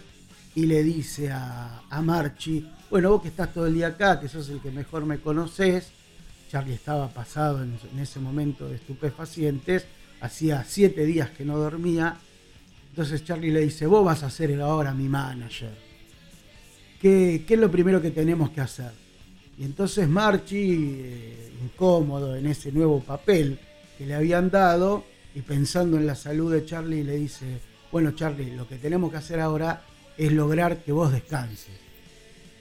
y 0.56 0.64
le 0.66 0.82
dice 0.82 1.30
a, 1.30 1.82
a 1.88 2.02
Marchi, 2.02 2.66
bueno, 2.90 3.10
vos 3.10 3.20
que 3.20 3.28
estás 3.28 3.52
todo 3.52 3.66
el 3.66 3.74
día 3.74 3.88
acá, 3.88 4.18
que 4.18 4.26
sos 4.26 4.48
el 4.48 4.60
que 4.60 4.70
mejor 4.70 5.04
me 5.04 5.18
conoces, 5.20 5.92
Charlie 6.50 6.72
estaba 6.72 7.08
pasado 7.08 7.62
en, 7.62 7.78
ese 8.00 8.20
momento 8.20 8.66
de 8.66 8.76
estupefacientes, 8.76 9.84
hacía 10.20 10.64
siete 10.66 11.04
días 11.04 11.28
que 11.28 11.44
no 11.44 11.58
dormía, 11.58 12.16
entonces 12.88 13.22
Charlie 13.22 13.50
le 13.50 13.60
dice, 13.60 13.86
vos 13.86 14.02
vas 14.02 14.22
a 14.22 14.30
ser 14.30 14.58
ahora 14.62 14.94
mi 14.94 15.10
manager. 15.10 15.76
¿Qué, 17.02 17.44
es 17.46 17.58
lo 17.58 17.70
primero 17.70 18.00
que 18.00 18.10
tenemos 18.10 18.48
que 18.48 18.62
hacer? 18.62 18.92
Y 19.58 19.64
entonces 19.64 20.08
Marchi, 20.08 21.00
eh, 21.02 21.52
incómodo 21.64 22.34
en 22.34 22.46
ese 22.46 22.72
nuevo 22.72 23.00
papel, 23.00 23.58
que 23.98 24.06
le 24.06 24.14
habían 24.14 24.50
dado 24.50 25.04
y 25.34 25.42
pensando 25.42 25.98
en 25.98 26.06
la 26.06 26.14
salud 26.14 26.50
de 26.50 26.64
Charlie 26.64 27.04
le 27.04 27.16
dice, 27.16 27.60
bueno 27.92 28.12
Charlie, 28.12 28.56
lo 28.56 28.66
que 28.66 28.76
tenemos 28.76 29.10
que 29.10 29.18
hacer 29.18 29.40
ahora 29.40 29.82
es 30.16 30.32
lograr 30.32 30.82
que 30.82 30.92
vos 30.92 31.12
descanses. 31.12 31.74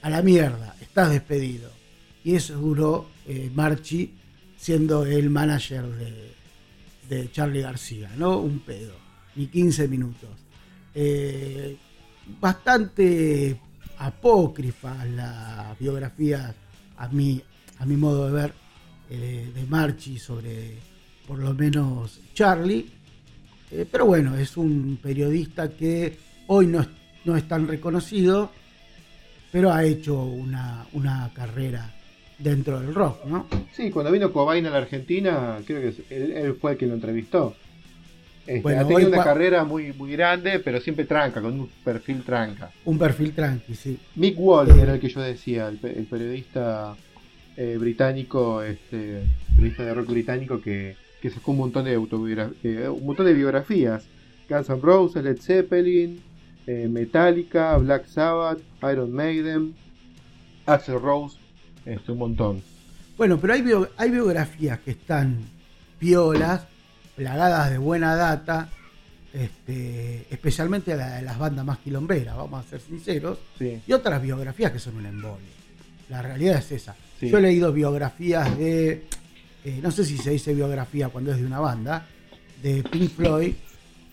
A 0.02 0.10
la 0.10 0.22
mierda, 0.22 0.76
estás 0.82 1.10
despedido. 1.10 1.72
Y 2.24 2.36
eso 2.36 2.56
duró 2.58 3.08
eh, 3.28 3.52
Marchi 3.54 4.14
siendo 4.58 5.06
el 5.06 5.30
manager 5.30 5.86
de, 7.08 7.32
Charlie 7.32 7.62
García, 7.62 8.10
¿no? 8.18 8.40
Un 8.40 8.60
pedo, 8.60 8.94
ni 9.36 9.48
15 9.48 9.88
minutos. 9.88 10.30
Eh, 10.94 11.78
bastante 12.42 13.60
apócrifa 14.00 15.06
la 15.06 15.76
biografía, 15.80 16.54
a 16.98 17.08
mi, 17.10 17.42
a 17.78 17.86
mi 17.86 17.96
modo 17.96 18.26
de 18.26 18.32
ver, 18.32 18.54
eh, 19.12 19.52
de 19.54 19.66
Marchi 19.66 20.18
sobre 20.18 20.80
por 21.28 21.38
lo 21.38 21.54
menos 21.54 22.20
Charlie. 22.34 22.90
Pero 23.92 24.06
bueno, 24.06 24.36
es 24.36 24.58
un 24.58 24.98
periodista 25.02 25.70
que 25.70 26.18
hoy 26.48 26.68
no 26.68 26.82
no 27.26 27.36
es 27.36 27.48
tan 27.48 27.68
reconocido, 27.68 28.52
pero 29.52 29.72
ha 29.72 29.84
hecho 29.84 30.24
una, 30.24 30.86
carrera 31.34 31.94
dentro 32.38 32.80
del 32.80 32.94
rock, 32.94 33.26
¿no? 33.26 33.48
Sí, 33.72 33.90
cuando 33.90 34.12
vino 34.12 34.32
Cobain 34.32 34.66
a 34.66 34.70
la 34.70 34.78
Argentina, 34.78 35.58
creo 35.66 35.82
que 35.82 36.16
él, 36.16 36.56
fue 36.60 36.74
el 36.74 36.78
que 36.78 36.86
lo 36.86 36.94
entrevistó. 36.94 37.56
Este, 38.46 38.78
ha 38.78 38.88
tenido 38.88 39.10
una 39.10 39.24
carrera 39.24 39.64
muy, 39.64 39.92
muy 39.94 40.12
grande, 40.12 40.60
pero 40.60 40.80
siempre 40.80 41.06
tranca, 41.06 41.42
con 41.42 41.60
un 41.60 41.70
perfil 41.84 42.22
tranca. 42.24 42.70
Un 42.86 43.00
perfil 43.00 43.34
tranqui, 43.34 43.74
sí. 43.74 43.98
Mick 44.16 44.38
Wall 44.38 44.78
era 44.80 44.94
el 44.94 45.00
que 45.00 45.10
yo 45.10 45.20
decía, 45.22 45.68
el, 45.68 45.78
periodista 45.78 46.96
eh, 47.58 47.78
británico, 47.80 48.62
este, 48.62 49.24
periodista 49.56 49.86
de 49.86 49.94
rock 49.96 50.10
británico 50.10 50.62
que, 50.62 50.96
que 51.22 51.32
sacó 51.32 51.52
un 51.54 51.58
montón 51.58 51.86
de 51.86 51.96
autobiografías, 51.96 52.90
un 52.90 53.06
montón 53.06 53.26
de 53.26 53.34
biografías. 53.34 54.06
Guns 54.48 54.70
N' 54.70 54.80
Roses, 54.82 55.24
Led 55.24 55.40
Zeppelin, 55.42 56.22
eh, 56.68 56.88
Metallica, 56.88 57.78
Black 57.78 58.06
Sabbath, 58.08 58.60
Iron 58.92 59.12
Maiden, 59.12 59.76
Axel 60.66 61.00
Rose, 61.00 61.38
este, 61.86 62.12
un 62.12 62.18
montón. 62.18 62.62
Bueno, 63.18 63.40
pero 63.40 63.54
hay, 63.54 63.64
hay 63.98 64.12
biografías 64.12 64.80
que 64.80 64.92
están 64.92 65.38
piolas, 66.00 66.66
plagadas 67.16 67.72
de 67.72 67.78
buena 67.78 68.16
data, 68.16 68.70
este, 69.34 70.26
especialmente 70.30 70.96
la 70.96 71.18
de 71.18 71.22
las 71.22 71.38
bandas 71.38 71.66
más 71.66 71.80
quilomberas, 71.80 72.36
vamos 72.36 72.66
a 72.66 72.70
ser 72.70 72.82
sinceros, 72.82 73.38
y 73.60 73.92
otras 73.92 74.22
biografías 74.22 74.72
que 74.72 74.80
son 74.80 74.96
un 74.98 75.06
embolio. 75.06 75.56
La 76.10 76.22
realidad 76.22 76.58
es 76.58 76.72
esa. 76.72 76.96
Yo 77.22 77.38
he 77.38 77.42
leído 77.42 77.72
biografías 77.74 78.58
de, 78.58 79.08
eh, 79.64 79.80
no 79.82 79.92
sé 79.92 80.06
si 80.06 80.18
se 80.18 80.32
dice 80.32 80.54
biografía 80.54 81.10
cuando 81.10 81.32
es 81.32 81.38
de 81.38 81.46
una 81.46 81.60
banda, 81.60 82.06
de 82.62 82.84
Pink 82.84 83.12
Floyd, 83.12 83.54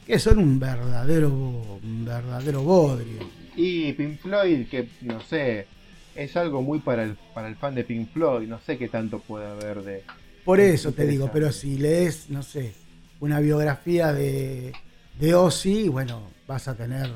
que 0.06 0.18
son 0.18 0.38
un 0.38 0.58
verdadero, 0.58 1.28
un 1.30 2.04
verdadero 2.04 2.62
bodrio. 2.62 3.20
Y 3.56 3.92
Pink 3.92 4.18
Floyd, 4.18 4.66
que 4.68 4.88
no 5.02 5.20
sé, 5.20 5.66
es 6.14 6.36
algo 6.36 6.62
muy 6.62 6.80
para 6.80 7.04
el, 7.04 7.16
para 7.34 7.48
el 7.48 7.56
fan 7.56 7.74
de 7.74 7.84
Pink 7.84 8.10
Floyd, 8.12 8.48
no 8.48 8.58
sé 8.60 8.78
qué 8.78 8.88
tanto 8.88 9.18
puede 9.20 9.46
haber 9.46 9.82
de... 9.82 10.02
Por 10.44 10.58
eso 10.60 10.92
te 10.92 11.06
digo, 11.06 11.30
pero 11.32 11.52
si 11.52 11.78
lees, 11.78 12.28
no 12.30 12.42
sé, 12.42 12.72
una 13.20 13.38
biografía 13.40 14.12
de, 14.12 14.72
de 15.18 15.34
Ozzy, 15.34 15.88
bueno, 15.88 16.30
vas 16.46 16.68
a 16.68 16.74
tener 16.74 17.10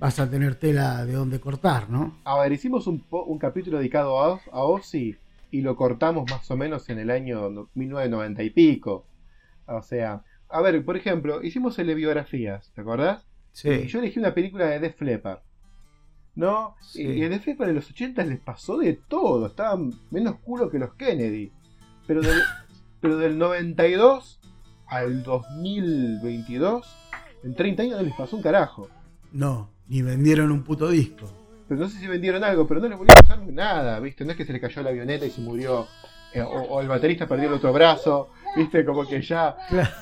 vas 0.00 0.20
a 0.20 0.30
tener 0.30 0.54
tela 0.54 1.04
de 1.04 1.12
donde 1.12 1.40
cortar, 1.40 1.90
¿no? 1.90 2.18
A 2.24 2.38
ver, 2.40 2.52
hicimos 2.52 2.86
un, 2.86 3.04
un 3.10 3.38
capítulo 3.38 3.78
dedicado 3.78 4.22
a, 4.22 4.40
a 4.52 4.62
Ozzy 4.62 5.16
y 5.50 5.60
lo 5.60 5.76
cortamos 5.76 6.30
más 6.30 6.48
o 6.50 6.56
menos 6.56 6.88
en 6.88 6.98
el 6.98 7.10
año 7.10 7.68
1990 7.74 8.42
y 8.42 8.50
pico. 8.50 9.06
O 9.66 9.82
sea, 9.82 10.22
a 10.48 10.62
ver, 10.62 10.84
por 10.84 10.96
ejemplo, 10.96 11.42
hicimos 11.42 11.78
el 11.78 11.88
de 11.88 11.94
biografías, 11.94 12.72
¿te 12.74 12.80
acordás? 12.80 13.26
Sí. 13.52 13.86
Yo 13.86 13.98
elegí 13.98 14.18
una 14.18 14.34
película 14.34 14.66
de 14.66 14.80
Def 14.80 15.00
Leppard. 15.00 15.40
¿No? 16.34 16.76
Y 16.94 17.22
en 17.24 17.30
Def 17.30 17.46
Leppard 17.46 17.70
en 17.70 17.74
los 17.74 17.90
80 17.90 18.24
les 18.24 18.38
pasó 18.38 18.78
de 18.78 18.94
todo. 18.94 19.46
Estaban 19.46 19.92
menos 20.10 20.36
culo 20.36 20.70
que 20.70 20.78
los 20.78 20.94
Kennedy. 20.94 21.50
Pero 22.06 22.22
del, 22.22 22.40
pero 23.00 23.16
del 23.16 23.38
92 23.38 24.38
al 24.86 25.22
2022, 25.22 26.86
en 27.44 27.54
30 27.54 27.82
años 27.82 27.96
no 27.98 28.02
les 28.02 28.14
pasó 28.14 28.36
un 28.36 28.42
carajo. 28.42 28.88
No, 29.32 29.70
ni 29.88 30.02
vendieron 30.02 30.52
un 30.52 30.62
puto 30.62 30.88
disco. 30.88 31.26
Pero 31.68 31.80
no 31.80 31.88
sé 31.88 31.98
si 31.98 32.06
vendieron 32.06 32.42
algo, 32.44 32.66
pero 32.66 32.80
no 32.80 32.88
les 32.88 32.96
volvió 32.96 33.12
a 33.12 33.20
pasar 33.20 33.40
nada, 33.46 34.00
¿viste? 34.00 34.24
No 34.24 34.30
es 34.30 34.36
que 34.36 34.46
se 34.46 34.52
le 34.52 34.60
cayó 34.60 34.82
la 34.82 34.90
avioneta 34.90 35.26
y 35.26 35.30
se 35.30 35.42
murió, 35.42 35.86
eh, 36.32 36.40
o, 36.40 36.80
el 36.80 36.88
baterista 36.88 37.26
perdió 37.26 37.48
el 37.48 37.54
otro 37.54 37.72
brazo, 37.72 38.30
¿viste? 38.56 38.84
Como 38.84 39.06
que 39.06 39.20
ya. 39.22 39.56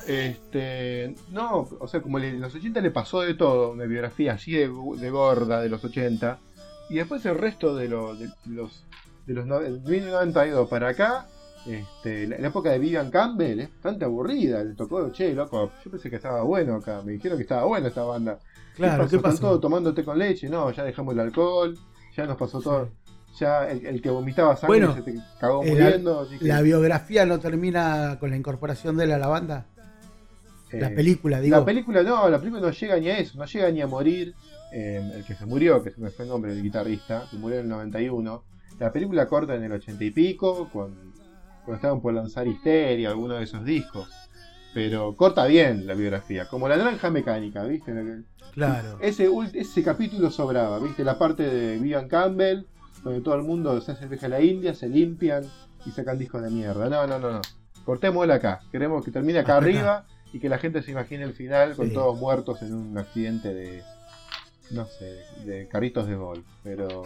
Este, 0.07 1.15
no, 1.31 1.69
o 1.79 1.89
sea, 1.89 2.01
como 2.01 2.19
en 2.19 2.41
los 2.41 2.55
80 2.55 2.81
le 2.81 2.91
pasó 2.91 3.21
de 3.21 3.35
todo, 3.35 3.73
una 3.73 3.85
biografía 3.85 4.35
así 4.35 4.53
de, 4.53 4.69
gorda 4.69 5.61
de 5.61 5.69
los 5.69 5.85
80, 5.85 6.39
y 6.91 6.97
después 6.97 7.25
el 7.27 7.39
resto 7.39 7.75
de, 7.75 7.89
los 7.89 8.19
de 8.19 8.31
los. 8.47 8.85
De 9.27 9.35
los 9.35 9.47
1992 9.47 10.69
para 10.69 10.91
acá, 10.91 11.27
este, 11.67 12.29
la, 12.29 12.37
época 12.37 12.71
de 12.71 12.79
Vivian 12.79 13.11
Campbell 13.11 13.61
es 13.61 13.73
bastante 13.73 14.05
aburrida. 14.05 14.63
Le 14.63 14.75
tocó, 14.75 15.11
che, 15.11 15.35
loco, 15.35 15.73
yo 15.85 15.91
pensé 15.91 16.09
que 16.09 16.17
estaba 16.17 16.43
bueno 16.43 16.77
acá. 16.77 17.03
Me 17.05 17.13
dijeron 17.13 17.37
que 17.37 17.43
estaba 17.43 17.65
buena 17.65 17.89
esta 17.89 18.05
banda. 18.05 18.39
Claro, 18.77 19.09
¿qué 19.09 19.19
pasó? 19.19 19.41
todo 19.41 19.61
tomando 19.61 19.93
té 19.93 20.05
con 20.05 20.19
leche. 20.19 20.49
No, 20.49 20.71
ya 20.71 20.85
dejamos 20.85 21.15
el 21.15 21.21
alcohol. 21.21 21.77
Ya 22.17 22.27
nos 22.27 22.37
pasó 22.37 22.61
todo. 22.61 22.91
Ya 23.39 23.69
el, 23.69 24.01
que 24.01 24.11
vomitaba 24.11 24.57
sangre 24.57 24.95
se 24.95 25.03
te 25.03 25.15
cagó 25.39 25.63
muriendo. 25.63 26.27
La, 26.41 26.63
biografía 26.63 27.27
no 27.27 27.39
termina 27.39 28.17
con 28.19 28.31
la 28.31 28.37
incorporación 28.37 28.97
de 28.97 29.05
él 29.05 29.13
a 29.13 29.19
la 29.19 29.29
banda. 29.29 29.67
la 30.73 30.89
eh, 30.89 30.95
película, 30.95 31.41
digo. 31.41 31.57
La 31.57 31.65
película 31.65 32.03
no, 32.03 32.29
la 32.29 32.39
película 32.39 32.63
no 32.63 32.71
llega 32.71 32.99
ni 32.99 33.09
a 33.09 33.19
eso. 33.19 33.39
No 33.39 33.45
llega 33.45 33.71
ni 33.71 33.83
a 33.83 33.87
morir. 33.87 34.35
Eh, 34.73 35.13
el 35.15 35.25
que 35.25 35.35
se 35.35 35.47
murió, 35.47 35.83
que 35.83 35.91
se 35.91 36.01
me 36.01 36.11
fue 36.11 36.25
el 36.25 36.31
nombre 36.31 36.53
del 36.53 36.63
guitarrista, 36.63 37.25
que 37.31 37.37
murió 37.37 37.59
en 37.59 37.65
el 37.65 37.69
91. 37.71 38.45
La 38.79 38.93
película 38.93 39.27
corta 39.27 39.55
en 39.55 39.65
el 39.65 39.73
80 39.73 40.05
y 40.05 40.11
pico, 40.11 40.69
con 40.73 41.15
cuando 41.67 41.77
estaban 41.77 42.01
por 42.01 42.15
lanzar 42.15 42.47
Histeria, 42.47 43.11
alguno 43.11 43.35
de 43.35 43.43
esos 43.43 43.65
discos. 43.65 44.09
Pero 44.73 45.17
corta 45.17 45.47
bien 45.47 45.87
la 45.87 45.95
biografía, 45.95 46.47
como 46.49 46.69
la 46.69 46.77
naranja 46.77 47.11
mecánica, 47.11 47.65
¿viste? 47.65 47.93
Claro. 48.55 48.99
Ese, 49.01 49.29
ese 49.55 49.83
capítulo 49.83 50.31
sobraba, 50.31 50.79
¿viste? 50.79 51.03
La 51.03 51.19
parte 51.19 51.43
de 51.43 51.79
Vivian 51.79 52.07
Campbell, 52.07 52.67
donde 53.07 53.21
todo 53.21 53.37
el 53.37 53.43
mundo 53.43 53.81
se 53.81 53.93
hace 53.93 54.07
viaje 54.09 54.27
a 54.27 54.31
la 54.31 54.41
India, 54.41 54.75
se 54.75 54.89
limpian 54.89 55.45
y 55.85 55.91
sacan 55.91 56.19
discos 56.19 56.43
de 56.43 56.51
mierda. 56.51 56.89
No, 56.89 57.07
no, 57.07 57.21
no, 57.21 57.31
no. 57.31 57.41
Cortémosla 57.85 58.35
acá. 58.35 58.61
Queremos 58.73 59.05
que 59.05 59.13
termine 59.13 59.39
acá 59.39 59.59
arriba 59.59 60.07
y 60.33 60.41
que 60.41 60.49
la 60.49 60.59
gente 60.59 60.83
se 60.83 60.91
imagine 60.91 61.23
el 61.23 61.33
final 61.33 61.77
con 61.77 61.93
todos 61.93 62.19
muertos 62.19 62.63
en 62.63 62.75
un 62.75 62.99
accidente 62.99 63.55
de, 63.55 63.83
no 64.73 64.87
sé, 64.87 65.23
de 65.45 65.69
carritos 65.69 66.09
de 66.09 66.17
golf. 66.17 66.45
Pero 66.65 67.05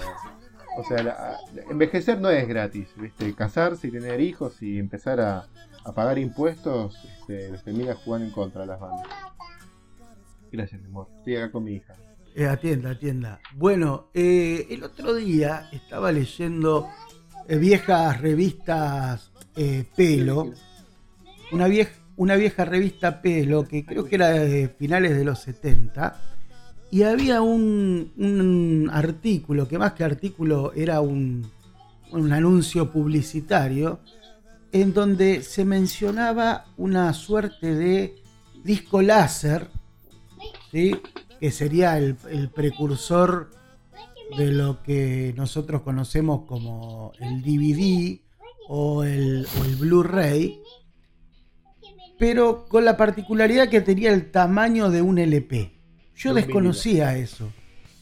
o 0.78 0.84
sea, 0.84 1.38
envejecer 1.68 2.18
no 2.18 2.30
es 2.30 2.48
gratis, 2.48 2.88
¿viste? 2.96 3.34
Casarse 3.34 3.88
y 3.88 3.90
tener 3.90 4.20
hijos 4.20 4.62
y 4.62 4.78
empezar 4.78 5.20
a, 5.20 5.46
pagar 5.94 6.18
impuestos 6.18 6.96
este, 7.20 7.50
les 7.50 7.62
termina 7.62 7.94
jugando 7.94 8.26
en 8.26 8.32
contra 8.32 8.62
de 8.62 8.68
las 8.68 8.80
bandas. 8.80 9.06
Gracias, 10.50 10.80
mi 10.80 10.86
amor. 10.86 11.08
Estoy 11.18 11.36
acá 11.36 11.52
con 11.52 11.64
mi 11.64 11.72
hija. 11.72 11.94
Eh, 12.34 12.46
atienda, 12.46 12.90
atienda. 12.90 13.40
Bueno, 13.56 14.10
eh, 14.14 14.66
el 14.70 14.84
otro 14.84 15.14
día 15.14 15.68
estaba 15.72 16.12
leyendo 16.12 16.88
eh, 17.48 17.56
viejas 17.56 18.20
revistas 18.20 19.32
eh, 19.56 19.84
Pelo. 19.96 20.52
Una 21.52 21.66
vieja, 21.66 22.64
revista 22.64 23.20
Pelo 23.20 23.66
que 23.66 23.84
creo 23.84 24.04
que 24.04 24.14
era 24.14 24.28
de 24.28 24.68
finales 24.68 25.16
de 25.16 25.24
los 25.24 25.40
70 25.40 26.20
y 26.92 27.02
había 27.02 27.40
un, 27.40 28.90
artículo, 28.92 29.66
que 29.66 29.78
más 29.78 29.94
que 29.94 30.04
artículo 30.04 30.72
era 30.74 31.00
un, 31.00 31.50
anuncio 32.12 32.90
publicitario, 32.90 34.00
en 34.72 34.92
donde 34.92 35.42
se 35.42 35.64
mencionaba 35.64 36.66
una 36.76 37.12
suerte 37.12 37.74
de 37.74 38.16
disco 38.62 39.02
láser, 39.02 39.68
que 41.40 41.50
sería 41.50 41.96
el, 41.96 42.16
precursor 42.54 43.50
de 44.36 44.52
lo 44.52 44.82
que 44.82 45.32
nosotros 45.36 45.82
conocemos 45.82 46.42
como 46.46 47.12
el 47.18 47.42
DVD 47.42 48.20
o 48.68 49.02
el, 49.02 49.46
o 49.58 49.64
el 49.64 49.76
Blu-ray, 49.76 50.60
pero 52.18 52.66
con 52.68 52.84
la 52.84 52.96
particularidad 52.96 53.68
que 53.68 53.80
tenía 53.80 54.12
el 54.12 54.30
tamaño 54.30 54.90
de 54.90 55.00
un 55.00 55.18
LP. 55.18 55.72
Yo 56.14 56.34
desconocía 56.34 57.16
eso. 57.16 57.50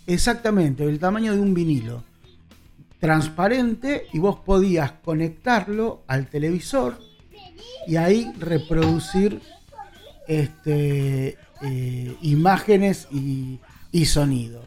Exactamente, 0.09 0.85
el 0.85 0.99
tamaño 0.99 1.33
de 1.35 1.41
un 1.41 1.55
vinilo. 1.55 2.03
Transparente 2.99 4.07
y 4.13 4.19
vos 4.19 4.41
podías 4.45 4.91
conectarlo 5.05 6.03
al 6.09 6.27
televisor 6.27 6.99
y 7.87 7.95
ahí 7.95 8.33
reproducir 8.41 9.41
este, 10.27 11.39
eh, 11.63 12.15
imágenes 12.23 13.09
y, 13.11 14.05
sonido. 14.07 14.67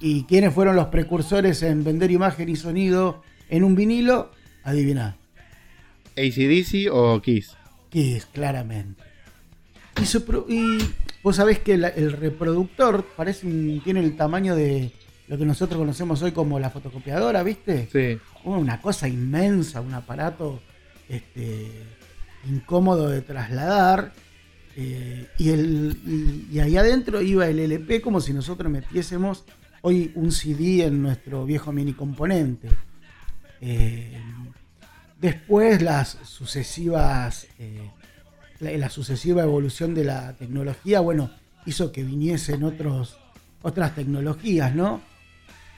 ¿Y 0.00 0.24
quiénes 0.24 0.52
fueron 0.52 0.76
los 0.76 0.88
precursores 0.88 1.62
en 1.62 1.84
vender 1.84 2.10
imagen 2.10 2.48
y 2.48 2.56
sonido 2.56 3.22
en 3.48 3.64
un 3.64 3.74
vinilo? 3.74 4.32
Adiviná. 4.64 5.16
¿ACDC 6.16 6.92
o 6.92 7.20
Kiss? 7.22 7.56
Kiss, 7.90 8.26
claramente. 8.26 9.02
y 10.48 10.78
Vos 11.22 11.36
sabés 11.36 11.58
que 11.60 11.72
el 11.72 12.12
reproductor 12.12 13.06
parece 13.16 13.48
tiene 13.82 14.00
el 14.00 14.14
tamaño 14.14 14.54
de 14.54 14.92
lo 15.26 15.38
que 15.38 15.46
nosotros 15.46 15.78
conocemos 15.78 16.20
hoy 16.22 16.32
como 16.32 16.60
la 16.60 16.68
fotocopiadora, 16.68 17.42
¿viste? 17.42 17.88
Sí. 17.90 18.20
Una 18.44 18.80
cosa 18.80 19.08
inmensa, 19.08 19.80
un 19.80 19.94
aparato 19.94 20.60
este, 21.08 21.70
incómodo 22.46 23.08
de 23.08 23.22
trasladar. 23.22 24.12
Eh, 24.76 25.28
y, 25.38 25.50
el, 25.50 26.48
y, 26.50 26.58
ahí 26.58 26.76
adentro 26.76 27.22
iba 27.22 27.46
el 27.46 27.60
LP 27.60 28.00
como 28.00 28.20
si 28.20 28.32
nosotros 28.32 28.70
metiésemos 28.70 29.44
hoy 29.82 30.10
un 30.16 30.32
CD 30.32 30.84
en 30.84 31.02
nuestro 31.02 31.44
viejo 31.44 31.72
mini 31.72 31.92
componente. 31.92 32.68
Eh, 33.60 34.20
después 35.20 35.80
las 35.80 36.18
sucesivas 36.24 37.46
eh, 37.58 37.90
la, 38.60 38.88
sucesiva 38.90 39.42
evolución 39.42 39.94
de 39.94 40.04
la 40.04 40.34
tecnología, 40.34 41.00
bueno, 41.00 41.30
hizo 41.66 41.92
que 41.92 42.02
viniesen 42.02 42.62
otros, 42.64 43.16
otras 43.62 43.94
tecnologías, 43.94 44.74
¿no? 44.74 45.02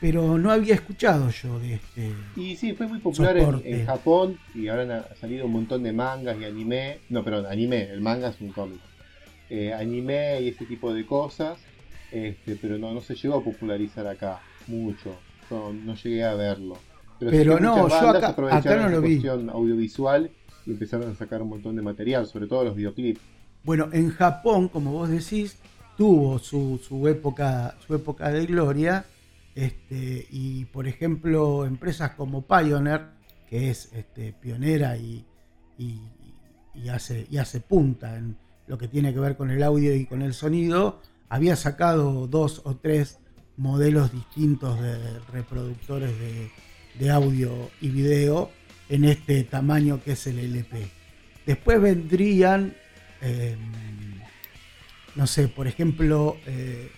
Pero 0.01 0.37
no 0.37 0.51
había 0.51 0.75
escuchado 0.75 1.31
yo 1.31 1.59
de 1.59 1.75
este. 1.75 2.13
Y 2.37 2.57
sí, 2.57 2.75
fue 2.75 2.87
muy 2.87 2.99
popular 2.99 3.37
en, 3.37 3.87
Japón 3.87 4.39
y 4.55 4.69
ahora 4.69 5.07
ha 5.11 5.15
salido 5.17 5.47
un 5.47 5.53
montón 5.53 5.83
de 5.83 5.93
mangas 5.93 6.37
y 6.39 6.45
anime. 6.45 6.99
No, 7.09 7.25
perdón, 7.25 7.47
anime, 7.47 7.91
el 7.91 8.01
manga 8.01 8.29
es 8.29 8.41
un 8.41 8.53
cómic. 8.53 8.81
eh, 9.49 9.73
anime 9.73 10.43
y 10.43 10.49
ese 10.49 10.67
tipo 10.67 10.93
de 10.93 11.07
cosas, 11.07 11.59
este, 12.13 12.57
pero 12.57 12.77
no, 12.79 12.93
no 12.93 13.01
se 13.01 13.15
llegó 13.15 13.37
a 13.37 13.45
popularizar 13.45 14.07
acá 14.07 14.41
mucho. 14.67 15.17
No, 15.51 15.95
llegué 15.95 16.25
a 16.25 16.35
verlo. 16.35 16.77
Pero, 17.19 17.59
no, 17.59 17.89
yo 17.89 18.09
acá, 18.11 18.35
acá 18.51 18.77
no 18.77 18.89
lo 18.91 19.01
vi. 19.01 19.23
audiovisual 19.27 20.31
y 20.67 20.71
empezaron 20.73 21.11
a 21.11 21.15
sacar 21.15 21.41
un 21.41 21.49
montón 21.49 21.77
de 21.77 21.83
material, 21.83 22.27
sobre 22.27 22.47
todo 22.47 22.65
los 22.65 22.77
videoclips. 22.77 23.21
Bueno, 23.63 23.89
en 23.93 24.11
Japón, 24.11 24.69
como 24.69 24.93
vos 24.93 25.09
decís, 25.09 25.57
tuvo 25.97 26.39
su, 26.39 26.81
su 26.87 27.07
época, 27.09 27.77
su 27.87 27.95
época 27.95 28.31
de 28.31 28.45
gloria. 28.47 29.05
Este, 29.57 30.27
y 30.31 30.67
por 30.67 30.87
ejemplo, 30.87 31.65
empresas 31.65 32.11
como 32.11 32.47
Pioneer, 32.47 33.07
que 33.49 33.71
es 33.71 33.91
este, 33.95 34.35
pionera 34.35 34.99
y, 34.99 35.25
hace, 36.91 37.27
y 37.31 37.39
hace 37.39 37.61
punta 37.61 38.19
en 38.19 38.37
lo 38.67 38.77
que 38.77 38.87
tiene 38.87 39.15
que 39.15 39.21
ver 39.21 39.35
con 39.35 39.51
el 39.51 39.63
audio 39.63 39.95
y 39.95 40.05
con 40.05 40.21
el 40.21 40.35
sonido, 40.35 41.01
había 41.31 41.57
sacado 41.57 42.27
dos 42.27 42.61
o 42.65 42.77
tres 42.77 43.19
modelos 43.57 44.13
distintos 44.13 44.79
de 44.79 45.21
reproductores 45.33 46.13
de, 46.99 47.11
audio 47.11 47.71
y 47.81 47.89
video 47.89 48.51
en 48.91 49.05
este 49.05 49.43
tamaño 49.45 50.03
que 50.03 50.13
es 50.13 50.27
el 50.27 50.39
LP. 50.39 50.91
Después 51.47 51.81
vendrían, 51.81 52.75
em, 53.23 54.21
no 55.15 55.27
sé, 55.27 55.49
por 55.49 55.67
ejemplo, 55.67 56.37
eh, 56.47 56.91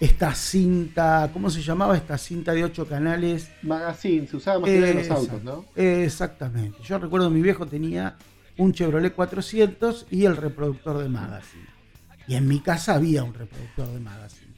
esta 0.00 0.34
cinta, 0.34 1.30
¿cómo 1.32 1.50
se 1.50 1.62
llamaba 1.62 1.96
esta 1.96 2.18
cinta 2.18 2.52
de 2.52 2.64
ocho 2.64 2.86
canales? 2.86 3.50
Magazine, 3.62 4.26
se 4.26 4.36
usaba 4.36 4.60
más 4.60 4.70
que 4.70 4.90
en 4.90 4.96
los 4.96 5.10
autos, 5.10 5.44
¿no? 5.44 5.66
Exactamente. 5.76 6.78
Yo 6.82 6.98
recuerdo 6.98 7.30
mi 7.30 7.42
viejo 7.42 7.66
tenía 7.66 8.16
un 8.56 8.72
Chevrolet 8.72 9.14
400 9.14 10.06
y 10.10 10.24
el 10.24 10.36
reproductor 10.36 10.98
de 10.98 11.08
Magazine. 11.08 11.66
Y 12.26 12.34
en 12.34 12.48
mi 12.48 12.60
casa 12.60 12.94
había 12.94 13.22
un 13.22 13.34
reproductor 13.34 13.88
de 13.88 14.00
Magazine 14.00 14.50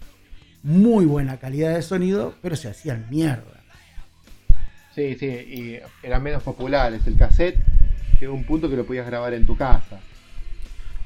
muy 0.63 1.05
buena 1.05 1.39
calidad 1.39 1.75
de 1.75 1.83
sonido, 1.83 2.35
pero 2.41 2.57
se 2.57 2.69
hacían 2.69 3.07
mierda. 3.11 3.61
Sí, 4.95 5.17
sí, 5.19 5.27
y 5.27 5.79
eran 6.03 6.23
menos 6.23 6.43
populares. 6.43 7.07
El 7.07 7.17
cassette 7.17 7.59
llegó 8.21 8.35
un 8.35 8.45
punto 8.45 8.69
que 8.69 8.77
lo 8.77 8.85
podías 8.85 9.07
grabar 9.07 9.35
en 9.35 9.47
tu 9.47 9.57
casa. 9.57 10.01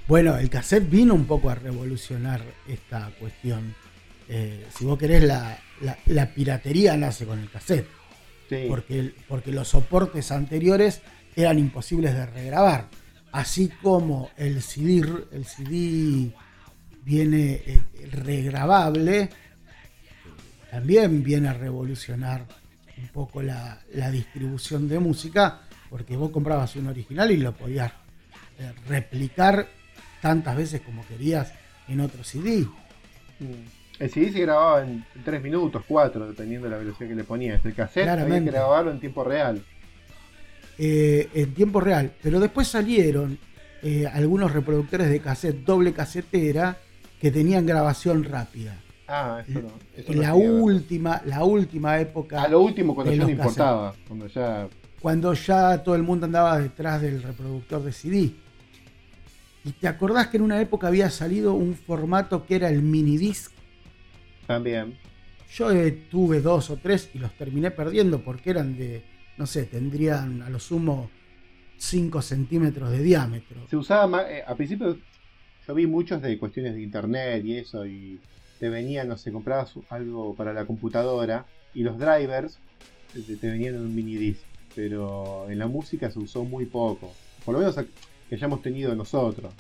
Bueno, 0.09 0.37
el 0.37 0.51
cassette 0.51 0.89
vino 0.89 1.15
un 1.15 1.25
poco 1.25 1.51
a 1.51 1.55
revolucionar 1.55 2.43
esta 2.69 3.11
cuestión. 3.19 3.75
Eh, 4.29 4.67
si 4.77 4.85
vos 4.85 4.99
querés, 4.99 5.23
la, 5.25 6.35
piratería 6.35 6.97
nace 6.97 7.27
con 7.27 7.39
el 7.39 7.51
cassette. 7.51 7.89
Porque, 8.69 9.13
porque 9.27 9.51
los 9.51 9.69
soportes 9.69 10.31
anteriores 10.31 11.03
eran 11.35 11.59
imposibles 11.59 12.15
de 12.15 12.27
regrabar. 12.27 12.89
Así 13.33 13.69
como 13.83 14.31
el 14.37 14.63
CD, 14.63 15.05
el 15.33 15.45
CD 15.45 16.33
viene 17.05 17.63
eh, 17.67 17.81
regrabable, 18.11 19.31
también 20.71 21.23
viene 21.23 21.49
a 21.49 21.53
revolucionar 21.53 22.47
un 22.99 23.09
poco 23.09 23.43
la, 23.43 23.81
distribución 24.11 24.89
de 24.89 24.99
música, 24.99 25.61
porque 25.91 26.17
vos 26.17 26.31
comprabas 26.31 26.77
un 26.77 26.89
original 26.89 27.31
y 27.31 27.37
lo 27.37 27.55
podías 27.55 27.93
eh, 28.59 28.73
replicar 28.89 29.69
tantas 30.21 30.57
veces 30.57 30.81
como 30.81 31.07
querías 31.07 31.53
en 31.89 32.01
otro 32.01 32.25
CD. 32.25 32.67
Mm. 33.39 33.86
El 33.99 34.11
CD 34.11 34.31
se 34.31 34.41
grababa 34.41 34.83
en 34.83 35.05
3 35.25 35.43
minutos, 35.43 35.83
4, 35.89 36.29
dependiendo 36.29 36.67
de 36.67 36.73
la 36.73 36.79
velocidad 36.79 37.09
que 37.09 37.15
le 37.15 37.25
ponías. 37.25 37.65
El 37.65 37.75
cassette 37.75 38.09
había 38.09 38.45
que 38.45 38.51
grabarlo 38.51 38.91
en 38.91 39.01
tiempo 39.01 39.25
real. 39.25 39.63
Eh, 40.79 41.29
en 41.33 41.55
tiempo 41.55 41.81
real. 41.81 42.13
Pero 42.23 42.39
después 42.39 42.69
salieron 42.69 43.39
eh, 43.83 44.07
algunos 44.07 44.53
reproductores 44.53 45.09
de 45.09 45.21
cassette 45.21 45.65
doble 45.65 45.95
casetera 45.95 46.77
que 47.21 47.31
tenían 47.31 47.65
grabación 47.65 48.25
rápida. 48.25 48.77
Ah, 49.09 49.43
eso 49.47 49.61
no. 49.63 50.15
la 50.15 50.35
última, 50.35 51.23
la 51.25 51.45
última 51.45 51.99
época. 51.99 52.43
Ah, 52.43 52.49
lo 52.49 52.61
último 52.61 52.95
cuando 52.95 53.13
ya 53.13 53.25
no 53.25 53.31
importaba. 53.31 53.95
Cuando 54.07 54.27
ya. 54.27 54.69
Cuando 55.01 55.33
ya 55.33 55.83
todo 55.83 55.95
el 55.95 56.03
mundo 56.03 56.27
andaba 56.27 56.59
detrás 56.59 57.01
del 57.01 57.23
reproductor 57.23 57.83
de 57.83 57.93
CD. 57.93 58.33
¿Y 59.65 59.73
te 59.73 59.89
acordás 59.89 60.29
que 60.29 60.37
en 60.37 60.43
una 60.43 60.61
época 60.61 60.89
había 60.89 61.11
salido 61.11 61.55
un 61.55 61.75
formato 61.75 62.45
que 62.45 62.57
era 62.57 62.69
el 62.69 62.83
mini 62.83 63.17
disc? 63.17 63.56
También. 64.47 64.97
Yo 65.53 65.71
tuve 66.11 66.41
dos 66.41 66.71
o 66.71 66.77
tres 66.77 67.11
y 67.15 67.19
los 67.19 67.33
terminé 67.37 67.71
perdiendo 67.71 68.23
porque 68.23 68.51
eran 68.51 68.77
de, 68.77 69.05
no 69.37 69.47
sé, 69.47 69.65
tendrían 69.65 70.43
a 70.43 70.51
lo 70.51 70.59
sumo 70.59 71.11
5 71.79 72.23
centímetros 72.23 72.91
de 72.91 73.03
diámetro. 73.03 73.67
Se 73.69 73.77
usaba 73.77 74.07
más, 74.07 74.27
eh, 74.29 74.43
a 74.47 74.55
principio 74.55 74.99
yo 75.67 75.75
vi 75.75 75.87
muchos 75.87 76.23
de 76.23 76.39
cuestiones 76.39 76.75
de 76.75 76.83
internet 76.83 77.45
y 77.45 77.57
eso 77.57 77.87
y 77.87 78.21
te 78.59 78.69
venían, 78.69 79.09
no 79.09 79.17
sé, 79.17 79.33
comprabas 79.33 79.75
algo 79.89 80.35
para 80.35 80.53
la 80.53 80.65
computadora 80.65 81.47
y 81.75 81.83
los 81.83 81.99
drivers 81.99 82.59
te, 83.13 83.51
venían 83.51 83.75
en 83.75 83.81
un 83.81 83.95
mini 83.95 84.17
disc, 84.17 84.43
pero 84.75 85.47
en 85.49 85.59
la 85.59 85.67
música 85.67 86.11
se 86.11 86.19
usó 86.19 86.45
muy 86.45 86.67
poco, 86.67 87.13
por 87.45 87.55
lo 87.55 87.61
menos 87.61 87.77
que 88.29 88.35
hayamos 88.35 88.63
tenido 88.63 88.95
nosotros. 88.95 89.53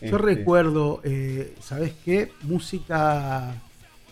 Yo 0.00 0.06
este, 0.06 0.18
recuerdo, 0.18 1.00
eh, 1.04 1.54
¿sabes 1.60 1.92
qué? 2.04 2.32
Música 2.42 3.54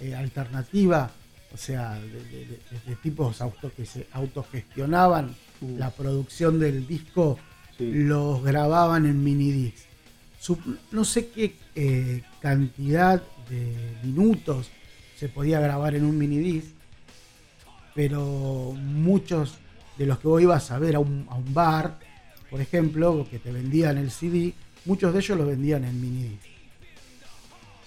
eh, 0.00 0.14
alternativa, 0.14 1.10
o 1.52 1.56
sea, 1.56 1.98
de, 1.98 2.96
tipos 3.02 3.40
autos 3.40 3.72
que 3.72 3.86
se 3.86 4.06
autogestionaban 4.12 5.34
mm. 5.60 5.78
la 5.78 5.90
producción 5.90 6.58
del 6.58 6.86
disco, 6.86 7.38
los 7.78 8.42
grababan 8.42 9.06
en 9.06 9.22
mini 9.22 9.52
disc. 9.52 9.86
no 10.90 11.04
sé 11.04 11.28
qué 11.28 11.54
eh, 11.74 12.22
cantidad 12.40 13.22
de 13.48 13.96
minutos 14.02 14.68
se 15.16 15.28
podía 15.28 15.60
grabar 15.60 15.94
en 15.94 16.04
un 16.04 16.18
mini 16.18 16.38
disc, 16.38 16.68
pero 17.94 18.72
muchos 18.76 19.58
de 19.96 20.06
los 20.06 20.18
que 20.20 20.28
vos 20.28 20.40
ibas 20.40 20.70
a 20.70 20.78
ver 20.78 20.96
a 20.96 21.00
un, 21.00 21.26
bar, 21.52 21.98
por 22.50 22.60
ejemplo, 22.60 23.26
que 23.28 23.38
te 23.38 23.50
vendían 23.50 23.98
el 23.98 24.10
CD, 24.10 24.54
muchos 24.84 25.12
de 25.12 25.18
ellos 25.18 25.38
lo 25.38 25.46
vendían 25.46 25.84
en 25.84 26.00
mini 26.00 26.22
disc. 26.22 26.44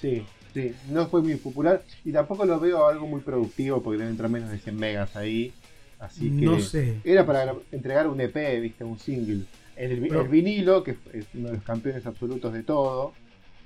Sí, 0.02 0.24
sí, 0.54 0.74
no 0.90 1.08
fue 1.08 1.22
muy 1.22 1.36
popular 1.36 1.84
y 2.04 2.12
tampoco 2.12 2.46
lo 2.46 2.60
veo 2.60 2.88
algo 2.88 3.08
muy 3.08 3.22
productivo 3.22 3.82
porque 3.82 3.98
deben 3.98 4.12
entrar 4.12 4.30
menos 4.30 4.50
de 4.50 4.60
100 4.60 4.76
megas 4.76 5.16
ahí. 5.16 5.54
Así 6.00 6.32
que 6.32 6.46
no 6.46 6.60
sé. 6.60 7.00
era 7.04 7.26
para 7.26 7.54
entregar 7.72 8.08
un 8.08 8.20
EP, 8.20 8.36
viste, 8.60 8.84
un 8.84 8.98
single. 8.98 9.46
El, 9.76 10.04
el 10.04 10.28
vinilo, 10.28 10.84
que 10.84 10.98
es 11.14 11.26
uno 11.34 11.50
de 11.50 11.56
los 11.56 11.64
campeones 11.64 12.06
absolutos 12.06 12.54
de 12.54 12.64
todo, 12.64 13.14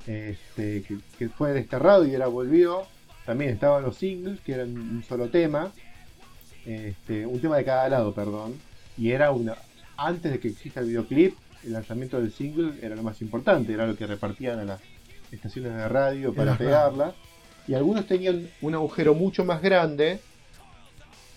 este, 0.05 0.83
que, 1.17 1.29
fue 1.29 1.53
desterrado 1.53 2.05
y 2.05 2.13
era 2.13 2.27
volvió. 2.27 2.83
También 3.25 3.51
estaban 3.51 3.83
los 3.83 3.97
singles, 3.97 4.39
que 4.41 4.53
eran 4.53 4.77
un 4.77 5.03
solo 5.03 5.29
tema, 5.29 5.71
este, 6.65 7.25
un 7.25 7.39
tema 7.39 7.57
de 7.57 7.63
cada 7.63 7.89
lado, 7.89 8.13
perdón. 8.13 8.53
Y 8.97 9.11
era 9.11 9.31
una. 9.31 9.55
Antes 9.97 10.31
de 10.31 10.39
que 10.39 10.49
exista 10.49 10.81
el 10.81 10.87
videoclip, 10.87 11.35
el 11.63 11.73
lanzamiento 11.73 12.21
del 12.21 12.31
single 12.31 12.73
era 12.81 12.95
lo 12.95 13.03
más 13.03 13.21
importante, 13.21 13.73
era 13.73 13.87
lo 13.87 13.95
que 13.95 14.05
repartían 14.05 14.59
a 14.59 14.65
las 14.65 14.81
estaciones 15.35 15.73
de 15.75 15.87
radio 15.87 16.33
para 16.33 16.57
pegarla. 16.57 17.13
Y 17.67 17.73
algunos 17.73 18.05
tenían 18.05 18.47
un 18.61 18.75
agujero 18.75 19.13
mucho 19.13 19.43
más 19.43 19.61
grande 19.61 20.19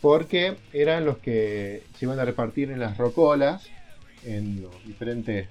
porque 0.01 0.57
eran 0.73 1.05
los 1.05 1.19
que 1.19 1.83
se 1.99 2.05
iban 2.05 2.19
a 2.21 2.25
repartir 2.25 2.71
en 2.71 2.81
las 2.81 2.97
rocolas, 2.99 3.67
en 4.25 4.63
los 4.63 4.85
diferentes 4.85 5.49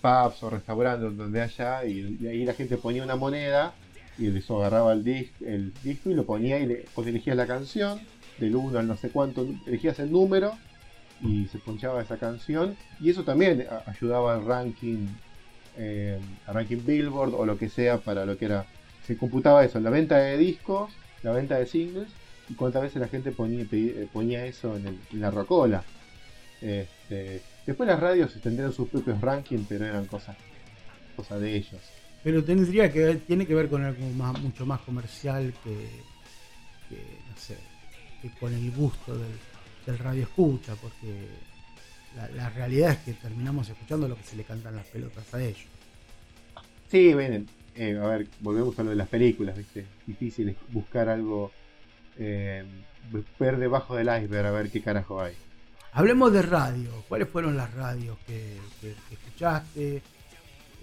pubs 0.00 0.42
o 0.42 0.50
restaurantes 0.50 1.16
donde 1.16 1.42
haya 1.42 1.84
y, 1.84 2.18
ahí 2.26 2.44
la 2.44 2.54
gente 2.54 2.76
ponía 2.76 3.02
una 3.02 3.16
moneda 3.16 3.74
y 4.18 4.34
eso 4.36 4.58
agarraba 4.58 4.92
el, 4.92 5.30
el 5.40 5.72
disco 5.82 6.10
y 6.10 6.14
lo 6.14 6.24
ponía 6.24 6.58
y 6.58 6.66
le, 6.66 6.84
pues 6.94 7.06
elegías 7.06 7.36
la 7.36 7.46
canción 7.46 8.00
del 8.38 8.56
1 8.56 8.78
al 8.78 8.86
no 8.86 8.96
sé 8.96 9.10
cuánto, 9.10 9.46
elegías 9.66 9.98
el 9.98 10.10
número 10.10 10.52
y 11.22 11.46
se 11.46 11.58
ponchaba 11.58 12.02
esa 12.02 12.18
canción 12.18 12.76
y 13.00 13.10
eso 13.10 13.24
también 13.24 13.66
ayudaba 13.86 14.34
al 14.34 14.44
ranking 14.44 15.06
eh, 15.76 16.18
ranking 16.46 16.84
Billboard 16.84 17.34
o 17.34 17.46
lo 17.46 17.58
que 17.58 17.68
sea 17.68 17.98
para 17.98 18.24
lo 18.24 18.36
que 18.36 18.46
era 18.46 18.66
se 19.06 19.16
computaba 19.16 19.64
eso, 19.64 19.78
la 19.80 19.90
venta 19.90 20.18
de 20.18 20.36
discos 20.36 20.90
la 21.22 21.32
venta 21.32 21.58
de 21.58 21.66
singles 21.66 22.08
y 22.48 22.54
cuántas 22.54 22.82
veces 22.82 23.00
la 23.00 23.08
gente 23.08 23.32
ponía, 23.32 23.66
eh, 23.72 24.48
eso 24.48 24.76
en, 24.76 25.00
la 25.12 25.30
rocola 25.30 25.82
este, 26.60 27.42
Después 27.66 27.88
las 27.88 27.98
radios 27.98 28.32
tendrían 28.40 28.72
sus 28.72 28.88
propios 28.88 29.20
rankings, 29.20 29.66
pero 29.68 29.84
eran 29.84 30.06
cosas, 30.06 30.36
cosas 31.16 31.40
de 31.40 31.56
ellos. 31.56 31.80
Pero 32.22 32.44
tendría 32.44 32.92
que 32.92 33.16
tiene 33.26 33.44
que 33.44 33.56
ver 33.56 33.68
con 33.68 33.84
algo 33.84 34.08
más, 34.10 34.40
mucho 34.40 34.64
más 34.64 34.80
comercial 34.82 35.52
que, 35.64 35.88
no 36.90 37.36
sé, 37.36 37.56
que 38.22 38.30
con 38.38 38.54
el 38.54 38.70
gusto 38.70 39.16
del, 39.18 39.98
radio 39.98 40.22
escucha, 40.22 40.74
porque 40.76 41.28
la, 42.34 42.50
realidad 42.50 42.92
es 42.92 42.98
que 42.98 43.12
terminamos 43.14 43.68
escuchando 43.68 44.08
lo 44.08 44.16
que 44.16 44.22
se 44.22 44.36
le 44.36 44.44
cantan 44.44 44.76
las 44.76 44.86
pelotas 44.86 45.32
a 45.34 45.42
ellos. 45.42 45.66
Sí, 46.88 47.14
ven, 47.14 47.46
eh, 47.74 47.98
a 48.00 48.06
ver, 48.06 48.26
volvemos 48.40 48.78
a 48.78 48.82
lo 48.82 48.90
de 48.90 48.96
las 48.96 49.08
películas, 49.08 49.56
¿viste? 49.56 49.86
Difícil 50.06 50.56
buscar 50.70 51.08
algo, 51.08 51.50
eh, 52.18 52.64
ver 53.38 53.56
debajo 53.58 53.96
del 53.96 54.06
iceberg 54.06 54.46
a 54.46 54.50
ver 54.50 54.70
qué 54.70 54.80
carajo 54.80 55.20
hay. 55.20 55.34
Hablemos 55.92 56.32
de 56.32 56.42
radio. 56.42 56.90
¿Cuáles 57.08 57.28
fueron 57.28 57.56
las 57.56 57.72
radios 57.74 58.18
que, 58.26 58.56
escuchaste? 59.10 60.02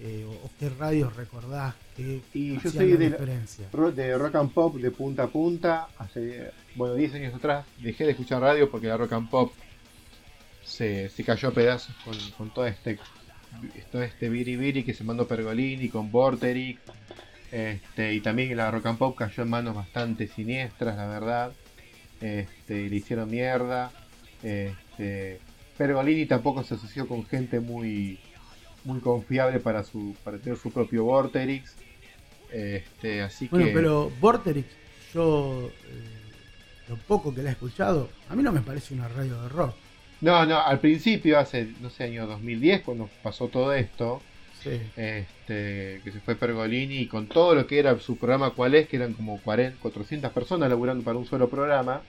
eh, 0.00 0.26
o, 0.42 0.50
qué 0.58 0.68
radios 0.70 1.14
recordás 1.14 1.74
que 1.96 2.20
y 2.34 2.58
yo 2.60 2.70
soy 2.70 2.92
de, 2.92 3.10
diferencia? 3.10 3.68
de 3.94 4.18
rock 4.18 4.34
and 4.34 4.52
pop 4.52 4.76
de 4.76 4.90
punta 4.90 5.24
a 5.24 5.26
punta. 5.28 5.88
Hace, 5.98 6.50
bueno, 6.74 6.94
10 6.94 7.14
años 7.14 7.34
atrás 7.34 7.64
dejé 7.80 8.04
de 8.04 8.10
escuchar 8.10 8.40
radio 8.40 8.70
porque 8.70 8.88
la 8.88 8.96
rock 8.96 9.12
and 9.12 9.30
pop 9.30 9.52
se, 10.64 11.10
cayó 11.24 11.48
a 11.48 11.52
pedazos 11.52 11.94
con, 12.36 12.50
todo 12.50 12.66
este 12.66 12.98
todo 13.92 14.02
este 14.02 14.28
biribiri 14.28 14.82
que 14.82 14.94
se 14.94 15.04
mandó 15.04 15.28
Pergolini 15.28 15.88
con 15.88 16.10
Vorterix. 16.10 16.80
Este, 17.52 18.14
y 18.14 18.20
también 18.20 18.56
la 18.56 18.70
rock 18.70 18.86
and 18.86 18.98
pop 18.98 19.16
cayó 19.16 19.44
en 19.44 19.50
manos 19.50 19.76
bastante 19.76 20.26
siniestras, 20.26 20.96
la 20.96 21.06
verdad. 21.06 21.52
Este, 22.20 22.88
le 22.88 22.96
hicieron 22.96 23.30
mierda. 23.30 23.92
Este, 24.42 25.38
Pergolini 25.78 26.26
tampoco 26.26 26.64
se 26.64 26.74
asoció 26.74 27.06
con 27.06 27.24
gente 27.26 27.60
muy 27.60 28.18
muy 28.84 29.00
confiable 29.00 29.60
para 29.60 29.82
su 29.82 30.14
para 30.24 30.38
tener 30.38 30.58
su 30.58 30.70
propio 30.72 31.04
Vorterix. 31.04 31.74
Este, 32.50 33.22
así 33.22 33.48
bueno, 33.48 33.68
pero 33.72 34.10
Vorterix, 34.20 34.68
yo 35.12 35.68
eh, 35.68 36.24
lo 36.88 36.96
poco 36.96 37.34
que 37.34 37.42
la 37.42 37.50
he 37.50 37.52
escuchado, 37.52 38.10
a 38.28 38.36
mí 38.36 38.42
no 38.42 38.52
me 38.52 38.60
parece 38.60 38.94
una 38.94 39.08
radio 39.08 39.42
de 39.42 39.48
rock. 39.48 39.74
No, 40.24 40.46
no, 40.46 40.58
al 40.58 40.80
principio, 40.80 41.38
hace, 41.38 41.68
no 41.82 41.90
sé, 41.90 42.04
año 42.04 42.26
2010, 42.26 42.80
cuando 42.80 43.10
pasó 43.22 43.48
todo 43.48 43.74
esto, 43.74 44.22
este, 44.64 46.00
que 46.02 46.10
se 46.10 46.20
fue 46.20 46.34
Pergolini 46.34 47.00
y 47.00 47.06
con 47.06 47.26
todo 47.26 47.54
lo 47.54 47.66
que 47.66 47.78
era 47.78 47.98
su 47.98 48.16
programa 48.16 48.48
cuál 48.48 48.74
es, 48.74 48.88
que 48.88 48.96
eran 48.96 49.12
como 49.12 49.38
40, 49.42 49.78
400 49.82 50.32
personas 50.32 50.70
laburando 50.70 51.04
para 51.04 51.18
un 51.18 51.26
solo 51.26 51.50
programa, 51.50 52.00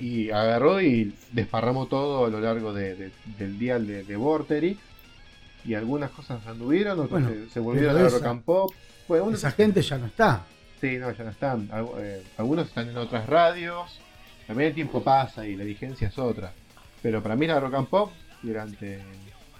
y 0.00 0.30
agarró 0.30 0.80
y 0.80 1.14
desparramó 1.30 1.86
todo 1.86 2.26
a 2.26 2.30
lo 2.30 2.40
largo 2.40 2.72
del 2.72 3.12
día 3.60 3.78
de, 3.78 4.02
de 4.02 4.16
Vorterix 4.16 4.80
y 5.64 5.74
algunas 5.74 6.10
cosas 6.10 6.44
anduvieron, 6.48 6.98
otras 6.98 7.22
se, 7.52 7.60
volvieron 7.60 7.96
a 7.96 8.08
rock 8.08 8.24
and 8.24 8.42
pop. 8.42 8.72
esa 9.32 9.52
gente 9.52 9.82
ya 9.82 9.98
no 9.98 10.06
está. 10.06 10.44
Sí, 10.80 10.98
no, 10.98 11.12
ya 11.12 11.22
no 11.22 11.30
están. 11.30 11.70
Eh, 11.98 12.24
algunos 12.38 12.66
están 12.66 12.88
en 12.88 12.96
otras 12.96 13.24
radios. 13.28 14.00
También 14.48 14.70
el 14.70 14.74
tiempo 14.74 15.00
pasa 15.00 15.46
y 15.46 15.54
la 15.54 15.62
vigencia 15.62 16.08
es 16.08 16.18
otra. 16.18 16.52
Pero 17.06 17.22
para 17.22 17.36
mí 17.36 17.46
la 17.46 17.60
rock 17.60 17.74
and 17.74 17.86
pop, 17.86 18.10
durante 18.42 18.98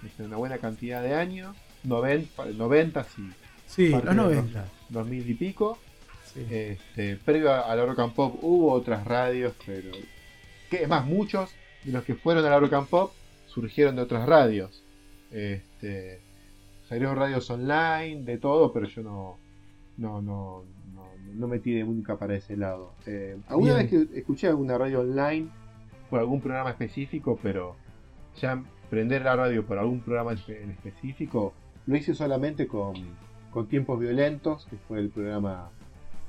este, 0.05 0.23
una 0.23 0.35
buena 0.35 0.57
cantidad 0.57 1.01
de 1.01 1.13
años, 1.13 1.55
90, 1.85 2.43
90 2.43 3.05
y 3.19 3.31
sí, 3.67 3.87
los 3.87 4.03
90. 4.03 4.65
2000 4.89 5.29
y 5.29 5.33
pico. 5.33 5.77
Este, 6.35 7.15
previo 7.15 7.53
a, 7.53 7.73
la 7.73 7.85
rock 7.85 7.99
and 7.99 8.13
pop 8.13 8.37
hubo 8.41 8.73
otras 8.73 9.05
radios, 9.05 9.53
pero 9.65 9.91
que 10.69 10.83
es 10.83 10.89
más, 10.89 11.05
muchos 11.05 11.49
de 11.85 11.93
los 11.93 12.03
que 12.03 12.15
fueron 12.15 12.43
a 12.43 12.49
la 12.49 12.59
rock 12.59 12.73
and 12.73 12.87
pop 12.89 13.13
surgieron 13.47 13.95
de 13.95 14.01
otras 14.01 14.27
radios. 14.27 14.83
Este, 15.31 16.19
salieron 16.89 17.15
radios 17.15 17.49
online, 17.49 18.23
de 18.23 18.39
todo, 18.39 18.73
pero 18.73 18.87
yo 18.87 19.03
no, 19.03 19.37
no, 19.95 20.21
no, 20.21 20.65
no, 21.33 21.47
me 21.47 21.59
tiré 21.59 21.85
nunca 21.85 22.17
para 22.17 22.35
ese 22.35 22.57
lado. 22.57 22.91
Eh, 23.05 23.37
alguna 23.47 23.75
vez 23.75 23.89
que 23.89 24.19
escuché 24.19 24.47
alguna 24.47 24.77
radio 24.77 24.99
online 24.99 25.47
por 26.09 26.19
algún 26.19 26.41
programa 26.41 26.71
específico, 26.71 27.39
pero 27.41 27.75
ya 28.39 28.61
prender 28.89 29.23
la 29.23 29.35
radio 29.35 29.65
por 29.65 29.77
algún 29.77 30.01
programa 30.01 30.33
en 30.47 30.71
específico, 30.71 31.53
lo 31.85 31.95
hice 31.95 32.13
solamente 32.13 32.67
con, 32.67 32.95
con 33.51 33.67
Tiempos 33.67 33.99
Violentos, 33.99 34.65
que 34.69 34.77
fue 34.77 34.99
el 34.99 35.09
programa 35.09 35.69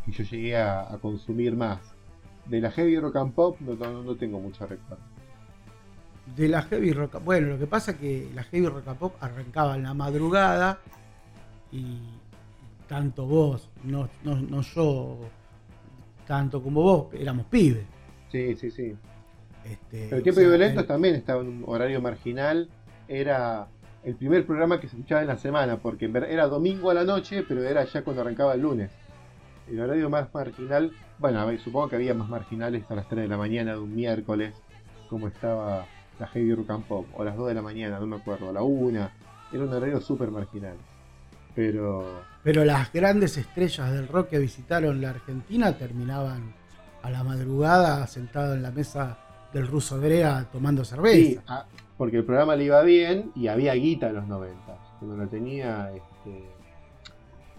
que 0.05 0.13
yo 0.13 0.25
llegué 0.25 0.57
a, 0.57 0.99
consumir 1.01 1.57
más. 1.57 1.81
De 2.47 2.61
la 2.61 2.71
heavy 2.71 2.99
rock 2.99 3.17
and 3.17 3.35
pop 3.35 3.61
no, 3.61 3.75
no 4.03 4.17
tengo 4.17 4.41
mucho 4.41 4.67
recuerdo. 4.67 5.05
De 6.35 6.49
la 6.49 6.63
heavy 6.63 6.93
rock 6.93 7.23
bueno 7.25 7.49
lo 7.49 7.59
que 7.59 7.67
pasa 7.67 7.93
es 7.93 7.97
que 7.99 8.31
la 8.35 8.43
heavy 8.45 8.67
rock 8.67 8.89
and 8.89 8.99
pop 8.99 9.15
arrancaba 9.21 9.77
en 9.77 9.83
la 9.83 9.95
madrugada 9.95 10.79
y 11.73 11.99
tanto 12.87 13.27
vos 13.27 13.71
no, 13.85 14.09
no, 14.25 14.63
yo 14.63 15.19
tanto 16.27 16.63
como 16.63 16.83
vos 16.83 17.15
éramos 17.15 17.47
pibes. 17.47 17.85
Sí 18.31 18.57
sí 18.57 18.71
sí 18.71 18.95
este, 19.65 20.15
el 20.15 20.23
tiempo 20.23 20.41
violento 20.41 20.85
también 20.85 21.15
estaba 21.15 21.43
en 21.43 21.49
un 21.49 21.65
horario 21.67 22.01
marginal 22.01 22.69
era 23.09 23.69
el 24.05 24.15
primer 24.15 24.47
programa 24.47 24.81
que 24.81 24.89
se 24.89 24.97
escuchaba 24.97 25.23
en 25.23 25.29
la 25.29 25.37
semana 25.37 25.79
porque 25.79 26.11
era 26.29 26.47
domingo 26.47 26.91
a 26.91 26.95
la 26.95 27.05
noche 27.05 27.45
pero 27.47 27.63
era 27.63 27.85
ya 27.85 28.03
cuando 28.03 28.23
arrancaba 28.23 28.55
el 28.55 28.63
lunes 28.63 28.91
el 29.69 29.81
horario 29.81 30.09
más 30.09 30.33
marginal 30.33 30.93
bueno 31.19 31.47
supongo 31.59 31.89
que 31.89 31.97
había 31.97 32.15
más 32.15 32.29
marginales 32.29 32.85
a 32.91 32.95
las 32.95 33.09
3 33.09 33.23
de 33.23 33.29
la 33.29 33.37
mañana 33.37 33.73
de 33.73 33.79
un 33.79 33.95
miércoles 33.95 34.55
como 35.09 35.29
estaba 35.29 35.87
la 36.19 36.27
Heavy 36.29 36.55
Rock 36.55 36.71
and 36.71 36.85
Pop, 36.85 37.07
o 37.15 37.23
a 37.23 37.25
las 37.25 37.37
2 37.37 37.49
de 37.49 37.55
la 37.55 37.63
mañana, 37.63 37.99
no 37.99 38.07
me 38.07 38.17
acuerdo, 38.17 38.51
a 38.51 38.53
la 38.53 38.63
1. 38.63 39.11
Era 39.53 39.63
un 39.63 39.73
horario 39.73 40.01
súper 40.01 40.31
marginal. 40.31 40.77
Pero. 41.55 42.23
Pero 42.43 42.65
las 42.65 42.93
grandes 42.93 43.37
estrellas 43.37 43.93
del 43.93 44.09
rock 44.09 44.31
que 44.31 44.39
visitaron 44.39 45.01
la 45.01 45.11
Argentina 45.11 45.77
terminaban 45.77 46.55
a 47.03 47.11
la 47.11 47.25
madrugada 47.25 48.07
sentado 48.07 48.55
en 48.55 48.63
la 48.63 48.71
mesa 48.71 49.19
del 49.53 49.67
ruso 49.67 50.01
Brea 50.01 50.49
tomando 50.53 50.85
cerveza. 50.85 51.17
Sí, 51.17 51.39
ah, 51.47 51.67
porque 51.97 52.19
el 52.19 52.25
programa 52.25 52.57
le 52.57 52.65
iba 52.65 52.83
bien 52.83 53.33
y 53.35 53.49
había 53.49 53.75
guita 53.75 54.09
en 54.09 54.17
los 54.17 54.27
90. 54.27 54.57
Cuando 54.99 55.17
lo 55.17 55.29
tenía. 55.29 55.91
Este... 55.95 56.45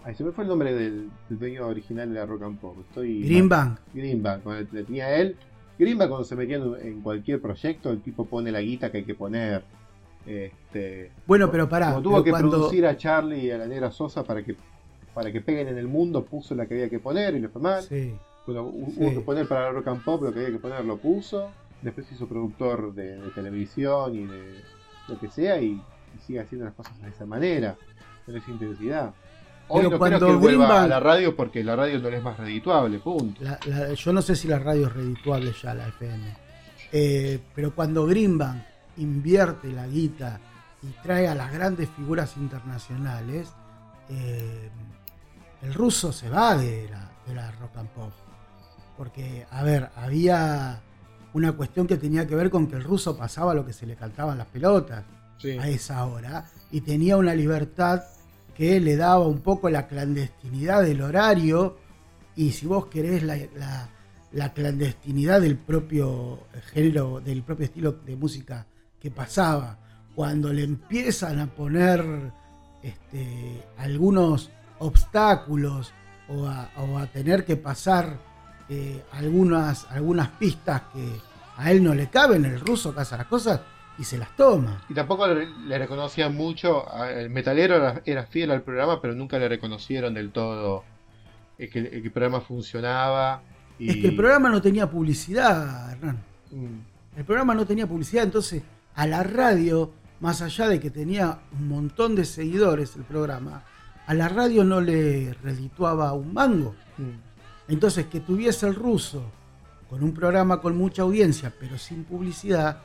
Ay, 0.04 0.14
se 0.14 0.24
me 0.24 0.32
fue 0.32 0.44
el 0.44 0.48
nombre 0.48 0.72
del, 0.72 1.10
dueño 1.28 1.66
original 1.66 2.08
de 2.08 2.20
la 2.20 2.26
Rock 2.26 2.42
and 2.42 2.58
Pop. 2.58 2.76
Estoy 2.88 3.22
Greenbank. 3.22 3.78
Greenbank, 3.92 4.42
cuando 4.42 4.66
le 4.72 4.84
tenía 4.84 5.14
él 5.16 5.36
Grimba 5.80 6.08
cuando 6.08 6.24
se 6.24 6.36
metía 6.36 6.56
en 6.56 7.00
cualquier 7.00 7.40
proyecto, 7.40 7.90
el 7.90 8.02
tipo 8.02 8.26
pone 8.26 8.52
la 8.52 8.60
guita 8.60 8.92
que 8.92 8.98
hay 8.98 9.04
que 9.04 9.14
poner. 9.14 9.64
Este, 10.26 11.10
bueno, 11.26 11.50
pero 11.50 11.70
pará. 11.70 11.92
Como 11.92 12.02
tuvo 12.02 12.22
que 12.22 12.32
producir 12.32 12.86
a 12.86 12.98
Charlie 12.98 13.46
y 13.46 13.50
a 13.50 13.56
la 13.56 13.66
negra 13.66 13.90
Sosa 13.90 14.22
para 14.22 14.42
que 14.42 14.56
para 15.14 15.32
que 15.32 15.40
peguen 15.40 15.68
en 15.68 15.78
el 15.78 15.88
mundo, 15.88 16.22
puso 16.22 16.54
la 16.54 16.66
que 16.66 16.74
había 16.74 16.90
que 16.90 16.98
poner 16.98 17.34
y 17.34 17.40
le 17.40 17.48
fue 17.48 17.62
mal. 17.62 17.82
Sí. 17.82 18.14
hubo 18.46 19.10
que 19.10 19.20
poner 19.20 19.48
para 19.48 19.72
rock 19.72 19.88
and 19.88 20.04
pop 20.04 20.22
lo 20.22 20.32
que 20.32 20.40
había 20.40 20.52
que 20.52 20.58
poner, 20.58 20.84
lo 20.84 20.98
puso. 20.98 21.50
Después 21.82 22.10
hizo 22.12 22.26
productor 22.26 22.92
de, 22.94 23.18
televisión 23.34 24.14
y 24.14 24.26
de 24.26 24.62
lo 25.08 25.18
que 25.18 25.30
sea 25.30 25.60
y, 25.60 25.80
sigue 26.26 26.40
haciendo 26.40 26.66
las 26.66 26.74
cosas 26.74 27.00
de 27.00 27.08
esa 27.08 27.24
manera, 27.24 27.76
con 28.26 28.36
esa 28.36 28.50
intensidad. 28.50 29.14
Hoy 29.68 29.84
no 29.84 29.98
creo 29.98 30.18
que 30.18 30.34
vuelva 30.34 30.82
a 30.82 30.88
la 30.88 30.98
radio 30.98 31.36
porque 31.36 31.62
la 31.62 31.76
radio 31.76 32.00
no 32.00 32.08
es 32.08 32.22
más 32.22 32.36
redituable, 32.36 32.98
punto. 32.98 33.40
yo 33.94 34.12
no 34.12 34.20
sé 34.20 34.34
si 34.34 34.48
la 34.48 34.58
radio 34.58 34.88
es 34.88 34.92
redituable 34.92 35.52
ya, 35.62 35.72
la 35.74 35.86
FM. 35.86 36.36
Eh, 36.92 37.38
pero 37.54 37.72
cuando 37.72 38.04
Greenbank 38.06 38.62
invierte 38.96 39.70
la 39.72 39.86
guita 39.86 40.40
y 40.82 40.88
trae 41.02 41.28
a 41.28 41.34
las 41.34 41.52
grandes 41.52 41.88
figuras 41.90 42.36
internacionales, 42.36 43.52
eh, 44.08 44.70
el 45.62 45.74
ruso 45.74 46.12
se 46.12 46.28
va 46.28 46.56
de 46.56 46.88
la, 46.88 47.50
rock 47.52 47.76
and 47.76 47.88
pop. 47.90 48.12
Porque, 48.96 49.46
a 49.50 49.62
ver, 49.62 49.90
había 49.96 50.80
una 51.34 51.52
cuestión 51.52 51.86
que 51.86 51.96
tenía 51.96 52.26
que 52.26 52.34
ver 52.34 52.50
con 52.50 52.66
que 52.66 52.76
el 52.76 52.84
ruso 52.84 53.16
pasaba 53.16 53.54
lo 53.54 53.64
que 53.64 53.72
se 53.72 53.86
le 53.86 53.96
cantaban 53.96 54.38
las 54.38 54.46
pelotas 54.48 55.04
a 55.58 55.68
esa 55.68 56.04
hora 56.04 56.44
y 56.70 56.82
tenía 56.82 57.16
una 57.16 57.34
libertad 57.34 58.02
que 58.54 58.78
le 58.78 58.96
daba 58.96 59.26
un 59.26 59.40
poco 59.40 59.70
la 59.70 59.86
clandestinidad 59.86 60.82
del 60.82 61.00
horario 61.02 61.78
y 62.36 62.52
si 62.52 62.66
vos 62.66 62.86
querés 62.86 63.22
la, 63.22 64.52
clandestinidad 64.52 65.40
del 65.40 65.56
propio 65.56 66.40
género, 66.72 67.20
del 67.20 67.42
propio 67.42 67.66
estilo 67.66 67.92
de 67.92 68.16
música 68.16 68.66
que 69.00 69.10
pasaba, 69.10 69.78
cuando 70.14 70.52
le 70.52 70.64
empiezan 70.64 71.38
a 71.38 71.46
poner 71.46 72.04
este, 72.82 73.62
algunos 73.78 74.50
obstáculos 74.78 75.92
o 76.28 76.46
a, 76.46 77.06
tener 77.12 77.44
que 77.44 77.56
pasar 77.56 78.18
eh, 78.70 79.02
algunas, 79.12 79.90
algunas 79.90 80.28
pistas 80.28 80.82
que 80.94 81.04
a 81.56 81.72
él 81.72 81.82
no 81.82 81.92
le 81.92 82.08
caben, 82.08 82.44
el 82.44 82.60
ruso 82.60 82.94
hace 82.96 83.16
las 83.16 83.26
cosas, 83.26 83.60
y 83.98 84.04
se 84.04 84.16
las 84.16 84.34
toma. 84.36 84.82
Y 84.88 84.94
tampoco 84.94 85.26
le, 85.26 85.78
reconocían 85.78 86.36
mucho, 86.36 86.86
el 87.04 87.30
metalero 87.30 88.00
era, 88.04 88.26
fiel 88.26 88.52
al 88.52 88.62
programa, 88.62 89.02
pero 89.02 89.14
nunca 89.14 89.40
le 89.40 89.48
reconocieron 89.48 90.14
del 90.14 90.30
todo 90.30 90.84
que, 91.58 91.78
el 91.78 92.10
programa 92.12 92.40
funcionaba. 92.40 93.42
Es 93.78 93.96
que 93.96 94.06
el 94.06 94.16
programa 94.16 94.48
no 94.48 94.62
tenía 94.62 94.88
publicidad, 94.88 95.92
Hernán. 95.92 96.18
Mm. 96.52 97.18
El 97.18 97.24
programa 97.24 97.54
no 97.54 97.66
tenía 97.66 97.88
publicidad, 97.88 98.22
entonces 98.22 98.62
a 98.94 99.06
la 99.06 99.24
radio, 99.24 99.90
más 100.20 100.42
allá 100.42 100.68
de 100.68 100.78
que 100.78 100.90
tenía 100.90 101.40
un 101.58 101.68
montón 101.68 102.14
de 102.14 102.24
seguidores 102.24 102.94
el 102.94 103.02
programa, 103.02 103.64
a 104.06 104.14
la 104.14 104.28
radio 104.28 104.62
no 104.62 104.80
le 104.80 105.34
redituaba 105.42 106.12
un 106.12 106.32
mango. 106.32 106.74
Mm. 106.98 107.29
Entonces 107.70 108.06
que 108.06 108.18
tuviese 108.18 108.66
el 108.66 108.74
ruso 108.74 109.22
con 109.88 110.02
un 110.02 110.12
programa 110.12 110.60
con 110.60 110.76
mucha 110.76 111.02
audiencia, 111.02 111.52
pero 111.58 111.78
sin 111.78 112.02
publicidad, 112.02 112.78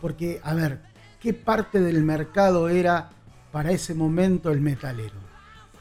porque, 0.00 0.40
a 0.42 0.52
ver, 0.52 0.80
¿qué 1.20 1.32
parte 1.32 1.80
del 1.80 2.02
mercado 2.02 2.68
era 2.68 3.10
para 3.52 3.70
ese 3.70 3.94
momento 3.94 4.50
el 4.50 4.60
metalero? 4.60 5.14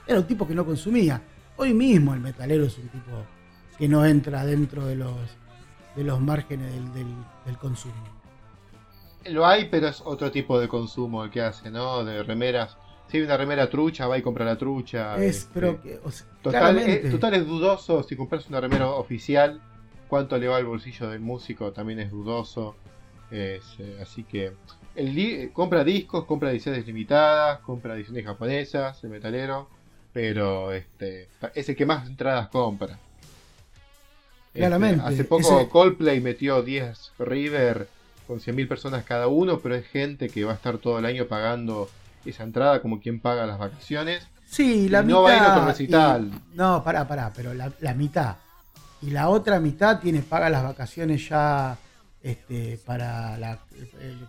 Era 0.06 0.20
un 0.20 0.28
tipo 0.28 0.48
que 0.48 0.54
no 0.54 0.64
consumía. 0.64 1.22
Hoy 1.58 1.74
mismo 1.74 2.14
el 2.14 2.20
metalero 2.20 2.66
es 2.66 2.78
un 2.78 2.88
tipo 2.90 3.12
que 3.80 3.88
no 3.88 4.06
entra 4.06 4.46
dentro 4.46 4.86
de 4.86 4.96
los, 4.96 5.16
de 5.96 6.04
los 6.04 6.22
márgenes 6.22 6.72
del, 6.94 7.58
consumo. 7.58 7.96
Lo 9.26 9.46
hay, 9.46 9.70
pero 9.70 9.88
es 9.88 10.02
otro 10.06 10.32
tipo 10.32 10.60
de 10.60 10.68
consumo 10.68 11.24
el 11.24 11.32
que 11.32 11.42
hace, 11.42 11.72
¿no? 11.72 12.06
De 12.06 12.22
remeras 12.22 12.78
si 13.12 13.18
hay 13.18 13.24
una 13.24 13.36
remera 13.38 13.70
trucha, 13.70 14.08
va 14.08 14.18
y 14.18 14.22
compra 14.22 14.46
la 14.46 14.58
trucha. 14.58 15.18
Es, 15.18 15.38
este, 15.40 15.52
pero 15.54 15.80
o 16.04 16.12
sea, 16.12 16.26
total, 16.42 16.78
eh, 16.80 17.10
total 17.12 17.34
es 17.36 17.46
dudoso 17.46 18.02
si 18.04 18.16
compras 18.16 18.48
una 18.50 18.62
remera 18.62 18.90
oficial, 18.90 19.62
cuánto 20.08 20.38
le 20.38 20.48
va 20.48 20.58
al 20.58 20.66
bolsillo 20.66 21.10
del 21.10 21.20
músico 21.20 21.72
también 21.74 22.00
es 22.00 22.10
dudoso. 22.10 22.76
Es, 23.30 23.64
eh, 23.80 23.98
así 24.02 24.24
que 24.24 24.54
el 24.96 25.52
compra 25.54 25.84
discos, 25.84 26.26
compra 26.26 26.52
ediciones 26.52 26.86
limitadas, 26.88 27.60
compra 27.60 27.96
ediciones 27.96 28.26
japonesas, 28.26 29.04
el 29.04 29.10
metalero, 29.10 29.70
pero 30.14 30.72
este 30.72 31.28
es 31.54 31.70
el 31.70 31.76
que 31.76 31.86
más 31.86 32.08
entradas 32.08 32.48
compra. 32.50 32.98
Este, 34.54 34.60
Claramente, 34.60 35.02
hace 35.06 35.24
poco 35.24 35.60
ese- 35.62 35.70
Coldplay 35.70 36.20
metió 36.20 36.62
10 36.62 37.14
River 37.20 37.88
con 38.28 38.40
100.000 38.42 38.68
personas 38.68 39.06
cada 39.06 39.28
uno, 39.28 39.60
pero 39.60 39.76
es 39.76 39.86
gente 39.88 40.28
que 40.30 40.44
va 40.44 40.52
a 40.52 40.56
estar 40.56 40.78
todo 40.78 41.00
el 41.00 41.06
año 41.06 41.26
pagando 41.28 41.90
esa 42.30 42.44
entrada 42.44 42.82
como 42.82 43.00
quien 43.00 43.20
paga 43.20 43.46
las 43.46 43.58
vacaciones. 43.58 44.28
Sí, 44.46 44.90
la 44.90 45.00
y 45.02 45.06
mitad. 45.06 45.16
no 45.18 45.24
va 45.24 45.32
a 45.32 45.36
ir 45.38 45.42
a 45.44 45.54
otro 45.56 45.66
recital. 45.68 46.32
y- 46.54 46.56
no, 46.58 46.84
pará, 46.84 47.08
pará, 47.08 47.32
pero 47.36 47.54
la, 47.54 47.72
la 47.80 47.94
mitad. 47.94 48.36
Y 49.02 49.10
la 49.10 49.30
otra 49.30 49.60
mitad 49.60 50.00
tiene 50.00 50.22
paga 50.22 50.50
las 50.50 50.62
vacaciones 50.64 51.28
ya 51.30 51.78
este, 52.22 52.80
para, 52.86 53.38
la, 53.38 53.58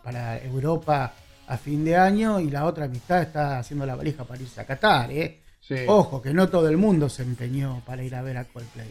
para 0.03 0.39
Europa 0.43 1.13
a 1.49 1.57
fin 1.59 1.85
de 1.85 1.97
año 1.97 2.41
y 2.41 2.49
la 2.51 2.65
otra 2.65 2.89
mitad 2.89 3.21
está 3.21 3.59
haciendo 3.59 3.85
la 3.85 3.97
valija 3.97 4.25
para 4.25 4.41
irse 4.41 4.61
a 4.61 4.65
Qatar, 4.65 5.11
¿eh? 5.11 5.41
Sí. 5.61 5.75
Ojo, 5.87 6.23
que 6.23 6.33
no 6.33 6.49
todo 6.49 6.69
el 6.69 6.77
mundo 6.77 7.09
se 7.09 7.23
empeñó 7.23 7.83
para 7.85 8.03
ir 8.03 8.15
a 8.15 8.23
ver 8.23 8.37
a 8.39 8.45
Coldplay. 8.45 8.89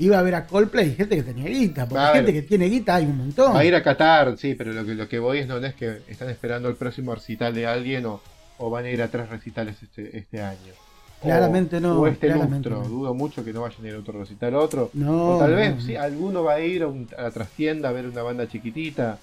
Iba 0.00 0.18
a 0.18 0.22
ver 0.22 0.34
a 0.34 0.46
Coldplay 0.46 0.88
y 0.88 0.94
gente 0.94 1.14
que 1.16 1.22
tenía 1.22 1.48
guita, 1.48 1.82
porque 1.84 1.94
Va 2.02 2.10
a 2.10 2.14
gente 2.14 2.32
que 2.32 2.42
tiene 2.42 2.66
guita 2.66 2.94
hay 2.96 3.04
un 3.04 3.16
montón. 3.18 3.54
Va 3.54 3.60
a 3.60 3.64
ir 3.64 3.74
a 3.74 3.82
Qatar, 3.82 4.36
sí, 4.38 4.54
pero 4.54 4.72
lo 4.72 4.84
que, 4.84 4.94
lo 4.94 5.08
que 5.08 5.18
voy 5.18 5.38
es 5.38 5.46
no 5.46 5.58
es 5.58 5.74
que 5.74 6.00
están 6.08 6.30
esperando 6.30 6.68
el 6.68 6.74
próximo 6.76 7.14
recital 7.14 7.54
de 7.54 7.66
alguien 7.66 8.06
o, 8.06 8.20
o 8.58 8.70
van 8.70 8.86
a 8.86 8.90
ir 8.90 9.02
a 9.02 9.08
tres 9.08 9.28
recitales 9.28 9.76
este, 9.82 10.16
este 10.16 10.40
año. 10.42 10.72
O- 11.20 11.24
Claramente 11.24 11.80
no, 11.82 12.00
O 12.00 12.06
este 12.06 12.28
claramente 12.28 12.70
lustro. 12.70 12.88
no. 12.88 12.88
Dudo 12.88 13.14
mucho 13.14 13.44
que 13.44 13.52
no 13.52 13.60
vayan 13.60 13.84
a 13.84 13.88
ir 13.88 13.94
a 13.94 13.98
otro 13.98 14.18
recital 14.18 14.54
otro. 14.54 14.90
No, 14.94 15.36
o 15.36 15.38
tal 15.38 15.54
vez, 15.54 15.74
no. 15.76 15.80
sí, 15.82 15.94
alguno 15.96 16.42
va 16.44 16.54
a 16.54 16.60
ir 16.60 16.82
a, 16.82 16.86
un- 16.88 17.06
a 17.18 17.22
la 17.22 17.30
trastienda 17.30 17.90
a 17.90 17.92
ver 17.92 18.06
una 18.06 18.22
banda 18.22 18.48
chiquitita. 18.48 19.18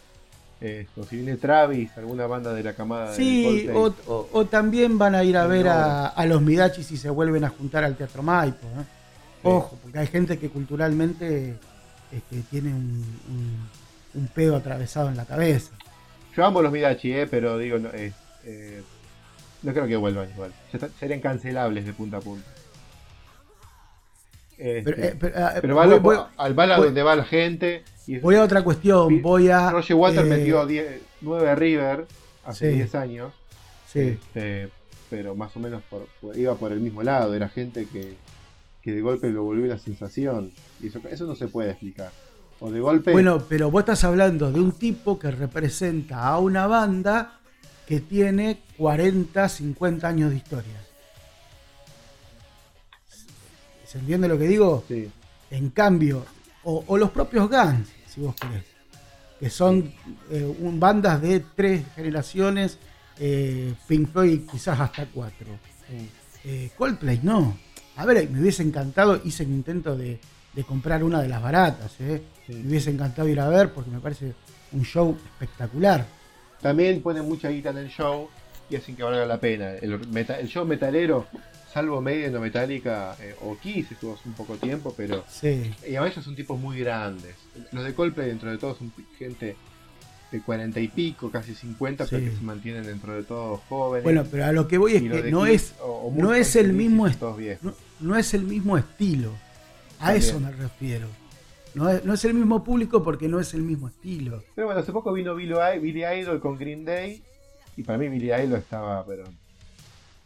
eh, 0.62 0.88
o 0.96 1.04
si 1.04 1.18
viene 1.18 1.38
Travis, 1.38 1.90
alguna 1.98 2.26
banda 2.28 2.52
de 2.54 2.64
la 2.64 2.74
camada 2.74 3.12
de 3.12 3.16
Sí, 3.16 3.44
Coldplay. 3.72 3.94
o, 4.08 4.28
o- 4.32 4.46
también 4.46 4.98
van 5.00 5.14
a 5.16 5.24
ir 5.24 5.38
a 5.38 5.46
ver 5.48 5.68
a, 5.68 6.08
a 6.08 6.26
los 6.28 6.42
Midachi 6.42 6.84
si 6.84 6.98
se 6.98 7.10
vuelven 7.12 7.44
a 7.44 7.50
juntar 7.50 7.84
al 7.84 7.96
Teatro 7.96 8.22
Maipo. 8.24 8.66
¿eh? 8.68 8.84
Ojo, 9.50 9.78
porque 9.82 10.00
hay 10.00 10.08
gente 10.08 10.38
que 10.40 10.50
culturalmente 10.50 11.56
este, 12.12 12.42
tiene 12.50 12.70
un, 12.74 13.04
un- 13.30 13.70
un 14.22 14.28
pedo 14.28 14.56
atravesado 14.56 15.10
en 15.10 15.18
la 15.18 15.26
cabeza. 15.26 15.72
Yo 16.36 16.46
amo 16.46 16.62
los 16.62 16.72
Midachi, 16.72 17.12
eh, 17.14 17.28
pero 17.28 17.58
digo, 17.58 17.78
no, 17.80 17.90
eh, 17.90 18.14
eh, 18.46 18.82
no 19.64 19.74
creo 19.74 19.88
que 19.88 19.96
vuelvan 19.96 20.30
igual. 20.30 20.52
Serían 21.00 21.20
cancelables 21.20 21.86
de 21.86 21.94
punta 21.94 22.18
a 22.18 22.22
punta. 22.22 22.48
Este, 24.58 24.92
Pero, 24.92 25.18
pero, 25.20 25.36
Pero 25.62 25.76
va, 25.76 25.86
voy, 25.86 25.96
lo- 25.96 26.02
voy- 26.02 26.18
al 26.38 26.60
a 26.60 26.78
voy- 26.78 26.86
donde 26.88 27.04
va 27.04 27.16
la 27.16 27.24
gente. 27.26 27.84
Y 28.08 28.18
voy 28.20 28.36
a 28.36 28.44
otra 28.44 28.64
cuestión. 28.64 29.22
Voy 29.22 29.50
a. 29.50 29.70
Roger 29.72 29.96
Water 29.96 30.26
eh, 30.26 30.30
metió 30.30 30.66
10 30.66 31.02
9 31.22 31.56
River 31.56 32.06
hace 32.46 32.72
sí. 32.72 32.76
10 32.78 32.96
años. 32.96 33.34
Sí. 33.92 34.00
Este, 34.00 34.70
pero 35.10 35.36
más 35.36 35.56
o 35.56 35.60
menos 35.60 35.84
por- 35.90 36.08
iba 36.36 36.56
por 36.56 36.72
el 36.72 36.80
mismo 36.80 37.04
lado. 37.04 37.36
Era 37.36 37.50
gente 37.50 37.86
que, 37.86 38.16
que 38.88 38.94
de 38.94 39.02
golpe 39.02 39.30
lo 39.30 39.44
volvió 39.44 39.66
una 39.66 39.78
sensación. 39.78 40.50
Y 40.82 40.88
eso, 40.88 41.02
eso 41.12 41.26
no 41.26 41.36
se 41.36 41.50
puede 41.50 41.72
explicar. 41.72 42.10
O 42.62 42.72
de 42.72 42.80
golpe. 42.80 43.12
Bueno, 43.12 43.44
pero 43.50 43.70
vos 43.70 43.82
estás 43.82 44.06
hablando 44.06 44.50
de 44.50 44.62
un 44.62 44.72
tipo 44.72 45.20
que 45.20 45.30
representa 45.30 46.26
a 46.26 46.40
una 46.40 46.68
banda 46.68 47.38
que 47.86 48.00
tiene 48.00 48.62
40, 48.78 49.50
50 49.50 50.08
años 50.08 50.30
de 50.30 50.38
historia. 50.38 50.82
¿Se 53.86 53.98
entiende 54.00 54.30
lo 54.30 54.38
que 54.38 54.48
digo? 54.48 54.86
sí. 54.88 55.10
En 55.52 55.70
cambio, 55.70 56.26
o, 56.64 56.84
o 56.88 56.98
los 56.98 57.10
propios 57.12 57.50
Guns, 57.50 57.90
si 58.08 58.22
vos 58.22 58.36
querés, 58.36 58.64
que 59.40 59.50
son 59.50 59.94
eh, 60.32 60.56
un- 60.60 60.80
bandas 60.80 61.22
de 61.22 61.42
tres 61.56 61.86
generaciones, 61.94 62.78
eh, 63.20 63.74
Pink 63.86 64.12
Floyd 64.14 64.42
quizás 64.50 64.80
hasta 64.80 65.06
cuatro. 65.08 65.48
Eh, 66.46 66.70
Coldplay 66.78 67.20
no. 67.24 67.58
A 67.98 68.06
ver, 68.06 68.30
me 68.30 68.40
hubiese 68.42 68.64
encantado, 68.64 69.20
hice 69.26 69.44
el 69.44 69.50
intento 69.50 69.96
de, 69.98 70.20
de 70.54 70.64
comprar 70.64 71.04
una 71.04 71.22
de 71.22 71.28
las 71.30 71.42
baratas, 71.42 71.92
¿eh? 72.00 72.22
Sí. 72.46 72.54
me 72.54 72.70
hubiese 72.70 72.92
encantado 72.92 73.28
ir 73.28 73.40
a 73.40 73.50
ver 73.50 73.74
porque 73.74 73.90
me 73.92 74.00
parece 74.00 74.34
un 74.72 74.84
show 74.84 75.18
espectacular. 75.34 76.06
También 76.62 77.02
ponen 77.02 77.26
mucha 77.28 77.50
guita 77.50 77.72
en 77.72 77.78
el 77.78 77.90
show 77.90 78.30
y 78.70 78.76
hacen 78.76 78.96
que 78.96 79.04
valga 79.04 79.26
la 79.26 79.40
pena. 79.40 79.72
El, 79.74 80.00
meta- 80.10 80.40
el 80.40 80.48
show 80.48 80.66
metalero, 80.66 81.28
salvo 81.74 82.02
Maiden 82.02 82.36
o 82.36 82.40
Metallica, 82.42 83.16
eh, 83.20 83.36
o 83.42 83.58
Kiss 83.58 83.92
estuvo 83.92 84.14
hace 84.14 84.28
un 84.30 84.36
poco 84.36 84.56
tiempo, 84.56 84.94
pero 84.96 85.24
Sí. 85.30 85.72
Y 85.88 85.96
a 85.96 86.06
ellos 86.06 86.24
son 86.24 86.36
tipos 86.36 86.60
muy 86.60 86.80
grandes. 86.80 87.36
Los 87.72 87.84
de 87.84 87.94
Coldplay, 87.94 88.28
dentro 88.30 88.50
de 88.52 88.58
todo, 88.58 88.76
son 88.76 88.92
gente 89.18 89.56
de 90.32 90.42
40 90.42 90.80
y 90.82 90.88
pico, 90.90 91.32
casi 91.32 91.56
50, 91.56 92.06
pero 92.10 92.22
Sí. 92.22 92.30
que 92.30 92.36
se 92.36 92.42
mantienen 92.44 92.84
dentro 92.86 93.14
de 93.14 93.24
todo 93.24 93.62
jóvenes. 93.70 94.04
Bueno, 94.04 94.26
pero 94.30 94.46
a 94.46 94.52
lo 94.52 94.68
que 94.68 94.78
voy 94.78 94.96
es 94.96 95.02
que 95.04 95.32
no 95.32 95.46
Kiss, 95.46 95.54
es, 95.54 95.74
o- 95.82 96.08
o 96.08 96.14
no 96.16 96.34
es 96.34 96.56
el 96.58 96.74
mismo 96.74 97.10
todos 97.12 97.38
viejos. 97.38 97.64
no, 97.64 97.74
no 98.00 98.16
es 98.16 98.34
el 98.34 98.44
mismo 98.44 98.78
estilo. 98.78 99.32
A 100.00 100.06
También. 100.08 100.18
eso 100.24 100.40
me 100.40 100.52
refiero. 100.52 101.08
No 101.74 101.90
es, 101.90 102.04
no 102.06 102.14
es 102.14 102.26
el 102.26 102.34
mismo 102.34 102.64
público 102.64 103.04
porque 103.04 103.28
no 103.28 103.40
es 103.40 103.54
el 103.54 103.62
mismo 103.62 103.88
estilo. 103.88 104.44
Pero 104.56 104.68
bueno, 104.68 104.82
hace 104.82 104.92
poco 104.92 105.14
vino 105.14 105.36
Billy, 105.36 106.04
Idol 106.04 106.40
con 106.40 106.58
Green 106.58 106.86
Day. 106.86 107.22
Y 107.76 107.84
para 107.84 107.98
mí 108.00 108.08
Billy 108.10 108.32
Idol 108.34 108.60
estaba, 108.60 109.06
pero. 109.06 109.26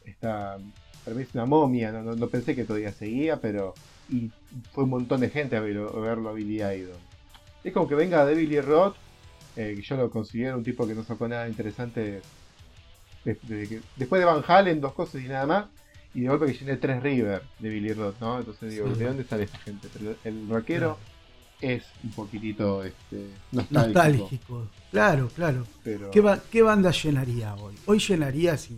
Está. 0.05 0.57
Para 1.03 1.15
mí 1.17 1.23
es 1.23 1.33
una 1.33 1.45
momia. 1.45 1.91
No, 1.91 2.01
no- 2.03 2.15
no 2.15 2.27
pensé 2.27 2.55
que 2.55 2.63
todavía 2.63 2.91
seguía, 2.91 3.39
pero. 3.41 3.73
Y 4.09 4.29
fue 4.73 4.83
un 4.85 4.89
montón 4.91 5.21
de 5.21 5.29
gente 5.29 5.55
a 5.55 5.61
verlo, 5.61 5.93
a 5.95 5.99
verlo 5.99 6.29
a 6.29 6.33
Billy 6.33 6.57
Idol. 6.61 6.97
Es 7.63 7.73
como 7.73 7.87
que 7.87 7.95
venga 7.95 8.25
de 8.25 8.35
Billy 8.35 8.61
Roth. 8.61 8.95
eh, 9.57 9.73
que 9.75 9.81
yo 9.81 9.97
lo 9.97 10.09
considero 10.09 10.57
un 10.57 10.63
tipo 10.63 10.87
que 10.87 10.95
no 10.95 11.03
sacó 11.03 11.27
nada 11.27 11.47
interesante. 11.49 12.21
que- 13.23 13.81
después 13.97 14.19
de 14.19 14.25
Van 14.25 14.43
Halen, 14.47 14.79
dos 14.81 14.93
cosas 14.93 15.21
y 15.21 15.27
nada 15.27 15.45
más. 15.45 15.65
Y 16.13 16.21
de 16.21 16.27
golpe 16.27 16.47
que 16.47 16.53
llené 16.53 16.77
tres 16.77 17.01
River 17.01 17.41
de 17.59 17.69
Billy 17.69 17.93
Roth, 17.93 18.19
¿no? 18.19 18.39
Entonces 18.39 18.71
digo, 18.71 18.91
Sí. 18.93 18.99
¿de 18.99 19.05
dónde 19.05 19.23
sale 19.23 19.43
esta 19.43 19.57
gente? 19.59 19.87
Pero 19.93 20.15
el 20.25 20.49
rockero 20.49 20.97
es 21.61 21.83
un 22.03 22.11
poquitito 22.11 22.83
este, 22.83 23.27
nostálgico. 23.51 23.87
Nostálgico. 24.03 24.67
Claro, 24.91 25.29
claro. 25.33 25.65
Pero... 25.83 26.11
¿Qué, 26.11 26.19
ba- 26.19 26.41
qué 26.51 26.61
banda 26.63 26.91
llenaría 26.91 27.55
hoy? 27.55 27.75
Hoy 27.85 27.99
llenaría 27.99 28.57
si, 28.57 28.77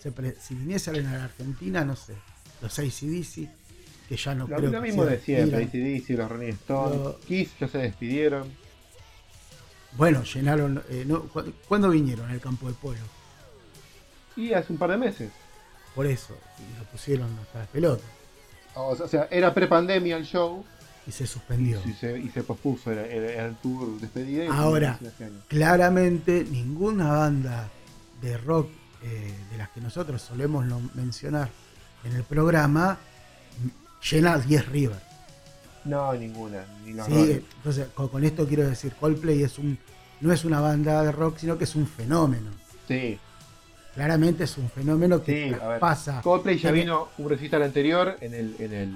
se 0.00 0.12
pre- 0.12 0.36
si 0.40 0.54
viniese 0.54 0.90
a 0.90 0.92
la 0.94 1.24
Argentina, 1.24 1.84
no 1.84 1.94
sé, 1.94 2.14
los 2.62 2.78
ACDC, 2.78 3.50
que 4.08 4.16
ya 4.16 4.34
no 4.34 4.46
Lo, 4.48 4.56
creo 4.56 4.70
lo 4.70 4.80
que 4.80 4.86
mismo 4.86 5.04
se 5.04 5.10
de 5.10 5.18
siempre. 5.20 5.64
ACDC, 5.64 6.08
los 6.16 6.30
Rolling 6.30 6.52
Stones, 6.52 6.96
Lo- 7.00 7.20
Kiss 7.20 7.50
ya 7.60 7.68
se 7.68 7.78
despidieron. 7.78 8.48
Bueno, 9.96 10.22
llenaron. 10.24 10.82
eh, 10.88 11.04
no, 11.06 11.22
¿cu- 11.24 11.52
¿Cuándo 11.68 11.90
vinieron 11.90 12.30
al 12.30 12.40
campo 12.40 12.68
de 12.68 12.74
polo? 12.74 12.98
Y 14.36 14.52
hace 14.52 14.72
un 14.72 14.78
par 14.78 14.90
de 14.90 14.96
meses. 14.98 15.30
Por 15.96 16.06
eso, 16.06 16.36
y 16.58 16.78
lo 16.78 16.84
pusieron 16.84 17.28
hasta 17.42 17.58
las 17.60 17.68
pelotas 17.68 18.06
O 18.74 18.94
sea, 19.08 19.26
era 19.30 19.52
pre-pandemia 19.52 20.16
el 20.18 20.24
show 20.24 20.64
y 21.06 21.10
se 21.12 21.26
suspendió. 21.26 21.80
y 21.86 21.92
se, 21.94 22.18
y 22.18 22.28
se 22.28 22.42
pospuso, 22.44 22.92
era, 22.92 23.06
era- 23.06 23.46
el 23.46 23.56
tour 23.56 23.98
despedida. 24.00 24.52
Ahora. 24.54 24.98
Claramente 25.48 26.44
ninguna 26.50 27.12
banda 27.12 27.68
de 28.20 28.36
rock 28.38 28.68
eh, 29.02 29.34
de 29.50 29.58
las 29.58 29.68
que 29.70 29.80
nosotros 29.80 30.20
solemos 30.22 30.64
mencionar 30.94 31.48
en 32.04 32.12
el 32.14 32.22
programa 32.24 32.98
llena 34.10 34.38
10 34.38 34.68
River. 34.68 35.00
No, 35.84 36.12
ninguna. 36.14 36.64
Ni 36.84 36.92
los 36.92 37.06
¿sí? 37.06 37.42
Entonces, 37.56 37.88
con, 37.94 38.08
con 38.08 38.24
esto 38.24 38.46
quiero 38.46 38.68
decir, 38.68 38.92
Coldplay 38.98 39.42
es 39.42 39.58
un, 39.58 39.78
no 40.20 40.32
es 40.32 40.44
una 40.44 40.60
banda 40.60 41.02
de 41.04 41.12
rock, 41.12 41.38
sino 41.38 41.56
que 41.56 41.64
es 41.64 41.74
un 41.76 41.86
fenómeno. 41.86 42.50
Sí, 42.88 43.18
Claramente 43.96 44.44
es 44.44 44.56
un 44.58 44.68
fenómeno 44.70 45.22
que 45.22 45.48
sí, 45.50 45.56
pasa 45.80 46.20
Coldplay 46.22 46.58
ya 46.58 46.68
en 46.68 46.74
vino 46.76 47.08
un 47.18 47.28
recital 47.28 47.62
anterior 47.64 48.16
en 48.20 48.34
el, 48.34 48.54
en 48.60 48.72
el 48.72 48.94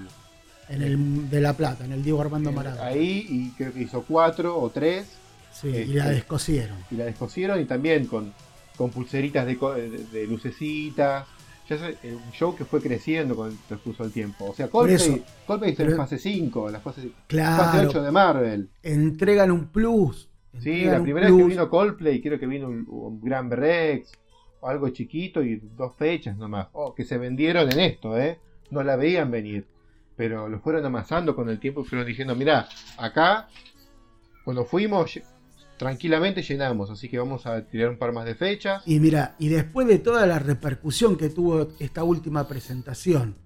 en 0.68 0.82
el 0.82 1.28
de 1.30 1.40
La 1.40 1.54
Plata, 1.54 1.84
en 1.84 1.90
el 1.92 2.02
Diego 2.04 2.20
Armando 2.20 2.52
Maradona. 2.52 2.86
ahí 2.86 3.26
y 3.28 3.50
creo 3.56 3.72
que 3.72 3.80
hizo 3.82 4.04
cuatro 4.06 4.56
o 4.56 4.70
tres 4.70 5.08
Sí, 5.52 5.68
este, 5.68 5.82
y 5.82 5.94
la 5.94 6.08
descosieron. 6.10 6.76
y 6.92 6.94
la 6.94 7.06
descosieron 7.06 7.60
y 7.60 7.64
también 7.64 8.06
con, 8.06 8.32
con 8.76 8.90
pulseritas 8.90 9.44
de, 9.46 9.56
de- 9.56 10.04
de 10.12 10.26
lucecitas. 10.28 11.26
Ya 11.68 11.76
es 11.76 11.82
eh, 12.04 12.14
un 12.14 12.32
show 12.32 12.54
que 12.56 12.64
fue 12.64 12.80
creciendo 12.80 13.34
con 13.36 13.50
el 13.50 13.56
transcurso 13.68 14.02
del 14.04 14.12
tiempo. 14.12 14.44
O 14.50 14.54
sea, 14.54 14.68
Coldplay, 14.68 15.24
en 15.48 15.74
Pero- 15.76 15.96
fase 15.96 16.18
5, 16.18 16.66
en 16.68 16.72
la 16.72 16.80
fase, 16.80 17.00
fase 17.02 17.12
Claro, 17.26 17.88
8 17.88 18.02
de 18.02 18.10
Marvel. 18.10 18.70
entregan 18.82 19.50
un 19.50 19.66
plus. 19.68 20.28
Sí, 20.60 20.84
la 20.84 21.00
primera 21.02 21.28
vez 21.28 21.36
que 21.36 21.44
vino 21.44 21.68
Coldplay, 21.70 22.20
creo 22.20 22.38
que 22.40 22.46
vino 22.46 22.66
un, 22.68 22.84
un 22.88 23.20
Gran 23.20 23.50
Rex, 23.50 24.10
algo 24.62 24.88
chiquito 24.90 25.42
y 25.42 25.56
dos 25.76 25.94
fechas 25.96 26.36
nomás. 26.36 26.68
Oh, 26.72 26.94
que 26.94 27.04
se 27.04 27.18
vendieron 27.18 27.70
en 27.72 27.80
esto, 27.80 28.18
¿eh? 28.18 28.38
No 28.70 28.82
la 28.82 28.96
veían 28.96 29.30
venir. 29.30 29.66
Pero 30.16 30.48
lo 30.48 30.60
fueron 30.60 30.84
amasando 30.84 31.34
con 31.34 31.48
el 31.48 31.58
tiempo 31.58 31.80
y 31.80 31.84
fueron 31.84 32.06
diciendo, 32.06 32.34
mira, 32.34 32.68
acá, 32.98 33.48
cuando 34.44 34.64
fuimos, 34.64 35.18
tranquilamente 35.78 36.42
llenamos, 36.42 36.90
así 36.90 37.08
que 37.08 37.18
vamos 37.18 37.46
a 37.46 37.64
tirar 37.64 37.88
un 37.88 37.96
par 37.96 38.12
más 38.12 38.26
de 38.26 38.34
fechas. 38.34 38.82
Y 38.86 39.00
mira, 39.00 39.34
y 39.38 39.48
después 39.48 39.86
de 39.86 39.98
toda 39.98 40.26
la 40.26 40.38
repercusión 40.38 41.16
que 41.16 41.30
tuvo 41.30 41.68
esta 41.78 42.04
última 42.04 42.46
presentación, 42.46 43.36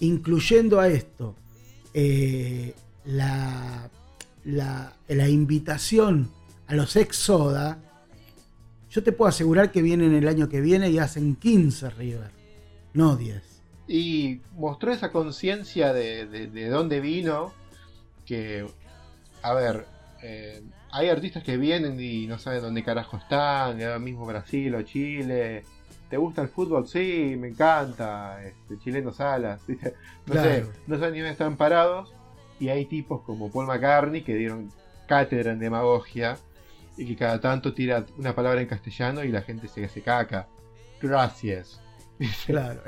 incluyendo 0.00 0.80
a 0.80 0.88
esto, 0.88 1.34
eh, 1.94 2.74
la 3.04 3.90
invitación 5.08 6.30
a 6.66 6.74
los 6.74 6.96
ex 6.96 7.16
Soda, 7.16 7.91
yo 8.92 9.02
te 9.02 9.12
puedo 9.12 9.30
asegurar 9.30 9.72
que 9.72 9.80
vienen 9.80 10.14
el 10.14 10.28
año 10.28 10.50
que 10.50 10.60
viene 10.60 10.90
y 10.90 10.98
hacen 10.98 11.34
15 11.36 11.90
River, 11.90 12.30
no 12.92 13.16
10. 13.16 13.42
Y 13.88 14.40
mostró 14.54 14.92
esa 14.92 15.10
conciencia 15.10 15.94
de, 15.94 16.26
de, 16.26 16.68
dónde 16.68 17.00
vino, 17.00 17.54
que, 18.26 18.66
a 19.40 19.54
ver, 19.54 19.86
eh, 20.22 20.62
hay 20.90 21.08
artistas 21.08 21.42
que 21.42 21.56
vienen 21.56 21.98
y 21.98 22.26
no 22.26 22.38
saben 22.38 22.60
dónde 22.60 22.84
carajo 22.84 23.16
están, 23.16 23.80
ahora 23.80 23.98
mismo 23.98 24.26
Brasil 24.26 24.74
o 24.74 24.82
Chile. 24.82 25.64
¿Te 26.10 26.18
gusta 26.18 26.42
el 26.42 26.48
fútbol? 26.48 26.86
Sí, 26.86 27.34
me 27.38 27.48
encanta. 27.48 28.44
Este, 28.44 28.78
chileno 28.78 29.12
Salas. 29.12 29.62
No 30.26 30.34
sé, 30.34 30.66
no 30.86 30.98
saben 30.98 31.14
ni 31.14 31.18
dónde 31.20 31.32
están 31.32 31.56
parados. 31.56 32.12
Y 32.60 32.68
hay 32.68 32.84
tipos 32.84 33.22
como 33.22 33.50
Paul 33.50 33.66
McCartney 33.66 34.22
que 34.22 34.36
dieron 34.36 34.70
cátedra 35.08 35.52
en 35.52 35.58
demagogia 35.58 36.38
y 36.96 37.06
que 37.06 37.16
cada 37.16 37.40
tanto 37.40 37.72
tira 37.72 38.04
una 38.18 38.34
palabra 38.34 38.60
en 38.60 38.66
castellano 38.66 39.24
y 39.24 39.28
la 39.28 39.42
gente 39.42 39.68
se 39.68 39.84
hace 39.84 40.02
caca. 40.02 40.46
Gracias. 41.00 41.80
Claro. 42.46 42.80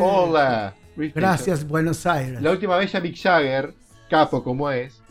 Hola. 0.00 0.74
Gracias, 0.96 1.66
Buenos 1.66 2.06
Aires. 2.06 2.40
La 2.40 2.52
última 2.52 2.76
vez 2.78 2.92
ya 2.92 3.00
Mick 3.00 3.16
Jagger, 3.20 3.74
capo 4.08 4.42
como 4.42 4.70
es, 4.70 5.02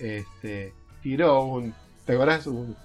este, 0.00 0.72
tiró 1.00 1.44
un. 1.44 1.72
¿Te 2.04 2.14
acordás? 2.14 2.48
Un 2.48 2.76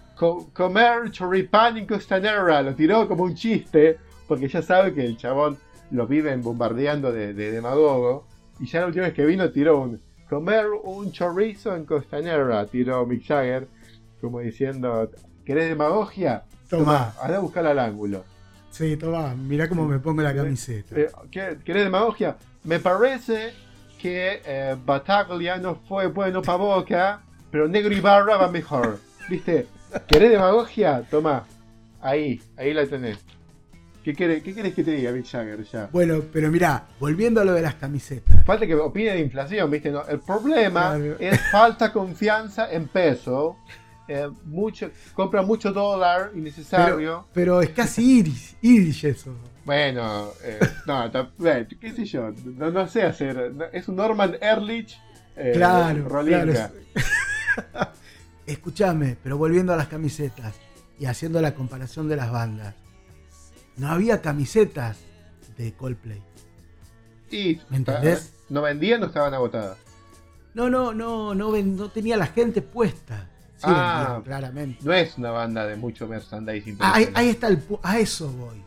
comer 0.54 1.10
choripán 1.10 1.78
en 1.78 1.88
costanera. 1.88 2.62
Lo 2.62 2.76
tiró 2.76 3.08
como 3.08 3.24
un 3.24 3.34
chiste, 3.34 3.98
porque 4.28 4.48
ya 4.48 4.62
sabe 4.62 4.94
que 4.94 5.04
el 5.04 5.18
chabón 5.18 5.58
lo 5.90 6.06
viven 6.06 6.44
bombardeando 6.44 7.12
de, 7.12 7.34
de 7.34 7.52
demagogo. 7.52 8.28
Y 8.60 8.68
ya 8.68 8.82
la 8.82 8.88
última 8.88 9.06
vez 9.06 9.14
que 9.14 9.26
vino 9.26 9.50
tiró 9.52 9.80
un 9.80 10.00
comer 10.30 10.68
un 10.84 11.12
chorizo 11.12 11.76
en 11.76 11.86
costanera, 11.86 12.66
tiró 12.68 13.06
Mick 13.06 13.26
Jagger, 13.26 13.68
como 14.20 14.40
diciendo, 14.40 15.12
¿querés 15.46 15.70
demagogia? 15.70 16.44
Toma. 16.70 17.14
Anda 17.22 17.38
a 17.38 17.40
buscar 17.40 17.66
al 17.66 17.80
ángulo. 17.80 18.24
Sí, 18.70 18.98
toma, 18.98 19.34
mirá 19.36 19.68
cómo 19.68 19.86
me 19.86 20.00
pongo 20.00 20.22
la 20.22 20.34
camiseta. 20.36 20.96
Eh, 20.96 21.10
¿Querés 21.32 21.84
demagogia? 21.84 22.38
Me 22.64 22.80
parece 22.80 23.54
que 24.00 24.42
eh, 24.46 24.76
Bataglia 24.86 25.58
no 25.58 25.76
fue 25.76 26.08
bueno 26.08 26.42
para 26.42 26.58
Boca, 26.58 27.22
pero 27.52 27.68
Negro 27.68 27.94
y 27.94 28.00
Barra 28.00 28.38
va 28.38 28.52
mejor. 28.52 29.00
¿Viste? 29.30 29.68
¿Querés 30.08 30.32
demagogia? 30.32 31.04
Toma. 31.10 31.46
Ahí, 32.02 32.42
ahí 32.58 32.74
la 32.74 32.86
tenés. 32.86 33.18
¿Qué 34.04 34.14
querés, 34.14 34.42
¿Qué 34.42 34.56
querés 34.56 34.74
que 34.74 34.84
te 34.84 34.92
diga, 34.92 35.12
Mick 35.12 35.26
Jagger? 35.26 35.64
Ya? 35.66 35.90
Bueno, 35.92 36.22
pero 36.32 36.50
mirá, 36.50 36.88
volviendo 37.00 37.42
a 37.42 37.46
lo 37.46 37.54
de 37.54 37.62
las 37.62 37.76
camisetas. 37.76 38.46
Falta 38.46 38.66
que 38.66 38.74
opine 38.76 39.12
de 39.12 39.20
inflación, 39.20 39.70
¿viste? 39.70 39.92
No, 39.92 40.06
el 40.08 40.20
problema 40.20 40.98
es 41.20 41.40
falta 41.52 41.92
confianza 41.92 42.72
en 42.72 42.88
peso. 42.88 43.58
Eh, 44.12 44.28
mucho, 44.44 44.90
compra 45.14 45.44
mucho 45.44 45.72
dólar 45.72 46.32
innecesario. 46.34 47.28
Pero, 47.32 47.62
es 47.62 47.70
casi 47.70 48.18
iris, 48.18 48.58
iris 48.60 49.04
eso. 49.04 49.36
Bueno, 49.64 50.30
eh, 50.44 50.60
no, 50.88 51.12
qué 51.80 51.94
sé 51.94 52.06
yo, 52.06 52.32
no, 52.44 52.88
sé 52.88 53.04
hacer. 53.04 53.54
Es 53.72 53.88
un 53.88 53.98
Norman 53.98 54.36
Ehrlich. 54.42 55.00
Eh, 55.36 55.52
claro, 55.54 56.08
claro. 56.08 56.54
Escúchame, 58.48 59.16
pero 59.22 59.38
volviendo 59.38 59.74
a 59.74 59.78
las 59.78 59.88
camisetas 59.90 60.56
y 60.98 61.06
haciendo 61.06 61.40
la 61.40 61.54
comparación 61.54 62.10
de 62.10 62.16
las 62.16 62.32
bandas, 62.32 62.74
no 63.78 63.90
había 63.90 64.22
camisetas 64.22 64.98
de 65.56 65.74
Coldplay. 65.74 66.24
Y, 67.30 67.62
¿Me 67.70 67.78
entendés? 67.78 68.34
No 68.50 68.64
vendían, 68.64 69.02
no 69.02 69.06
estaban 69.06 69.36
agotadas. 69.36 69.78
No, 70.56 70.68
no, 70.68 70.96
no, 70.96 71.36
no, 71.36 71.52
no 71.52 71.90
tenía 71.92 72.18
la 72.18 72.26
gente 72.26 72.64
puesta. 72.64 73.30
Ah, 73.64 74.22
claramente. 74.24 74.80
No 74.84 74.94
es 74.94 75.18
una 75.18 75.32
banda 75.32 75.66
de 75.66 75.76
mucho 75.76 76.08
merchandising. 76.08 76.78
Ah, 76.80 77.00
ahí, 77.14 77.30
está 77.30 77.48
el 77.48 77.62
a 77.84 78.00
eso 78.00 78.32
voy. 78.32 78.64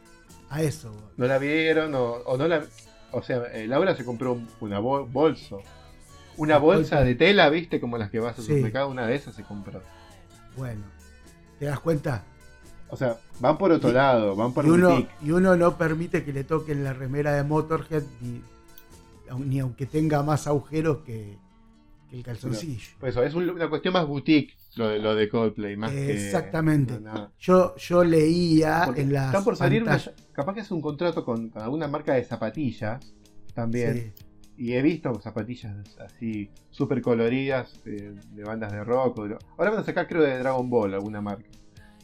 A 0.51 0.63
eso 0.63 0.91
voy. 0.91 1.13
No 1.17 1.27
la 1.27 1.39
vieron 1.39 1.95
o, 1.95 2.37
no 2.37 2.49
la 2.49 2.63
o 3.11 3.23
sea, 3.23 3.45
eh, 3.53 3.67
Laura 3.67 3.95
se 3.95 4.05
compró 4.05 4.41
una 4.61 4.79
bolso 4.79 5.63
una 6.37 6.59
bolsa 6.59 7.03
de 7.03 7.15
tela, 7.15 7.49
viste, 7.51 7.81
como 7.81 7.99
las 7.99 8.11
que 8.11 8.19
vas 8.19 8.39
a 8.39 8.43
supermercado, 8.43 8.89
una 8.89 9.07
de 9.07 9.15
esas 9.15 9.35
se 9.35 9.43
compró. 9.43 9.83
Bueno, 10.57 10.83
¿te 11.59 11.67
das 11.67 11.81
cuenta? 11.81 12.25
O 12.89 12.97
sea, 12.97 13.17
van 13.41 13.57
por 13.59 13.73
otro 13.73 13.91
lado, 13.91 14.37
van 14.37 14.53
por 14.53 14.67
y 14.67 14.71
uno, 14.71 15.07
y 15.23 15.31
uno 15.31 15.57
no 15.57 15.77
permite 15.79 16.25
que 16.25 16.33
le 16.33 16.45
toquen 16.45 16.85
la 16.85 16.93
remera 16.93 17.33
de 17.35 17.43
Motorhead 17.43 18.03
ni, 18.21 19.61
aunque 19.61 19.87
tenga 19.87 20.23
más 20.23 20.47
agujeros 20.47 20.99
que, 20.99 21.39
el 22.11 22.23
calzoncillo. 22.23 22.91
pues 23.01 23.17
eso, 23.17 23.23
es 23.23 23.35
una 23.35 23.69
cuestión 23.71 23.95
más 23.95 24.07
boutique 24.07 24.55
lo 24.77 24.89
de, 24.89 24.99
lo 24.99 25.15
de 25.15 25.29
Coldplay, 25.29 25.77
más 25.77 25.93
Exactamente. 25.93 26.99
yo, 27.39 27.77
yo 27.77 28.05
leía 28.05 28.89
en 28.97 29.13
las. 29.13 29.27
Están 29.27 29.45
por 29.45 29.57
salir, 29.57 29.85
capaz 30.33 30.55
que 30.55 30.61
es 30.61 30.71
un 30.71 30.81
contrato 30.81 31.25
con, 31.25 31.51
alguna 31.55 31.89
marca 31.89 32.15
de 32.15 32.25
zapatillas 32.25 33.15
también. 33.55 34.15
Y 34.57 34.75
he 34.75 34.83
visto 34.83 35.19
zapatillas 35.21 35.75
así 35.99 36.51
súper 36.71 37.01
coloridas 37.03 37.83
de, 37.85 38.45
bandas 38.45 38.73
de 38.73 38.85
rock. 38.85 39.19
ahora 39.19 39.71
van 39.71 39.79
a 39.81 39.85
sacar 39.85 40.07
creo 40.07 40.23
de 40.23 40.39
Dragon 40.39 40.69
Ball 40.69 40.95
alguna 40.95 41.21
marca. 41.21 41.49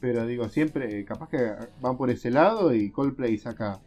Pero 0.01 0.27
digo, 0.27 0.49
siempre, 0.49 1.05
capaz 1.05 1.29
que 1.29 1.55
van 1.81 1.97
por 1.97 2.11
ese 2.11 2.31
lado 2.31 2.75
y 2.75 2.91
Coldplay 2.91 3.37
saca 3.39 3.81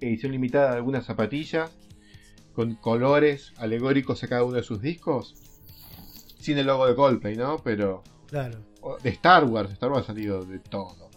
edición 0.00 0.32
limitada 0.32 0.70
de 0.70 0.76
algunas 0.76 1.04
zapatillas 1.04 1.70
con 2.52 2.74
colores 2.74 3.52
alegóricos 3.58 4.22
a 4.24 4.28
cada 4.28 4.44
uno 4.44 4.56
de 4.56 4.62
sus 4.62 4.80
discos. 4.80 5.49
Sin 6.40 6.58
el 6.58 6.66
logo 6.66 6.86
de 6.86 6.94
Coldplay, 6.94 7.36
¿no? 7.36 7.58
Pero... 7.58 8.02
Claro. 8.26 8.58
De 9.02 9.10
Star 9.10 9.44
Wars, 9.44 9.70
Star 9.72 9.90
Wars 9.90 10.04
ha 10.04 10.06
salido 10.08 10.44
de 10.44 10.58
todo. 10.58 11.10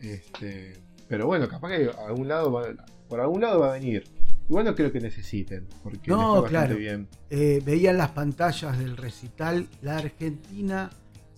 Este, 0.00 0.74
pero 1.08 1.26
bueno, 1.26 1.48
capaz 1.48 1.76
que 1.76 1.90
algún 2.06 2.28
lado 2.28 2.50
por 3.08 3.20
algún 3.20 3.40
lado 3.40 3.60
va 3.60 3.70
a 3.70 3.72
venir. 3.72 4.04
Igual 4.48 4.64
no 4.64 4.74
creo 4.74 4.90
que 4.90 5.00
necesiten, 5.00 5.68
porque 5.82 6.10
no, 6.10 6.44
claro. 6.44 6.76
bien. 6.76 7.08
Eh, 7.28 7.62
veían 7.64 7.96
las 7.96 8.10
pantallas 8.10 8.78
del 8.78 8.96
recital, 8.96 9.68
la 9.82 9.98
Argentina 9.98 10.90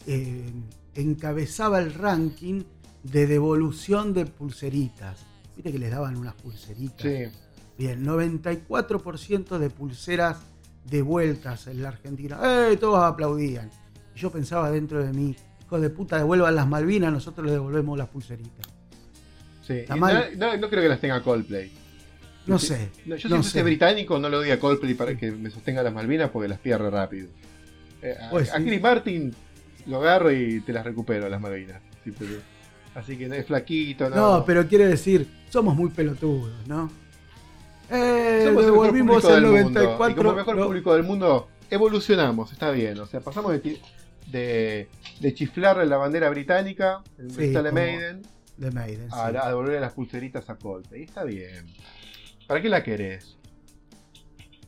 eh, 0.07 0.51
encabezaba 0.95 1.79
el 1.79 1.93
ranking 1.93 2.63
de 3.03 3.27
devolución 3.27 4.15
de 4.15 4.27
pulseritas. 4.27 5.27
Viste 5.57 5.73
que 5.73 5.79
les 5.79 5.91
daban 5.91 6.17
unas 6.17 6.35
pulseritas. 6.35 7.03
Sí. 7.03 7.25
Bien, 7.77 8.05
94% 8.05 9.59
de 9.59 9.71
pulseras 9.71 10.39
devueltas 10.85 11.67
en 11.67 11.83
la 11.83 11.89
Argentina. 11.89 12.39
¡Eh! 12.43 12.77
Todos 12.77 13.03
aplaudían. 13.03 13.71
Y 14.15 14.19
yo 14.19 14.31
pensaba 14.31 14.71
dentro 14.71 15.03
de 15.03 15.13
mí, 15.13 15.35
hijos 15.65 15.81
de 15.81 15.91
puta, 15.91 16.19
devuelvan 16.19 16.55
las 16.55 16.67
Malvinas, 16.67 17.13
nosotros 17.13 17.47
les 17.47 17.55
devolvemos 17.55 17.97
las 17.97 18.09
pulseritas. 18.09 18.67
Sí, 19.67 19.85
no, 19.89 20.57
no, 20.57 20.69
creo 20.69 20.83
que 20.83 20.89
las 20.89 21.01
tenga 21.01 21.23
Coldplay. 21.23 21.71
No 22.47 22.59
sé. 22.59 22.91
yo 23.07 23.17
si 23.17 23.29
fuese 23.29 23.63
británico 23.63 24.19
no 24.19 24.29
le 24.29 24.37
doy 24.37 24.51
a 24.51 24.59
Coldplay 24.59 24.95
para 24.95 25.17
que 25.17 25.31
me 25.31 25.51
sostenga 25.51 25.83
las 25.83 25.95
Malvinas 25.95 26.31
porque 26.31 26.49
las 26.49 26.59
pierde 26.59 26.91
rápido. 26.91 27.29
Eh, 28.03 28.17
a, 28.21 28.31
pues 28.31 28.51
Chris 28.51 28.83
Martin 28.83 29.33
lo 29.87 29.99
agarro 29.99 30.33
y 30.33 30.61
te 30.61 30.73
las 30.73 30.85
recupero 30.85 31.29
las 31.29 31.41
Malvinas. 31.41 31.81
Así 32.95 33.17
que 33.17 33.29
no 33.29 33.35
es 33.35 33.47
flaquito, 33.47 34.11
¿no? 34.11 34.17
No, 34.17 34.45
pero 34.45 34.67
quiere 34.67 34.87
decir, 34.87 35.27
somos 35.49 35.75
muy 35.75 35.91
pelotudos, 35.91 36.67
¿no? 36.67 36.91
Eh, 37.93 38.43
somos 38.47 38.65
el 38.65 38.73
mejor 38.73 38.89
público 38.89 39.29
del 39.29 39.43
94. 39.43 39.99
Mundo. 39.99 40.09
Y 40.09 40.15
como 40.15 40.33
mejor 40.35 40.67
público 40.67 40.95
del 40.95 41.03
mundo, 41.03 41.49
evolucionamos, 41.71 42.53
está 42.53 42.71
bien. 42.71 42.99
O 42.99 43.07
sea, 43.07 43.21
pasamos 43.21 43.53
de, 43.53 43.79
de, 44.27 44.89
de 45.21 45.35
chiflar 45.35 45.87
la 45.87 45.97
bandera 45.97 46.31
británica, 46.31 47.03
el 47.19 47.31
sí, 47.31 47.49
de 47.49 47.73
Maiden, 47.73 48.23
de 48.57 48.71
Maiden 48.71 49.09
a, 49.13 49.27
a 49.27 49.49
devolver 49.49 49.81
las 49.81 49.93
pulseritas 49.93 50.49
a 50.49 50.57
Coldplay. 50.57 51.03
Está 51.03 51.25
bien. 51.25 51.67
¿Para 52.47 52.63
qué 52.63 52.69
la 52.69 52.83
querés? 52.83 53.37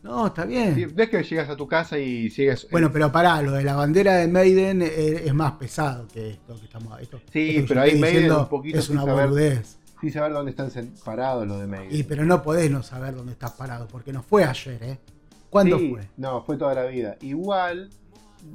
No, 0.05 0.27
está 0.27 0.45
bien. 0.45 0.93
ves 0.95 1.09
que 1.09 1.23
llegas 1.23 1.49
a 1.49 1.57
tu 1.57 1.67
casa 1.67 1.99
y 1.99 2.29
sigues. 2.29 2.69
Bueno, 2.71 2.93
pero 2.93 3.11
pará, 3.11 3.41
lo 3.41 3.53
de 3.53 3.65
la 3.65 3.75
bandera 3.75 4.17
de 4.17 4.29
Maiden 4.29 4.83
es, 4.83 5.33
más 5.33 5.53
pesado 5.53 6.07
que 6.09 6.33
esto 6.33 6.59
que 6.59 6.67
estamos. 6.67 7.01
Esto, 7.01 7.21
sí, 7.33 7.65
pero 7.67 7.81
ahí 7.81 7.99
Maiden 7.99 8.31
un 8.31 8.49
poquito. 8.49 8.79
Es 8.79 8.91
una 8.91 9.03
boludez. 9.05 9.79
Sí, 10.05 10.11
saber 10.11 10.33
dónde 10.33 10.51
están 10.51 10.71
parados 11.05 11.47
los 11.47 11.61
de 11.61 11.67
Maiden. 11.67 11.89
Y 11.91 12.03
pero 12.03 12.25
no 12.25 12.43
podés 12.43 12.71
no 12.71 12.83
saber 12.83 13.15
dónde 13.15 13.33
estás 13.33 13.53
parado, 13.53 13.89
porque 13.89 14.13
no 14.13 14.23
fue 14.23 14.45
ayer, 14.45 14.83
¿eh? 14.83 14.99
¿Cuándo 15.51 15.79
fue? 15.79 16.09
No, 16.17 16.43
fue 16.43 16.57
toda 16.57 16.75
la 16.75 16.85
vida. 16.85 17.17
Igual, 17.23 17.89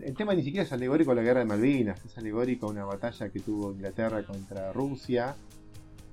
el 0.02 0.14
tema 0.16 0.34
ni 0.34 0.44
siquiera 0.44 0.66
es 0.66 0.74
alegórico 0.74 1.12
a 1.12 1.16
la 1.16 1.22
guerra 1.22 1.40
de 1.40 1.46
Malvinas, 1.46 2.04
es 2.06 2.18
alegórico 2.18 2.68
a 2.68 2.70
una 2.70 2.86
batalla 2.86 3.30
que 3.30 3.40
tuvo 3.40 3.72
Inglaterra 3.72 4.24
contra 4.24 4.72
Rusia. 4.74 5.36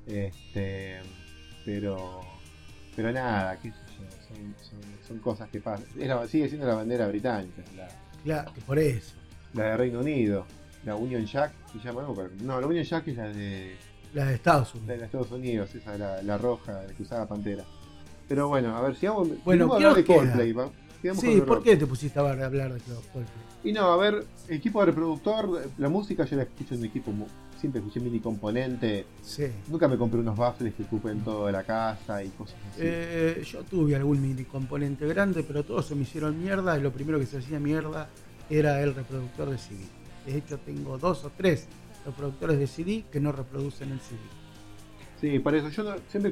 Este. 0.06 1.00
Pero 1.64 2.20
pero 2.96 3.12
nada, 3.12 3.58
qué 3.58 3.70
sé 3.70 3.76
yo, 3.98 5.06
son, 5.06 5.18
cosas 5.18 5.50
que 5.50 5.60
pasan. 5.60 5.86
sigue 6.28 6.48
siendo 6.48 6.66
la 6.66 6.76
bandera 6.76 7.06
británica. 7.06 7.62
La, 7.76 7.88
claro, 8.24 8.52
por 8.66 8.78
eso. 8.78 9.14
La 9.52 9.64
de 9.64 9.76
Reino 9.76 10.00
Unido. 10.00 10.46
la 10.82 10.96
Union 10.96 11.26
Jack, 11.26 11.52
se 11.70 11.78
llama, 11.78 12.06
no, 12.42 12.60
la 12.60 12.66
Union 12.66 12.84
Jack 12.84 13.08
es 13.08 13.16
la 13.18 13.28
de, 13.28 13.76
La 14.16 14.24
de 14.26 14.34
Estados 14.34 14.74
la 14.74 14.80
Unidos. 14.80 14.98
de 14.98 15.04
Estados 15.04 15.30
Unidos, 15.32 15.74
esa 15.74 15.98
la, 15.98 16.22
la 16.22 16.38
roja, 16.38 16.72
la 16.72 16.92
que 16.94 17.02
usaba 17.02 17.26
Pantera. 17.26 17.64
Pero 18.28 18.48
bueno, 18.48 18.74
a 18.76 18.80
ver, 18.80 18.96
si 18.96 19.06
vamos, 19.06 19.28
Bueno, 19.44 19.68
vamos 19.68 19.76
a 19.76 19.78
¿qué 19.78 19.84
hablar 19.86 19.96
de? 19.96 20.04
Coldplay, 20.04 20.52
va. 20.52 20.70
Sí, 21.20 21.40
¿por 21.42 21.58
rock. 21.58 21.64
qué 21.64 21.76
te 21.76 21.86
pusiste 21.86 22.18
a 22.18 22.22
hablar 22.22 22.50
de 22.50 22.58
Coldplay? 22.58 23.24
Y 23.62 23.72
no, 23.72 23.92
a 23.92 23.96
ver, 23.98 24.24
equipo 24.48 24.80
de 24.80 24.86
reproductor, 24.86 25.68
la 25.78 25.88
música 25.88 26.24
yo 26.24 26.36
la 26.36 26.44
escucho 26.44 26.74
en 26.74 26.80
un 26.80 26.86
equipo, 26.86 27.12
siempre 27.60 27.80
escuché 27.80 28.00
mini 28.00 28.18
componente, 28.20 29.04
Sí. 29.22 29.46
nunca 29.68 29.86
me 29.86 29.96
compré 29.98 30.18
unos 30.20 30.36
baffles 30.36 30.74
que 30.74 30.82
ocupen 30.84 31.20
toda 31.20 31.52
la 31.52 31.62
casa 31.62 32.24
y 32.24 32.28
cosas 32.30 32.56
así. 32.72 32.80
Eh, 32.82 33.44
yo 33.46 33.62
tuve 33.64 33.94
algún 33.96 34.20
mini 34.22 34.44
componente 34.44 35.06
grande, 35.06 35.42
pero 35.42 35.62
todos 35.62 35.86
se 35.86 35.94
me 35.94 36.02
hicieron 36.02 36.42
mierda 36.42 36.78
y 36.78 36.80
lo 36.80 36.90
primero 36.90 37.18
que 37.20 37.26
se 37.26 37.36
hacía 37.38 37.60
mierda 37.60 38.08
era 38.50 38.80
el 38.82 38.94
reproductor 38.94 39.50
de 39.50 39.58
CD. 39.58 39.84
De 40.24 40.38
hecho, 40.38 40.58
tengo 40.58 40.98
dos 40.98 41.24
o 41.24 41.30
tres 41.36 41.66
reproductores 42.06 42.58
de 42.58 42.66
CD 42.66 43.04
que 43.10 43.20
no 43.20 43.32
reproducen 43.32 43.90
el 43.92 44.00
CD. 44.00 44.18
Sí, 45.20 45.38
por 45.38 45.54
eso 45.54 45.68
yo 45.70 45.82
no- 45.82 45.96
siempre 46.08 46.30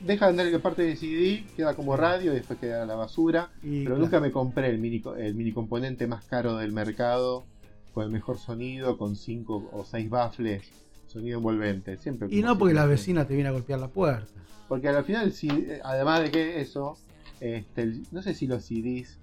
deja 0.00 0.26
de 0.26 0.30
andar 0.30 0.46
la 0.46 0.58
parte 0.60 0.82
de 0.82 0.96
CD, 0.96 1.44
queda 1.56 1.74
como 1.74 1.96
radio 1.96 2.32
y 2.32 2.36
después 2.36 2.58
queda 2.58 2.84
la 2.86 2.94
basura. 2.94 3.50
Y, 3.62 3.84
Pero 3.84 3.96
claro, 3.96 3.98
nunca 4.00 4.20
me 4.20 4.30
compré 4.32 4.68
el 4.70 4.78
mini, 4.78 5.02
el 5.18 5.34
mini 5.34 5.52
componente 5.52 6.06
más 6.06 6.24
caro 6.24 6.56
del 6.56 6.72
mercado, 6.72 7.44
con 7.92 8.04
el 8.04 8.10
mejor 8.10 8.38
sonido, 8.38 8.96
con 8.96 9.16
5 9.16 9.70
o 9.72 9.84
6 9.84 10.08
baffles, 10.08 10.62
sonido 11.06 11.38
envolvente. 11.38 11.96
Siempre 11.96 12.28
y 12.30 12.42
no 12.42 12.56
porque 12.58 12.74
la 12.74 12.86
vecina 12.86 13.26
te 13.26 13.34
viene 13.34 13.48
a 13.48 13.52
golpear 13.52 13.80
la 13.80 13.88
puerta. 13.88 14.26
Porque 14.68 14.88
al 14.88 15.04
final, 15.04 15.32
si, 15.32 15.48
además 15.82 16.22
de 16.22 16.30
que 16.30 16.60
eso, 16.60 16.96
este, 17.40 18.00
no 18.12 18.22
sé 18.22 18.34
si 18.34 18.46
los 18.46 18.64
CDs 18.64 19.18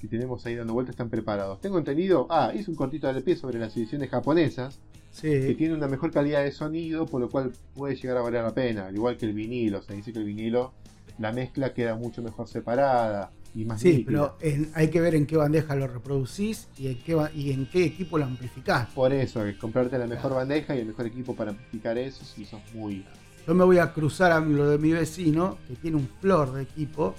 que 0.00 0.08
tenemos 0.08 0.44
ahí 0.44 0.54
dando 0.56 0.72
vueltas 0.74 0.94
están 0.94 1.08
preparados. 1.10 1.60
Tengo 1.60 1.78
entendido, 1.78 2.26
ah, 2.30 2.52
hice 2.54 2.70
un 2.70 2.76
cortito 2.76 3.10
de 3.12 3.20
pie 3.22 3.36
sobre 3.36 3.58
las 3.58 3.76
ediciones 3.76 4.10
japonesas, 4.10 4.78
que 5.22 5.54
tiene 5.54 5.74
una 5.74 5.88
mejor 5.88 6.10
calidad 6.10 6.42
de 6.44 6.52
sonido, 6.52 7.06
por 7.06 7.20
lo 7.20 7.28
cual 7.30 7.52
puede 7.74 7.96
llegar 7.96 8.16
a 8.18 8.20
valer 8.22 8.42
la 8.44 8.54
pena, 8.54 8.86
al 8.86 8.94
igual 8.94 9.16
que 9.16 9.26
el 9.26 9.32
vinilo. 9.32 9.82
Se 9.82 9.94
dice 9.94 10.12
que 10.12 10.18
el 10.18 10.24
vinilo, 10.24 10.72
la 11.18 11.32
mezcla 11.32 11.72
queda 11.72 11.94
mucho 11.96 12.22
mejor 12.22 12.46
separada 12.48 13.30
y 13.54 13.64
más 13.64 13.80
sí 13.80 14.02
pero 14.06 14.36
en- 14.42 14.70
hay 14.74 14.88
que 14.88 15.00
ver 15.00 15.14
en 15.14 15.24
qué 15.26 15.36
bandeja 15.38 15.74
lo 15.74 15.86
reproducís 15.86 16.68
y 16.76 16.88
en 16.88 16.98
qué, 17.02 17.14
ba- 17.14 17.30
y 17.34 17.52
en 17.52 17.64
qué 17.70 17.84
equipo 17.84 18.18
lo 18.18 18.26
amplificás. 18.26 18.88
Por 18.88 19.12
eso, 19.14 19.44
es 19.46 19.56
comprarte 19.56 19.96
la 19.98 20.06
mejor 20.06 20.34
bandeja 20.34 20.76
y 20.76 20.80
el 20.80 20.86
mejor 20.86 21.06
equipo 21.06 21.34
para 21.34 21.52
amplificar 21.52 21.96
eso, 21.96 22.24
si 22.24 22.44
sos 22.44 22.60
muy... 22.74 23.04
Yo 23.46 23.54
me 23.54 23.64
voy 23.64 23.78
a 23.78 23.92
cruzar 23.92 24.32
a 24.32 24.40
lo 24.40 24.68
de 24.68 24.76
mi 24.76 24.92
vecino, 24.92 25.56
que 25.68 25.76
tiene 25.76 25.96
un 25.96 26.08
flor 26.20 26.52
de 26.52 26.62
equipo. 26.64 27.14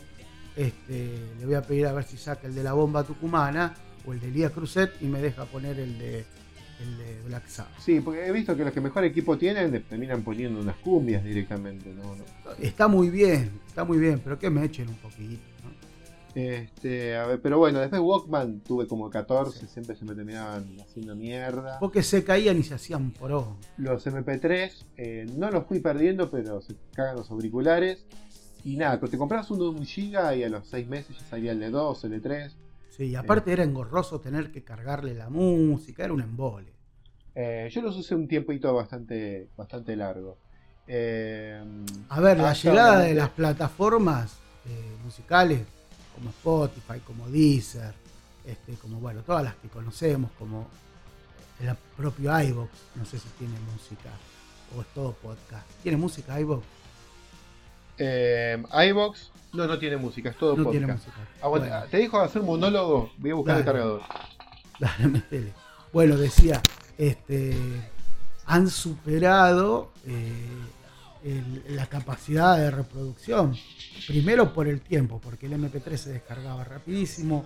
Este, 0.55 1.09
le 1.39 1.45
voy 1.45 1.55
a 1.55 1.61
pedir 1.61 1.85
a 1.87 1.93
ver 1.93 2.03
si 2.03 2.17
saca 2.17 2.47
el 2.47 2.53
de 2.55 2.63
la 2.63 2.73
bomba 2.73 3.03
tucumana 3.03 3.73
o 4.05 4.13
el 4.13 4.19
de 4.19 4.29
Lía 4.31 4.49
Cruzet 4.49 4.91
y 5.01 5.05
me 5.05 5.21
deja 5.21 5.45
poner 5.45 5.79
el 5.79 5.97
de, 5.99 6.25
el 6.81 6.97
de 6.97 7.21
Black 7.27 7.47
Sabbath. 7.47 7.79
Sí, 7.79 7.99
porque 8.01 8.25
he 8.27 8.31
visto 8.31 8.55
que 8.55 8.63
los 8.63 8.73
que 8.73 8.81
mejor 8.81 9.03
equipo 9.03 9.37
tienen 9.37 9.71
le 9.71 9.79
terminan 9.79 10.21
poniendo 10.23 10.59
unas 10.59 10.75
cumbias 10.77 11.23
directamente, 11.23 11.91
¿no? 11.93 12.15
Está 12.59 12.87
muy 12.87 13.09
bien, 13.09 13.59
está 13.67 13.83
muy 13.83 13.97
bien, 13.97 14.21
pero 14.23 14.37
que 14.37 14.49
me 14.49 14.63
echen 14.65 14.87
un 14.89 14.95
poquito. 14.95 15.41
¿no? 15.63 15.67
Este, 16.35 17.15
a 17.15 17.25
ver, 17.25 17.41
pero 17.41 17.57
bueno, 17.57 17.79
después 17.79 17.99
Walkman 17.99 18.59
tuve 18.59 18.87
como 18.87 19.09
14, 19.09 19.59
Sí. 19.61 19.67
siempre 19.73 19.95
se 19.95 20.05
me 20.05 20.13
terminaban 20.13 20.77
haciendo 20.79 21.15
mierda. 21.15 21.79
Porque 21.79 22.03
se 22.03 22.23
caían 22.23 22.59
y 22.59 22.63
se 22.63 22.75
hacían 22.75 23.09
porón. 23.11 23.57
Los 23.77 24.05
MP3, 24.05 24.85
eh, 24.97 25.25
no 25.35 25.49
los 25.49 25.65
fui 25.65 25.79
perdiendo, 25.79 26.29
pero 26.29 26.61
se 26.61 26.75
cagan 26.93 27.15
los 27.15 27.31
auriculares. 27.31 28.05
Y 28.63 28.75
nada, 28.77 28.99
te 28.99 29.17
compras 29.17 29.49
uno 29.49 29.63
de 29.65 29.69
un 29.79 29.85
giga 29.85 30.35
y 30.35 30.43
a 30.43 30.49
los 30.49 30.67
6 30.67 30.87
meses 30.87 31.17
ya 31.17 31.25
salía 31.25 31.51
el 31.53 31.59
de 31.59 31.69
2, 31.71 32.03
el 32.03 32.11
de 32.11 32.19
3. 32.19 32.57
Sí, 32.97 33.05
y 33.09 33.15
aparte 33.15 33.51
era 33.53 33.63
engorroso 33.63 34.19
tener 34.19 34.51
que 34.51 34.63
cargarle 34.63 35.13
la 35.13 35.29
música, 35.29 36.03
era 36.03 36.13
un 36.13 36.21
embole. 36.21 36.73
Eh, 37.35 37.69
yo 37.71 37.81
los 37.81 37.95
usé 37.95 38.15
un 38.15 38.27
tiempito 38.27 38.73
bastante, 38.73 39.49
bastante 39.55 39.95
largo. 39.95 40.37
Eh, 40.87 41.61
A 42.09 42.19
ver, 42.21 42.39
la 42.39 42.53
llegada 42.53 42.99
de 42.99 43.13
las 43.13 43.29
plataformas 43.29 44.37
eh, 44.65 44.95
musicales 45.03 45.61
como 46.15 46.29
Spotify, 46.31 46.99
como 47.05 47.27
Deezer, 47.29 47.93
este, 48.45 48.73
como 48.75 48.99
bueno, 48.99 49.21
todas 49.21 49.43
las 49.43 49.55
que 49.57 49.67
conocemos, 49.69 50.31
como 50.39 50.67
el 51.59 51.75
propio 51.95 52.31
iVoox, 52.41 52.69
no 52.95 53.05
sé 53.05 53.19
si 53.19 53.29
tiene 53.37 53.59
música 53.73 54.09
o 54.75 54.81
es 54.81 54.87
todo 54.95 55.13
podcast. 55.13 55.67
¿Tiene 55.83 55.97
música 55.97 56.39
iVoox? 56.39 56.63
eh, 57.99 58.61
iVox, 58.89 59.31
no, 59.53 59.65
no 59.67 59.79
tiene 59.79 59.97
música, 59.97 60.29
es 60.29 60.37
todo 60.37 60.55
No 60.55 60.63
podcast. 60.65 60.71
tiene 60.79 60.93
música. 60.93 61.15
Aguanta, 61.41 61.67
Bueno. 61.69 61.85
Te 61.91 61.97
dejo 61.97 62.19
hacer 62.19 62.41
monólogo, 62.43 63.11
voy 63.17 63.31
a 63.31 63.35
buscar 63.35 63.57
el 63.57 63.65
Dale. 63.65 63.77
cargador. 63.79 64.01
Dale, 64.79 65.07
metele. 65.07 65.53
Bueno, 65.93 66.17
decía, 66.17 66.61
este, 66.97 67.55
han 68.45 68.69
superado 68.69 69.91
eh, 70.05 70.31
el- 71.23 71.75
la 71.75 71.87
capacidad 71.87 72.57
de 72.57 72.71
reproducción. 72.71 73.55
Primero 74.07 74.53
por 74.53 74.67
el 74.67 74.81
tiempo, 74.81 75.19
porque 75.23 75.47
el 75.47 75.53
MP3 75.53 75.97
se 75.97 76.11
descargaba 76.13 76.63
rapidísimo, 76.63 77.45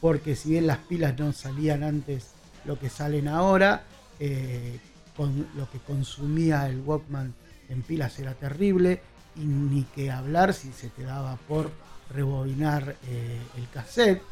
porque 0.00 0.34
si 0.36 0.50
bien 0.50 0.66
las 0.66 0.78
pilas 0.78 1.18
no 1.18 1.32
salían 1.32 1.82
antes 1.82 2.30
lo 2.64 2.78
que 2.78 2.88
salen 2.88 3.28
ahora, 3.28 3.84
eh, 4.18 4.78
con 5.16 5.46
lo 5.56 5.70
que 5.70 5.78
consumía 5.78 6.66
el 6.68 6.80
Walkman 6.80 7.34
en 7.68 7.82
pilas 7.82 8.18
era 8.18 8.34
terrible, 8.34 9.02
y 9.40 9.44
ni 9.44 9.84
que 9.84 10.10
hablar 10.10 10.52
si 10.54 10.72
se 10.72 10.88
te 10.90 11.02
daba 11.02 11.36
por 11.48 11.70
rebobinar 12.10 12.96
eh, 13.06 13.40
el 13.56 13.68
cassette. 13.70 14.22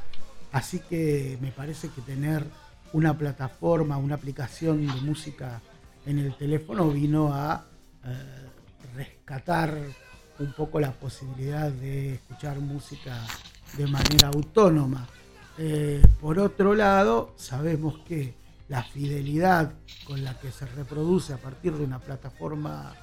Así 0.53 0.81
que 0.81 1.39
me 1.41 1.51
parece 1.53 1.89
que 1.89 2.01
tener 2.01 2.45
una 2.93 3.17
plataforma, 3.17 3.97
una 3.99 4.15
aplicación 4.15 4.87
de 4.87 5.01
música 5.01 5.61
en 6.07 6.19
el 6.19 6.35
teléfono 6.37 6.89
vino 6.89 7.33
a 7.33 7.67
eh, 8.05 8.49
rescatar 8.95 9.77
un 10.39 10.53
poco 10.53 10.81
la 10.81 10.93
posibilidad 10.93 11.71
de 11.71 12.15
escuchar 12.15 12.59
música 12.61 13.19
de 13.77 13.87
manera 13.87 14.29
autónoma. 14.29 15.07
Eh, 15.59 16.01
por 16.21 16.39
otro 16.39 16.75
lado, 16.75 17.35
sabemos 17.37 17.99
que 18.07 18.35
la 18.69 18.83
fidelidad 18.83 19.73
con 20.07 20.23
la 20.23 20.39
que 20.39 20.53
se 20.53 20.67
reproduce 20.67 21.33
a 21.33 21.39
partir 21.39 21.73
de 21.75 21.85
una 21.85 21.99
plataforma, 21.99 22.95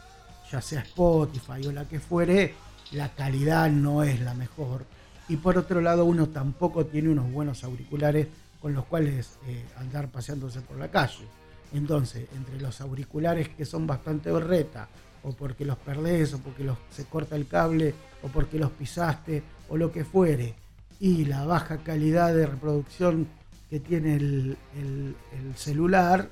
ya 0.52 0.62
sea 0.62 0.82
Spotify 0.82 1.66
o 1.68 1.72
la 1.72 1.86
que 1.86 2.00
fuere, 2.00 2.54
la 2.92 3.10
calidad 3.10 3.70
no 3.70 4.04
es 4.04 4.22
la 4.22 4.34
mejor. 4.34 4.86
Y 5.28 5.38
por 5.38 5.58
otro 5.58 5.82
lado, 5.82 6.06
uno 6.06 6.28
tampoco 6.30 6.86
tiene 6.86 7.10
unos 7.10 7.32
buenos 7.32 7.64
auriculares 7.64 8.28
con 8.62 8.74
los 8.74 8.86
cuales 8.86 9.38
eh, 9.48 9.66
andar 9.78 10.10
paseándose 10.10 10.62
por 10.62 10.78
la 10.78 10.90
calle. 10.90 11.26
Entonces, 11.74 12.28
entre 12.36 12.60
los 12.60 12.80
auriculares 12.82 13.50
que 13.50 13.66
son 13.66 13.88
bastante 13.88 14.32
berreta, 14.32 14.88
o 15.24 15.32
porque 15.32 15.66
los 15.66 15.78
perdés, 15.78 16.34
o 16.34 16.40
porque 16.40 16.70
se 16.92 17.06
corta 17.06 17.36
el 17.36 17.48
cable, 17.48 17.94
o 18.22 18.28
porque 18.28 18.60
los 18.60 18.72
pisaste, 18.72 19.44
o 19.70 19.78
lo 19.78 19.92
que 19.92 20.06
fuere, 20.06 20.54
y 21.00 21.26
la 21.26 21.46
baja 21.46 21.78
calidad 21.78 22.34
de 22.34 22.46
reproducción 22.46 23.28
que 23.70 23.80
tiene 23.80 24.16
el 24.16 24.56
celular, 25.56 26.30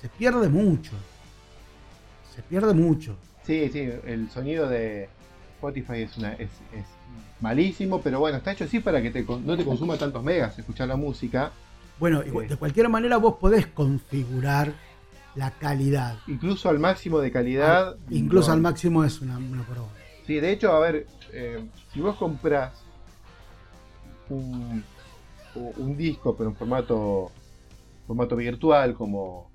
se 0.00 0.08
pierde 0.10 0.48
mucho. 0.48 0.92
Se 2.34 2.42
pierde 2.42 2.74
mucho. 2.74 3.16
Sí, 3.46 3.68
sí, 3.72 3.88
el 4.06 4.28
sonido 4.30 4.68
de 4.68 5.08
Spotify 5.54 6.02
es, 6.02 6.16
una, 6.18 6.32
es, 6.34 6.50
es 6.72 6.84
malísimo, 7.40 8.00
pero 8.00 8.18
bueno, 8.18 8.38
está 8.38 8.52
hecho 8.52 8.64
así 8.64 8.80
para 8.80 9.00
que 9.00 9.10
te 9.10 9.22
no 9.22 9.56
te 9.56 9.64
consuma 9.64 9.96
tantos 9.96 10.22
megas 10.22 10.58
escuchar 10.58 10.88
la 10.88 10.96
música. 10.96 11.52
Bueno, 11.98 12.22
igual- 12.24 12.48
de 12.48 12.56
cualquier 12.56 12.88
manera 12.88 13.16
vos 13.18 13.36
podés 13.40 13.66
configurar 13.68 14.72
la 15.36 15.50
calidad. 15.52 16.18
Incluso 16.26 16.68
al 16.68 16.78
máximo 16.78 17.20
de 17.20 17.30
calidad. 17.30 17.90
Ah, 17.90 17.96
Incluso 18.10 18.48
no. 18.48 18.54
al 18.54 18.60
máximo 18.60 19.04
es 19.04 19.20
una, 19.20 19.38
una 19.38 19.62
broma. 19.62 19.92
Sí, 20.26 20.40
de 20.40 20.50
hecho, 20.50 20.72
a 20.72 20.80
ver, 20.80 21.06
eh, 21.32 21.64
si 21.92 22.00
vos 22.00 22.16
comprás 22.16 22.72
un, 24.28 24.82
un 25.54 25.96
disco, 25.96 26.36
pero 26.36 26.50
en 26.50 26.56
formato, 26.56 27.30
formato 28.06 28.34
virtual, 28.34 28.94
como 28.94 29.50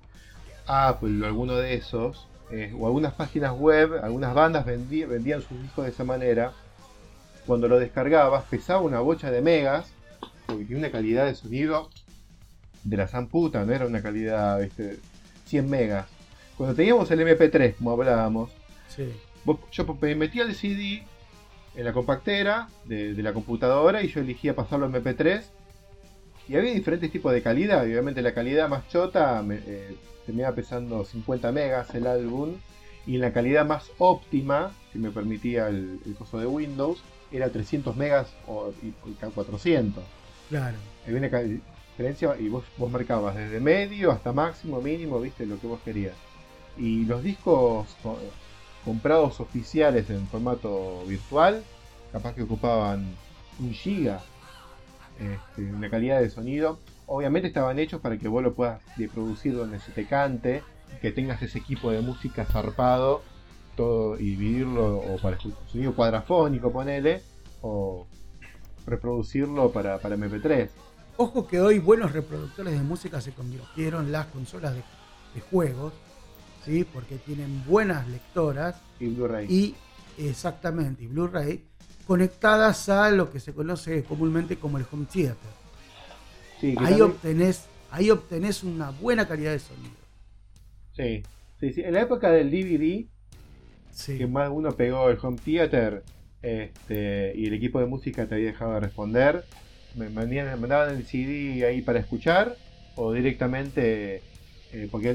Apple 0.66 1.22
o 1.22 1.26
alguno 1.26 1.56
de 1.56 1.74
esos, 1.74 2.26
eh, 2.52 2.72
o 2.78 2.86
algunas 2.86 3.14
páginas 3.14 3.52
web, 3.58 3.98
algunas 4.02 4.34
bandas 4.34 4.64
vendí- 4.66 5.06
vendían 5.06 5.42
sus 5.42 5.60
discos 5.60 5.84
de 5.86 5.90
esa 5.90 6.04
manera, 6.04 6.52
cuando 7.46 7.66
lo 7.66 7.78
descargabas 7.80 8.44
pesaba 8.44 8.80
una 8.82 9.00
bocha 9.00 9.30
de 9.30 9.40
megas, 9.40 9.92
porque 10.46 10.64
tiene 10.64 10.80
una 10.80 10.90
calidad 10.92 11.24
de 11.26 11.34
sonido 11.34 11.88
de 12.84 12.96
la 12.96 13.08
zamputa, 13.08 13.64
no 13.64 13.72
era 13.72 13.86
una 13.86 14.02
calidad, 14.02 14.60
¿viste? 14.60 14.98
100 15.46 15.68
megas. 15.68 16.06
Cuando 16.56 16.74
teníamos 16.76 17.10
el 17.10 17.20
MP3, 17.20 17.74
como 17.76 17.92
hablábamos, 17.92 18.50
Sí. 18.88 19.10
Vos- 19.44 19.58
yo 19.72 19.84
me 20.00 20.14
metía 20.14 20.42
el 20.44 20.54
CD 20.54 21.02
en 21.74 21.84
la 21.84 21.92
compactera 21.94 22.68
de, 22.84 23.14
de 23.14 23.22
la 23.22 23.32
computadora 23.32 24.02
y 24.02 24.08
yo 24.08 24.20
elegía 24.20 24.54
pasarlo 24.54 24.84
a 24.86 24.88
MP3 24.90 25.42
y 26.48 26.56
había 26.56 26.72
diferentes 26.72 27.10
tipos 27.10 27.32
de 27.32 27.42
calidad 27.42 27.86
y 27.86 27.92
obviamente 27.92 28.22
la 28.22 28.34
calidad 28.34 28.68
más 28.68 28.88
chota 28.88 29.42
me, 29.42 29.60
eh, 29.66 29.96
terminaba 30.26 30.54
pesando 30.54 31.04
50 31.04 31.52
megas 31.52 31.94
el 31.94 32.06
álbum 32.06 32.56
y 33.06 33.16
en 33.16 33.20
la 33.20 33.32
calidad 33.32 33.66
más 33.66 33.90
óptima 33.98 34.72
que 34.92 34.98
me 34.98 35.10
permitía 35.10 35.68
el, 35.68 36.00
el 36.04 36.14
coso 36.14 36.38
de 36.38 36.46
Windows 36.46 37.02
era 37.30 37.50
300 37.50 37.96
megas 37.96 38.32
o, 38.46 38.72
y, 38.82 38.88
y 39.08 39.14
400 39.14 40.04
Claro. 40.52 40.76
Había 41.06 41.18
una 41.18 41.38
diferencia, 41.40 42.36
y 42.38 42.48
vos, 42.48 42.64
vos 42.76 42.90
marcabas 42.90 43.36
desde 43.36 43.58
medio 43.58 44.12
hasta 44.12 44.34
máximo, 44.34 44.82
mínimo, 44.82 45.18
viste 45.18 45.46
lo 45.46 45.58
que 45.58 45.66
vos 45.66 45.80
querías. 45.82 46.14
Y 46.76 47.06
los 47.06 47.22
discos 47.22 47.86
comprados 48.84 49.40
oficiales 49.40 50.10
en 50.10 50.26
formato 50.28 51.04
virtual, 51.06 51.64
capaz 52.12 52.34
que 52.34 52.42
ocupaban 52.42 53.14
un 53.60 53.72
giga, 53.72 54.22
este, 55.18 55.62
una 55.72 55.90
calidad 55.90 56.20
de 56.20 56.30
sonido. 56.30 56.78
Obviamente 57.06 57.48
estaban 57.48 57.78
hechos 57.78 58.00
para 58.00 58.18
que 58.18 58.28
vos 58.28 58.42
lo 58.42 58.54
puedas 58.54 58.80
reproducir 58.96 59.54
donde 59.54 59.78
se 59.80 59.92
te 59.92 60.06
cante, 60.06 60.62
que 61.00 61.12
tengas 61.12 61.42
ese 61.42 61.58
equipo 61.58 61.90
de 61.90 62.00
música 62.00 62.44
zarpado, 62.44 63.22
todo 63.76 64.18
y 64.18 64.30
dividirlo 64.30 64.98
o 64.98 65.18
para 65.18 65.38
sonido 65.66 65.94
cuadrafónico, 65.94 66.72
ponele, 66.72 67.22
o 67.62 68.06
reproducirlo 68.86 69.70
para, 69.72 69.98
para 69.98 70.16
MP3. 70.16 70.68
Ojo 71.16 71.46
que 71.46 71.60
hoy 71.60 71.78
buenos 71.78 72.12
reproductores 72.12 72.72
de 72.72 72.82
música 72.82 73.20
se 73.20 73.32
convirtieron 73.32 74.10
las 74.10 74.26
consolas 74.26 74.74
de, 74.74 74.82
juegos, 75.50 75.92
¿sí? 76.64 76.84
porque 76.84 77.16
tienen 77.16 77.64
buenas 77.66 78.06
lectoras. 78.08 78.76
Y 78.98 79.08
Blu-ray. 79.08 79.46
Y 79.48 79.74
exactamente, 80.18 81.04
y 81.04 81.06
Blu-ray 81.06 81.64
conectadas 82.12 82.90
a 82.90 83.10
lo 83.10 83.30
que 83.30 83.40
se 83.40 83.54
conoce 83.54 84.04
comúnmente 84.04 84.56
como 84.56 84.76
el 84.76 84.84
home 84.92 85.06
theater. 85.10 86.76
ahí, 86.78 87.00
obtenés, 87.00 87.64
ahí 87.90 88.10
obtenés 88.10 88.62
una 88.64 88.90
buena 88.90 89.26
calidad 89.26 89.52
de 89.52 89.58
sonido. 89.58 89.94
Sí, 90.94 91.22
sí, 91.58 91.72
sí. 91.72 91.80
En 91.80 91.94
la 91.94 92.02
época 92.02 92.30
del 92.30 92.50
DVD, 92.50 93.06
que 94.18 94.26
más 94.26 94.50
uno 94.52 94.72
pegó 94.72 95.08
el 95.08 95.16
home 95.22 95.38
theater 95.42 96.02
este, 96.42 97.32
y 97.34 97.46
el 97.46 97.54
equipo 97.54 97.80
de 97.80 97.86
música 97.86 98.26
te 98.26 98.34
había 98.34 98.48
dejado 98.48 98.74
de 98.74 98.80
responder, 98.80 99.46
me 99.94 100.10
mandaban 100.10 100.94
el 100.94 101.06
CD 101.06 101.64
ahí 101.64 101.80
para 101.80 101.98
escuchar 101.98 102.58
o 102.94 103.14
directamente, 103.14 104.20
eh, 104.74 104.86
porque 104.90 105.12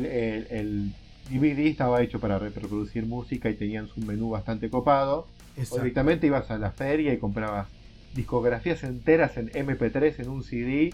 el, 0.50 0.94
DVD 1.30 1.68
estaba 1.68 2.02
hecho 2.02 2.20
para 2.20 2.40
reproducir 2.40 3.06
música 3.06 3.52
y 3.52 3.54
tenían 3.54 3.88
su 3.88 4.00
menú 4.00 4.32
bastante 4.32 4.68
copado. 4.72 5.28
O 5.70 5.78
directamente 5.78 6.28
ibas 6.28 6.50
a 6.52 6.58
la 6.58 6.72
feria 6.72 7.14
y 7.14 7.18
comprabas 7.18 7.68
discografías 8.14 8.84
enteras 8.84 9.38
en 9.38 9.50
MP3 9.50 10.20
en 10.20 10.30
un 10.30 10.44
CD, 10.44 10.94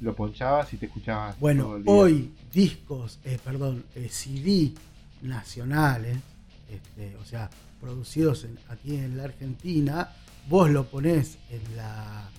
lo 0.00 0.14
ponchabas 0.14 0.72
y 0.72 0.76
te 0.76 0.86
escuchabas. 0.86 1.38
Bueno, 1.38 1.76
hoy 1.86 2.32
discos, 2.52 3.20
eh, 3.24 3.38
perdón, 3.44 3.84
eh, 3.94 4.08
CD 4.10 4.72
nacionales, 5.22 6.18
este, 6.70 7.16
o 7.16 7.24
sea, 7.24 7.50
producidos 7.80 8.46
aquí 8.68 8.96
en 8.96 9.16
la 9.16 9.24
Argentina, 9.24 10.12
vos 10.48 10.70
lo 10.70 10.84
ponés 10.84 11.38
en 11.50 11.76
la 11.76 12.30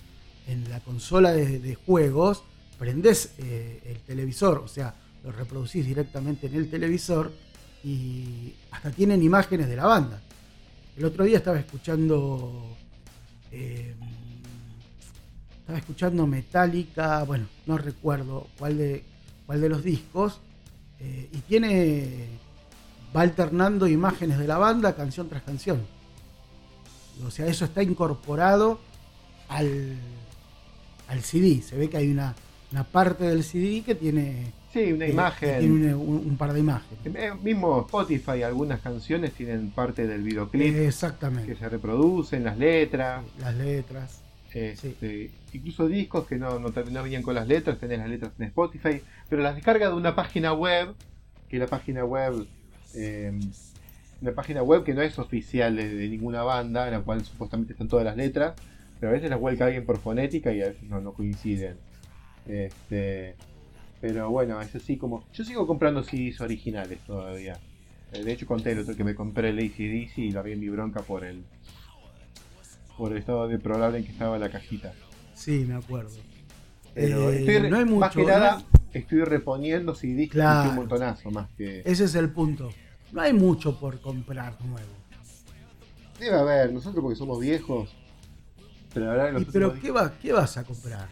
en 0.48 0.68
la 0.68 0.80
consola 0.80 1.32
de, 1.32 1.74
juegos, 1.86 2.42
prendés 2.78 3.34
eh, 3.38 3.80
el 3.86 3.98
televisor, 4.00 4.58
o 4.58 4.68
sea, 4.68 4.94
lo 5.22 5.30
reproducís 5.30 5.86
directamente 5.86 6.48
en 6.48 6.56
el 6.56 6.68
televisor 6.68 7.32
y 7.84 8.54
hasta 8.70 8.90
tienen 8.90 9.22
imágenes 9.22 9.68
de 9.68 9.76
la 9.76 9.86
banda. 9.86 10.20
El 10.96 11.04
otro 11.04 11.24
día 11.24 11.38
estaba 11.38 11.58
escuchando. 11.58 12.76
Eh, 13.50 13.94
estaba 15.60 15.78
escuchando 15.78 16.26
Metallica, 16.26 17.22
bueno, 17.24 17.46
no 17.66 17.78
recuerdo 17.78 18.48
cuál 18.58 18.78
de, 18.78 19.04
cuál 19.46 19.60
de 19.60 19.68
los 19.68 19.82
discos, 19.82 20.40
eh, 21.00 21.28
y 21.32 21.38
tiene. 21.38 22.28
va 23.16 23.22
alternando 23.22 23.86
imágenes 23.86 24.38
de 24.38 24.46
la 24.46 24.58
banda 24.58 24.94
canción 24.94 25.28
tras 25.28 25.42
canción. 25.42 25.86
O 27.26 27.30
sea, 27.30 27.46
eso 27.46 27.64
está 27.64 27.82
incorporado 27.82 28.80
al, 29.48 29.96
al 31.08 31.22
CD. 31.22 31.62
Se 31.62 31.76
ve 31.76 31.88
que 31.88 31.98
hay 31.98 32.10
una, 32.10 32.34
parte 32.90 33.24
del 33.24 33.44
CD 33.44 33.82
que 33.82 33.94
tiene. 33.94 34.52
Sí, 34.72 34.92
una 34.92 35.06
imagen. 35.06 35.60
tiene 35.60 35.94
un, 35.94 36.36
par 36.38 36.52
de 36.52 36.60
imágenes. 36.60 37.14
Eh, 37.14 37.32
mismo 37.42 37.82
Spotify, 37.82 38.42
algunas 38.42 38.80
canciones 38.80 39.32
tienen 39.32 39.70
parte 39.70 40.06
del 40.06 40.22
videoclip. 40.22 40.74
Exactamente. 40.76 41.52
Que 41.52 41.58
se 41.58 41.68
reproducen, 41.68 42.42
las 42.42 42.56
letras. 42.56 43.22
Las 43.38 43.54
letras. 43.54 44.22
Este, 44.54 45.30
incluso 45.52 45.88
discos 45.88 46.26
que 46.26 46.36
no, 46.36 46.58
no, 46.58 46.70
venían 46.70 47.22
con 47.22 47.34
las 47.34 47.48
letras, 47.48 47.78
tenés 47.78 47.98
las 47.98 48.08
letras 48.08 48.32
en 48.38 48.44
Spotify, 48.46 49.00
pero 49.28 49.42
las 49.42 49.54
descarga 49.54 49.88
de 49.88 49.94
una 49.94 50.14
página 50.14 50.52
web, 50.52 50.94
que 51.48 51.58
la 51.58 51.66
página 51.66 52.04
web, 52.04 52.46
eh, 52.94 53.32
una 54.20 54.32
página 54.32 54.62
web 54.62 54.84
que 54.84 54.92
no 54.94 55.02
es 55.02 55.18
oficial 55.18 55.76
de, 55.76 56.08
ninguna 56.08 56.42
banda, 56.42 56.86
en 56.86 56.94
la 56.94 57.00
cual 57.00 57.24
supuestamente 57.24 57.72
están 57.72 57.88
todas 57.88 58.04
las 58.04 58.16
letras, 58.16 58.54
pero 59.00 59.10
a 59.10 59.14
veces 59.14 59.30
las 59.30 59.40
vuelca 59.40 59.66
alguien 59.66 59.86
por 59.86 59.98
fonética 59.98 60.52
y 60.52 60.62
a 60.62 60.68
veces 60.68 60.82
no, 60.84 61.12
coinciden. 61.12 61.76
Este, 62.46 63.36
pero 64.02 64.28
bueno, 64.30 64.60
es 64.60 64.74
así 64.74 64.96
como. 64.96 65.24
Yo 65.32 65.44
sigo 65.44 65.64
comprando 65.64 66.02
CDs 66.02 66.40
originales 66.40 66.98
todavía. 67.06 67.60
Eh, 68.12 68.24
de 68.24 68.32
hecho, 68.32 68.46
conté 68.46 68.72
el 68.72 68.80
otro 68.80 68.96
que 68.96 69.04
me 69.04 69.14
compré 69.14 69.50
el 69.50 69.58
ACDC 69.60 70.18
y 70.18 70.32
la 70.32 70.42
vi 70.42 70.52
en 70.52 70.60
mi 70.60 70.68
bronca 70.68 71.02
por 71.02 71.24
el. 71.24 71.44
por 72.98 73.12
el 73.12 73.18
estado 73.18 73.46
deplorable 73.46 73.98
en 73.98 74.04
que 74.04 74.10
estaba 74.10 74.40
la 74.40 74.50
cajita. 74.50 74.92
Sí, 75.34 75.64
me 75.68 75.76
acuerdo. 75.76 76.16
Pero 76.94 77.30
eh, 77.30 77.70
no 77.70 77.78
hay 77.78 77.84
mucho, 77.84 78.00
más 78.00 78.12
que 78.12 78.24
nada, 78.24 78.64
estoy 78.92 79.22
reponiendo 79.22 79.94
CDs 79.94 80.28
claro, 80.30 80.70
un 80.70 80.76
montonazo 80.76 81.30
más 81.30 81.48
que. 81.56 81.82
Ese 81.84 82.04
es 82.04 82.16
el 82.16 82.30
punto. 82.30 82.70
No 83.12 83.20
hay 83.20 83.32
mucho 83.32 83.78
por 83.78 84.00
comprar 84.00 84.60
nuevo. 84.64 84.90
Debe 86.18 86.36
haber, 86.36 86.72
nosotros 86.72 87.02
porque 87.02 87.16
somos 87.16 87.40
viejos, 87.40 87.94
pero, 88.92 89.74
¿qué, 89.80 89.90
va, 89.90 90.12
¿qué 90.20 90.32
vas 90.32 90.56
a 90.56 90.64
comprar? 90.64 91.08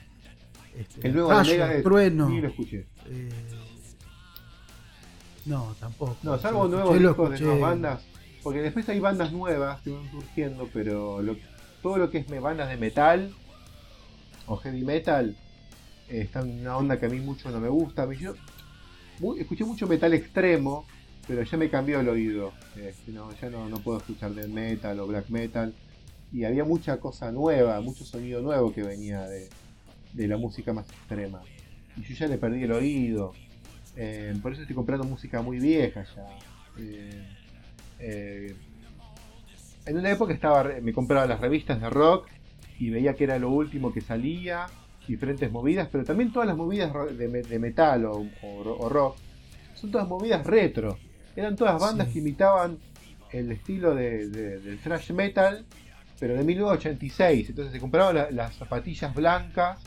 Este, 0.77 1.09
el 1.09 1.15
nuevo 1.15 1.31
Mega 1.43 1.83
Trueno. 1.83 2.29
Sí, 2.29 2.41
lo 2.41 2.49
escuché. 2.49 2.87
Eh, 3.07 3.29
no, 5.47 5.75
tampoco. 5.81 6.17
No, 6.23 6.39
salvo 6.39 6.69
nuevos 6.69 6.99
discos 6.99 7.31
de 7.31 7.41
nuevas 7.41 7.61
bandas. 7.61 8.03
Porque 8.43 8.63
después 8.63 8.89
hay 8.89 9.01
bandas 9.01 9.33
nuevas 9.33 9.81
que 9.83 9.91
van 9.91 10.11
surgiendo, 10.11 10.69
pero 10.73 11.21
todo 11.83 11.99
lo 11.99 12.11
que 12.11 12.19
es 12.19 12.41
bandas 12.41 12.69
de 12.69 12.77
metal 12.77 13.35
o 14.47 14.57
heavy 14.57 14.83
metal 14.83 15.37
eh, 16.09 16.23
está 16.23 16.41
en 16.41 16.61
una 16.61 16.77
onda 16.77 16.99
que 16.99 17.07
a 17.07 17.09
mí 17.09 17.21
mucho 17.21 17.51
no 17.51 17.61
me 17.61 17.69
gusta. 17.69 18.11
Yo 18.15 18.35
escuché 19.39 19.65
mucho 19.65 19.87
metal 19.87 20.15
extremo, 20.15 20.87
pero 21.29 21.43
ya 21.43 21.59
me 21.59 21.69
cambió 21.69 22.01
el 22.01 22.09
oído. 22.09 22.53
Este, 22.77 23.13
ya 23.13 23.51
no, 23.51 23.69
no 23.69 23.79
puedo 23.81 23.99
escuchar 23.99 24.35
death 24.35 24.49
metal 24.49 24.99
o 25.01 25.07
black 25.07 25.29
metal 25.29 25.75
y 26.33 26.45
había 26.45 26.65
mucha 26.65 26.99
cosa 26.99 27.33
nueva, 27.33 27.81
mucho 27.81 28.05
sonido 28.05 28.41
nuevo 28.41 28.73
que 28.73 28.83
venía 28.83 29.23
de, 29.23 29.49
la 30.15 30.37
música 30.37 30.73
más 30.73 30.89
extrema. 30.91 31.43
Y 31.97 32.03
yo 32.03 32.15
ya 32.15 32.27
le 32.27 32.39
perdí 32.39 32.65
el 32.65 32.73
oído. 32.73 33.33
Eh, 33.97 34.35
por 34.43 34.53
eso 34.53 34.63
estoy 34.63 34.77
comprando 34.77 35.07
música 35.07 35.43
muy 35.43 35.59
vieja 35.59 36.05
ya. 36.05 36.27
Eh, 36.79 37.27
eh, 37.99 38.55
en 39.87 39.97
una 39.97 40.11
época 40.11 40.33
estaba 40.33 40.65
me 40.81 40.93
compraba 40.93 41.27
las 41.27 41.41
revistas 41.41 41.81
de 41.81 41.91
rock 41.91 42.29
y 42.79 42.91
veía 42.91 43.15
que 43.15 43.25
era 43.25 43.39
lo 43.39 43.51
último 43.51 43.93
que 43.93 44.01
salía, 44.01 44.67
diferentes 45.07 45.51
movidas, 45.51 45.89
pero 45.91 46.05
también 46.05 46.33
todas 46.33 46.47
las 46.47 46.57
movidas 46.57 46.93
de, 47.17 47.59
metal 47.59 48.07
o, 48.07 48.89
rock 48.89 49.17
son 49.75 49.91
todas 49.91 50.09
movidas 50.09 50.47
retro. 50.47 50.99
Eran 51.35 51.57
todas 51.57 51.81
bandas 51.81 52.09
que 52.09 52.19
imitaban 52.19 52.79
el 53.33 53.53
estilo 53.53 53.95
del 53.95 54.79
thrash 54.83 55.13
metal 55.13 55.65
pero 56.21 56.37
de 56.37 56.45
1986. 56.45 57.49
Entonces 57.49 57.73
se 57.73 57.81
compraban 57.81 58.37
las 58.37 58.55
zapatillas 58.55 59.13
blancas, 59.13 59.81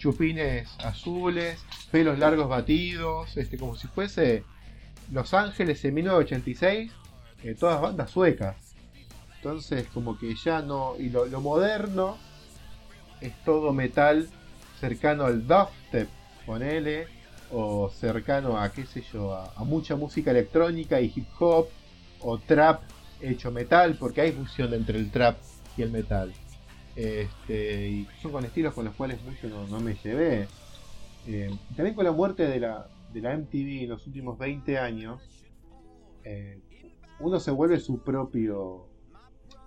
chupines 0.00 0.66
azules, 0.82 1.62
pelos 1.92 2.18
largos 2.18 2.48
batidos, 2.48 3.36
este, 3.36 3.58
como 3.58 3.76
si 3.76 3.86
fuese 3.86 4.44
Los 5.12 5.34
Ángeles 5.34 5.84
en 5.84 5.94
1986, 5.94 6.90
eh, 7.44 7.54
todas 7.54 7.80
bandas 7.80 8.10
suecas. 8.10 8.56
Entonces 9.36 9.86
como 9.92 10.18
que 10.18 10.34
ya 10.34 10.62
no... 10.62 10.94
Y 10.98 11.10
lo, 11.10 11.28
moderno 11.40 12.16
es 13.20 13.32
todo 13.44 13.72
metal 13.72 14.28
cercano 14.80 15.26
al 15.26 15.46
dubstep, 15.46 16.08
ponele, 16.46 17.06
o 17.52 17.90
cercano 17.90 18.58
a, 18.58 18.72
qué 18.72 18.86
sé 18.86 19.04
yo, 19.12 19.34
a 19.34 19.64
mucha 19.64 19.96
música 19.96 20.30
electrónica 20.30 21.00
y 21.00 21.12
hip 21.14 21.28
hop, 21.38 21.68
o 22.20 22.38
trap 22.38 22.82
hecho 23.20 23.50
metal, 23.50 23.96
porque 23.98 24.22
hay 24.22 24.32
fusión 24.32 24.72
entre 24.72 24.98
el 24.98 25.10
trap 25.10 25.36
y 25.76 25.82
el 25.82 25.90
metal. 25.90 26.32
Este, 27.00 27.88
y 27.88 28.08
son 28.20 28.30
con 28.30 28.44
estilos 28.44 28.74
con 28.74 28.84
los 28.84 28.94
cuales 28.94 29.18
mucho 29.22 29.48
no, 29.48 29.80
me 29.80 29.94
llevé. 29.94 30.46
Eh, 31.26 31.50
también 31.74 31.94
con 31.94 32.04
la 32.04 32.12
muerte 32.12 32.46
de 32.46 32.60
la, 32.60 32.88
de 33.10 33.22
la 33.22 33.34
MTV 33.38 33.84
en 33.84 33.88
los 33.88 34.06
últimos 34.06 34.38
20 34.38 34.78
años, 34.78 35.22
eh, 36.24 36.60
uno 37.20 37.40
se 37.40 37.50
vuelve 37.52 37.80
su 37.80 38.00
propio 38.00 38.86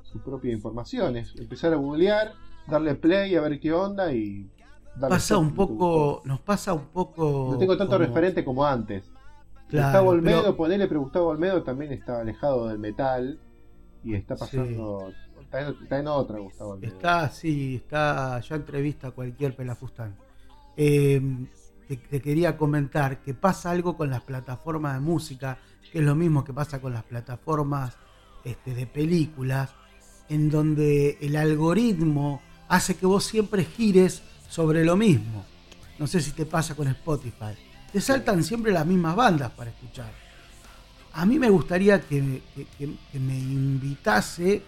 su 0.04 0.22
propia 0.22 0.52
información. 0.52 1.18
Es 1.18 1.36
empezar 1.36 1.74
a 1.74 1.78
googlear, 1.78 2.34
darle 2.68 2.94
play 2.94 3.36
a 3.36 3.42
ver 3.42 3.60
qué 3.60 3.74
onda 3.74 4.14
y 4.14 4.48
pasa 5.00 5.40
un 5.40 5.56
poco, 5.56 6.22
nos 6.26 6.40
pasa 6.40 6.74
un 6.76 6.86
poco. 6.90 7.50
No 7.52 7.58
tengo 7.58 7.76
tanto 7.76 7.98
referente 7.98 8.46
como 8.46 8.64
antes. 8.64 9.12
Gustavo 9.72 10.12
Olmedo, 10.12 10.56
ponele, 10.56 10.88
pero 10.88 11.02
Gustavo 11.02 11.30
Olmedo 11.30 11.64
también 11.64 11.94
está 11.94 12.22
alejado 12.22 12.68
del 12.68 12.78
metal 12.78 13.40
y 14.04 14.14
está 14.14 14.36
pasando 14.36 15.12
Está 15.60 16.00
en, 16.00 16.08
otra, 16.08 16.40
Gustavo. 16.40 16.80
Está, 16.82 17.30
sí, 17.30 17.76
está. 17.76 18.40
Ya 18.40 18.56
entrevista 18.56 19.10
a 19.10 19.12
cualquier 19.12 19.56
pelafustán. 19.56 20.16
eh, 20.76 21.22
te, 21.88 22.22
quería 22.22 22.58
comentar 22.58 23.22
que 23.22 23.36
pasa 23.36 23.70
algo 23.70 23.96
con 23.96 24.10
las 24.10 24.22
plataformas 24.22 24.96
de 24.96 25.02
música, 25.02 25.60
que 25.92 26.00
es 26.00 26.04
lo 26.04 26.16
mismo 26.16 26.44
que 26.44 26.54
pasa 26.54 26.82
con 26.82 26.94
las 26.94 27.04
plataformas 27.04 27.96
este, 28.44 28.74
de 28.74 28.88
películas, 28.88 29.70
en 30.28 30.50
donde 30.50 31.20
el 31.22 31.36
algoritmo 31.36 32.42
hace 32.68 32.96
que 32.96 33.06
vos 33.06 33.24
siempre 33.24 33.64
gires 33.64 34.24
sobre 34.50 34.84
lo 34.84 34.96
mismo. 34.96 35.46
No 36.00 36.08
sé 36.08 36.20
si 36.20 36.32
te 36.32 36.48
pasa 36.48 36.74
con 36.74 36.88
Spotify. 36.88 37.54
Te 37.92 38.02
saltan 38.02 38.44
siempre 38.44 38.72
las 38.72 38.88
mismas 38.88 39.16
bandas 39.16 39.52
para 39.52 39.70
escuchar. 39.70 40.12
A 41.14 41.28
mí 41.28 41.38
me 41.38 41.50
gustaría 41.50 42.02
que, 42.02 42.42
que 43.12 43.20
me 43.20 43.38
invitase 43.38 44.64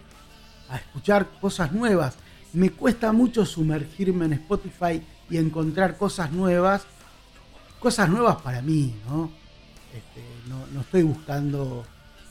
a 0.68 0.76
escuchar 0.76 1.28
cosas 1.40 1.72
nuevas. 1.72 2.16
Me 2.52 2.70
cuesta 2.70 3.12
mucho 3.12 3.44
sumergirme 3.44 4.26
en 4.26 4.34
Spotify 4.34 5.02
y 5.28 5.36
encontrar 5.36 5.96
cosas 5.96 6.32
nuevas 6.32 6.86
cosas 7.86 8.08
nuevas 8.08 8.42
para 8.42 8.62
mí, 8.62 8.94
¿no? 9.08 9.30
Este, 9.94 10.22
no, 10.48 10.80
estoy 10.80 11.02
buscando 11.02 11.84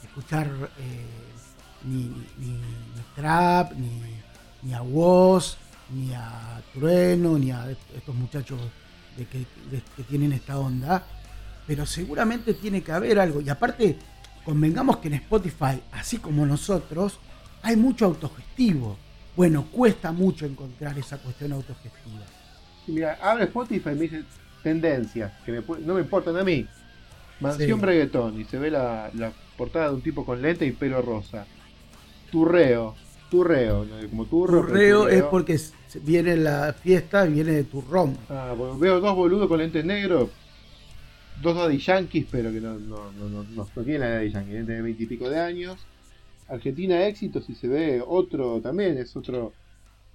escuchar 0.03 0.47
eh, 0.79 1.05
ni, 1.85 2.11
Trap, 3.15 3.71
ni, 4.61 4.73
a 4.73 4.81
Woz, 4.81 5.55
ni 5.93 6.13
a 6.13 6.61
Trueno, 6.73 7.39
ni 7.39 7.51
a 7.51 7.71
estos 7.95 8.13
muchachos 8.15 8.59
de 9.15 9.25
que, 9.25 9.45
tienen 10.09 10.33
esta 10.33 10.59
onda, 10.59 11.05
pero 11.65 11.85
seguramente 11.85 12.53
tiene 12.53 12.83
que 12.83 12.91
haber 12.91 13.17
algo. 13.17 13.39
Y 13.39 13.49
aparte, 13.49 13.97
convengamos 14.43 14.97
que 14.97 15.07
en 15.07 15.13
Spotify, 15.15 15.81
así 15.93 16.17
como 16.17 16.45
nosotros, 16.45 17.19
hay 17.65 17.75
mucho 17.75 18.05
autogestivo. 18.05 18.95
Bueno, 19.35 19.65
cuesta 19.71 20.11
mucho 20.11 20.45
encontrar 20.45 20.97
esa 20.99 21.17
cuestión 21.17 21.51
autogestiva. 21.51 22.23
mira, 22.87 23.17
abre 23.21 23.45
Spotify 23.45 23.89
y 23.89 23.95
me 23.95 24.01
dice, 24.01 24.23
tendencias 24.61 25.33
que 25.43 25.51
no 25.51 25.95
me 25.95 26.01
importan 26.01 26.37
a 26.37 26.43
mí. 26.43 26.65
Mansión 27.39 27.81
reggaetón 27.81 28.39
y 28.39 28.45
se 28.45 28.59
ve 28.59 28.69
la, 28.69 29.11
portada 29.57 29.89
de 29.89 29.95
un 29.95 30.01
tipo 30.01 30.23
con 30.23 30.41
lente 30.41 30.65
y 30.65 30.71
pelo 30.71 31.01
rosa. 31.01 31.47
Turreo, 32.31 32.95
turreo, 33.31 33.85
como 34.09 34.25
turro. 34.25 34.61
Turreo, 34.61 35.09
es 35.09 35.23
porque 35.23 35.59
viene 36.03 36.37
la 36.37 36.71
fiesta, 36.71 37.25
viene 37.25 37.51
de 37.51 37.63
turrón. 37.63 38.15
Ah, 38.29 38.53
veo 38.79 39.01
dos 39.01 39.15
boludos 39.15 39.47
con 39.47 39.57
lentes 39.57 39.83
negros, 39.83 40.29
dos 41.41 41.57
Daddy 41.57 41.79
Yankees, 41.79 42.27
pero 42.31 42.51
que 42.51 42.61
no, 42.61 42.75
no, 42.75 43.11
no, 43.11 43.27
no, 43.27 43.43
no, 43.43 43.65
tienen 43.83 44.01
la 44.01 44.09
Daddy 44.11 44.29
Yankee, 44.29 44.51
de 44.51 44.81
veintipico 44.83 45.29
de 45.29 45.39
años. 45.39 45.85
Argentina 46.47 47.07
éxito, 47.07 47.41
si 47.41 47.55
se 47.55 47.67
ve 47.67 48.03
otro 48.05 48.61
también, 48.61 48.97
es 48.97 49.15
otro 49.15 49.53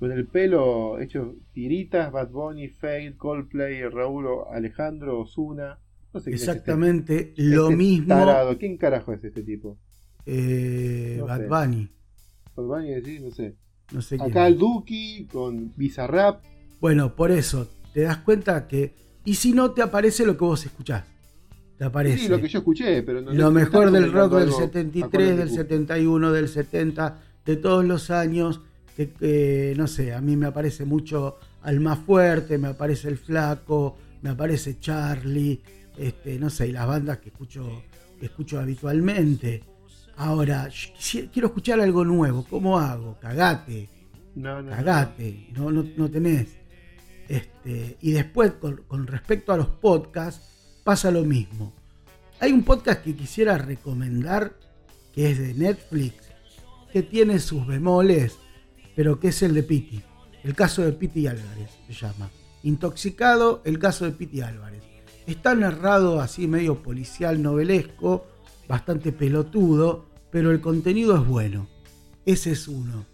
con 0.00 0.12
el 0.12 0.26
pelo 0.26 0.98
hecho 0.98 1.34
tiritas, 1.52 2.10
Bad 2.10 2.30
Bunny, 2.30 2.68
Fade, 2.68 3.16
Coldplay, 3.18 3.82
Raúl 3.88 4.26
Alejandro, 4.50 5.20
Osuna. 5.20 5.78
No 6.14 6.20
sé 6.20 6.30
Exactamente 6.30 7.30
este, 7.30 7.42
lo 7.42 7.64
este 7.64 7.76
mismo. 7.76 8.08
Tarado. 8.08 8.56
¿Quién 8.56 8.78
carajo 8.78 9.12
es 9.12 9.22
este 9.22 9.42
tipo? 9.42 9.76
Eh, 10.24 11.22
Bad 11.22 11.48
Bunny. 11.48 11.90
Bad 12.56 12.64
Bunny, 12.64 12.88
decís, 12.94 13.20
no 13.20 13.30
sé. 13.30 13.56
No 13.92 14.00
sé 14.00 14.16
Acá 14.18 14.46
el 14.46 14.56
Duki 14.56 15.26
con 15.30 15.72
Bizarrap. 15.76 16.42
Bueno, 16.80 17.14
por 17.14 17.30
eso, 17.30 17.68
te 17.92 18.00
das 18.02 18.18
cuenta 18.18 18.66
que. 18.66 18.94
Y 19.26 19.34
si 19.34 19.52
no 19.52 19.72
te 19.72 19.82
aparece 19.82 20.24
lo 20.24 20.38
que 20.38 20.44
vos 20.44 20.64
escuchás. 20.64 21.04
Te 21.80 21.86
aparece. 21.86 22.18
Sí, 22.18 22.28
lo 22.28 22.38
que 22.38 22.46
yo 22.46 22.58
escuché, 22.58 23.02
pero 23.02 23.22
no. 23.22 23.32
Lo 23.32 23.50
mejor 23.50 23.90
del 23.90 24.12
rock 24.12 24.34
del 24.34 24.52
73, 24.52 25.38
del 25.38 25.48
71, 25.48 26.30
del 26.30 26.46
70, 26.46 27.18
de 27.46 27.56
todos 27.56 27.86
los 27.86 28.10
años 28.10 28.60
que, 28.94 29.72
no 29.78 29.86
sé, 29.86 30.12
a 30.12 30.20
mí 30.20 30.36
me 30.36 30.44
aparece 30.44 30.84
mucho 30.84 31.38
al 31.62 31.80
más 31.80 31.98
fuerte, 32.00 32.58
me 32.58 32.68
aparece 32.68 33.08
el 33.08 33.16
flaco, 33.16 33.96
me 34.20 34.28
aparece 34.28 34.78
Charlie, 34.78 35.62
este, 35.96 36.38
no 36.38 36.50
sé, 36.50 36.68
y 36.68 36.72
las 36.72 36.86
bandas 36.86 37.16
que 37.16 37.30
escucho, 37.30 37.84
que 38.18 38.26
escucho 38.26 38.60
habitualmente. 38.60 39.64
Ahora, 40.18 40.68
quiero 41.32 41.48
escuchar 41.48 41.80
algo 41.80 42.04
nuevo, 42.04 42.44
¿cómo 42.44 42.78
hago? 42.78 43.16
Cagate. 43.22 43.88
No, 44.34 44.60
no, 44.60 44.70
cagate, 44.70 45.46
no, 45.56 45.70
no, 45.70 46.10
tenés. 46.10 46.58
Este, 47.26 47.96
y 48.02 48.10
después, 48.10 48.52
con, 48.60 48.82
con 48.86 49.06
respecto 49.06 49.54
a 49.54 49.56
los 49.56 49.68
podcasts, 49.68 50.59
pasa 50.84 51.10
lo 51.10 51.24
mismo. 51.24 51.72
Hay 52.40 52.52
un 52.52 52.64
podcast 52.64 53.02
que 53.02 53.14
quisiera 53.14 53.58
recomendar, 53.58 54.54
que 55.12 55.30
es 55.30 55.38
de 55.38 55.54
Netflix, 55.54 56.14
que 56.92 57.02
tiene 57.02 57.38
sus 57.38 57.66
bemoles, 57.66 58.38
pero 58.96 59.20
que 59.20 59.28
es 59.28 59.42
el 59.42 59.54
de 59.54 59.62
Piti. 59.62 60.02
El 60.42 60.54
caso 60.54 60.82
de 60.82 60.92
Piti 60.92 61.26
Álvarez 61.26 61.70
se 61.86 61.92
llama. 61.92 62.30
Intoxicado, 62.62 63.62
el 63.64 63.78
caso 63.78 64.04
de 64.04 64.12
Piti 64.12 64.40
Álvarez. 64.40 64.82
Está 65.26 65.54
narrado 65.54 66.20
así 66.20 66.46
medio 66.48 66.82
policial 66.82 67.42
novelesco, 67.42 68.26
bastante 68.66 69.12
pelotudo, 69.12 70.06
pero 70.30 70.50
el 70.50 70.60
contenido 70.60 71.16
es 71.16 71.26
bueno. 71.26 71.68
Ese 72.24 72.52
es 72.52 72.68
uno. 72.68 73.04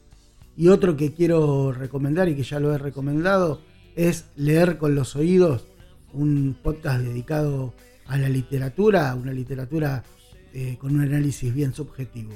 Y 0.56 0.68
otro 0.68 0.97
que 0.97 1.12
quiero 1.12 1.72
recomendar 1.72 2.28
y 2.28 2.36
que 2.36 2.43
ya 2.43 2.60
lo 2.60 2.72
he 2.72 2.78
recomendado 2.78 3.60
es 3.94 4.26
Leer 4.36 4.78
con 4.78 4.94
los 4.94 5.16
Oídos, 5.16 5.64
un 6.16 6.56
podcast 6.62 7.01
dedicado 7.02 7.74
a 8.06 8.18
la 8.18 8.28
literatura, 8.28 9.14
una 9.14 9.32
literatura 9.32 10.02
eh, 10.52 10.76
con 10.78 10.94
un 10.94 11.02
análisis 11.02 11.52
bien 11.52 11.74
subjetivo. 11.74 12.32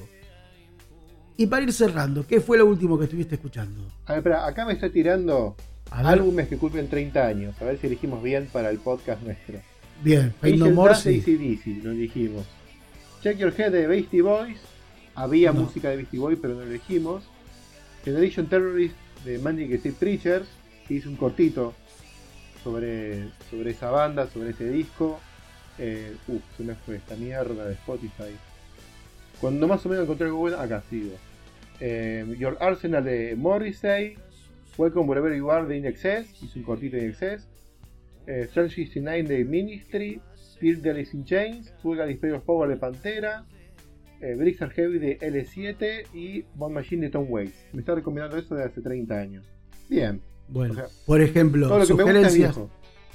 Y 1.36 1.46
para 1.46 1.62
ir 1.62 1.72
cerrando, 1.72 2.26
¿qué 2.26 2.40
fue 2.40 2.58
lo 2.58 2.66
último 2.66 2.98
que 2.98 3.04
estuviste 3.04 3.36
escuchando? 3.36 3.88
A 4.04 4.12
ver, 4.12 4.18
espera, 4.18 4.46
acá 4.46 4.66
me 4.66 4.74
está 4.74 4.90
tirando 4.90 5.56
álbumes 5.90 6.48
que 6.48 6.58
cumplen 6.58 6.88
30 6.88 7.26
años. 7.26 7.54
A 7.60 7.64
ver 7.64 7.78
si 7.78 7.86
elegimos 7.86 8.22
bien 8.22 8.48
para 8.52 8.70
el 8.70 8.78
podcast 8.78 9.22
nuestro. 9.22 9.58
Bien, 10.02 10.34
Fade 10.40 10.56
No 10.56 10.70
More. 10.70 10.94
Sí. 10.94 11.22
lo 11.82 11.92
dijimos. 11.92 12.46
Check 13.22 13.38
Your 13.38 13.54
Head 13.56 13.72
de 13.72 13.86
Beastie 13.86 14.22
Boys. 14.22 14.58
Había 15.14 15.52
música 15.52 15.90
de 15.90 15.96
Beastie 15.96 16.18
Boys, 16.18 16.38
pero 16.40 16.54
no 16.54 16.60
lo 16.60 16.66
elegimos. 16.66 17.24
Generation 18.04 18.46
Terrorist 18.46 18.94
de 19.24 19.38
Manic 19.38 19.70
Street 19.72 19.94
Preachers, 19.98 20.48
que 20.86 20.94
hizo 20.94 21.08
un 21.08 21.16
cortito 21.16 21.74
sobre, 22.62 23.28
sobre 23.50 23.70
esa 23.70 23.90
banda, 23.90 24.26
sobre 24.26 24.50
ese 24.50 24.68
disco. 24.68 25.20
Eh, 25.78 26.14
uf, 26.28 26.42
se 26.56 26.62
me 26.62 26.74
fue 26.74 26.96
esta 26.96 27.16
mierda 27.16 27.66
de 27.66 27.72
Spotify. 27.74 28.36
Cuando 29.40 29.66
más 29.66 29.84
o 29.86 29.88
menos 29.88 30.04
encontré 30.04 30.26
algo 30.26 30.38
bueno, 30.38 30.58
acá 30.58 30.82
sigo. 30.90 31.16
Eh, 31.80 32.26
Your 32.38 32.58
Arsenal 32.60 33.02
de 33.02 33.34
Morrissey, 33.36 34.16
Welcome 34.76 35.08
Wherever 35.08 35.34
You 35.34 35.50
Are 35.50 35.66
de 35.66 35.78
In 35.78 35.86
Excess, 35.86 36.30
hizo 36.42 36.58
un 36.58 36.64
cortito 36.64 36.96
de 36.96 37.06
In 37.06 37.14
eh, 38.26 38.42
Strange 38.48 38.74
69 38.74 39.22
de 39.22 39.44
Ministry, 39.44 40.20
Spirit 40.34 40.82
de 40.82 40.90
Alice 40.90 41.16
in 41.16 41.24
Chains, 41.24 41.72
Vulgar 41.82 42.08
of 42.08 42.44
Power 42.44 42.68
de 42.68 42.76
Pantera, 42.76 43.46
eh, 44.20 44.36
Heavy 44.36 44.98
de 44.98 45.18
L7 45.18 46.06
y 46.12 46.44
Bond 46.54 46.74
Machine 46.74 47.06
de 47.06 47.10
Tom 47.10 47.26
Waits. 47.28 47.68
Me 47.72 47.80
está 47.80 47.94
recomendando 47.94 48.36
eso 48.36 48.54
de 48.54 48.64
hace 48.64 48.82
30 48.82 49.18
años. 49.18 49.46
Bien. 49.88 50.20
Bueno, 50.50 50.74
por 51.06 51.20
ejemplo, 51.20 51.84
sugerencias. 51.86 52.58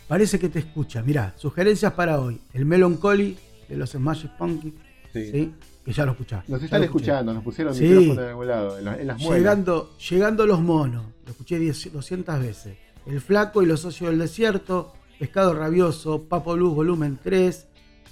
Parece 0.08 0.40
que 0.40 0.50
te 0.50 0.60
escucha. 0.60 1.02
Mirá, 1.02 1.34
sugerencias 1.36 1.94
para 1.94 2.20
hoy. 2.20 2.40
El 2.54 2.66
Melancholy 2.66 3.38
de 3.68 3.76
los 3.76 3.92
Smash 3.92 4.28
Pumpkins. 4.38 4.76
Sí. 5.12 5.54
Que 5.84 5.94
ya 5.94 6.06
lo 6.06 6.12
escuchaste. 6.14 6.52
Nos 6.52 6.64
están 6.64 6.84
escuchando, 6.84 7.34
nos 7.34 7.44
pusieron 7.44 7.76
el 7.76 7.82
micrófono 7.82 8.22
en 8.22 8.30
algún 8.30 8.48
lado, 8.48 8.78
en, 8.80 9.08
las 9.08 9.22
Llegando, 9.22 9.96
llegando 10.10 10.48
los 10.48 10.60
monos, 10.60 11.06
lo 11.26 11.32
escuché 11.32 11.60
200 11.60 12.40
veces. 12.40 12.78
El 13.06 13.22
Flaco 13.22 13.62
y 13.62 13.68
los 13.68 13.82
Socios 13.82 14.10
del 14.10 14.20
Desierto, 14.20 14.94
Pescado 15.20 15.54
Rabioso, 15.54 16.24
Papo 16.24 16.56
Luz 16.58 16.74
Volumen 16.74 17.20
3, 17.24 17.68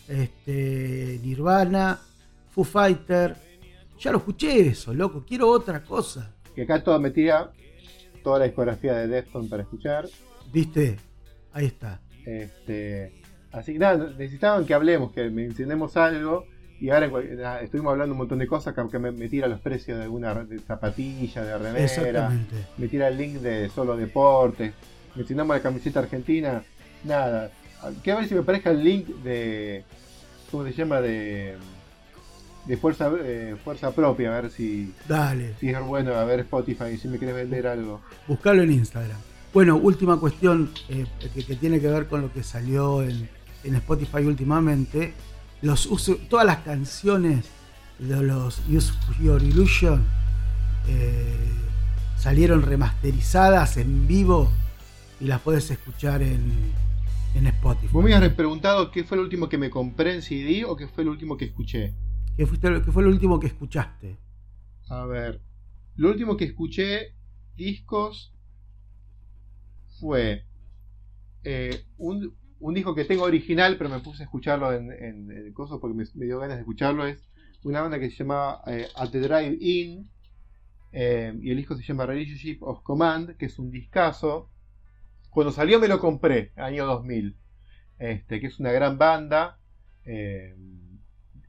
este, 0.08 1.20
Nirvana, 1.24 2.00
Foo 2.52 2.64
Fighter. 2.64 3.36
Ya 4.00 4.12
lo 4.12 4.20
escuché 4.20 4.68
eso, 4.68 4.94
loco, 4.94 5.24
quiero 5.28 5.50
otra 5.50 5.84
cosa. 5.84 6.32
Y 6.56 6.62
acá 6.62 6.84
todo 6.84 7.00
metía 7.00 7.50
toda 8.24 8.40
la 8.40 8.46
discografía 8.46 8.94
de 8.94 9.08
Defton 9.08 9.50
para 9.50 9.64
escuchar. 9.64 10.08
¿Viste? 10.52 10.98
Ahí 11.52 11.66
está. 11.66 12.02
Este, 12.26 13.22
así 13.52 13.74
que 13.74 13.80
nada, 13.80 14.12
necesitaban 14.18 14.66
que 14.66 14.74
hablemos, 14.74 15.12
que 15.12 15.30
mencionemos 15.30 15.98
algo 15.98 16.46
y 16.80 16.90
ahora 16.90 17.62
estuvimos 17.62 17.92
hablando 17.92 18.14
un 18.14 18.18
montón 18.18 18.40
de 18.40 18.48
cosas 18.48 18.76
que 18.92 19.00
me, 19.00 19.12
me 19.12 19.30
tira 19.30 19.48
los 19.48 19.62
precios 19.62 20.00
de 20.00 20.08
una 20.08 20.46
zapatilla, 20.68 21.44
de 21.44 21.58
remera, 21.58 22.32
me 22.78 22.88
tira 22.90 23.08
el 23.08 23.18
link 23.18 23.36
de 23.36 23.70
solo 23.70 23.96
deportes, 23.96 24.74
mencionamos 25.16 25.56
la 25.56 25.64
camiseta 25.64 26.00
argentina, 26.00 26.62
nada. 27.06 27.52
Quiero 28.04 28.20
ver 28.20 28.28
si 28.28 28.36
me 28.36 28.44
parezca 28.44 28.72
el 28.72 28.84
link 28.84 29.08
de. 29.24 29.84
¿Cómo 30.52 30.66
se 30.66 30.74
llama? 30.74 31.00
De. 31.00 31.56
De 32.66 32.78
fuerza, 32.78 33.12
eh, 33.24 33.56
fuerza 33.62 33.92
propia, 33.92 34.36
a 34.36 34.42
ver 34.42 34.52
si. 34.52 34.94
Dale. 35.08 35.54
Si 35.60 35.70
es 35.70 35.82
bueno, 35.82 36.14
a 36.14 36.24
ver 36.24 36.42
Spotify, 36.42 36.98
si 36.98 37.08
me 37.08 37.18
quieres 37.18 37.36
vender 37.36 37.68
algo. 37.68 38.02
Buscalo 38.28 38.64
en 38.64 38.72
Instagram. 38.72 39.18
Bueno, 39.54 39.76
última 39.76 40.20
cuestión 40.20 40.72
eh, 40.90 41.06
que, 41.34 41.56
tiene 41.56 41.80
que 41.80 41.88
ver 41.88 42.08
con 42.08 42.22
lo 42.22 42.32
que 42.32 42.42
salió 42.42 43.04
en, 43.04 43.30
en 43.64 43.76
Spotify 43.76 44.24
últimamente 44.26 45.14
los 45.64 45.90
todas 46.30 46.46
las 46.46 46.58
canciones 46.58 47.46
de 47.98 48.22
los 48.22 48.62
Use 48.68 48.94
Your 49.22 49.42
Illusion 49.42 50.06
eh, 50.90 51.38
salieron 52.18 52.62
remasterizadas 52.64 53.78
en 53.78 54.06
vivo 54.06 54.52
y 55.22 55.26
las 55.26 55.40
puedes 55.40 55.72
escuchar 55.72 56.22
en, 56.22 56.52
en 57.36 57.48
Spotify. 57.48 57.88
Vos 57.94 58.04
me 58.04 58.14
habías 58.14 58.34
preguntado 58.34 58.92
qué 58.92 59.06
fue 59.06 59.16
lo 59.16 59.24
último 59.24 59.48
que 59.48 59.58
me 59.58 59.70
compré 59.70 60.16
en 60.16 60.22
CD 60.22 60.66
o 60.66 60.76
qué 60.76 60.88
fue 60.88 61.06
lo 61.06 61.12
último 61.12 61.38
que 61.38 61.46
escuché. 61.46 61.94
¿Qué, 62.36 62.48
fue 62.48 63.04
lo 63.04 63.10
último 63.10 63.40
que 63.40 63.48
escuchaste? 63.48 64.18
A 64.90 65.06
ver, 65.06 65.40
lo 65.96 66.10
último 66.10 66.36
que 66.36 66.46
escuché 66.46 67.14
discos 67.56 68.34
fue 70.00 70.44
eh, 71.44 71.86
un, 71.98 72.36
un, 72.60 72.74
disco 72.74 72.96
que 72.96 73.06
tengo 73.06 73.24
original, 73.24 73.78
pero 73.78 73.90
me 73.92 74.00
puse 74.00 74.24
a 74.24 74.26
escucharlo 74.26 74.74
en, 74.74 74.92
en, 74.92 75.32
el 75.32 75.54
coso 75.54 75.80
porque 75.80 75.96
me, 76.16 76.26
dio 76.26 76.40
ganas 76.40 76.58
de 76.58 76.62
escucharlo. 76.62 77.06
Es 77.06 77.30
una 77.64 77.82
banda 77.82 78.00
que 78.00 78.10
se 78.10 78.18
llama 78.18 78.62
eh, 78.66 78.88
At 78.96 79.12
the 79.12 79.20
Drive 79.20 79.58
In. 79.60 80.10
Eh, 80.92 81.38
y 81.40 81.52
el 81.52 81.58
disco 81.58 81.76
se 81.76 81.84
llama 81.84 82.06
Relationship 82.08 82.58
of 82.62 82.82
Command, 82.82 83.38
que 83.38 83.46
es 83.46 83.60
un 83.60 83.70
discazo. 83.70 84.50
Cuando 85.30 85.52
salió 85.52 85.80
me 85.80 85.88
lo 85.88 86.00
compré, 86.00 86.52
año 86.56 86.86
2000. 86.88 87.38
Este, 88.00 88.40
que 88.40 88.48
es 88.48 88.60
una 88.60 88.72
gran 88.72 88.98
banda. 88.98 89.60
Eh, 90.06 90.56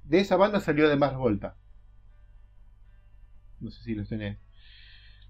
de 0.05 0.20
esa 0.20 0.36
banda 0.36 0.60
salió 0.60 0.89
de 0.89 0.97
Mars 0.97 1.16
Volta. 1.16 1.56
No 3.60 3.70
sé 3.70 3.82
si 3.82 3.94
los 3.94 4.09
tenés. 4.09 4.39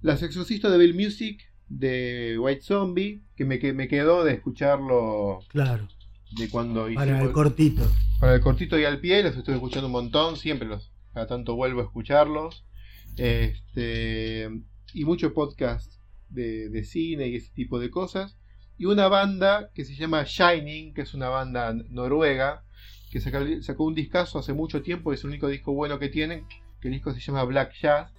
Las 0.01 0.23
Exorcistas 0.23 0.71
de 0.73 0.79
Bill 0.79 0.95
Music 0.95 1.41
de 1.69 2.37
White 2.39 2.63
Zombie, 2.63 3.23
que 3.37 3.45
me, 3.45 3.59
que 3.59 3.73
me 3.73 3.89
quedó 3.89 4.25
de 4.25 4.35
escucharlo. 4.35 5.41
Claro. 5.49 5.89
De 6.33 6.51
cuando 6.51 6.89
Para 6.95 7.23
el 7.23 7.33
cortito. 7.33 7.89
Para 8.21 8.35
el 8.35 8.41
cortito 8.41 8.79
y 8.79 8.85
al 8.85 9.01
pie, 9.01 9.23
los 9.23 9.37
estoy 9.37 9.55
escuchando 9.55 9.87
un 9.87 9.93
montón, 9.93 10.37
siempre 10.37 10.69
los. 10.69 10.93
Cada 11.13 11.29
tanto 11.29 11.55
vuelvo 11.55 11.81
a 11.81 11.85
escucharlos. 11.85 12.65
Este. 13.17 14.51
Y 14.93 15.05
mucho 15.05 15.33
podcast 15.33 15.95
de, 16.29 16.69
de 16.69 16.85
cine 16.85 17.29
y 17.29 17.37
ese 17.37 17.53
tipo 17.53 17.79
de 17.79 17.91
cosas. 17.91 18.37
Y 18.77 18.87
una 18.87 19.07
banda 19.07 19.71
que 19.75 19.85
se 19.85 19.95
llama 19.95 20.25
Shining, 20.25 20.95
que 20.95 21.03
es 21.03 21.15
una 21.15 21.29
banda 21.29 21.73
noruega, 21.89 22.64
que 23.15 23.63
sacó, 23.63 23.85
un 23.85 23.95
discazo 23.95 24.41
hace 24.41 24.53
mucho 24.53 24.83
tiempo, 24.83 25.13
es 25.13 25.23
el 25.23 25.31
único 25.31 25.47
disco 25.47 25.73
bueno 25.73 26.01
que 26.01 26.09
tienen, 26.09 26.49
que 26.81 26.89
el 26.89 26.95
disco 26.95 27.13
se 27.13 27.21
llama 27.21 27.45
Black 27.45 27.73
Jazz, 27.81 28.13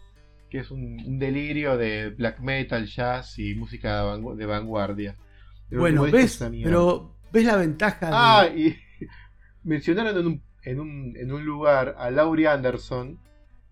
que 0.50 0.60
es 0.60 0.72
un, 0.72 1.20
delirio 1.20 1.76
de 1.76 2.12
black 2.12 2.40
metal, 2.40 2.86
jazz 2.86 3.38
y 3.38 3.56
música 3.56 4.16
de 4.16 4.46
vanguardia. 4.46 5.18
bueno, 5.70 6.04
ves, 6.04 6.42
pero 6.64 7.14
ves 7.34 7.44
la 7.44 7.58
ventaja. 7.58 8.10
Ah, 8.10 8.48
y 8.48 8.78
mencionaron 9.66 10.18
en 10.18 10.28
un, 10.28 10.44
en, 10.64 10.80
un, 10.80 11.14
en 11.18 11.34
un, 11.34 11.44
lugar 11.44 11.98
a 12.00 12.10
Laurie 12.10 12.48
Anderson, 12.48 13.20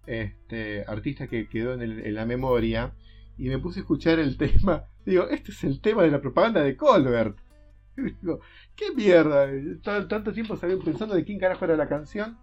este 0.06 0.84
artista 0.86 1.28
que 1.28 1.48
quedó 1.48 1.74
en, 1.74 1.84
en 1.84 2.16
la 2.16 2.26
memoria, 2.26 2.94
y 3.38 3.48
me 3.48 3.60
puse 3.60 3.80
a 3.80 3.84
escuchar 3.84 4.20
el 4.20 4.36
tema. 4.60 4.88
Digo, 5.06 5.30
este 5.30 5.54
es 5.54 5.64
el 5.64 5.80
tema 5.80 6.04
de 6.04 6.12
la 6.12 6.20
propaganda 6.20 6.62
de 6.62 6.76
Colbert. 6.76 7.38
Digo, 7.96 8.42
¿qué 8.76 8.94
mierda? 8.96 9.48
Tanto 9.82 10.34
tiempo 10.34 10.56
pensando 10.58 11.16
de 11.16 11.24
quién 11.24 11.40
carajo 11.40 11.66
era 11.66 11.76
la 11.76 11.88
canción. 11.88 12.38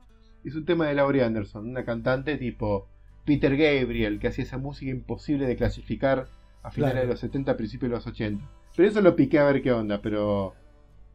Es 0.44 0.55
un 0.55 0.65
tema 0.65 0.86
de 0.86 0.94
Laurie 0.94 1.23
Anderson, 1.23 1.69
una 1.69 1.85
cantante 1.85 2.36
tipo 2.39 2.89
Peter 3.24 3.57
Gabriel, 3.57 4.19
que 4.19 4.28
hacía 4.28 4.44
esa 4.44 4.59
música 4.59 4.90
imposible 4.90 5.47
de 5.47 5.57
clasificar 5.57 6.28
a 6.62 6.70
finales 6.70 7.02
de 7.02 7.09
los 7.09 7.20
70, 7.20 7.57
principios 7.57 7.90
de 7.90 7.97
los 7.97 8.07
80. 8.07 8.44
Pero 8.77 8.89
eso 8.89 9.01
lo 9.01 9.16
piqué 9.16 9.39
a 9.39 9.44
ver 9.44 9.62
qué 9.62 9.73
onda, 9.73 10.01
pero. 10.01 10.55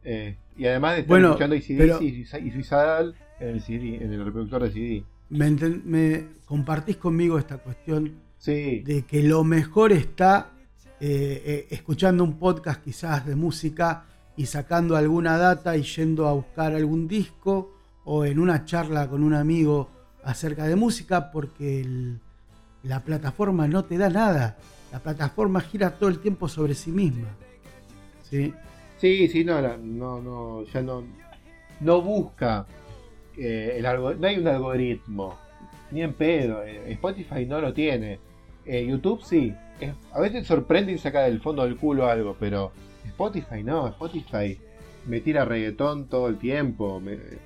Eh, 0.04 0.36
y 0.56 0.66
además 0.66 0.94
de 0.94 1.00
estar 1.00 1.20
escuchando 1.20 1.56
ICD 1.56 2.00
y, 2.00 2.24
Suicidal 2.52 3.14
en 3.40 3.48
el, 3.48 3.60
CD, 3.60 3.96
en 3.96 4.12
el 4.12 4.24
reproductor 4.24 4.62
de 4.62 4.70
CD. 4.70 5.04
Me, 5.28 5.50
me 5.84 6.24
compartís 6.44 6.96
conmigo 6.96 7.38
esta 7.38 7.58
cuestión 7.58 8.14
sí. 8.38 8.80
de 8.80 9.02
que 9.02 9.22
lo 9.22 9.42
mejor 9.42 9.90
está 9.92 10.52
eh, 11.00 11.42
eh, 11.44 11.66
escuchando 11.70 12.22
un 12.22 12.38
podcast 12.38 12.82
quizás 12.82 13.26
de 13.26 13.34
música 13.34 14.04
y 14.36 14.46
sacando 14.46 14.96
alguna 14.96 15.38
data 15.38 15.76
y 15.76 15.82
yendo 15.82 16.28
a 16.28 16.32
buscar 16.32 16.74
algún 16.74 17.08
disco 17.08 17.74
o 18.04 18.24
en 18.24 18.38
una 18.38 18.64
charla 18.64 19.08
con 19.08 19.22
un 19.22 19.34
amigo 19.34 19.88
acerca 20.24 20.64
de 20.64 20.76
música 20.76 21.30
porque 21.30 21.86
la 22.82 23.00
plataforma 23.00 23.66
no 23.66 23.84
te 23.84 23.96
da 23.96 24.10
nada. 24.10 24.58
La 24.92 25.00
plataforma 25.00 25.60
gira 25.60 25.90
todo 25.90 26.08
el 26.08 26.20
tiempo 26.20 26.48
sobre 26.48 26.74
sí 26.74 26.90
misma. 26.92 27.28
¿Sí? 28.22 28.52
Sí, 28.98 29.28
sí, 29.28 29.44
no, 29.44 29.60
no, 29.78 30.20
no 30.20 30.64
ya 30.64 30.82
no, 30.82 31.04
no 31.80 32.00
busca 32.00 32.66
eh, 33.36 33.74
el 33.78 33.86
algo, 33.86 34.14
no 34.14 34.26
hay 34.26 34.38
un 34.38 34.48
algoritmo, 34.48 35.36
ni 35.90 36.02
en 36.02 36.12
pedo. 36.14 36.62
Eh, 36.62 36.92
Spotify 36.92 37.46
no 37.46 37.60
lo 37.60 37.72
tiene. 37.72 38.18
Eh, 38.64 38.86
YouTube 38.86 39.22
sí. 39.22 39.54
a 40.12 40.20
veces 40.20 40.46
sorprende 40.46 40.92
y 40.92 40.98
saca 40.98 41.22
del 41.22 41.40
fondo 41.40 41.64
del 41.64 41.76
culo 41.76 42.06
algo, 42.06 42.36
pero 42.38 42.72
Spotify 43.06 43.62
no, 43.62 43.88
Spotify 43.88 44.58
me 45.06 45.20
tira 45.20 45.44
reggaetón 45.44 46.08
todo 46.08 46.28
el 46.28 46.38
tiempo. 46.38 47.00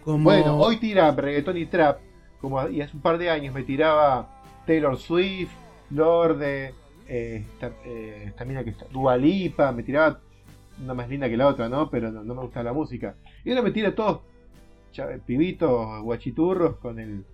Bueno, 0.05 0.57
hoy 0.59 0.78
tira 0.78 1.11
reggaetón 1.11 1.57
y 1.57 1.66
trap, 1.66 1.99
como 2.41 2.69
y 2.69 2.81
hace 2.81 2.97
un 2.97 3.03
par 3.03 3.19
de 3.19 3.31
años 3.31 3.55
me 3.55 3.62
tiraba 3.62 4.43
Taylor 4.66 4.97
Swift, 4.97 5.53
Lorde, 5.91 6.74
eh, 7.09 7.45
esta, 7.53 7.73
eh, 7.85 8.32
mina 8.47 8.65
que 8.65 8.70
está, 8.70 8.87
Dualipa, 8.87 9.73
me 9.73 9.82
tiraba 9.82 10.20
una 10.82 10.95
más 10.95 11.09
linda 11.09 11.28
que 11.28 11.37
la 11.37 11.49
otra, 11.49 11.69
¿no? 11.69 11.91
Pero 11.91 12.11
no, 12.11 12.35
me 12.35 12.41
gusta 12.41 12.62
la 12.62 12.73
música. 12.73 13.16
Y 13.45 13.51
ahora 13.51 13.62
me 13.62 13.70
tira 13.70 13.95
todos 13.95 14.20
pibitos, 15.27 16.03
guachiturros 16.03 16.77
con 16.77 16.99
el, 16.99 17.24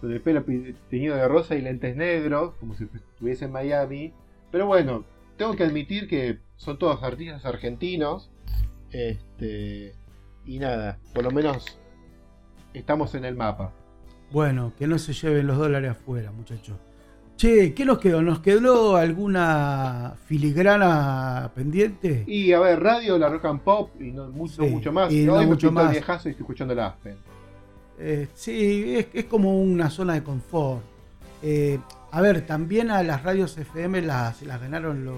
con 0.00 0.12
el 0.12 0.20
pelo 0.20 0.44
teñido 0.90 1.16
de 1.16 1.28
rosa 1.28 1.54
y 1.54 1.62
lentes 1.62 1.96
negros, 1.96 2.54
como 2.58 2.74
si 2.74 2.84
estuviese 2.84 3.44
en 3.44 3.52
Miami. 3.52 4.12
Pero 4.50 4.66
bueno, 4.66 5.04
tengo 5.36 5.54
que 5.54 5.64
admitir 5.64 6.08
que 6.08 6.40
son 6.56 6.78
todos 6.78 7.02
artistas 7.02 7.44
argentinos. 7.44 8.30
Este, 8.90 9.94
y 10.44 10.58
nada, 10.58 10.98
por 11.14 11.24
lo 11.24 11.30
menos 11.30 11.78
estamos 12.72 13.14
en 13.14 13.24
el 13.24 13.34
mapa. 13.34 13.72
Bueno, 14.30 14.72
que 14.78 14.86
no 14.86 14.98
se 14.98 15.12
lleven 15.12 15.46
los 15.46 15.58
dólares 15.58 15.92
afuera, 15.92 16.32
muchachos. 16.32 16.76
Che, 17.36 17.74
¿qué 17.74 17.84
nos 17.84 17.98
quedó? 17.98 18.22
¿Nos 18.22 18.40
quedó 18.40 18.96
alguna 18.96 20.14
filigrana 20.26 21.50
pendiente? 21.54 22.24
Y 22.26 22.52
a 22.52 22.60
ver, 22.60 22.80
radio, 22.80 23.18
la 23.18 23.28
rock 23.28 23.44
and 23.44 23.60
pop 23.60 23.90
y 24.00 24.10
no 24.10 24.28
mucho, 24.30 24.62
mucho 24.62 24.90
más. 24.90 25.12
Y 25.12 25.26
no 25.26 25.42
mucho 25.42 25.70
más. 25.70 25.90
viejazo 25.90 26.28
y 26.28 26.30
estoy 26.30 26.44
escuchando 26.44 26.72
el 26.72 26.80
Aspen. 26.80 27.16
Eh, 27.98 28.28
sí, 28.34 29.06
es, 29.12 29.24
como 29.26 29.60
una 29.60 29.90
zona 29.90 30.14
de 30.14 30.22
confort. 30.22 30.82
Eh, 31.42 31.78
a 32.10 32.20
ver, 32.20 32.46
también 32.46 32.90
a 32.90 33.02
las 33.02 33.22
radios 33.22 33.56
FM 33.58 34.02
las, 34.02 34.42
las 34.42 34.60
ganaron 34.60 35.04
los, 35.04 35.16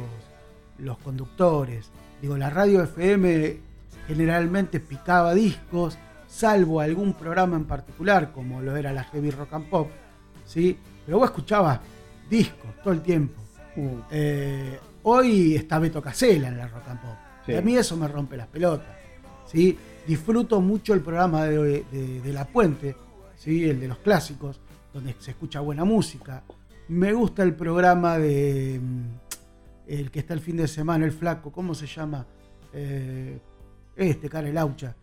los 0.78 0.98
conductores. 0.98 1.90
Digo, 2.20 2.36
la 2.36 2.51
radio 2.51 2.82
FM 2.82 3.60
generalmente 4.06 4.81
picaba 4.81 5.35
discos, 5.35 5.98
salvo 6.27 6.81
algún 6.81 7.15
programa 7.15 7.56
en 7.56 7.66
particular, 7.66 8.32
como 8.32 8.60
lo 8.60 8.77
era 8.77 8.93
la 8.93 9.05
Heavy 9.05 9.31
Rock 9.31 9.52
and 9.52 9.69
Pop, 9.69 9.90
¿sí? 10.44 10.78
Pero 11.05 11.19
vos 11.19 11.28
escuchabas 11.28 11.81
discos 12.28 12.70
todo 12.82 12.94
el 12.94 13.02
tiempo. 13.02 13.40
Mm. 13.77 13.89
Eh, 14.10 14.78
hoy 15.02 15.55
está 15.55 15.78
Beto 15.78 16.02
Casella 16.02 16.48
en 16.48 16.59
la 16.59 16.69
Rock 16.69 16.89
and 16.89 17.01
Pop. 17.01 17.16
Y 17.47 17.55
a 17.55 17.62
mí 17.62 17.77
eso 17.77 17.97
me 17.97 18.06
rompe 18.09 18.36
las 18.36 18.47
pelotas. 18.47 18.94
¿sí? 19.47 19.77
Disfruto 20.06 20.60
mucho 20.60 20.93
el 20.93 21.01
programa 21.01 21.44
de, 21.47 21.82
de 22.23 22.32
La 22.32 22.44
Puente, 22.47 22.94
¿sí? 23.36 23.66
el 23.66 23.81
de 23.81 23.89
los 23.89 23.98
clásicos, 23.98 24.60
donde 24.93 25.15
se 25.19 25.31
escucha 25.31 25.60
buena 25.60 25.85
música, 25.85 26.43
me 26.89 27.12
gusta 27.12 27.43
el 27.43 27.55
programa 27.55 28.19
de. 28.19 28.81
Mm, 28.82 29.05
el 29.86 30.10
que 30.10 30.19
está 30.19 30.35
el 30.35 30.40
fin 30.40 30.56
de 30.56 30.69
semana, 30.69 31.05
el 31.05 31.12
flaco, 31.12 31.51
¿cómo 31.51 31.74
se 31.74 31.86
llama? 31.86 32.27
Eh, 32.73 33.39
este, 33.97 34.28
cara 34.28 34.48
el 34.48 34.59
aucha. 34.59 34.94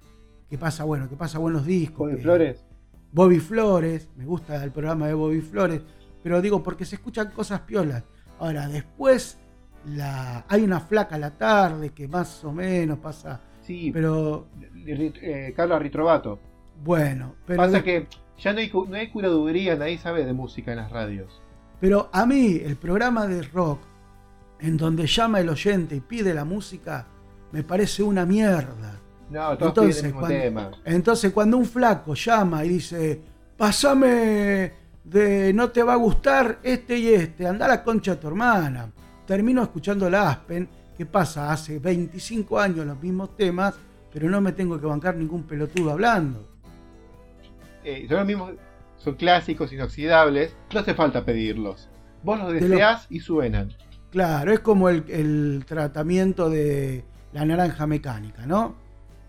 Que 0.50 0.58
pasa, 0.58 0.84
bueno, 0.84 1.10
que 1.10 1.16
pasa 1.16 1.40
buenos 1.40 1.66
discos. 1.66 2.12
Bobby 2.12 2.22
Flores. 2.22 2.66
Bobby 3.12 3.40
Flores, 3.40 4.10
me 4.16 4.26
gusta 4.26 4.64
el 4.64 4.72
programa 4.72 5.08
de 5.08 5.14
Bobby 5.16 5.42
Flores. 5.42 5.82
Pero 6.22 6.42
digo, 6.42 6.62
porque 6.62 6.86
se 6.86 6.96
escuchan 6.96 7.32
cosas 7.32 7.62
piolas. 7.62 8.04
Ahora, 8.40 8.68
después 8.68 9.40
la, 9.88 10.46
hay 10.48 10.64
una 10.64 10.80
flaca 10.80 11.16
a 11.16 11.20
la 11.20 11.32
tarde 11.32 11.92
que 11.92 12.08
más 12.08 12.44
o 12.44 12.52
menos 12.52 13.00
pasa. 13.00 13.42
Sí, 13.62 13.90
pero. 13.92 14.48
Eh, 14.86 15.54
Carla 15.56 15.80
Ritrovato. 15.80 16.40
Bueno, 16.84 17.36
pero. 17.48 17.58
Pasa 17.58 17.84
que 17.84 18.08
ya 18.38 18.54
no 18.54 18.60
hay, 18.60 18.72
no 18.72 18.96
hay 18.96 19.10
curaduría, 19.10 19.76
nadie 19.76 19.98
sabe 19.98 20.26
de 20.26 20.34
música 20.34 20.72
en 20.72 20.78
las 20.78 20.92
radios. 20.92 21.42
Pero 21.80 22.10
a 22.12 22.26
mí, 22.26 22.62
el 22.64 22.76
programa 22.78 23.28
de 23.28 23.42
rock, 23.44 23.80
en 24.60 24.78
donde 24.78 25.08
llama 25.08 25.40
el 25.40 25.50
oyente 25.50 25.96
y 25.96 26.00
pide 26.00 26.34
la 26.34 26.46
música, 26.46 27.06
me 27.52 27.64
parece 27.64 28.04
una 28.04 28.26
mierda. 28.26 29.00
No, 29.30 29.54
entonces, 29.54 30.14
cuando, 30.14 30.72
entonces, 30.86 31.34
cuando 31.34 31.58
un 31.58 31.66
flaco 31.66 32.14
llama 32.14 32.64
y 32.64 32.70
dice, 32.70 33.22
pasame 33.58 34.72
de 35.04 35.54
no 35.54 35.70
te 35.70 35.84
va 35.84 35.94
a 35.94 35.98
gustar 35.98 36.60
este 36.64 36.98
y 36.98 37.14
este, 37.14 37.48
anda 37.48 37.66
a 37.66 37.70
la 37.70 37.84
concha 37.84 38.16
de 38.16 38.18
tu 38.18 38.28
hermana. 38.28 38.92
Termino 39.26 39.64
escuchando 39.64 40.10
la 40.10 40.30
Aspen, 40.30 40.68
que 40.98 41.06
pasa 41.06 41.52
hace 41.52 41.80
25 41.80 42.60
años 42.60 42.86
los 42.86 43.02
mismos 43.02 43.36
temas, 43.36 43.76
pero 44.14 44.30
no 44.30 44.42
me 44.42 44.52
tengo 44.52 44.80
que 44.80 44.86
bancar 44.86 45.16
ningún 45.16 45.44
pelotudo 45.44 45.92
hablando. 45.92 46.48
Eh, 47.84 48.06
son 48.08 48.18
los 48.18 48.26
mismos, 48.26 48.52
son 48.98 49.16
clásicos, 49.16 49.72
inoxidables, 49.74 50.56
no 50.74 50.80
hace 50.80 50.94
falta 50.94 51.26
pedirlos. 51.26 51.90
Vos 52.24 52.40
los 52.40 52.54
deseás 52.54 53.08
y 53.10 53.20
suenan. 53.20 53.74
Claro, 54.12 54.54
es 54.54 54.62
como 54.62 54.90
el, 54.90 55.64
tratamiento 55.68 56.50
de 56.50 57.04
la 57.34 57.46
naranja 57.46 57.86
mecánica, 57.86 58.46
¿no? 58.46 58.76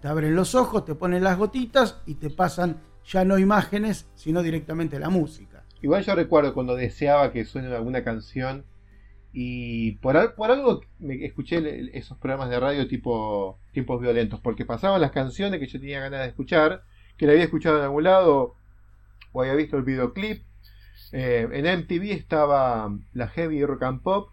Te 0.01 0.09
abren 0.09 0.37
los 0.37 0.55
ojos, 0.55 0.85
te 0.85 0.95
ponen 0.95 1.25
las 1.25 1.37
gotitas 1.37 2.01
y 2.07 2.15
te 2.15 2.31
pasan 2.31 2.81
ya 3.05 3.25
no 3.25 3.39
imágenes, 3.39 4.09
sino 4.15 4.43
directamente 4.43 4.99
la 4.99 5.11
música. 5.11 5.65
Igual 5.83 6.05
yo 6.05 6.15
recuerdo 6.15 6.55
cuando 6.55 6.75
deseaba 6.75 7.33
que 7.33 7.45
suene 7.45 7.75
alguna 7.75 8.03
canción 8.03 8.65
y 9.33 9.93
por, 9.97 10.35
por 10.35 10.51
algo 10.51 10.81
me 10.99 11.25
escuché 11.25 11.97
esos 11.99 12.17
programas 12.17 12.49
de 12.49 12.59
radio 12.59 12.89
tipo 12.89 13.59
tiempos 13.73 14.01
violentos, 14.01 14.41
porque 14.41 14.65
pasaban 14.65 15.01
las 15.01 15.11
canciones 15.11 15.61
que 15.61 15.67
yo 15.67 15.79
tenía 15.79 16.01
ganas 16.01 16.21
de 16.21 16.29
escuchar, 16.29 16.85
que 17.19 17.27
la 17.27 17.33
había 17.33 17.45
escuchado 17.45 17.79
en 17.79 17.85
algún 17.85 18.05
lado 18.05 18.55
o 19.33 19.43
había 19.43 19.55
visto 19.55 19.77
el 19.77 19.85
videoclip. 19.85 20.43
Eh, 21.13 21.49
en 21.53 21.81
MTV 21.81 22.13
estaba 22.13 22.91
la 23.13 23.29
Heavy 23.29 23.65
Rock 23.65 23.83
and 23.85 24.03
Pop, 24.03 24.31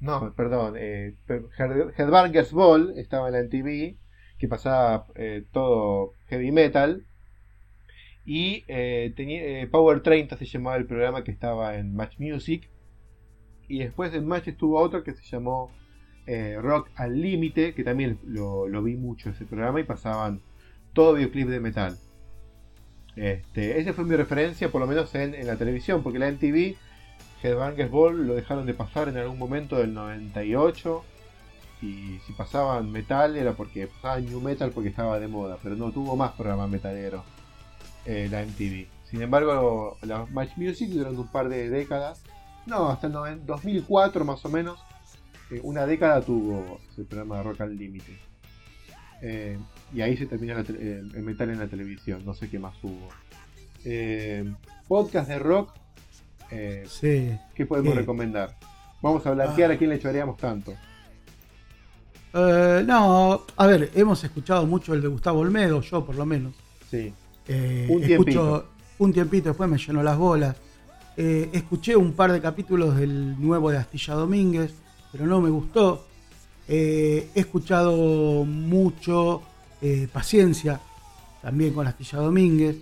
no, 0.00 0.32
perdón, 0.34 0.74
eh, 0.76 1.14
Headbangers 1.58 2.52
Ball 2.52 2.94
estaba 2.96 3.28
en 3.28 3.34
la 3.34 3.42
MTV, 3.42 3.96
que 4.38 4.48
pasaba 4.48 5.06
eh, 5.14 5.44
todo 5.52 6.12
heavy 6.28 6.52
metal. 6.52 7.06
Y 8.26 8.64
eh, 8.68 9.12
tenía, 9.16 9.68
Power 9.70 10.02
30 10.02 10.36
se 10.36 10.46
llamaba 10.46 10.76
el 10.76 10.86
programa 10.86 11.24
que 11.24 11.30
estaba 11.30 11.76
en 11.76 11.94
Match 11.94 12.18
Music 12.18 12.70
y 13.68 13.78
después 13.78 14.12
en 14.14 14.26
Match 14.26 14.48
estuvo 14.48 14.78
otro 14.78 15.02
que 15.02 15.14
se 15.14 15.22
llamó 15.24 15.70
eh, 16.26 16.58
Rock 16.60 16.90
al 16.96 17.20
Límite, 17.20 17.74
que 17.74 17.84
también 17.84 18.18
lo, 18.24 18.82
vi 18.82 18.96
mucho 18.96 19.30
ese 19.30 19.44
programa 19.44 19.80
y 19.80 19.84
pasaban 19.84 20.40
todo 20.92 21.14
videoclip 21.14 21.48
de 21.48 21.60
metal. 21.60 21.98
Este, 23.16 23.92
fue 23.92 24.04
mi 24.04 24.16
referencia, 24.16 24.70
por 24.70 24.80
lo 24.80 24.86
menos 24.86 25.14
en, 25.14 25.46
la 25.46 25.56
televisión, 25.56 26.02
porque 26.02 26.18
la 26.18 26.30
MTV, 26.30 26.76
Headbangers 27.42 27.90
Ball, 27.90 28.26
lo 28.26 28.34
dejaron 28.34 28.66
de 28.66 28.74
pasar 28.74 29.08
en 29.08 29.16
algún 29.16 29.38
momento 29.38 29.76
del 29.76 29.94
98. 29.94 31.04
Y 31.82 32.18
si 32.26 32.32
pasaban 32.32 32.90
metal 32.90 33.36
era 33.36 33.52
porque 33.52 33.86
pasaban 33.86 34.24
new 34.24 34.40
metal 34.40 34.70
porque 34.70 34.88
estaba 34.88 35.20
de 35.20 35.28
moda, 35.28 35.58
pero 35.62 35.76
no 35.76 35.92
tuvo 35.92 36.16
más 36.16 36.32
programa 36.32 36.66
metalero 36.66 37.24
eh, 38.06 38.28
la 38.30 38.42
MTV. 38.42 38.86
Sin 39.10 39.20
embargo, 39.20 39.98
la 40.02 40.24
Match 40.26 40.56
Music 40.56 40.88
durante 40.88 41.20
un 41.20 41.28
par 41.28 41.48
de 41.48 41.68
décadas 41.68 42.22
no, 42.66 42.88
hasta 42.88 43.08
el 43.08 43.44
2004 43.44 44.24
más 44.24 44.44
o 44.44 44.48
menos. 44.48 44.82
Eh, 45.50 45.60
una 45.62 45.86
década 45.86 46.22
tuvo 46.22 46.80
el 46.96 47.04
programa 47.04 47.38
de 47.38 47.42
Rock 47.42 47.60
al 47.60 47.76
Límite. 47.76 48.18
Eh, 49.26 49.58
y 49.94 50.02
ahí 50.02 50.16
se 50.16 50.26
termina 50.26 50.60
eh, 50.60 51.02
el 51.14 51.22
metal 51.22 51.48
en 51.50 51.58
la 51.58 51.66
televisión. 51.66 52.22
No 52.26 52.34
sé 52.34 52.50
qué 52.50 52.58
más 52.58 52.74
hubo. 52.82 53.08
podcast 54.86 55.28
de 55.28 55.38
rock. 55.38 55.72
sí. 56.86 57.36
¿Qué 57.54 57.64
podemos 57.66 57.94
recomendar? 57.94 58.56
Vamos 59.00 59.24
a 59.26 59.32
blanquear 59.32 59.72
a 59.72 59.78
quién 59.78 59.90
le 59.90 59.96
echaríamos 59.96 60.36
tanto. 60.36 60.74
no, 62.34 63.42
a 63.56 63.66
ver, 63.66 63.90
hemos 63.94 64.22
escuchado 64.24 64.66
mucho 64.66 64.92
el 64.92 65.00
de 65.00 65.08
Gustavo 65.08 65.40
Olmedo, 65.40 65.80
yo 65.80 66.04
por 66.04 66.16
lo 66.16 66.26
menos. 66.26 66.54
Sí. 66.90 67.12
un 67.88 68.02
tiempito. 68.02 68.68
un 68.98 69.12
tiempito, 69.12 69.48
después 69.48 69.70
me 69.70 69.78
llenó 69.78 70.02
las 70.02 70.18
bolas. 70.18 70.56
Eh, 71.16 71.48
escuché 71.52 71.94
un 71.94 72.12
par 72.12 72.32
de 72.32 72.40
capítulos 72.40 72.96
del 72.96 73.40
nuevo 73.40 73.70
de 73.70 73.78
Astilla 73.78 74.14
Domínguez, 74.14 74.74
pero 75.12 75.26
no 75.26 75.40
me 75.40 75.50
gustó. 75.50 76.06
Eh, 76.66 77.30
he 77.34 77.40
escuchado 77.40 78.44
mucho 78.44 79.42
eh, 79.80 80.08
Paciencia, 80.12 80.80
también 81.42 81.74
con 81.74 81.86
Astilla 81.86 82.18
Domínguez. 82.18 82.76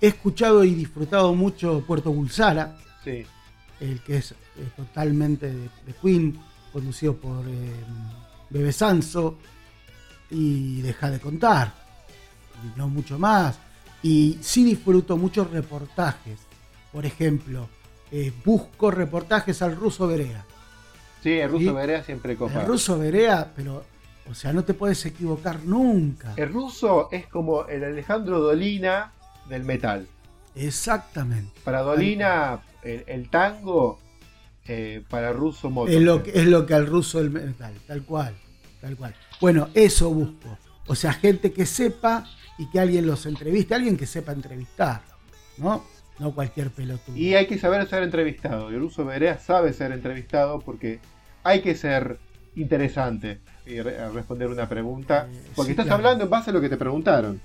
He 0.00 0.08
escuchado 0.08 0.64
y 0.64 0.74
disfrutado 0.74 1.34
mucho 1.34 1.82
Puerto 1.86 2.12
Bulsara, 2.12 2.76
el 3.80 4.00
que 4.02 4.16
es 4.16 4.34
totalmente 4.76 5.50
de, 5.50 5.94
Queen, 6.00 6.38
conducido 6.72 7.16
por 7.16 7.44
Bebe 8.50 8.72
Sanso. 8.72 9.38
Y 10.30 10.80
deja 10.80 11.10
de 11.10 11.20
contar, 11.20 11.72
y 12.64 12.78
no 12.78 12.88
mucho 12.88 13.18
más. 13.18 13.58
Y 14.02 14.38
sí 14.40 14.64
disfruto 14.64 15.16
muchos 15.16 15.50
reportajes 15.50 16.40
por 16.94 17.04
ejemplo, 17.04 17.68
eh, 18.12 18.32
busco 18.44 18.88
reportajes 18.88 19.60
al 19.62 19.74
ruso 19.74 20.06
Berea. 20.06 20.46
Sí, 21.24 21.40
el 21.40 21.50
ruso 21.50 21.72
Berea 21.72 22.02
siempre 22.02 22.36
copa. 22.36 22.60
El 22.60 22.66
ruso 22.66 22.98
Berea, 22.98 23.50
pero, 23.56 23.82
o 24.30 24.34
sea, 24.34 24.52
no 24.52 24.62
te 24.62 24.74
puedes 24.74 25.06
equivocar 25.06 25.64
nunca. 25.64 26.34
El 26.36 26.52
ruso 26.52 27.08
es 27.10 27.26
como 27.28 27.64
el 27.64 27.82
Alejandro 27.82 28.40
Dolina 28.40 29.10
del 29.48 29.64
metal. 29.64 30.06
Exactamente. 30.54 31.58
Para 31.64 31.80
Dolina, 31.80 32.60
el, 32.82 33.30
tango, 33.30 33.98
eh, 34.66 35.02
para 35.08 35.30
el 35.30 35.36
ruso 35.36 35.70
moto. 35.70 35.90
Es 35.90 36.02
lo, 36.02 36.22
que, 36.22 36.32
es 36.38 36.44
lo 36.44 36.66
que 36.66 36.74
al 36.74 36.86
ruso 36.86 37.20
el 37.20 37.30
metal, 37.30 37.72
tal 37.86 38.02
cual, 38.02 38.34
tal 38.82 38.94
cual. 38.94 39.14
Bueno, 39.40 39.70
eso 39.72 40.10
busco. 40.10 40.58
O 40.88 40.94
sea, 40.94 41.14
gente 41.14 41.54
que 41.54 41.64
sepa 41.64 42.26
y 42.58 42.68
que 42.68 42.80
alguien 42.80 43.06
los 43.06 43.24
entreviste, 43.24 43.74
alguien 43.74 43.96
que 43.96 44.04
sepa 44.04 44.32
entrevistar, 44.32 45.00
¿no? 45.56 45.86
no 46.18 46.34
cualquier 46.34 46.70
pelotudo. 46.70 47.16
Y 47.16 47.34
hay 47.34 47.46
que 47.46 47.58
saber 47.58 47.86
ser 47.88 48.02
entrevistado. 48.02 48.70
Y 48.70 48.74
el 48.74 48.82
uso 48.82 49.04
Berea 49.04 49.38
sabe 49.38 49.72
ser 49.72 49.92
entrevistado 49.92 50.60
porque 50.60 51.00
hay 51.44 51.62
que 51.62 51.74
ser 51.74 52.18
interesante 52.56 53.40
y 53.66 53.80
responder 53.80 54.48
una 54.48 54.68
pregunta. 54.68 55.28
Eh, 55.30 55.50
porque 55.54 55.70
estás 55.72 55.90
hablando 55.90 56.24
en 56.24 56.30
base 56.30 56.50
a 56.50 56.52
lo 56.52 56.60
que 56.60 56.68
te 56.68 56.76
preguntaron. 56.76 57.40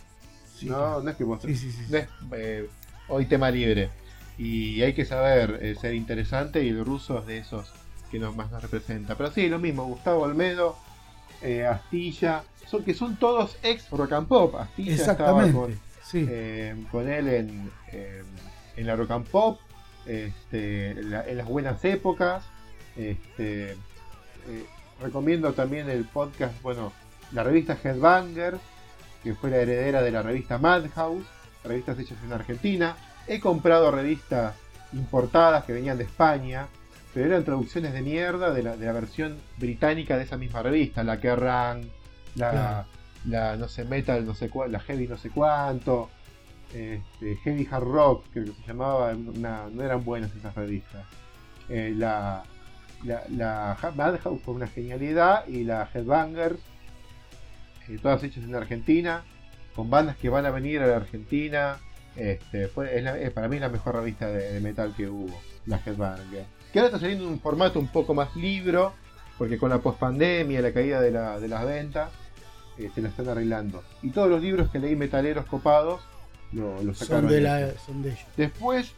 no, 0.63 1.01
no 1.01 1.09
es 1.09 1.15
que 1.15 1.23
vos. 1.23 1.43
no 1.43 1.49
es 1.97 2.07
eh, 2.33 2.67
hoy 3.07 3.25
tema 3.25 3.51
libre. 3.51 3.89
Y 4.37 4.81
hay 4.81 4.93
que 4.93 5.05
saber 5.05 5.59
eh, 5.61 5.75
ser 5.79 5.93
interesante 5.93 6.63
y 6.63 6.69
el 6.69 6.85
ruso 6.85 7.19
es 7.19 7.25
de 7.25 7.37
esos 7.39 7.71
que 8.09 8.19
nos, 8.19 8.35
más 8.35 8.51
nos 8.51 8.61
representa. 8.63 9.15
Pero 9.15 9.31
sí, 9.31 9.49
lo 9.49 9.59
mismo. 9.59 9.85
Gustavo 9.85 10.25
Almedo, 10.25 10.77
Astilla, 11.69 12.43
son, 12.65 12.83
que 12.83 12.93
son 12.93 13.17
todos 13.17 13.57
ex 13.61 13.89
rock 13.91 14.13
and 14.13 14.27
pop. 14.27 14.55
Astilla 14.55 14.95
estaba 14.95 15.43
con, 15.51 15.77
con 16.91 17.09
él 17.09 17.27
en 17.27 17.71
en 18.79 18.87
la 18.87 18.95
rock 18.95 19.11
and 19.11 19.27
pop, 19.27 19.59
este, 20.05 20.91
en, 20.91 21.11
las 21.11 21.45
buenas 21.45 21.83
épocas. 21.83 22.45
Este, 22.95 23.75
eh, 24.49 24.65
recomiendo 25.01 25.53
también 25.53 25.89
el 25.89 26.05
podcast, 26.05 26.61
bueno, 26.61 26.91
la 27.31 27.43
revista 27.43 27.77
Headbanger, 27.81 28.57
que 29.23 29.35
fue 29.35 29.49
la 29.49 29.57
heredera 29.57 30.01
de 30.01 30.11
la 30.11 30.21
revista 30.21 30.57
Madhouse, 30.57 31.25
revistas 31.63 31.99
hechas 31.99 32.17
en 32.23 32.33
Argentina. 32.33 32.95
He 33.27 33.39
comprado 33.39 33.91
revistas 33.91 34.55
importadas 34.93 35.65
que 35.65 35.73
venían 35.73 35.97
de 35.97 36.05
España, 36.05 36.67
pero 37.13 37.27
eran 37.27 37.43
traducciones 37.43 37.93
de 37.93 38.01
mierda 38.01 38.51
de 38.51 38.63
la, 38.63 38.75
versión 38.93 39.37
británica 39.57 40.17
de 40.17 40.23
esa 40.23 40.37
misma 40.37 40.63
revista, 40.63 41.03
la 41.03 41.19
Kerrang, 41.19 41.83
la, 42.35 42.85
la 43.25 43.55
no 43.55 43.67
sé, 43.67 43.85
Metal, 43.85 44.25
no 44.25 44.33
sé 44.33 44.49
cuál, 44.49 44.71
la 44.71 44.79
Heavy 44.79 45.07
no 45.07 45.17
sé 45.17 45.29
cuánto, 45.29 46.09
este, 46.73 47.35
Heavy 47.43 47.67
Hard 47.69 47.83
Rock, 47.83 48.25
que 48.33 48.45
se 48.45 48.67
llamaba, 48.67 49.13
no 49.13 49.83
eran 49.83 50.03
buenas 50.03 50.35
esas 50.35 50.55
revistas. 50.55 51.05
Eh, 51.67 51.93
la, 51.95 52.43
la, 53.03 53.77
Madhouse 53.95 54.41
fue 54.41 54.53
una 54.53 54.67
genialidad 54.67 55.47
y 55.47 55.63
la 55.63 55.89
Headbangers, 55.93 56.59
eh, 57.87 57.97
todas 58.01 58.23
hechas 58.23 58.43
en 58.43 58.55
Argentina, 58.55 59.23
con 59.75 59.89
bandas 59.89 60.17
que 60.17 60.29
van 60.29 60.45
a 60.45 60.51
venir 60.51 60.81
a 60.81 60.87
la 60.87 60.97
Argentina. 60.97 61.77
Este, 62.15 62.67
fue, 62.67 62.99
es, 62.99 63.31
para 63.31 63.47
mí 63.47 63.59
la 63.59 63.69
mejor 63.69 63.95
revista 63.95 64.27
de, 64.27 64.59
metal 64.59 64.93
que 64.95 65.07
hubo, 65.07 65.39
la 65.65 65.79
Headbangers. 65.85 66.47
Que 66.73 66.79
ahora 66.79 66.87
está 66.87 66.99
saliendo 66.99 67.25
en 67.25 67.31
un 67.31 67.39
formato 67.39 67.79
un 67.79 67.87
poco 67.87 68.13
más 68.13 68.35
libro, 68.35 68.93
porque 69.37 69.57
con 69.57 69.69
la 69.69 69.79
pospandemia, 69.79 70.61
la 70.61 70.73
caída 70.73 70.99
de, 71.01 71.11
las 71.11 71.65
ventas, 71.65 72.11
eh, 72.77 72.91
se 72.93 73.01
la 73.01 73.09
están 73.09 73.29
arreglando. 73.29 73.83
Y 74.01 74.09
todos 74.09 74.29
los 74.29 74.41
libros 74.41 74.69
que 74.69 74.79
leí 74.79 74.95
metaleros 74.95 75.45
copados 75.45 76.01
lo, 76.51 76.93
Son 76.95 77.27
de, 77.27 77.41
la, 77.41 77.71
son 77.85 78.01
de 78.01 78.09
ellos. 78.09 78.25
Después 78.35 78.93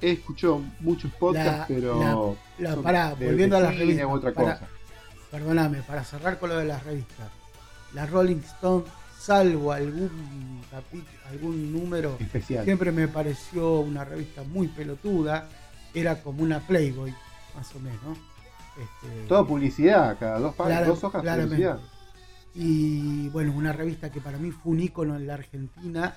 he 0.00 0.12
escuchado 0.12 0.62
muchos 0.80 1.10
podcasts, 1.12 1.66
pero. 1.68 2.36
La, 2.58 2.76
pará, 2.76 3.14
volviendo 3.14 3.56
a 3.56 3.60
las 3.60 3.76
revistas. 3.76 4.06
Otra 4.08 4.32
cosa. 4.32 4.60
Perdóname, 5.30 5.82
para 5.82 6.04
cerrar 6.04 6.38
con 6.38 6.50
lo 6.50 6.56
de 6.56 6.64
las 6.64 6.82
revistas. 6.84 7.28
La 7.92 8.06
Rolling 8.06 8.36
Stone, 8.36 8.84
salvo 9.18 9.72
algún 9.72 10.62
capítulo, 10.70 11.18
algún 11.30 11.72
número, 11.72 12.16
Especial. 12.20 12.64
siempre 12.64 12.92
me 12.92 13.08
pareció 13.08 13.80
una 13.80 14.04
revista 14.04 14.42
muy 14.42 14.68
pelotuda. 14.68 15.48
Era 15.94 16.22
como 16.22 16.42
una 16.42 16.60
Playboy, 16.60 17.14
más 17.54 17.74
o 17.74 17.80
menos. 17.80 18.18
Este, 18.76 19.26
Toda 19.26 19.46
publicidad, 19.46 20.18
cada 20.18 20.38
dos, 20.38 20.54
dos 20.86 21.04
hojas 21.04 21.22
publicidad. 21.22 21.80
Y 22.54 23.28
bueno, 23.28 23.52
una 23.52 23.72
revista 23.72 24.10
que 24.10 24.20
para 24.20 24.38
mí 24.38 24.50
fue 24.50 24.72
un 24.72 24.80
ícono 24.80 25.16
en 25.16 25.26
la 25.26 25.34
Argentina 25.34 26.16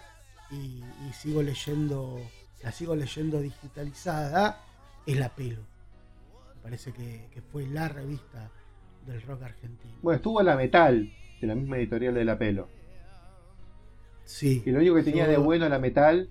y, 0.51 0.81
sigo 1.13 1.41
leyendo, 1.43 2.19
la 2.61 2.71
sigo 2.71 2.95
leyendo 2.95 3.39
digitalizada, 3.39 4.61
es 5.05 5.17
La 5.17 5.29
Pelo. 5.29 5.61
Me 6.55 6.61
parece 6.63 6.91
que, 6.91 7.41
fue 7.51 7.65
la 7.67 7.87
revista 7.87 8.49
del 9.05 9.21
rock 9.21 9.43
argentino. 9.43 9.93
Bueno, 10.01 10.17
estuvo 10.17 10.41
La 10.41 10.55
Metal, 10.55 11.11
de 11.39 11.47
la 11.47 11.55
misma 11.55 11.77
editorial 11.77 12.13
de 12.13 12.25
La 12.25 12.37
Pelo. 12.37 12.67
Sí. 14.25 14.61
Que 14.61 14.71
lo 14.71 14.79
único 14.79 14.95
que 14.95 15.03
tenía 15.03 15.27
de 15.27 15.37
bueno 15.37 15.67
la 15.69 15.79
Metal, 15.79 16.29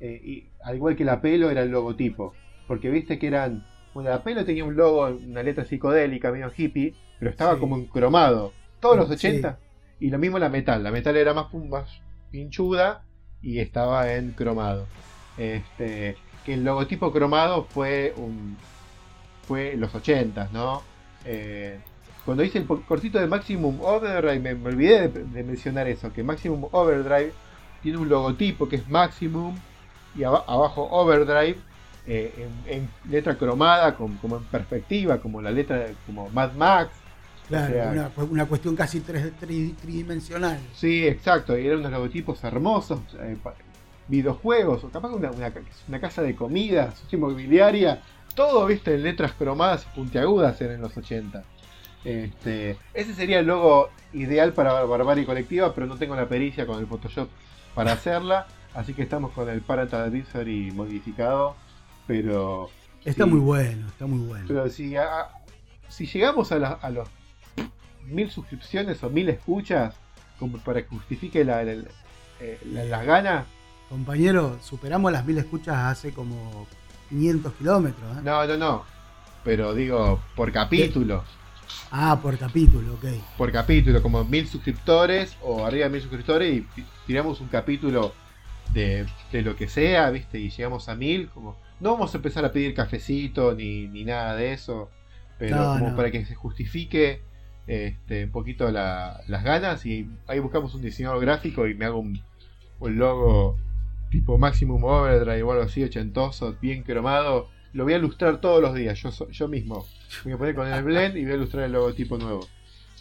eh, 0.00 0.20
y, 0.22 0.48
al 0.62 0.76
igual 0.76 0.96
que 0.96 1.04
La 1.04 1.20
Pelo, 1.20 1.50
era 1.50 1.62
el 1.62 1.70
logotipo. 1.70 2.34
Porque 2.66 2.90
viste 2.90 3.18
que 3.18 3.28
eran. 3.28 3.66
Bueno, 3.94 4.10
La 4.10 4.22
Pelo 4.22 4.44
tenía 4.44 4.64
un 4.64 4.76
logo, 4.76 5.06
una 5.06 5.42
letra 5.42 5.64
psicodélica, 5.64 6.30
medio 6.30 6.52
hippie, 6.54 6.94
pero 7.18 7.30
estaba 7.30 7.58
como 7.58 7.76
encromado. 7.76 8.52
todos 8.80 8.96
los 8.96 9.10
80. 9.10 9.58
Y 10.00 10.10
lo 10.10 10.18
mismo 10.18 10.38
la 10.38 10.48
metal. 10.48 10.82
La 10.82 10.92
metal 10.92 11.16
era 11.16 11.34
más, 11.34 11.52
más 11.54 12.02
pinchuda 12.30 13.04
y 13.40 13.58
estaba 13.58 14.12
en 14.12 14.32
cromado. 14.32 14.86
Este, 15.38 16.16
que 16.44 16.54
el 16.54 16.64
logotipo 16.64 17.12
cromado 17.12 17.64
fue 17.64 18.12
un 18.16 18.56
fue 19.48 19.74
los 19.76 19.94
80, 19.94 20.50
¿no? 20.52 20.82
Eh, 21.24 21.78
cuando 22.24 22.44
hice 22.44 22.58
el 22.58 22.66
cortito 22.66 23.18
de 23.18 23.26
Maximum 23.26 23.80
Overdrive, 23.80 24.38
me, 24.38 24.68
olvidé 24.68 25.08
de, 25.08 25.42
mencionar 25.42 25.88
eso, 25.88 26.12
que 26.12 26.22
Maximum 26.22 26.68
Overdrive 26.70 27.32
tiene 27.82 27.96
un 27.96 28.10
logotipo 28.10 28.68
que 28.68 28.76
es 28.76 28.88
Maximum 28.88 29.56
y 30.14 30.24
abajo 30.24 30.86
Overdrive 30.90 31.56
eh, 32.06 32.48
en, 32.66 32.90
letra 33.10 33.36
cromada, 33.36 33.94
como 33.94 34.36
en 34.36 34.44
perspectiva, 34.44 35.18
como 35.18 35.40
la 35.40 35.50
letra, 35.50 35.86
como 36.04 36.28
Mad 36.28 36.52
Max. 36.52 36.90
Claro, 37.48 38.10
una, 38.30 38.44
cuestión 38.44 38.76
casi 38.76 39.00
tridimensional. 39.00 40.60
Sí, 40.74 41.06
exacto, 41.06 41.58
y 41.58 41.66
eran 41.66 41.78
unos 41.78 41.92
logotipos 41.92 42.44
hermosos, 42.44 43.00
eh, 43.20 43.38
videojuegos, 44.08 44.84
o 44.84 44.90
capaz 44.90 45.10
una, 45.10 45.30
una, 45.30 46.00
casa 46.00 46.22
de 46.22 46.34
comida, 46.34 46.94
inmobiliaria, 47.12 48.02
todo, 48.34 48.66
viste, 48.66 48.94
en 48.94 49.02
letras 49.02 49.32
cromadas 49.32 49.86
y 49.86 49.96
puntiagudas 49.96 50.60
en 50.60 50.80
los 50.80 50.96
80. 50.96 51.44
Este, 52.04 52.78
ese 52.94 53.14
sería 53.14 53.40
el 53.40 53.46
logo 53.46 53.90
ideal 54.12 54.52
para 54.52 54.84
Barbarie 54.84 55.26
Colectiva, 55.26 55.74
pero 55.74 55.86
no 55.86 55.96
tengo 55.96 56.16
la 56.16 56.28
pericia 56.28 56.66
con 56.66 56.78
el 56.78 56.86
Photoshop 56.86 57.28
para 57.74 57.92
hacerla. 57.92 58.46
Así 58.74 58.94
que 58.94 59.02
estamos 59.02 59.32
con 59.32 59.48
el 59.48 59.60
Parental 59.60 60.02
Advisory 60.02 60.70
modificado. 60.70 61.56
Pero. 62.06 62.70
Está 63.04 63.26
muy 63.26 63.40
bueno, 63.40 63.86
está 63.88 64.06
muy 64.06 64.26
bueno. 64.26 64.44
Pero 64.48 64.68
si, 64.68 64.94
si 65.88 66.06
llegamos 66.06 66.52
a, 66.52 66.90
los 66.90 67.08
mil 68.06 68.30
suscripciones 68.30 69.02
o 69.02 69.10
mil 69.10 69.28
escuchas, 69.28 69.94
como 70.38 70.58
para 70.58 70.82
que 70.82 70.88
justifique 70.88 71.44
la, 71.44 71.62
eh, 71.62 72.58
las 72.64 73.06
ganas. 73.06 73.46
Compañero, 73.88 74.58
superamos 74.62 75.10
las 75.10 75.24
mil 75.24 75.38
escuchas 75.38 75.76
hace 75.76 76.12
como 76.12 76.66
500 77.08 77.52
kilómetros. 77.54 78.18
¿eh? 78.18 78.20
No, 78.22 78.46
no, 78.46 78.56
no. 78.56 78.84
Pero 79.44 79.74
digo, 79.74 80.20
por 80.36 80.52
capítulo. 80.52 81.24
Ah, 81.90 82.18
por 82.22 82.36
capítulo, 82.36 82.94
ok. 82.94 83.04
Por 83.36 83.50
capítulo, 83.50 84.02
como 84.02 84.24
mil 84.24 84.46
suscriptores 84.46 85.36
o 85.42 85.64
arriba 85.64 85.84
de 85.84 85.90
mil 85.90 86.02
suscriptores 86.02 86.54
y 86.54 86.66
tiramos 87.06 87.40
un 87.40 87.48
capítulo 87.48 88.12
de, 88.72 89.06
lo 89.32 89.56
que 89.56 89.68
sea, 89.68 90.10
¿viste? 90.10 90.38
Y 90.38 90.50
llegamos 90.50 90.88
a 90.88 90.94
mil, 90.94 91.28
como... 91.28 91.56
No 91.80 91.92
vamos 91.92 92.12
a 92.12 92.18
empezar 92.18 92.44
a 92.44 92.52
pedir 92.52 92.74
cafecito 92.74 93.54
ni, 93.54 93.86
ni 93.86 94.04
nada 94.04 94.34
de 94.34 94.52
eso, 94.52 94.90
pero 95.38 95.56
como 95.78 95.94
para 95.94 96.10
que 96.10 96.24
se 96.26 96.34
justifique 96.34 97.22
este, 97.68 98.24
un 98.24 98.32
poquito 98.32 98.70
las 98.72 99.44
ganas 99.44 99.86
y 99.86 100.10
ahí 100.26 100.40
buscamos 100.40 100.74
un 100.74 100.82
diseñador 100.82 101.20
gráfico 101.20 101.68
y 101.68 101.74
me 101.74 101.84
hago 101.84 102.00
un, 102.00 102.20
un 102.80 102.98
logo 102.98 103.56
tipo 104.10 104.38
Maximum 104.38 104.82
Overdrive 104.84 105.42
o 105.42 105.52
algo 105.52 105.64
así, 105.64 105.82
ochentoso, 105.82 106.56
bien 106.60 106.82
cromado. 106.82 107.48
Lo 107.72 107.84
voy 107.84 107.94
a 107.94 107.98
ilustrar 107.98 108.40
todos 108.40 108.62
los 108.62 108.74
días, 108.74 108.98
yo, 109.00 109.10
yo 109.30 109.48
mismo. 109.48 109.86
Voy 110.24 110.32
a 110.32 110.38
poner 110.38 110.54
con 110.54 110.66
el 110.68 110.82
blend 110.82 111.16
y 111.16 111.24
voy 111.24 111.32
a 111.32 111.36
ilustrar 111.36 111.64
el 111.64 111.72
logotipo 111.72 112.16
nuevo. 112.16 112.46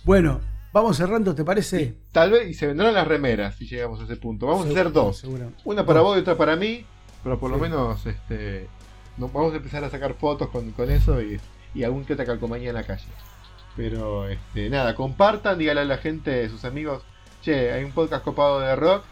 Bueno, 0.04 0.42
vamos 0.74 0.98
cerrando, 0.98 1.34
¿te 1.34 1.44
parece? 1.44 1.96
tal 2.12 2.32
vez, 2.32 2.50
y 2.50 2.54
se 2.54 2.68
vendrán 2.68 2.94
las 2.94 3.08
remeras 3.08 3.56
si 3.56 3.66
llegamos 3.66 4.00
a 4.02 4.04
ese 4.04 4.18
punto. 4.18 4.48
Vamos 4.48 4.68
a 4.68 4.70
hacer 4.70 4.92
dos. 4.92 5.24
Una 5.64 5.86
para 5.86 6.02
vos 6.02 6.18
y 6.18 6.22
otra 6.22 6.36
para 6.36 6.56
mí, 6.56 6.86
pero 7.24 7.40
por 7.40 7.50
lo 7.50 7.58
menos 7.58 8.06
este 8.06 8.68
vamos 9.18 9.54
a 9.54 9.58
empezar 9.58 9.84
a 9.84 9.90
sacar 9.90 10.14
fotos 10.14 10.50
con, 10.50 10.74
eso 10.92 11.22
y, 11.22 11.40
y 11.74 11.84
algún 11.84 12.06
que 12.06 12.14
otra 12.14 12.26
calcomanía 12.26 12.70
en 12.70 12.76
la 12.76 12.84
calle. 12.84 13.08
Pero 13.76 14.28
este, 14.28 14.70
nada, 14.70 14.96
compartan, 14.96 15.58
díganle 15.58 15.82
a 15.82 15.86
la 15.86 15.98
gente, 15.98 16.50
sus 16.50 16.66
amigos, 16.66 17.04
che, 17.42 17.72
hay 17.72 17.84
un 17.84 17.92
podcast 17.92 18.24
copado 18.24 18.60
de 18.60 18.76
rock, 18.76 19.04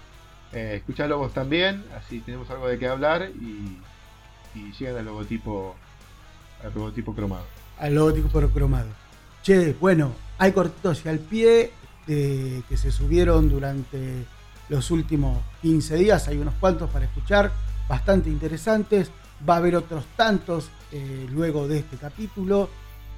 eh, 0.53 0.75
escuchalo 0.77 1.17
vos 1.17 1.33
también, 1.33 1.83
así 1.97 2.19
tenemos 2.19 2.49
algo 2.49 2.67
de 2.67 2.79
qué 2.79 2.87
hablar 2.87 3.29
y, 3.29 3.79
y 4.57 4.71
llegan 4.77 4.97
al 4.97 5.05
logotipo, 5.05 5.75
al 6.63 6.73
logotipo 6.73 7.13
cromado 7.13 7.45
al 7.79 7.95
logotipo 7.95 8.29
cromado. 8.49 8.89
Che, 9.43 9.73
bueno, 9.73 10.13
hay 10.37 10.51
cortitos 10.51 11.05
y 11.05 11.09
al 11.09 11.19
pie 11.19 11.71
que 12.05 12.77
se 12.77 12.91
subieron 12.91 13.49
durante 13.49 14.25
los 14.69 14.91
últimos 14.91 15.41
15 15.61 15.95
días, 15.95 16.27
hay 16.27 16.37
unos 16.37 16.53
cuantos 16.55 16.89
para 16.89 17.05
escuchar, 17.05 17.51
bastante 17.87 18.29
interesantes. 18.29 19.11
Va 19.47 19.55
a 19.55 19.57
haber 19.57 19.75
otros 19.75 20.05
tantos 20.15 20.69
eh, 20.91 21.27
luego 21.31 21.67
de 21.67 21.79
este 21.79 21.97
capítulo, 21.97 22.69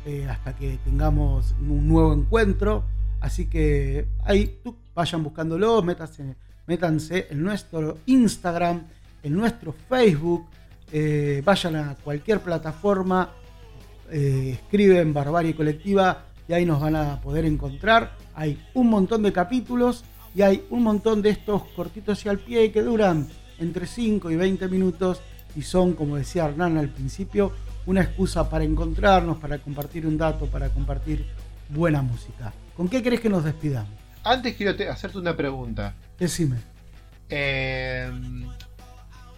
eh, 0.06 0.28
hasta 0.30 0.56
que 0.56 0.80
tengamos 0.84 1.54
un 1.60 1.88
nuevo 1.88 2.14
encuentro. 2.14 2.84
Así 3.20 3.48
que 3.48 4.08
ahí 4.24 4.60
vayan 4.96 5.24
buscándolo, 5.24 5.82
métanse, 5.84 6.36
métanse 6.68 7.28
en 7.32 7.44
nuestro 7.44 8.00
Instagram, 8.06 8.84
en 9.24 9.34
nuestro 9.34 9.74
Facebook, 9.90 10.46
eh, 10.92 11.42
vayan 11.44 11.76
a 11.76 11.96
cualquier 11.96 12.40
plataforma 12.40 13.32
eh, 14.10 14.58
escriben 14.62 15.14
Barbarie 15.14 15.56
Colectiva 15.56 16.26
y 16.48 16.54
ahí 16.54 16.66
nos 16.66 16.80
van 16.80 16.96
a 16.96 17.20
poder 17.20 17.46
encontrar. 17.46 18.14
Hay 18.36 18.58
un 18.74 18.90
montón 18.90 19.24
de 19.24 19.34
capítulos 19.34 20.06
y 20.34 20.44
hay 20.44 20.64
un 20.70 20.84
montón 20.84 21.22
de 21.22 21.32
estos 21.32 21.64
cortitos 21.76 22.26
y 22.26 22.30
al 22.30 22.40
pie 22.40 22.72
que 22.72 22.84
duran 22.84 23.28
entre 23.60 23.86
5 23.86 24.32
y 24.32 24.36
20 24.36 24.68
minutos 24.68 25.22
y 25.56 25.64
son, 25.64 25.94
como 25.94 26.16
decía 26.16 26.46
Hernán 26.46 26.78
al 26.78 26.90
principio, 26.90 27.52
una 27.86 28.02
excusa 28.02 28.50
para 28.50 28.64
encontrarnos, 28.64 29.38
para 29.38 29.58
compartir 29.58 30.06
un 30.06 30.18
dato, 30.18 30.46
para 30.46 30.70
compartir 30.70 31.26
buena 31.70 32.02
música. 32.02 32.54
¿Con 32.76 32.88
qué 32.88 33.02
crees 33.02 33.22
que 33.22 33.30
nos 33.30 33.44
despidamos? 33.44 34.07
Antes 34.28 34.56
quiero 34.58 34.76
hacerte 34.92 35.18
una 35.18 35.38
pregunta. 35.38 35.94
Decime. 36.20 36.58
Eh, 37.30 38.12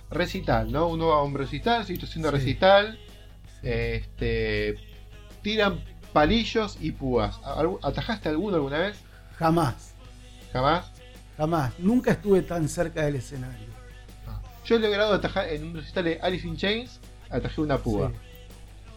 recital, 0.10 0.72
¿no? 0.72 0.88
Uno 0.88 1.10
va 1.10 1.18
a 1.18 1.24
un 1.24 1.36
recital, 1.36 1.86
si 1.86 1.94
estoy 1.94 2.10
haciendo 2.10 2.32
recital, 2.32 3.00
este, 3.62 4.76
tiran 5.44 5.80
palillos 6.12 6.78
y 6.82 6.92
púas. 6.92 7.40
¿Atajaste 7.84 8.30
alguno 8.30 8.56
alguna 8.56 8.80
vez? 8.80 8.98
Jamás. 9.38 9.94
¿Jamás? 10.52 10.92
Jamás. 11.38 11.78
Nunca 11.78 12.14
estuve 12.14 12.42
tan 12.42 12.68
cerca 12.68 13.04
del 13.06 13.18
escenario. 13.18 13.68
Ah. 14.28 14.42
Yo 14.66 14.78
he 14.78 14.80
logrado 14.80 15.14
atajar 15.14 15.50
en 15.50 15.66
un 15.66 15.76
recital 15.76 16.06
de 16.06 16.20
Alice 16.20 16.48
in 16.48 16.58
Chains, 16.58 17.00
atajé 17.30 17.62
una 17.62 17.78
púa. 17.78 18.12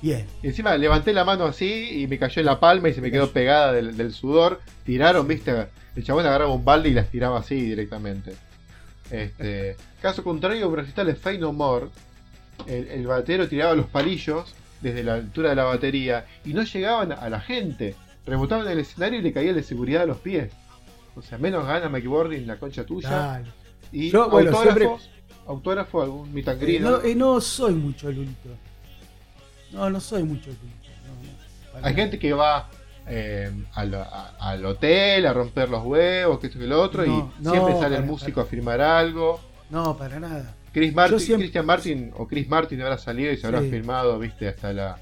Bien. 0.00 0.26
Y 0.42 0.48
encima 0.48 0.76
levanté 0.76 1.12
la 1.12 1.24
mano 1.24 1.44
así 1.44 2.02
y 2.02 2.08
me 2.08 2.18
cayó 2.18 2.40
en 2.40 2.46
la 2.46 2.58
palma 2.58 2.88
y 2.88 2.94
se 2.94 3.00
me 3.00 3.10
quedó 3.10 3.30
pegada 3.30 3.72
del, 3.72 4.12
sudor. 4.12 4.60
Tiraron, 4.84 5.28
viste, 5.28 5.68
el 5.94 6.04
chabón 6.04 6.26
agarraba 6.26 6.52
un 6.52 6.64
balde 6.64 6.88
y 6.88 6.94
las 6.94 7.08
tiraba 7.08 7.38
así 7.38 7.54
directamente. 7.54 8.34
Este, 9.10 9.76
caso 10.02 10.24
contrario, 10.24 10.68
un 10.68 10.76
recital 10.76 11.06
de 11.06 11.14
Fey 11.14 11.38
No 11.38 11.52
More, 11.52 11.88
el, 12.66 13.06
batero 13.06 13.48
tiraba 13.48 13.74
los 13.74 13.86
palillos 13.86 14.54
desde 14.80 15.02
la 15.02 15.14
altura 15.14 15.50
de 15.50 15.56
la 15.56 15.64
batería 15.64 16.26
y 16.44 16.54
no 16.54 16.62
llegaban 16.62 17.12
a 17.12 17.28
la 17.28 17.40
gente. 17.40 17.94
Rebotaban 18.24 18.66
en 18.66 18.72
el 18.72 18.78
escenario 18.80 19.18
y 19.18 19.22
le 19.22 19.32
caía 19.32 19.52
de 19.52 19.62
seguridad 19.62 20.02
a 20.02 20.06
los 20.06 20.18
pies. 20.18 20.52
O 21.14 21.22
sea, 21.22 21.38
menos 21.38 21.66
gana 21.66 21.86
en 21.86 22.46
la 22.46 22.56
concha 22.56 22.84
tuya. 22.84 23.42
Y 23.90 24.10
Yo, 24.10 24.22
autógrafos, 24.24 25.10
autógrafo, 25.46 26.02
algún 26.02 26.32
mitangrido. 26.32 27.02
Eh, 27.02 27.14
no, 27.14 27.40
soy 27.40 27.74
mucho 27.74 28.10
lulito. 28.10 28.48
No, 29.72 29.90
no 29.90 30.00
soy 30.00 30.22
mucho 30.22 30.46
lulito. 30.46 31.82
Hay 31.82 31.94
gente 31.94 32.18
que 32.18 32.32
va 32.32 32.70
eh, 33.06 33.50
al, 33.74 34.64
hotel 34.64 35.26
a 35.26 35.32
romper 35.32 35.68
los 35.68 35.84
huevos, 35.84 36.38
que 36.38 36.46
esto 36.46 36.58
que 36.58 36.66
lo 36.66 36.80
otro, 36.80 37.04
y 37.04 37.24
siempre 37.42 37.78
sale 37.78 37.96
el 37.96 38.04
músico 38.04 38.40
a 38.40 38.44
firmar 38.44 38.80
algo. 38.80 39.40
No, 39.70 39.96
para 39.96 40.20
nada. 40.20 40.54
Chris 40.72 40.94
Martin, 40.94 41.36
Christian 41.36 41.66
Martin 41.66 42.12
o 42.16 42.26
Chris 42.26 42.48
Martin 42.48 42.80
habrá 42.80 42.96
salido 42.96 43.32
y 43.32 43.36
se 43.36 43.46
habrá 43.46 43.60
firmado, 43.60 44.18
viste, 44.18 44.48
hasta 44.48 44.72
la 44.72 44.98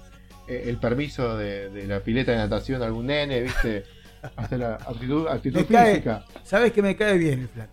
eh, 0.50 0.64
el 0.66 0.78
permiso 0.78 1.36
de, 1.36 1.86
la 1.86 2.00
pileta 2.00 2.32
de 2.32 2.38
natación 2.38 2.82
a 2.82 2.86
algún 2.86 3.06
nene, 3.06 3.42
viste, 3.42 3.84
hasta 4.36 4.56
la 4.56 4.74
actitud, 4.74 5.28
actitud 5.28 5.64
física. 5.64 6.24
Sabes 6.42 6.72
que 6.72 6.82
me 6.82 6.96
cae 6.96 7.16
bien 7.16 7.42
el 7.42 7.48
flaco. 7.48 7.72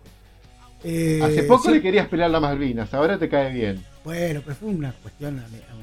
Eh, 0.84 1.20
Hace 1.20 1.42
poco 1.42 1.72
le 1.72 1.82
querías 1.82 2.06
pelear 2.06 2.30
las 2.30 2.40
Malvinas, 2.40 2.94
ahora 2.94 3.18
te 3.18 3.28
cae 3.28 3.52
bien. 3.52 3.84
Bueno, 4.04 4.42
pero 4.44 4.54
fue 4.54 4.68
una 4.68 4.92
cuestión. 4.92 5.42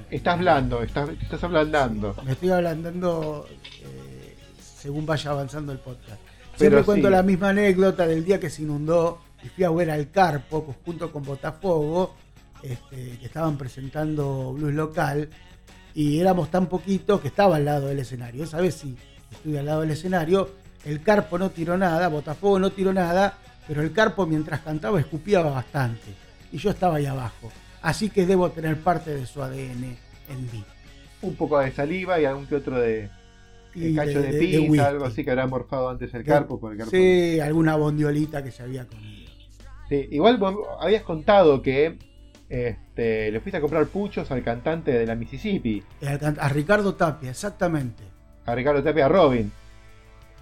estás 0.09 0.39
blando, 0.39 0.83
estás, 0.83 1.09
estás 1.21 1.43
ablandando. 1.43 2.15
me 2.23 2.31
estoy 2.31 2.49
ablandando 2.51 3.45
eh, 3.81 4.04
según 4.85 5.03
vaya 5.03 5.31
avanzando 5.31 5.71
el 5.71 5.79
podcast. 5.79 6.21
Siempre 6.55 6.83
cuento 6.83 7.09
la 7.09 7.23
misma 7.23 7.49
anécdota 7.49 8.05
del 8.05 8.23
día 8.23 8.39
que 8.39 8.51
se 8.51 8.61
inundó 8.61 9.19
y 9.43 9.49
fui 9.49 9.63
a 9.63 9.71
ver 9.71 9.89
al 9.89 10.11
Carpo 10.11 10.75
junto 10.85 11.11
con 11.11 11.23
Botafogo, 11.23 12.13
este, 12.61 13.17
que 13.17 13.25
estaban 13.25 13.57
presentando 13.57 14.53
blues 14.53 14.75
local, 14.75 15.27
y 15.95 16.19
éramos 16.19 16.51
tan 16.51 16.67
poquitos 16.67 17.19
que 17.19 17.29
estaba 17.29 17.55
al 17.55 17.65
lado 17.65 17.87
del 17.87 17.97
escenario. 17.97 18.43
Esa 18.43 18.61
vez 18.61 18.75
sí, 18.75 18.95
estuve 19.31 19.57
al 19.57 19.65
lado 19.65 19.81
del 19.81 19.89
escenario, 19.89 20.51
el 20.85 21.01
Carpo 21.01 21.39
no 21.39 21.49
tiró 21.49 21.79
nada, 21.79 22.07
Botafogo 22.07 22.59
no 22.59 22.69
tiró 22.69 22.93
nada, 22.93 23.39
pero 23.67 23.81
el 23.81 23.91
Carpo 23.91 24.27
mientras 24.27 24.59
cantaba 24.59 24.99
escupía 24.99 25.41
bastante, 25.41 26.13
y 26.51 26.59
yo 26.59 26.69
estaba 26.69 26.97
ahí 26.97 27.07
abajo. 27.07 27.51
Así 27.81 28.11
que 28.11 28.27
debo 28.27 28.51
tener 28.51 28.79
parte 28.79 29.15
de 29.15 29.25
su 29.25 29.41
ADN 29.41 29.97
en 30.29 30.41
mí. 30.53 30.63
Un 31.23 31.33
poco 31.33 31.57
de 31.57 31.71
saliva 31.71 32.19
y 32.19 32.25
algún 32.25 32.45
que 32.45 32.57
otro 32.57 32.79
de, 32.79 33.09
el 33.75 33.95
cacho 33.95 34.21
de, 34.21 34.33
pizza, 34.33 34.87
algo 34.87 35.05
así 35.05 35.23
que 35.23 35.31
habrá 35.31 35.47
morfado 35.47 35.89
antes 35.89 36.13
el 36.13 36.23
carpo. 36.23 36.59
Por 36.59 36.71
el 36.71 36.77
carpo. 36.77 36.91
Sí, 36.91 37.39
alguna 37.39 37.75
bondiolita 37.75 38.43
que 38.43 38.51
se 38.51 38.63
había 38.63 38.85
comido. 38.85 39.31
Sí, 39.89 40.07
igual 40.11 40.39
habías 40.79 41.03
contado 41.03 41.61
que 41.61 41.97
este, 42.49 43.31
le 43.31 43.39
fuiste 43.39 43.57
a 43.57 43.61
comprar 43.61 43.85
puchos 43.87 44.29
al 44.31 44.43
cantante 44.43 44.91
de 44.91 45.05
la 45.05 45.15
Mississippi. 45.15 45.83
A 46.39 46.49
Ricardo 46.49 46.95
Tapia, 46.95 47.31
exactamente. 47.31 48.03
A 48.45 48.55
Ricardo 48.55 48.83
Tapia, 48.83 49.05
a 49.05 49.09
Robin. 49.09 49.51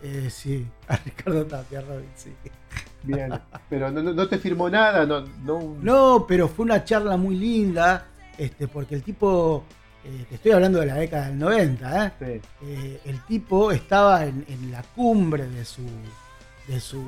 Eh, 0.01 0.29
sí, 0.29 0.65
a 0.87 0.97
Ricardo 0.97 1.45
Tapia, 1.45 1.79
a 1.79 1.81
Robin, 1.81 2.09
sí. 2.15 2.31
Bien, 3.03 3.33
pero 3.69 3.91
no, 3.91 4.27
te 4.27 4.37
firmó 4.37 4.69
nada, 4.69 5.05
no, 5.05 5.25
no... 5.81 6.25
pero 6.27 6.47
fue 6.47 6.63
una 6.63 6.85
charla 6.85 7.17
muy 7.17 7.35
linda, 7.35 8.07
este, 8.37 8.67
porque 8.67 8.95
el 8.95 9.03
tipo, 9.03 9.65
eh, 10.05 10.25
te 10.27 10.35
estoy 10.35 10.51
hablando 10.51 10.79
de 10.79 10.85
la 10.87 10.95
década 10.95 11.27
del 11.27 11.39
90, 11.39 12.05
¿eh? 12.05 12.41
eh 12.61 13.01
el 13.05 13.23
tipo 13.25 13.71
estaba 13.71 14.25
en, 14.25 14.45
la 14.69 14.83
cumbre 14.83 15.47
de 15.49 15.63
su, 15.63 15.83
de 16.67 16.79
su, 16.79 17.01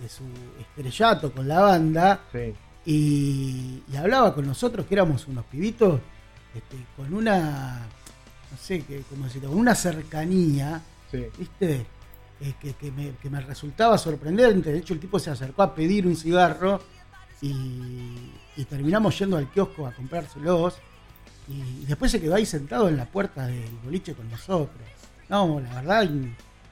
de 0.00 0.08
su 0.08 0.24
estrellato 0.60 1.32
con 1.32 1.48
la 1.48 1.60
banda 1.60 2.20
y, 2.84 3.82
hablaba 3.98 4.32
con 4.32 4.46
nosotros 4.46 4.86
que 4.86 4.94
éramos 4.94 5.26
unos 5.26 5.44
pibitos 5.46 6.00
este, 6.54 6.76
con 6.96 7.12
una, 7.12 7.84
no 8.50 8.58
sé, 8.58 8.84
como 9.10 9.24
decirlo, 9.24 9.48
con 9.48 9.58
una 9.58 9.74
cercanía, 9.74 10.80
¿viste? 11.36 11.84
Que, 12.38 13.28
me, 13.30 13.40
resultaba 13.40 13.98
sorprendente. 13.98 14.70
De 14.70 14.78
hecho, 14.78 14.94
el 14.94 15.00
tipo 15.00 15.18
se 15.18 15.30
acercó 15.30 15.62
a 15.62 15.74
pedir 15.74 16.06
un 16.06 16.14
cigarro 16.14 16.80
y, 17.42 18.64
terminamos 18.68 19.18
yendo 19.18 19.36
al 19.36 19.50
kiosco 19.50 19.86
a 19.86 19.92
comprárselos. 19.92 20.74
Y, 21.48 21.84
después 21.86 22.10
se 22.10 22.20
quedó 22.20 22.34
ahí 22.34 22.46
sentado 22.46 22.88
en 22.88 22.96
la 22.96 23.06
puerta 23.06 23.46
del 23.46 23.70
boliche 23.84 24.14
con 24.14 24.28
nosotros. 24.30 24.84
No, 25.28 25.60
la 25.60 25.74
verdad, 25.74 26.08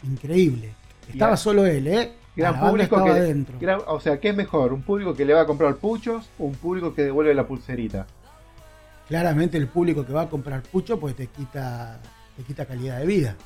increíble. 0.03 0.75
Estaba 1.09 1.37
solo 1.37 1.67
él, 1.67 1.87
¿eh? 1.87 2.13
Gran 2.37 2.59
público 2.59 3.03
que, 3.05 3.11
adentro. 3.11 3.85
o 3.87 4.01
sea, 4.01 4.19
¿qué 4.19 4.31
es 4.31 4.37
mejor? 4.37 4.73
¿Un 4.73 4.83
público 4.83 5.15
que 5.15 5.25
le 5.25 5.35
va 5.35 5.43
a 5.43 5.47
comprar 5.47 5.77
puchos 5.77 6.29
o 6.39 6.45
un 6.45 6.55
público 6.55 6.93
que 6.93 7.03
devuelve 7.03 7.33
la 7.33 7.47
pulserita? 7.47 8.07
Claramente 9.07 9.57
el 9.57 9.69
público 9.69 10.05
que 10.05 10.13
va 10.13 10.23
a 10.23 10.29
comprar 10.29 10.63
pucho 10.63 10.99
pues 10.99 11.15
te 11.15 11.29
quita, 11.29 12.01
te 12.37 12.43
quita 12.43 12.67
calidad 12.67 12.99
de 12.99 13.07
vida. 13.07 13.37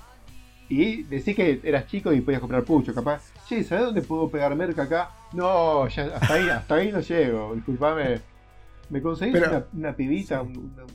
Y 0.71 1.03
decís 1.03 1.35
que 1.35 1.61
eras 1.65 1.87
chico 1.87 2.13
y 2.13 2.21
podías 2.21 2.41
comprar 2.41 2.63
pucho, 2.63 2.95
capaz. 2.95 3.33
Che, 3.47 3.63
¿sabes 3.65 3.87
dónde 3.87 4.03
puedo 4.03 4.31
pegar 4.31 4.55
merca 4.55 4.85
acá? 4.85 5.11
No, 5.33 5.87
ya 5.89 6.05
hasta 6.15 6.35
ahí, 6.35 6.49
hasta 6.49 6.75
ahí 6.75 6.93
no 6.93 7.01
llego, 7.01 7.55
disculpame. 7.55 8.21
¿Me 8.91 9.03
conseguís 9.03 9.43
una, 9.73 9.95
pibita? 9.95 10.43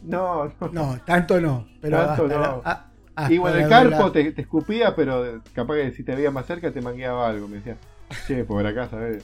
no, 0.03 0.45
no, 0.45 0.69
no. 0.71 0.99
tanto 1.05 1.39
no. 1.39 1.67
Pero 1.81 1.97
tanto 1.97 2.27
no. 2.27 2.63
y 3.29 3.37
bueno, 3.37 3.57
el 3.57 3.69
carpo 3.69 4.11
te, 4.11 4.33
escupía, 4.35 4.95
pero 4.95 5.41
capaz 5.53 5.75
que 5.75 5.91
si 5.91 6.03
te 6.03 6.15
veía 6.15 6.31
más 6.31 6.45
cerca 6.45 6.71
te 6.71 6.81
mangueaba 6.81 7.27
algo. 7.29 7.47
Me 7.47 7.57
decía, 7.57 7.77
che, 8.27 8.43
por 8.43 8.65
acá, 8.65 8.89
¿sabes? 8.89 9.23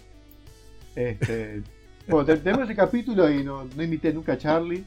Este, 0.96 1.64
bueno, 2.08 2.26
tenemos 2.26 2.66
ese 2.66 2.76
capítulo 2.76 3.30
y 3.30 3.44
no, 3.44 3.64
no 3.64 3.84
invité 3.84 4.14
nunca 4.14 4.34
a 4.34 4.38
Charlie. 4.38 4.86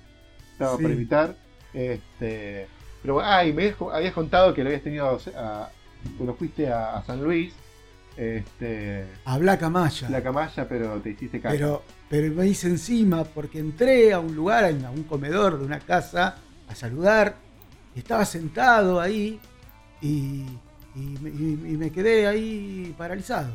Estaba 0.53 0.77
para 0.77 0.91
invitar. 0.91 1.35
Este, 1.75 2.69
pero, 3.03 3.21
ah, 3.21 3.45
y 3.45 3.53
me 3.53 3.75
habías 3.93 4.13
contado 4.13 4.55
que 4.55 4.63
lo 4.63 4.69
habías 4.69 4.83
tenido 4.83 5.19
a, 5.37 5.71
cuando 6.17 6.35
fuiste 6.35 6.71
a, 6.71 7.03
San 7.05 7.23
Luis. 7.23 7.53
Este, 8.17 9.07
a 9.25 9.39
Black 9.39 9.63
Amaya. 9.63 10.09
Black 10.09 10.27
Amaya, 10.27 10.69
pero 10.69 11.01
te 11.01 11.11
hiciste 11.11 11.41
caso. 11.41 11.57
Pero, 11.57 11.83
pero 12.13 12.31
me 12.31 12.47
hice 12.47 12.67
encima 12.67 13.25
porque 13.25 13.59
entré 13.59 14.13
a 14.13 14.21
un 14.21 14.37
lugar, 14.37 14.65
a 14.67 14.91
un 14.91 15.03
comedor 15.05 15.59
de 15.59 15.65
una 15.65 15.81
casa, 15.81 16.37
a 16.69 16.75
saludar. 16.75 17.37
Y 17.97 18.01
estaba 18.01 18.27
sentado 18.27 19.01
ahí 19.01 19.41
y, 20.03 20.45
me 20.95 21.91
quedé 21.91 22.27
ahí 22.27 22.95
paralizado. 22.99 23.51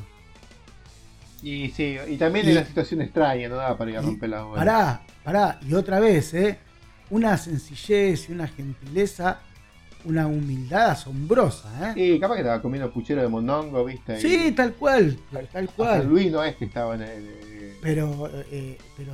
Y 1.44 1.70
sí, 1.70 1.98
y 2.08 2.18
también 2.18 2.50
en 2.50 2.56
la 2.56 2.66
situación 2.66 3.04
extraña, 3.04 3.48
no 3.48 3.58
daba 3.58 3.78
para 3.78 3.92
ir 3.92 3.98
a 3.98 4.02
romper 4.02 4.30
la 4.30 4.42
bola. 4.42 4.58
Pará, 4.58 5.02
pará, 5.24 5.60
y 5.62 5.76
otra 5.76 6.00
vez, 6.00 6.34
¿eh? 6.34 6.58
una 7.12 7.38
sencillez 7.38 8.28
y 8.28 8.32
una 8.32 8.48
gentileza, 8.48 9.40
una 10.04 10.26
humildad 10.26 10.90
asombrosa. 10.90 11.92
¿eh? 11.92 11.94
Sí, 11.94 12.20
capaz 12.20 12.34
que 12.34 12.42
estaba 12.42 12.60
comiendo 12.60 12.92
puchero 12.92 13.22
de 13.22 13.28
mondongo, 13.28 13.86
¿viste? 13.86 14.20
Sí, 14.20 14.52
tal 14.54 14.74
cual, 14.74 15.16
tal, 15.52 15.70
cual. 15.70 16.08
Luis 16.08 16.32
no 16.32 16.44
es 16.44 16.56
que 16.56 16.66
estaba 16.66 16.96
en 16.96 17.04
el... 17.04 17.57
Eh, 17.88 17.94
pero, 17.96 18.30
eh, 18.52 18.78
pero, 18.98 19.14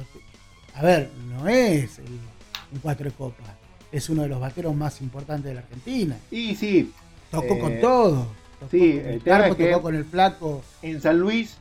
a 0.74 0.82
ver, 0.82 1.12
no 1.30 1.48
es 1.48 2.00
un 2.00 2.80
cuatro 2.82 3.06
de 3.06 3.12
copa, 3.12 3.44
es 3.92 4.10
uno 4.10 4.24
de 4.24 4.30
los 4.30 4.40
bateros 4.40 4.76
más 4.76 5.00
importantes 5.02 5.46
de 5.46 5.54
la 5.54 5.62
Argentina. 5.62 6.18
Y 6.32 6.56
sí. 6.56 6.92
Tocó 7.30 7.60
con 7.60 7.80
todo. 7.80 8.28
sí, 8.72 9.00
el 9.04 9.22
tocó 9.22 9.82
con 9.82 9.96
el 9.96 10.06
flaco. 10.06 10.64
En 10.82 11.02
San 11.02 11.20
Luis 11.20 11.58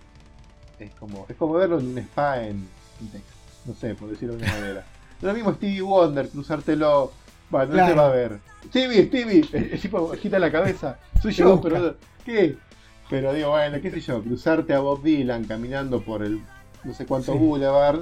es 0.78 0.90
como, 0.94 1.26
es 1.28 1.36
como 1.36 1.55
verlo 1.55 1.80
en 1.80 1.89
un 1.89 1.98
spa 1.98 2.43
en, 2.43 2.66
Texas. 3.10 3.22
No 3.66 3.74
sé, 3.74 3.94
por 3.94 4.09
decirlo 4.09 4.36
de 4.36 4.44
una 4.44 4.52
manera. 4.55 4.86
Lo 5.20 5.34
mismo 5.34 5.52
Stevie 5.55 5.82
Wonder, 5.82 6.28
cruzártelo. 6.28 7.12
Bueno, 7.51 7.74
no 7.74 7.86
se 7.86 7.94
va 7.94 8.06
a 8.06 8.10
ver. 8.10 8.40
Stevie, 8.68 9.06
Stevie, 9.06 9.44
el, 9.52 9.80
tipo 9.80 10.12
agita 10.12 10.39
la 10.39 10.51
cabeza. 10.51 10.98
Soy 11.20 11.32
yo, 11.32 11.60
pero. 11.60 11.97
¿Qué? 12.24 12.56
Pero 13.10 13.34
digo, 13.34 13.51
bueno, 13.51 13.78
qué 13.82 13.90
sé 13.90 14.01
yo, 14.01 14.22
cruzarte 14.22 14.72
a 14.72 14.78
Bob 14.78 15.02
Dylan 15.02 15.44
caminando 15.44 16.01
por 16.01 16.22
el 16.22 16.40
no 16.84 16.94
sé 16.94 17.06
cuánto 17.06 17.34
boulevard, 17.34 18.00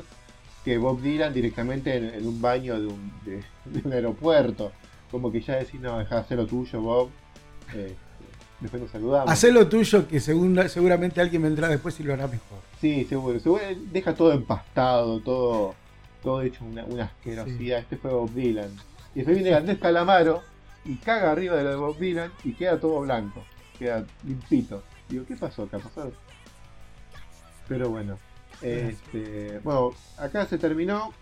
que 0.65 0.79
Bob 0.79 1.01
Dylan 1.01 1.33
directamente 1.33 1.97
en, 1.97 2.27
un 2.27 2.41
baño 2.41 2.81
de 2.81 2.87
un, 2.87 3.13
de, 3.25 3.43
un, 3.85 3.93
aeropuerto. 3.93 4.73
Como 5.11 5.33
que 5.33 5.41
ya 5.41 5.57
decís, 5.57 5.81
no, 5.81 5.99
deja 5.99 6.17
de 6.17 6.21
hacer 6.21 6.39
lo 6.39 6.47
tuyo, 6.47 6.81
Bob. 6.81 7.11
Eh, 7.75 7.95
después 8.61 8.83
nos 8.83 8.91
saludamos. 8.91 9.31
Hacer 9.31 9.53
lo 9.53 9.69
tuyo, 9.69 10.07
que 10.07 10.21
seguramente 10.21 11.21
alguien 11.21 11.43
vendrá 11.43 11.69
después 11.69 11.99
y 11.99 12.05
lo 12.05 12.13
hará 12.13 12.27
mejor. 12.27 12.59
Sí, 12.81 13.05
seguro. 13.09 13.41
seguro 13.41 13.63
deja 13.91 14.15
todo 14.15 14.33
empastado, 14.33 15.21
todo 15.21 15.75
todo 16.23 16.43
hecho 16.43 16.65
una, 16.65 16.85
una 16.85 17.05
asquerosidad. 17.05 17.81
Este 17.81 17.97
fue 17.97 18.11
Bob 18.11 18.33
Dylan. 18.33 18.71
Y 19.15 19.19
después 19.19 19.37
viene 19.37 19.55
Andrés 19.55 19.79
Calamaro 19.79 20.43
y 20.85 20.97
caga 20.97 21.33
arriba 21.33 21.57
de 21.57 21.65
lo 21.65 21.71
de 21.71 21.77
Bob 21.77 21.99
Dylan 21.99 22.33
y 22.45 22.53
queda 22.53 22.79
todo 22.79 23.01
blanco. 23.01 23.43
Queda 23.79 24.05
limpito. 24.25 24.83
Digo, 25.09 25.25
¿qué 25.27 25.37
pasó 25.37 25.65
acá? 25.65 25.79
¿Pasó? 25.79 26.13
Pero 27.69 27.91
bueno. 27.91 28.19
Este, 28.63 29.61
bueno, 29.63 29.93
acá 30.19 30.47
se 30.47 30.59
terminó. 30.59 31.13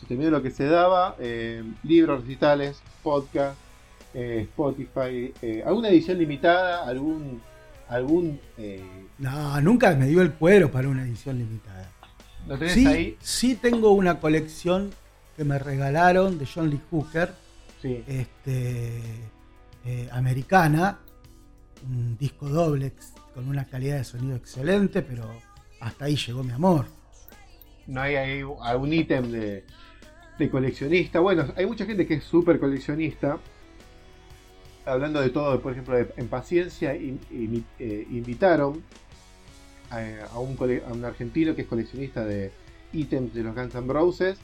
Se 0.00 0.06
terminó 0.06 0.30
lo 0.30 0.42
que 0.42 0.50
se 0.50 0.66
daba. 0.66 1.16
Eh, 1.18 1.62
libros, 1.82 2.22
recitales, 2.22 2.82
podcast, 3.02 3.56
eh, 4.14 4.46
Spotify. 4.50 5.32
Eh, 5.40 5.62
¿Alguna 5.64 5.88
edición 5.88 6.18
limitada? 6.18 6.86
¿Algún 6.86 7.40
algún 7.88 8.40
no 9.18 9.60
nunca 9.60 9.94
me 9.94 10.06
dio 10.06 10.22
el 10.22 10.32
cuero 10.32 10.70
para 10.70 10.88
una 10.88 11.02
edición 11.02 11.36
limitada 11.36 11.92
¿Lo 12.46 12.58
tenés 12.58 12.74
sí, 12.74 12.86
ahí? 12.86 13.16
Sí 13.20 13.54
tengo 13.54 13.92
una 13.92 14.18
colección 14.18 14.90
que 15.36 15.44
me 15.44 15.58
regalaron 15.58 16.38
de 16.38 16.46
John 16.46 16.70
Lee 16.70 16.80
Hooker, 16.90 17.32
este, 17.82 19.00
eh, 19.84 20.08
americana, 20.12 20.98
un 21.88 22.16
disco 22.18 22.48
doble 22.48 22.92
con 23.34 23.48
una 23.48 23.64
calidad 23.64 23.96
de 23.96 24.04
sonido 24.04 24.36
excelente, 24.36 25.02
pero 25.02 25.24
hasta 25.82 26.04
ahí 26.04 26.16
llegó 26.16 26.44
mi 26.44 26.52
amor. 26.52 26.86
No 27.88 28.00
hay, 28.00 28.44
algún 28.62 28.92
ítem 28.92 29.30
de, 29.30 29.64
coleccionista. 30.50 31.20
Bueno, 31.20 31.46
hay 31.56 31.66
mucha 31.66 31.84
gente 31.86 32.06
que 32.06 32.14
es 32.14 32.24
súper 32.24 32.58
coleccionista. 32.58 33.38
Hablando 34.84 35.20
de 35.20 35.30
todo, 35.30 35.60
por 35.60 35.72
ejemplo, 35.72 35.96
en 35.98 36.28
Paciencia 36.28 36.94
eh, 36.94 38.06
invitaron 38.10 38.82
a, 39.90 40.38
un, 40.38 41.04
argentino 41.04 41.54
que 41.54 41.62
es 41.62 41.68
coleccionista 41.68 42.24
de 42.24 42.50
ítems 42.92 43.34
de 43.34 43.42
los 43.44 43.54
Guns 43.54 43.74
N' 43.74 43.92
Roses 43.92 44.38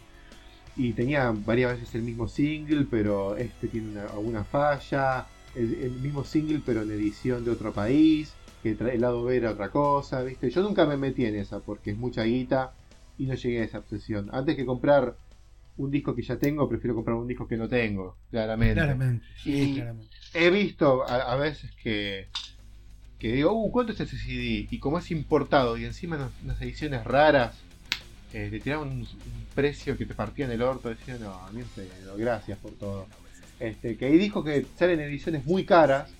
y 0.77 0.93
tenía 0.93 1.33
varias 1.33 1.73
veces 1.73 1.95
el 1.97 2.03
mismo 2.03 2.29
single, 2.29 2.87
pero 2.89 3.37
este 3.37 3.67
tiene 3.67 4.01
alguna 4.01 4.45
falla, 4.45 5.27
el, 5.57 5.91
mismo 6.01 6.25
single 6.25 6.63
pero 6.65 6.83
en 6.83 6.93
edición 6.93 7.45
de 7.45 7.51
otro 7.51 7.73
país, 7.73 8.33
que 8.63 8.71
el 8.71 9.01
lado 9.01 9.25
B 9.25 9.37
era 9.37 9.53
otra 9.53 9.71
cosa, 9.71 10.23
¿viste? 10.23 10.51
Yo 10.51 10.63
nunca 10.63 10.87
me 10.87 10.97
metí 10.97 11.25
en 11.25 11.37
esa 11.37 11.61
porque 11.61 11.93
es 11.93 11.99
mucha 11.99 12.25
guita 12.25 12.73
y 13.17 13.27
no 13.27 13.35
llegué 13.35 13.61
a 13.61 13.65
esa 13.65 13.79
obsesión. 13.79 14.29
Antes 14.33 14.57
que 14.57 14.67
comprar 14.67 15.17
un 15.77 15.91
disco 15.91 16.15
que 16.15 16.23
ya 16.23 16.37
tengo, 16.37 16.69
prefiero 16.69 16.95
comprar 16.95 17.17
un 17.17 17.29
disco 17.29 17.47
que 17.47 17.57
no 17.57 17.69
tengo, 17.69 18.17
claramente. 18.31 18.75
Claramente, 18.75 19.25
He 20.35 20.51
visto 20.51 21.09
a 21.09 21.37
veces 21.37 21.71
que 21.83 22.29
que 23.19 23.33
digo, 23.33 23.53
uh, 23.53 23.71
¿cuánto 23.71 23.93
es 23.93 24.01
ese 24.01 24.17
CD? 24.17 24.69
Y 24.71 24.79
como 24.79 24.99
es 24.99 25.11
importado 25.11 25.77
y 25.77 25.85
encima 25.85 26.31
unas, 26.45 26.63
ediciones 26.63 27.05
raras, 27.05 27.57
eh, 28.33 28.49
le 28.51 28.61
tiraban 28.61 28.89
un, 28.89 29.09
precio 29.55 29.97
que 29.99 30.07
te 30.07 30.15
partía 30.15 30.45
en 30.45 30.53
el 30.53 30.63
orto, 30.63 30.89
decían, 30.89 31.21
no, 31.21 31.33
a 31.33 31.51
mí 31.51 31.63
gracias 32.17 32.59
por 32.59 32.73
todo. 32.73 33.07
Este, 33.59 33.97
que 33.97 34.07
ahí 34.07 34.19
dijo 34.19 34.45
que 34.45 34.65
salen 34.77 35.01
ediciones 35.01 35.45
muy 35.45 35.65
caras, 35.65 36.13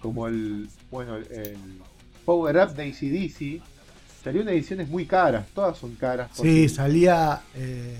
como 0.00 0.28
el, 0.28 0.68
bueno, 0.90 1.16
el, 1.16 1.56
Power 2.24 2.56
Up 2.56 2.74
de 2.74 2.84
ACDC, 2.84 3.62
salió 4.22 4.42
en 4.42 4.48
ediciones 4.50 4.88
muy 4.88 5.06
caras, 5.06 5.46
todas 5.54 5.78
son 5.78 5.94
caras. 5.94 6.30
Sí, 6.34 6.68
salía, 6.68 7.40
eh, 7.54 7.96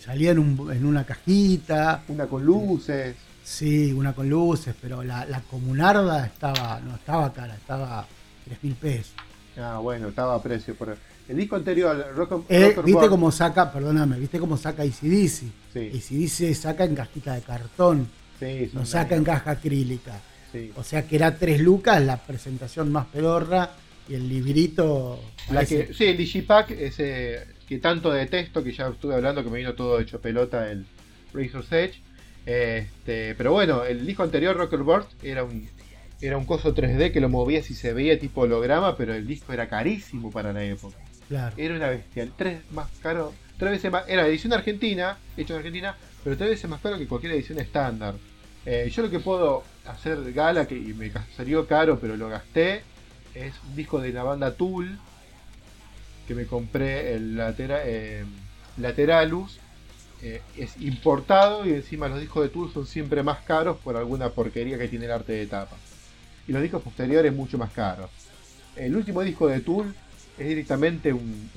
salía 0.00 0.30
en, 0.30 0.38
un, 0.38 0.72
en, 0.72 0.86
una 0.86 1.04
cajita. 1.04 2.04
Una 2.08 2.26
con 2.26 2.44
luces. 2.44 3.16
Sí, 3.42 3.92
una 3.92 4.12
con 4.12 4.28
luces, 4.28 4.74
pero 4.80 5.02
la, 5.02 5.24
la 5.24 5.40
comunarda 5.40 6.26
estaba, 6.26 6.80
no 6.80 6.94
estaba 6.94 7.32
cara, 7.32 7.54
estaba 7.56 8.06
3 8.44 8.62
mil 8.62 8.74
pesos. 8.74 9.14
Ah, 9.56 9.78
bueno, 9.82 10.08
estaba 10.08 10.34
a 10.36 10.42
precio. 10.42 10.74
Por... 10.76 10.96
El 11.28 11.36
disco 11.36 11.56
anterior, 11.56 12.12
Rock, 12.14 12.44
eh, 12.48 12.76
¿Viste 12.84 13.08
cómo 13.08 13.32
saca, 13.32 13.72
perdóname, 13.72 14.18
viste 14.18 14.38
cómo 14.38 14.56
saca 14.56 14.82
ACDC? 14.82 15.42
Sí. 15.72 15.92
ACDC 15.94 16.54
saca 16.54 16.84
en 16.84 16.94
cajita 16.94 17.34
de 17.34 17.42
cartón, 17.42 18.08
Sí, 18.38 18.70
no 18.72 18.86
saca 18.86 19.16
en 19.16 19.24
caja 19.24 19.50
acrílica. 19.50 20.20
Sí. 20.52 20.72
O 20.76 20.82
sea 20.82 21.06
que 21.06 21.16
era 21.16 21.36
3 21.36 21.60
lucas 21.60 22.02
la 22.02 22.16
presentación 22.18 22.90
más 22.90 23.06
pedorra 23.06 23.70
y 24.08 24.14
el 24.14 24.28
librito. 24.28 25.20
La 25.50 25.64
que, 25.64 25.92
sí, 25.92 26.06
el 26.06 26.16
Digipack, 26.16 26.70
ese 26.70 27.46
que 27.68 27.78
tanto 27.78 28.10
detesto, 28.10 28.64
que 28.64 28.72
ya 28.72 28.88
estuve 28.88 29.14
hablando, 29.14 29.44
que 29.44 29.50
me 29.50 29.58
vino 29.58 29.74
todo 29.74 30.00
hecho 30.00 30.20
pelota 30.20 30.70
el 30.70 30.86
Razor's 31.34 31.70
Edge. 31.70 32.00
Este, 32.46 33.34
pero 33.34 33.52
bueno, 33.52 33.84
el 33.84 34.06
disco 34.06 34.22
anterior, 34.22 34.56
Rocker 34.56 34.80
Burst, 34.80 35.22
era 35.22 35.44
un, 35.44 35.68
era 36.22 36.38
un 36.38 36.46
coso 36.46 36.74
3D 36.74 37.12
que 37.12 37.20
lo 37.20 37.28
movías 37.28 37.70
y 37.70 37.74
se 37.74 37.92
veía 37.92 38.18
tipo 38.18 38.40
holograma, 38.40 38.96
pero 38.96 39.14
el 39.14 39.26
disco 39.26 39.52
era 39.52 39.68
carísimo 39.68 40.30
para 40.30 40.54
la 40.54 40.64
época. 40.64 40.96
Claro. 41.28 41.54
Era 41.58 41.74
una 41.74 41.90
bestial, 41.90 42.32
tres 42.34 42.60
más 42.70 42.88
caro, 43.02 43.34
tres 43.58 43.72
veces 43.72 43.92
más. 43.92 44.08
Era 44.08 44.26
edición 44.26 44.54
argentina, 44.54 45.18
hecho 45.36 45.52
en 45.52 45.58
Argentina, 45.58 45.94
pero 46.24 46.38
tres 46.38 46.50
veces 46.50 46.70
más 46.70 46.80
caro 46.80 46.96
que 46.96 47.06
cualquier 47.06 47.34
edición 47.34 47.58
estándar. 47.58 48.14
Eh, 48.66 48.90
yo 48.94 49.02
lo 49.02 49.10
que 49.10 49.20
puedo 49.20 49.64
hacer 49.86 50.32
gala, 50.32 50.66
que 50.66 50.74
me 50.74 51.10
salió 51.36 51.66
caro, 51.66 51.98
pero 52.00 52.16
lo 52.16 52.28
gasté, 52.28 52.82
es 53.34 53.54
un 53.68 53.76
disco 53.76 54.00
de 54.00 54.12
la 54.12 54.22
banda 54.24 54.54
Tool, 54.54 54.98
que 56.26 56.34
me 56.34 56.46
compré 56.46 57.14
el 57.14 57.36
latera- 57.36 57.82
eh, 57.84 58.24
Lateralus. 58.76 59.58
eh, 60.20 60.42
es 60.56 60.76
importado 60.82 61.64
y 61.64 61.70
encima 61.72 62.08
los 62.08 62.18
discos 62.20 62.42
de 62.42 62.48
Tool 62.48 62.72
son 62.72 62.86
siempre 62.86 63.22
más 63.22 63.38
caros 63.42 63.78
por 63.78 63.96
alguna 63.96 64.30
porquería 64.30 64.76
que 64.76 64.88
tiene 64.88 65.04
el 65.04 65.12
arte 65.12 65.32
de 65.32 65.46
tapa. 65.46 65.76
Y 66.48 66.52
los 66.52 66.60
discos 66.60 66.82
posteriores 66.82 67.32
mucho 67.32 67.56
más 67.56 67.70
caros. 67.70 68.10
El 68.74 68.96
último 68.96 69.22
disco 69.22 69.46
de 69.46 69.60
Tool 69.60 69.94
es 70.36 70.48
directamente 70.48 71.12
un- 71.12 71.48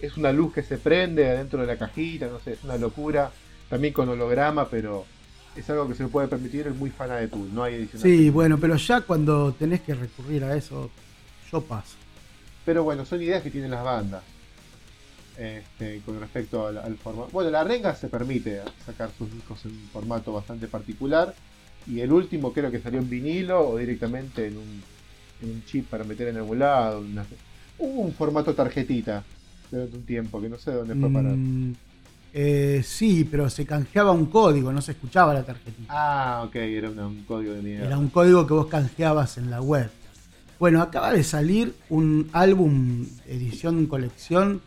es 0.00 0.16
una 0.16 0.32
luz 0.32 0.52
que 0.52 0.64
se 0.64 0.76
prende 0.78 1.28
adentro 1.28 1.60
de 1.60 1.68
la 1.68 1.76
cajita, 1.78 2.26
no 2.26 2.40
sé, 2.40 2.54
es 2.54 2.64
una 2.64 2.76
locura. 2.76 3.30
También 3.68 3.92
con 3.94 4.08
holograma, 4.08 4.68
pero 4.68 5.06
es 5.60 5.70
algo 5.70 5.88
que 5.88 5.94
se 5.94 6.06
puede 6.08 6.28
permitir 6.28 6.66
el 6.66 6.74
muy 6.74 6.90
fan 6.90 7.10
de 7.10 7.28
Tool, 7.28 7.52
no 7.54 7.62
hay 7.64 7.74
edición. 7.74 8.02
Sí, 8.02 8.30
bueno, 8.30 8.58
pero 8.58 8.76
ya 8.76 9.00
cuando 9.02 9.52
tenés 9.52 9.80
que 9.82 9.94
recurrir 9.94 10.44
a 10.44 10.56
eso, 10.56 10.90
yo 11.52 11.60
paso. 11.62 11.94
Pero 12.64 12.84
bueno, 12.84 13.04
son 13.04 13.22
ideas 13.22 13.42
que 13.42 13.50
tienen 13.50 13.70
las 13.70 13.82
bandas. 13.84 14.22
Este, 15.36 16.00
con 16.04 16.18
respecto 16.18 16.66
al, 16.66 16.78
al 16.78 16.96
formato. 16.96 17.30
Bueno, 17.32 17.50
la 17.50 17.62
Renga 17.62 17.94
se 17.94 18.08
permite 18.08 18.60
sacar 18.84 19.10
sus 19.16 19.32
discos 19.32 19.64
en 19.66 19.70
un 19.72 19.88
formato 19.92 20.32
bastante 20.32 20.66
particular. 20.66 21.34
Y 21.86 22.00
el 22.00 22.12
último 22.12 22.52
creo 22.52 22.70
que 22.70 22.80
salió 22.80 22.98
en 22.98 23.08
vinilo 23.08 23.68
o 23.68 23.78
directamente 23.78 24.48
en 24.48 24.56
un, 24.58 24.82
en 25.42 25.50
un 25.50 25.64
chip 25.64 25.88
para 25.88 26.02
meter 26.04 26.28
en 26.28 26.38
algún 26.38 26.58
lado. 26.58 27.00
una- 27.00 27.24
Hubo 27.78 28.00
un 28.02 28.12
formato 28.12 28.52
tarjetita 28.54 29.22
durante 29.70 29.96
un 29.96 30.02
tiempo 30.04 30.40
que 30.40 30.48
no 30.48 30.58
sé 30.58 30.72
dónde 30.72 30.94
fue. 30.96 31.08
Mm, 31.08 31.74
eh, 32.32 32.82
sí, 32.84 33.24
pero 33.30 33.48
se 33.50 33.64
canjeaba 33.66 34.12
un 34.12 34.26
código, 34.26 34.72
no 34.72 34.80
se 34.82 34.92
escuchaba 34.92 35.32
la 35.34 35.44
tarjetita. 35.44 35.86
Ah, 35.88 36.42
ok, 36.46 36.54
era 36.56 36.88
un 36.90 37.24
código 37.24 37.54
de 37.54 37.62
mierda. 37.62 37.86
Era 37.86 37.98
un 37.98 38.08
código 38.08 38.46
que 38.46 38.54
vos 38.54 38.66
canjeabas 38.66 39.38
en 39.38 39.50
la 39.50 39.60
web. 39.60 39.90
Bueno, 40.58 40.82
acaba 40.82 41.12
de 41.12 41.22
salir 41.24 41.74
un 41.88 42.28
álbum, 42.32 43.06
edición 43.26 43.86
colección 43.86 44.60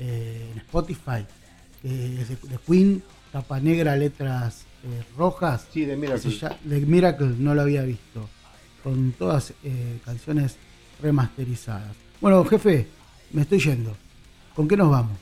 eh, 0.00 0.50
en 0.52 0.58
Spotify, 0.58 1.24
de, 1.82 2.24
de 2.24 2.58
Queen, 2.66 3.02
tapa 3.32 3.60
negra, 3.60 3.94
letras 3.96 4.64
eh, 4.84 5.02
rojas. 5.16 5.66
Sí, 5.72 5.84
de 5.84 5.96
Miracle. 5.96 6.30
llama- 6.30 6.56
de 6.64 6.80
Miracle, 6.80 7.34
no 7.38 7.54
lo 7.54 7.62
había 7.62 7.82
visto. 7.82 8.28
Con 8.82 9.12
todas 9.12 9.52
eh, 9.64 9.98
canciones 10.04 10.56
remasterizadas. 11.02 11.94
Bueno, 12.20 12.44
jefe, 12.44 12.86
me 13.32 13.42
estoy 13.42 13.60
yendo. 13.60 13.96
¿Con 14.54 14.66
qué 14.68 14.76
nos 14.76 14.90
vamos? 14.90 15.16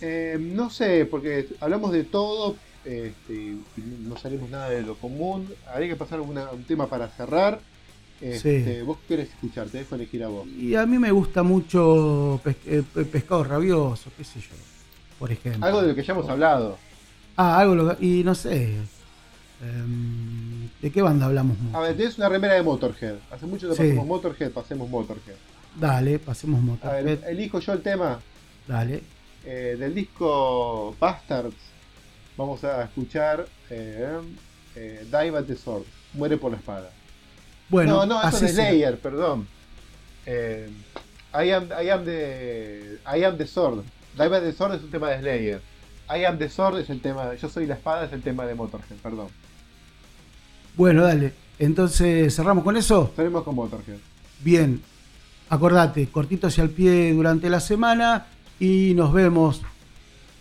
Eh, 0.00 0.36
no 0.40 0.70
sé, 0.70 1.06
porque 1.06 1.48
hablamos 1.60 1.92
de 1.92 2.04
todo 2.04 2.56
este, 2.84 3.32
y 3.34 3.60
no 4.02 4.16
salimos 4.16 4.48
nada 4.50 4.70
de 4.70 4.82
lo 4.82 4.96
común. 4.96 5.48
Habría 5.72 5.88
que 5.88 5.96
pasar 5.96 6.20
un 6.20 6.64
tema 6.66 6.86
para 6.86 7.08
cerrar. 7.08 7.60
Este, 8.20 8.82
¿Vos 8.82 8.98
qué 9.02 9.14
querés 9.14 9.28
escuchar? 9.30 9.68
Te 9.68 9.78
dejo 9.78 9.94
elegir 9.94 10.24
a 10.24 10.28
vos. 10.28 10.46
Y 10.48 10.74
a 10.74 10.84
mí 10.86 10.98
me 10.98 11.12
gusta 11.12 11.42
mucho 11.44 12.40
pes- 12.42 12.56
eh, 12.66 12.82
pe- 12.92 13.04
pescado 13.04 13.44
rabioso, 13.44 14.10
qué 14.16 14.24
sé 14.24 14.40
yo, 14.40 14.48
por 15.20 15.30
ejemplo. 15.30 15.64
Algo 15.64 15.82
de 15.82 15.88
lo 15.88 15.94
que 15.94 16.02
ya 16.02 16.14
hemos 16.14 16.28
hablado. 16.28 16.78
Ah, 17.36 17.60
algo, 17.60 17.74
lo- 17.76 17.96
y 18.00 18.24
no 18.24 18.34
sé. 18.34 18.74
em, 19.60 20.68
¿De 20.80 20.90
qué 20.92 21.02
banda 21.02 21.26
hablamos 21.26 21.58
mucho? 21.58 21.76
A 21.76 21.80
ver, 21.80 21.96
tenés 21.96 22.16
una 22.18 22.28
remera 22.28 22.54
de 22.54 22.62
Motorhead. 22.62 23.16
Hace 23.30 23.46
mucho 23.46 23.68
que 23.68 23.74
Sí. 23.74 23.82
pasemos 23.82 24.06
Motorhead, 24.06 24.50
pasemos 24.52 24.88
Motorhead. 24.88 25.34
Dale, 25.78 26.18
pasemos 26.20 26.60
A 26.60 26.62
Motorhead. 26.64 27.04
ver, 27.04 27.24
elijo 27.28 27.58
yo 27.60 27.72
el 27.72 27.82
tema 27.82 28.20
Dale. 28.66 29.02
Eh, 29.48 29.76
del 29.78 29.94
disco 29.94 30.94
Bastards. 31.00 31.56
Vamos 32.36 32.62
a 32.64 32.84
escuchar 32.84 33.46
eh, 33.70 34.18
eh, 34.76 35.06
Die 35.10 35.30
by 35.30 35.44
the 35.44 35.56
Sword. 35.56 35.84
Muere 36.12 36.36
por 36.36 36.52
la 36.52 36.58
espada. 36.58 36.90
Bueno, 37.70 38.04
no, 38.04 38.20
no, 38.20 38.28
eso 38.28 38.44
es. 38.44 38.52
Slayer, 38.52 38.98
perdón. 38.98 39.48
Eh, 40.26 40.68
I, 41.32 41.50
am, 41.50 41.68
I, 41.82 41.88
am 41.88 42.04
the, 42.04 42.98
I 43.06 43.24
am 43.24 43.38
the 43.38 43.46
Sword. 43.46 43.84
Die 44.18 44.28
by 44.28 44.40
the 44.40 44.52
Sword 44.52 44.74
es 44.74 44.82
un 44.82 44.90
tema 44.90 45.08
de 45.10 45.20
Slayer. 45.20 45.60
I 46.10 46.24
am 46.24 46.38
the 46.38 46.50
Sword 46.50 46.80
es 46.80 46.90
el 46.90 47.00
tema. 47.00 47.34
Yo 47.34 47.48
soy 47.48 47.66
la 47.66 47.74
espada 47.74 48.04
es 48.04 48.12
el 48.12 48.20
tema 48.20 48.44
de 48.44 48.54
Motorhead, 48.54 48.98
perdón. 49.02 49.28
Bueno, 50.76 51.04
dale. 51.04 51.32
Entonces, 51.58 52.34
¿cerramos 52.36 52.64
con 52.64 52.76
eso? 52.76 53.04
Estaremos 53.04 53.44
con 53.44 53.54
Motorhead. 53.54 53.96
Bien. 54.40 54.82
Acordate, 55.50 56.06
cortito 56.08 56.48
hacia 56.48 56.62
el 56.62 56.70
pie 56.70 57.14
durante 57.14 57.48
la 57.48 57.60
semana 57.60 58.26
y 58.58 58.94
nos 58.94 59.12
vemos 59.12 59.62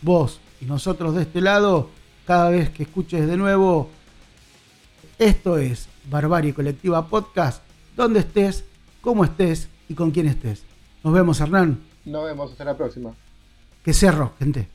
vos 0.01 0.39
y 0.61 0.65
nosotros 0.65 1.15
de 1.15 1.23
este 1.23 1.41
lado 1.41 1.89
cada 2.25 2.49
vez 2.49 2.69
que 2.69 2.83
escuches 2.83 3.27
de 3.27 3.37
nuevo. 3.37 3.89
Esto 5.17 5.57
es 5.57 5.87
Barbarie 6.09 6.53
Colectiva 6.53 7.07
Podcast, 7.07 7.63
donde 7.95 8.19
estés, 8.19 8.63
cómo 9.01 9.23
estés 9.23 9.69
y 9.89 9.93
con 9.93 10.11
quién 10.11 10.27
estés. 10.27 10.63
Nos 11.03 11.13
vemos, 11.13 11.39
Hernán. 11.39 11.79
Nos 12.05 12.25
vemos 12.25 12.51
hasta 12.51 12.65
la 12.65 12.77
próxima. 12.77 13.13
Que 13.83 13.93
cerro, 13.93 14.33
gente. 14.39 14.67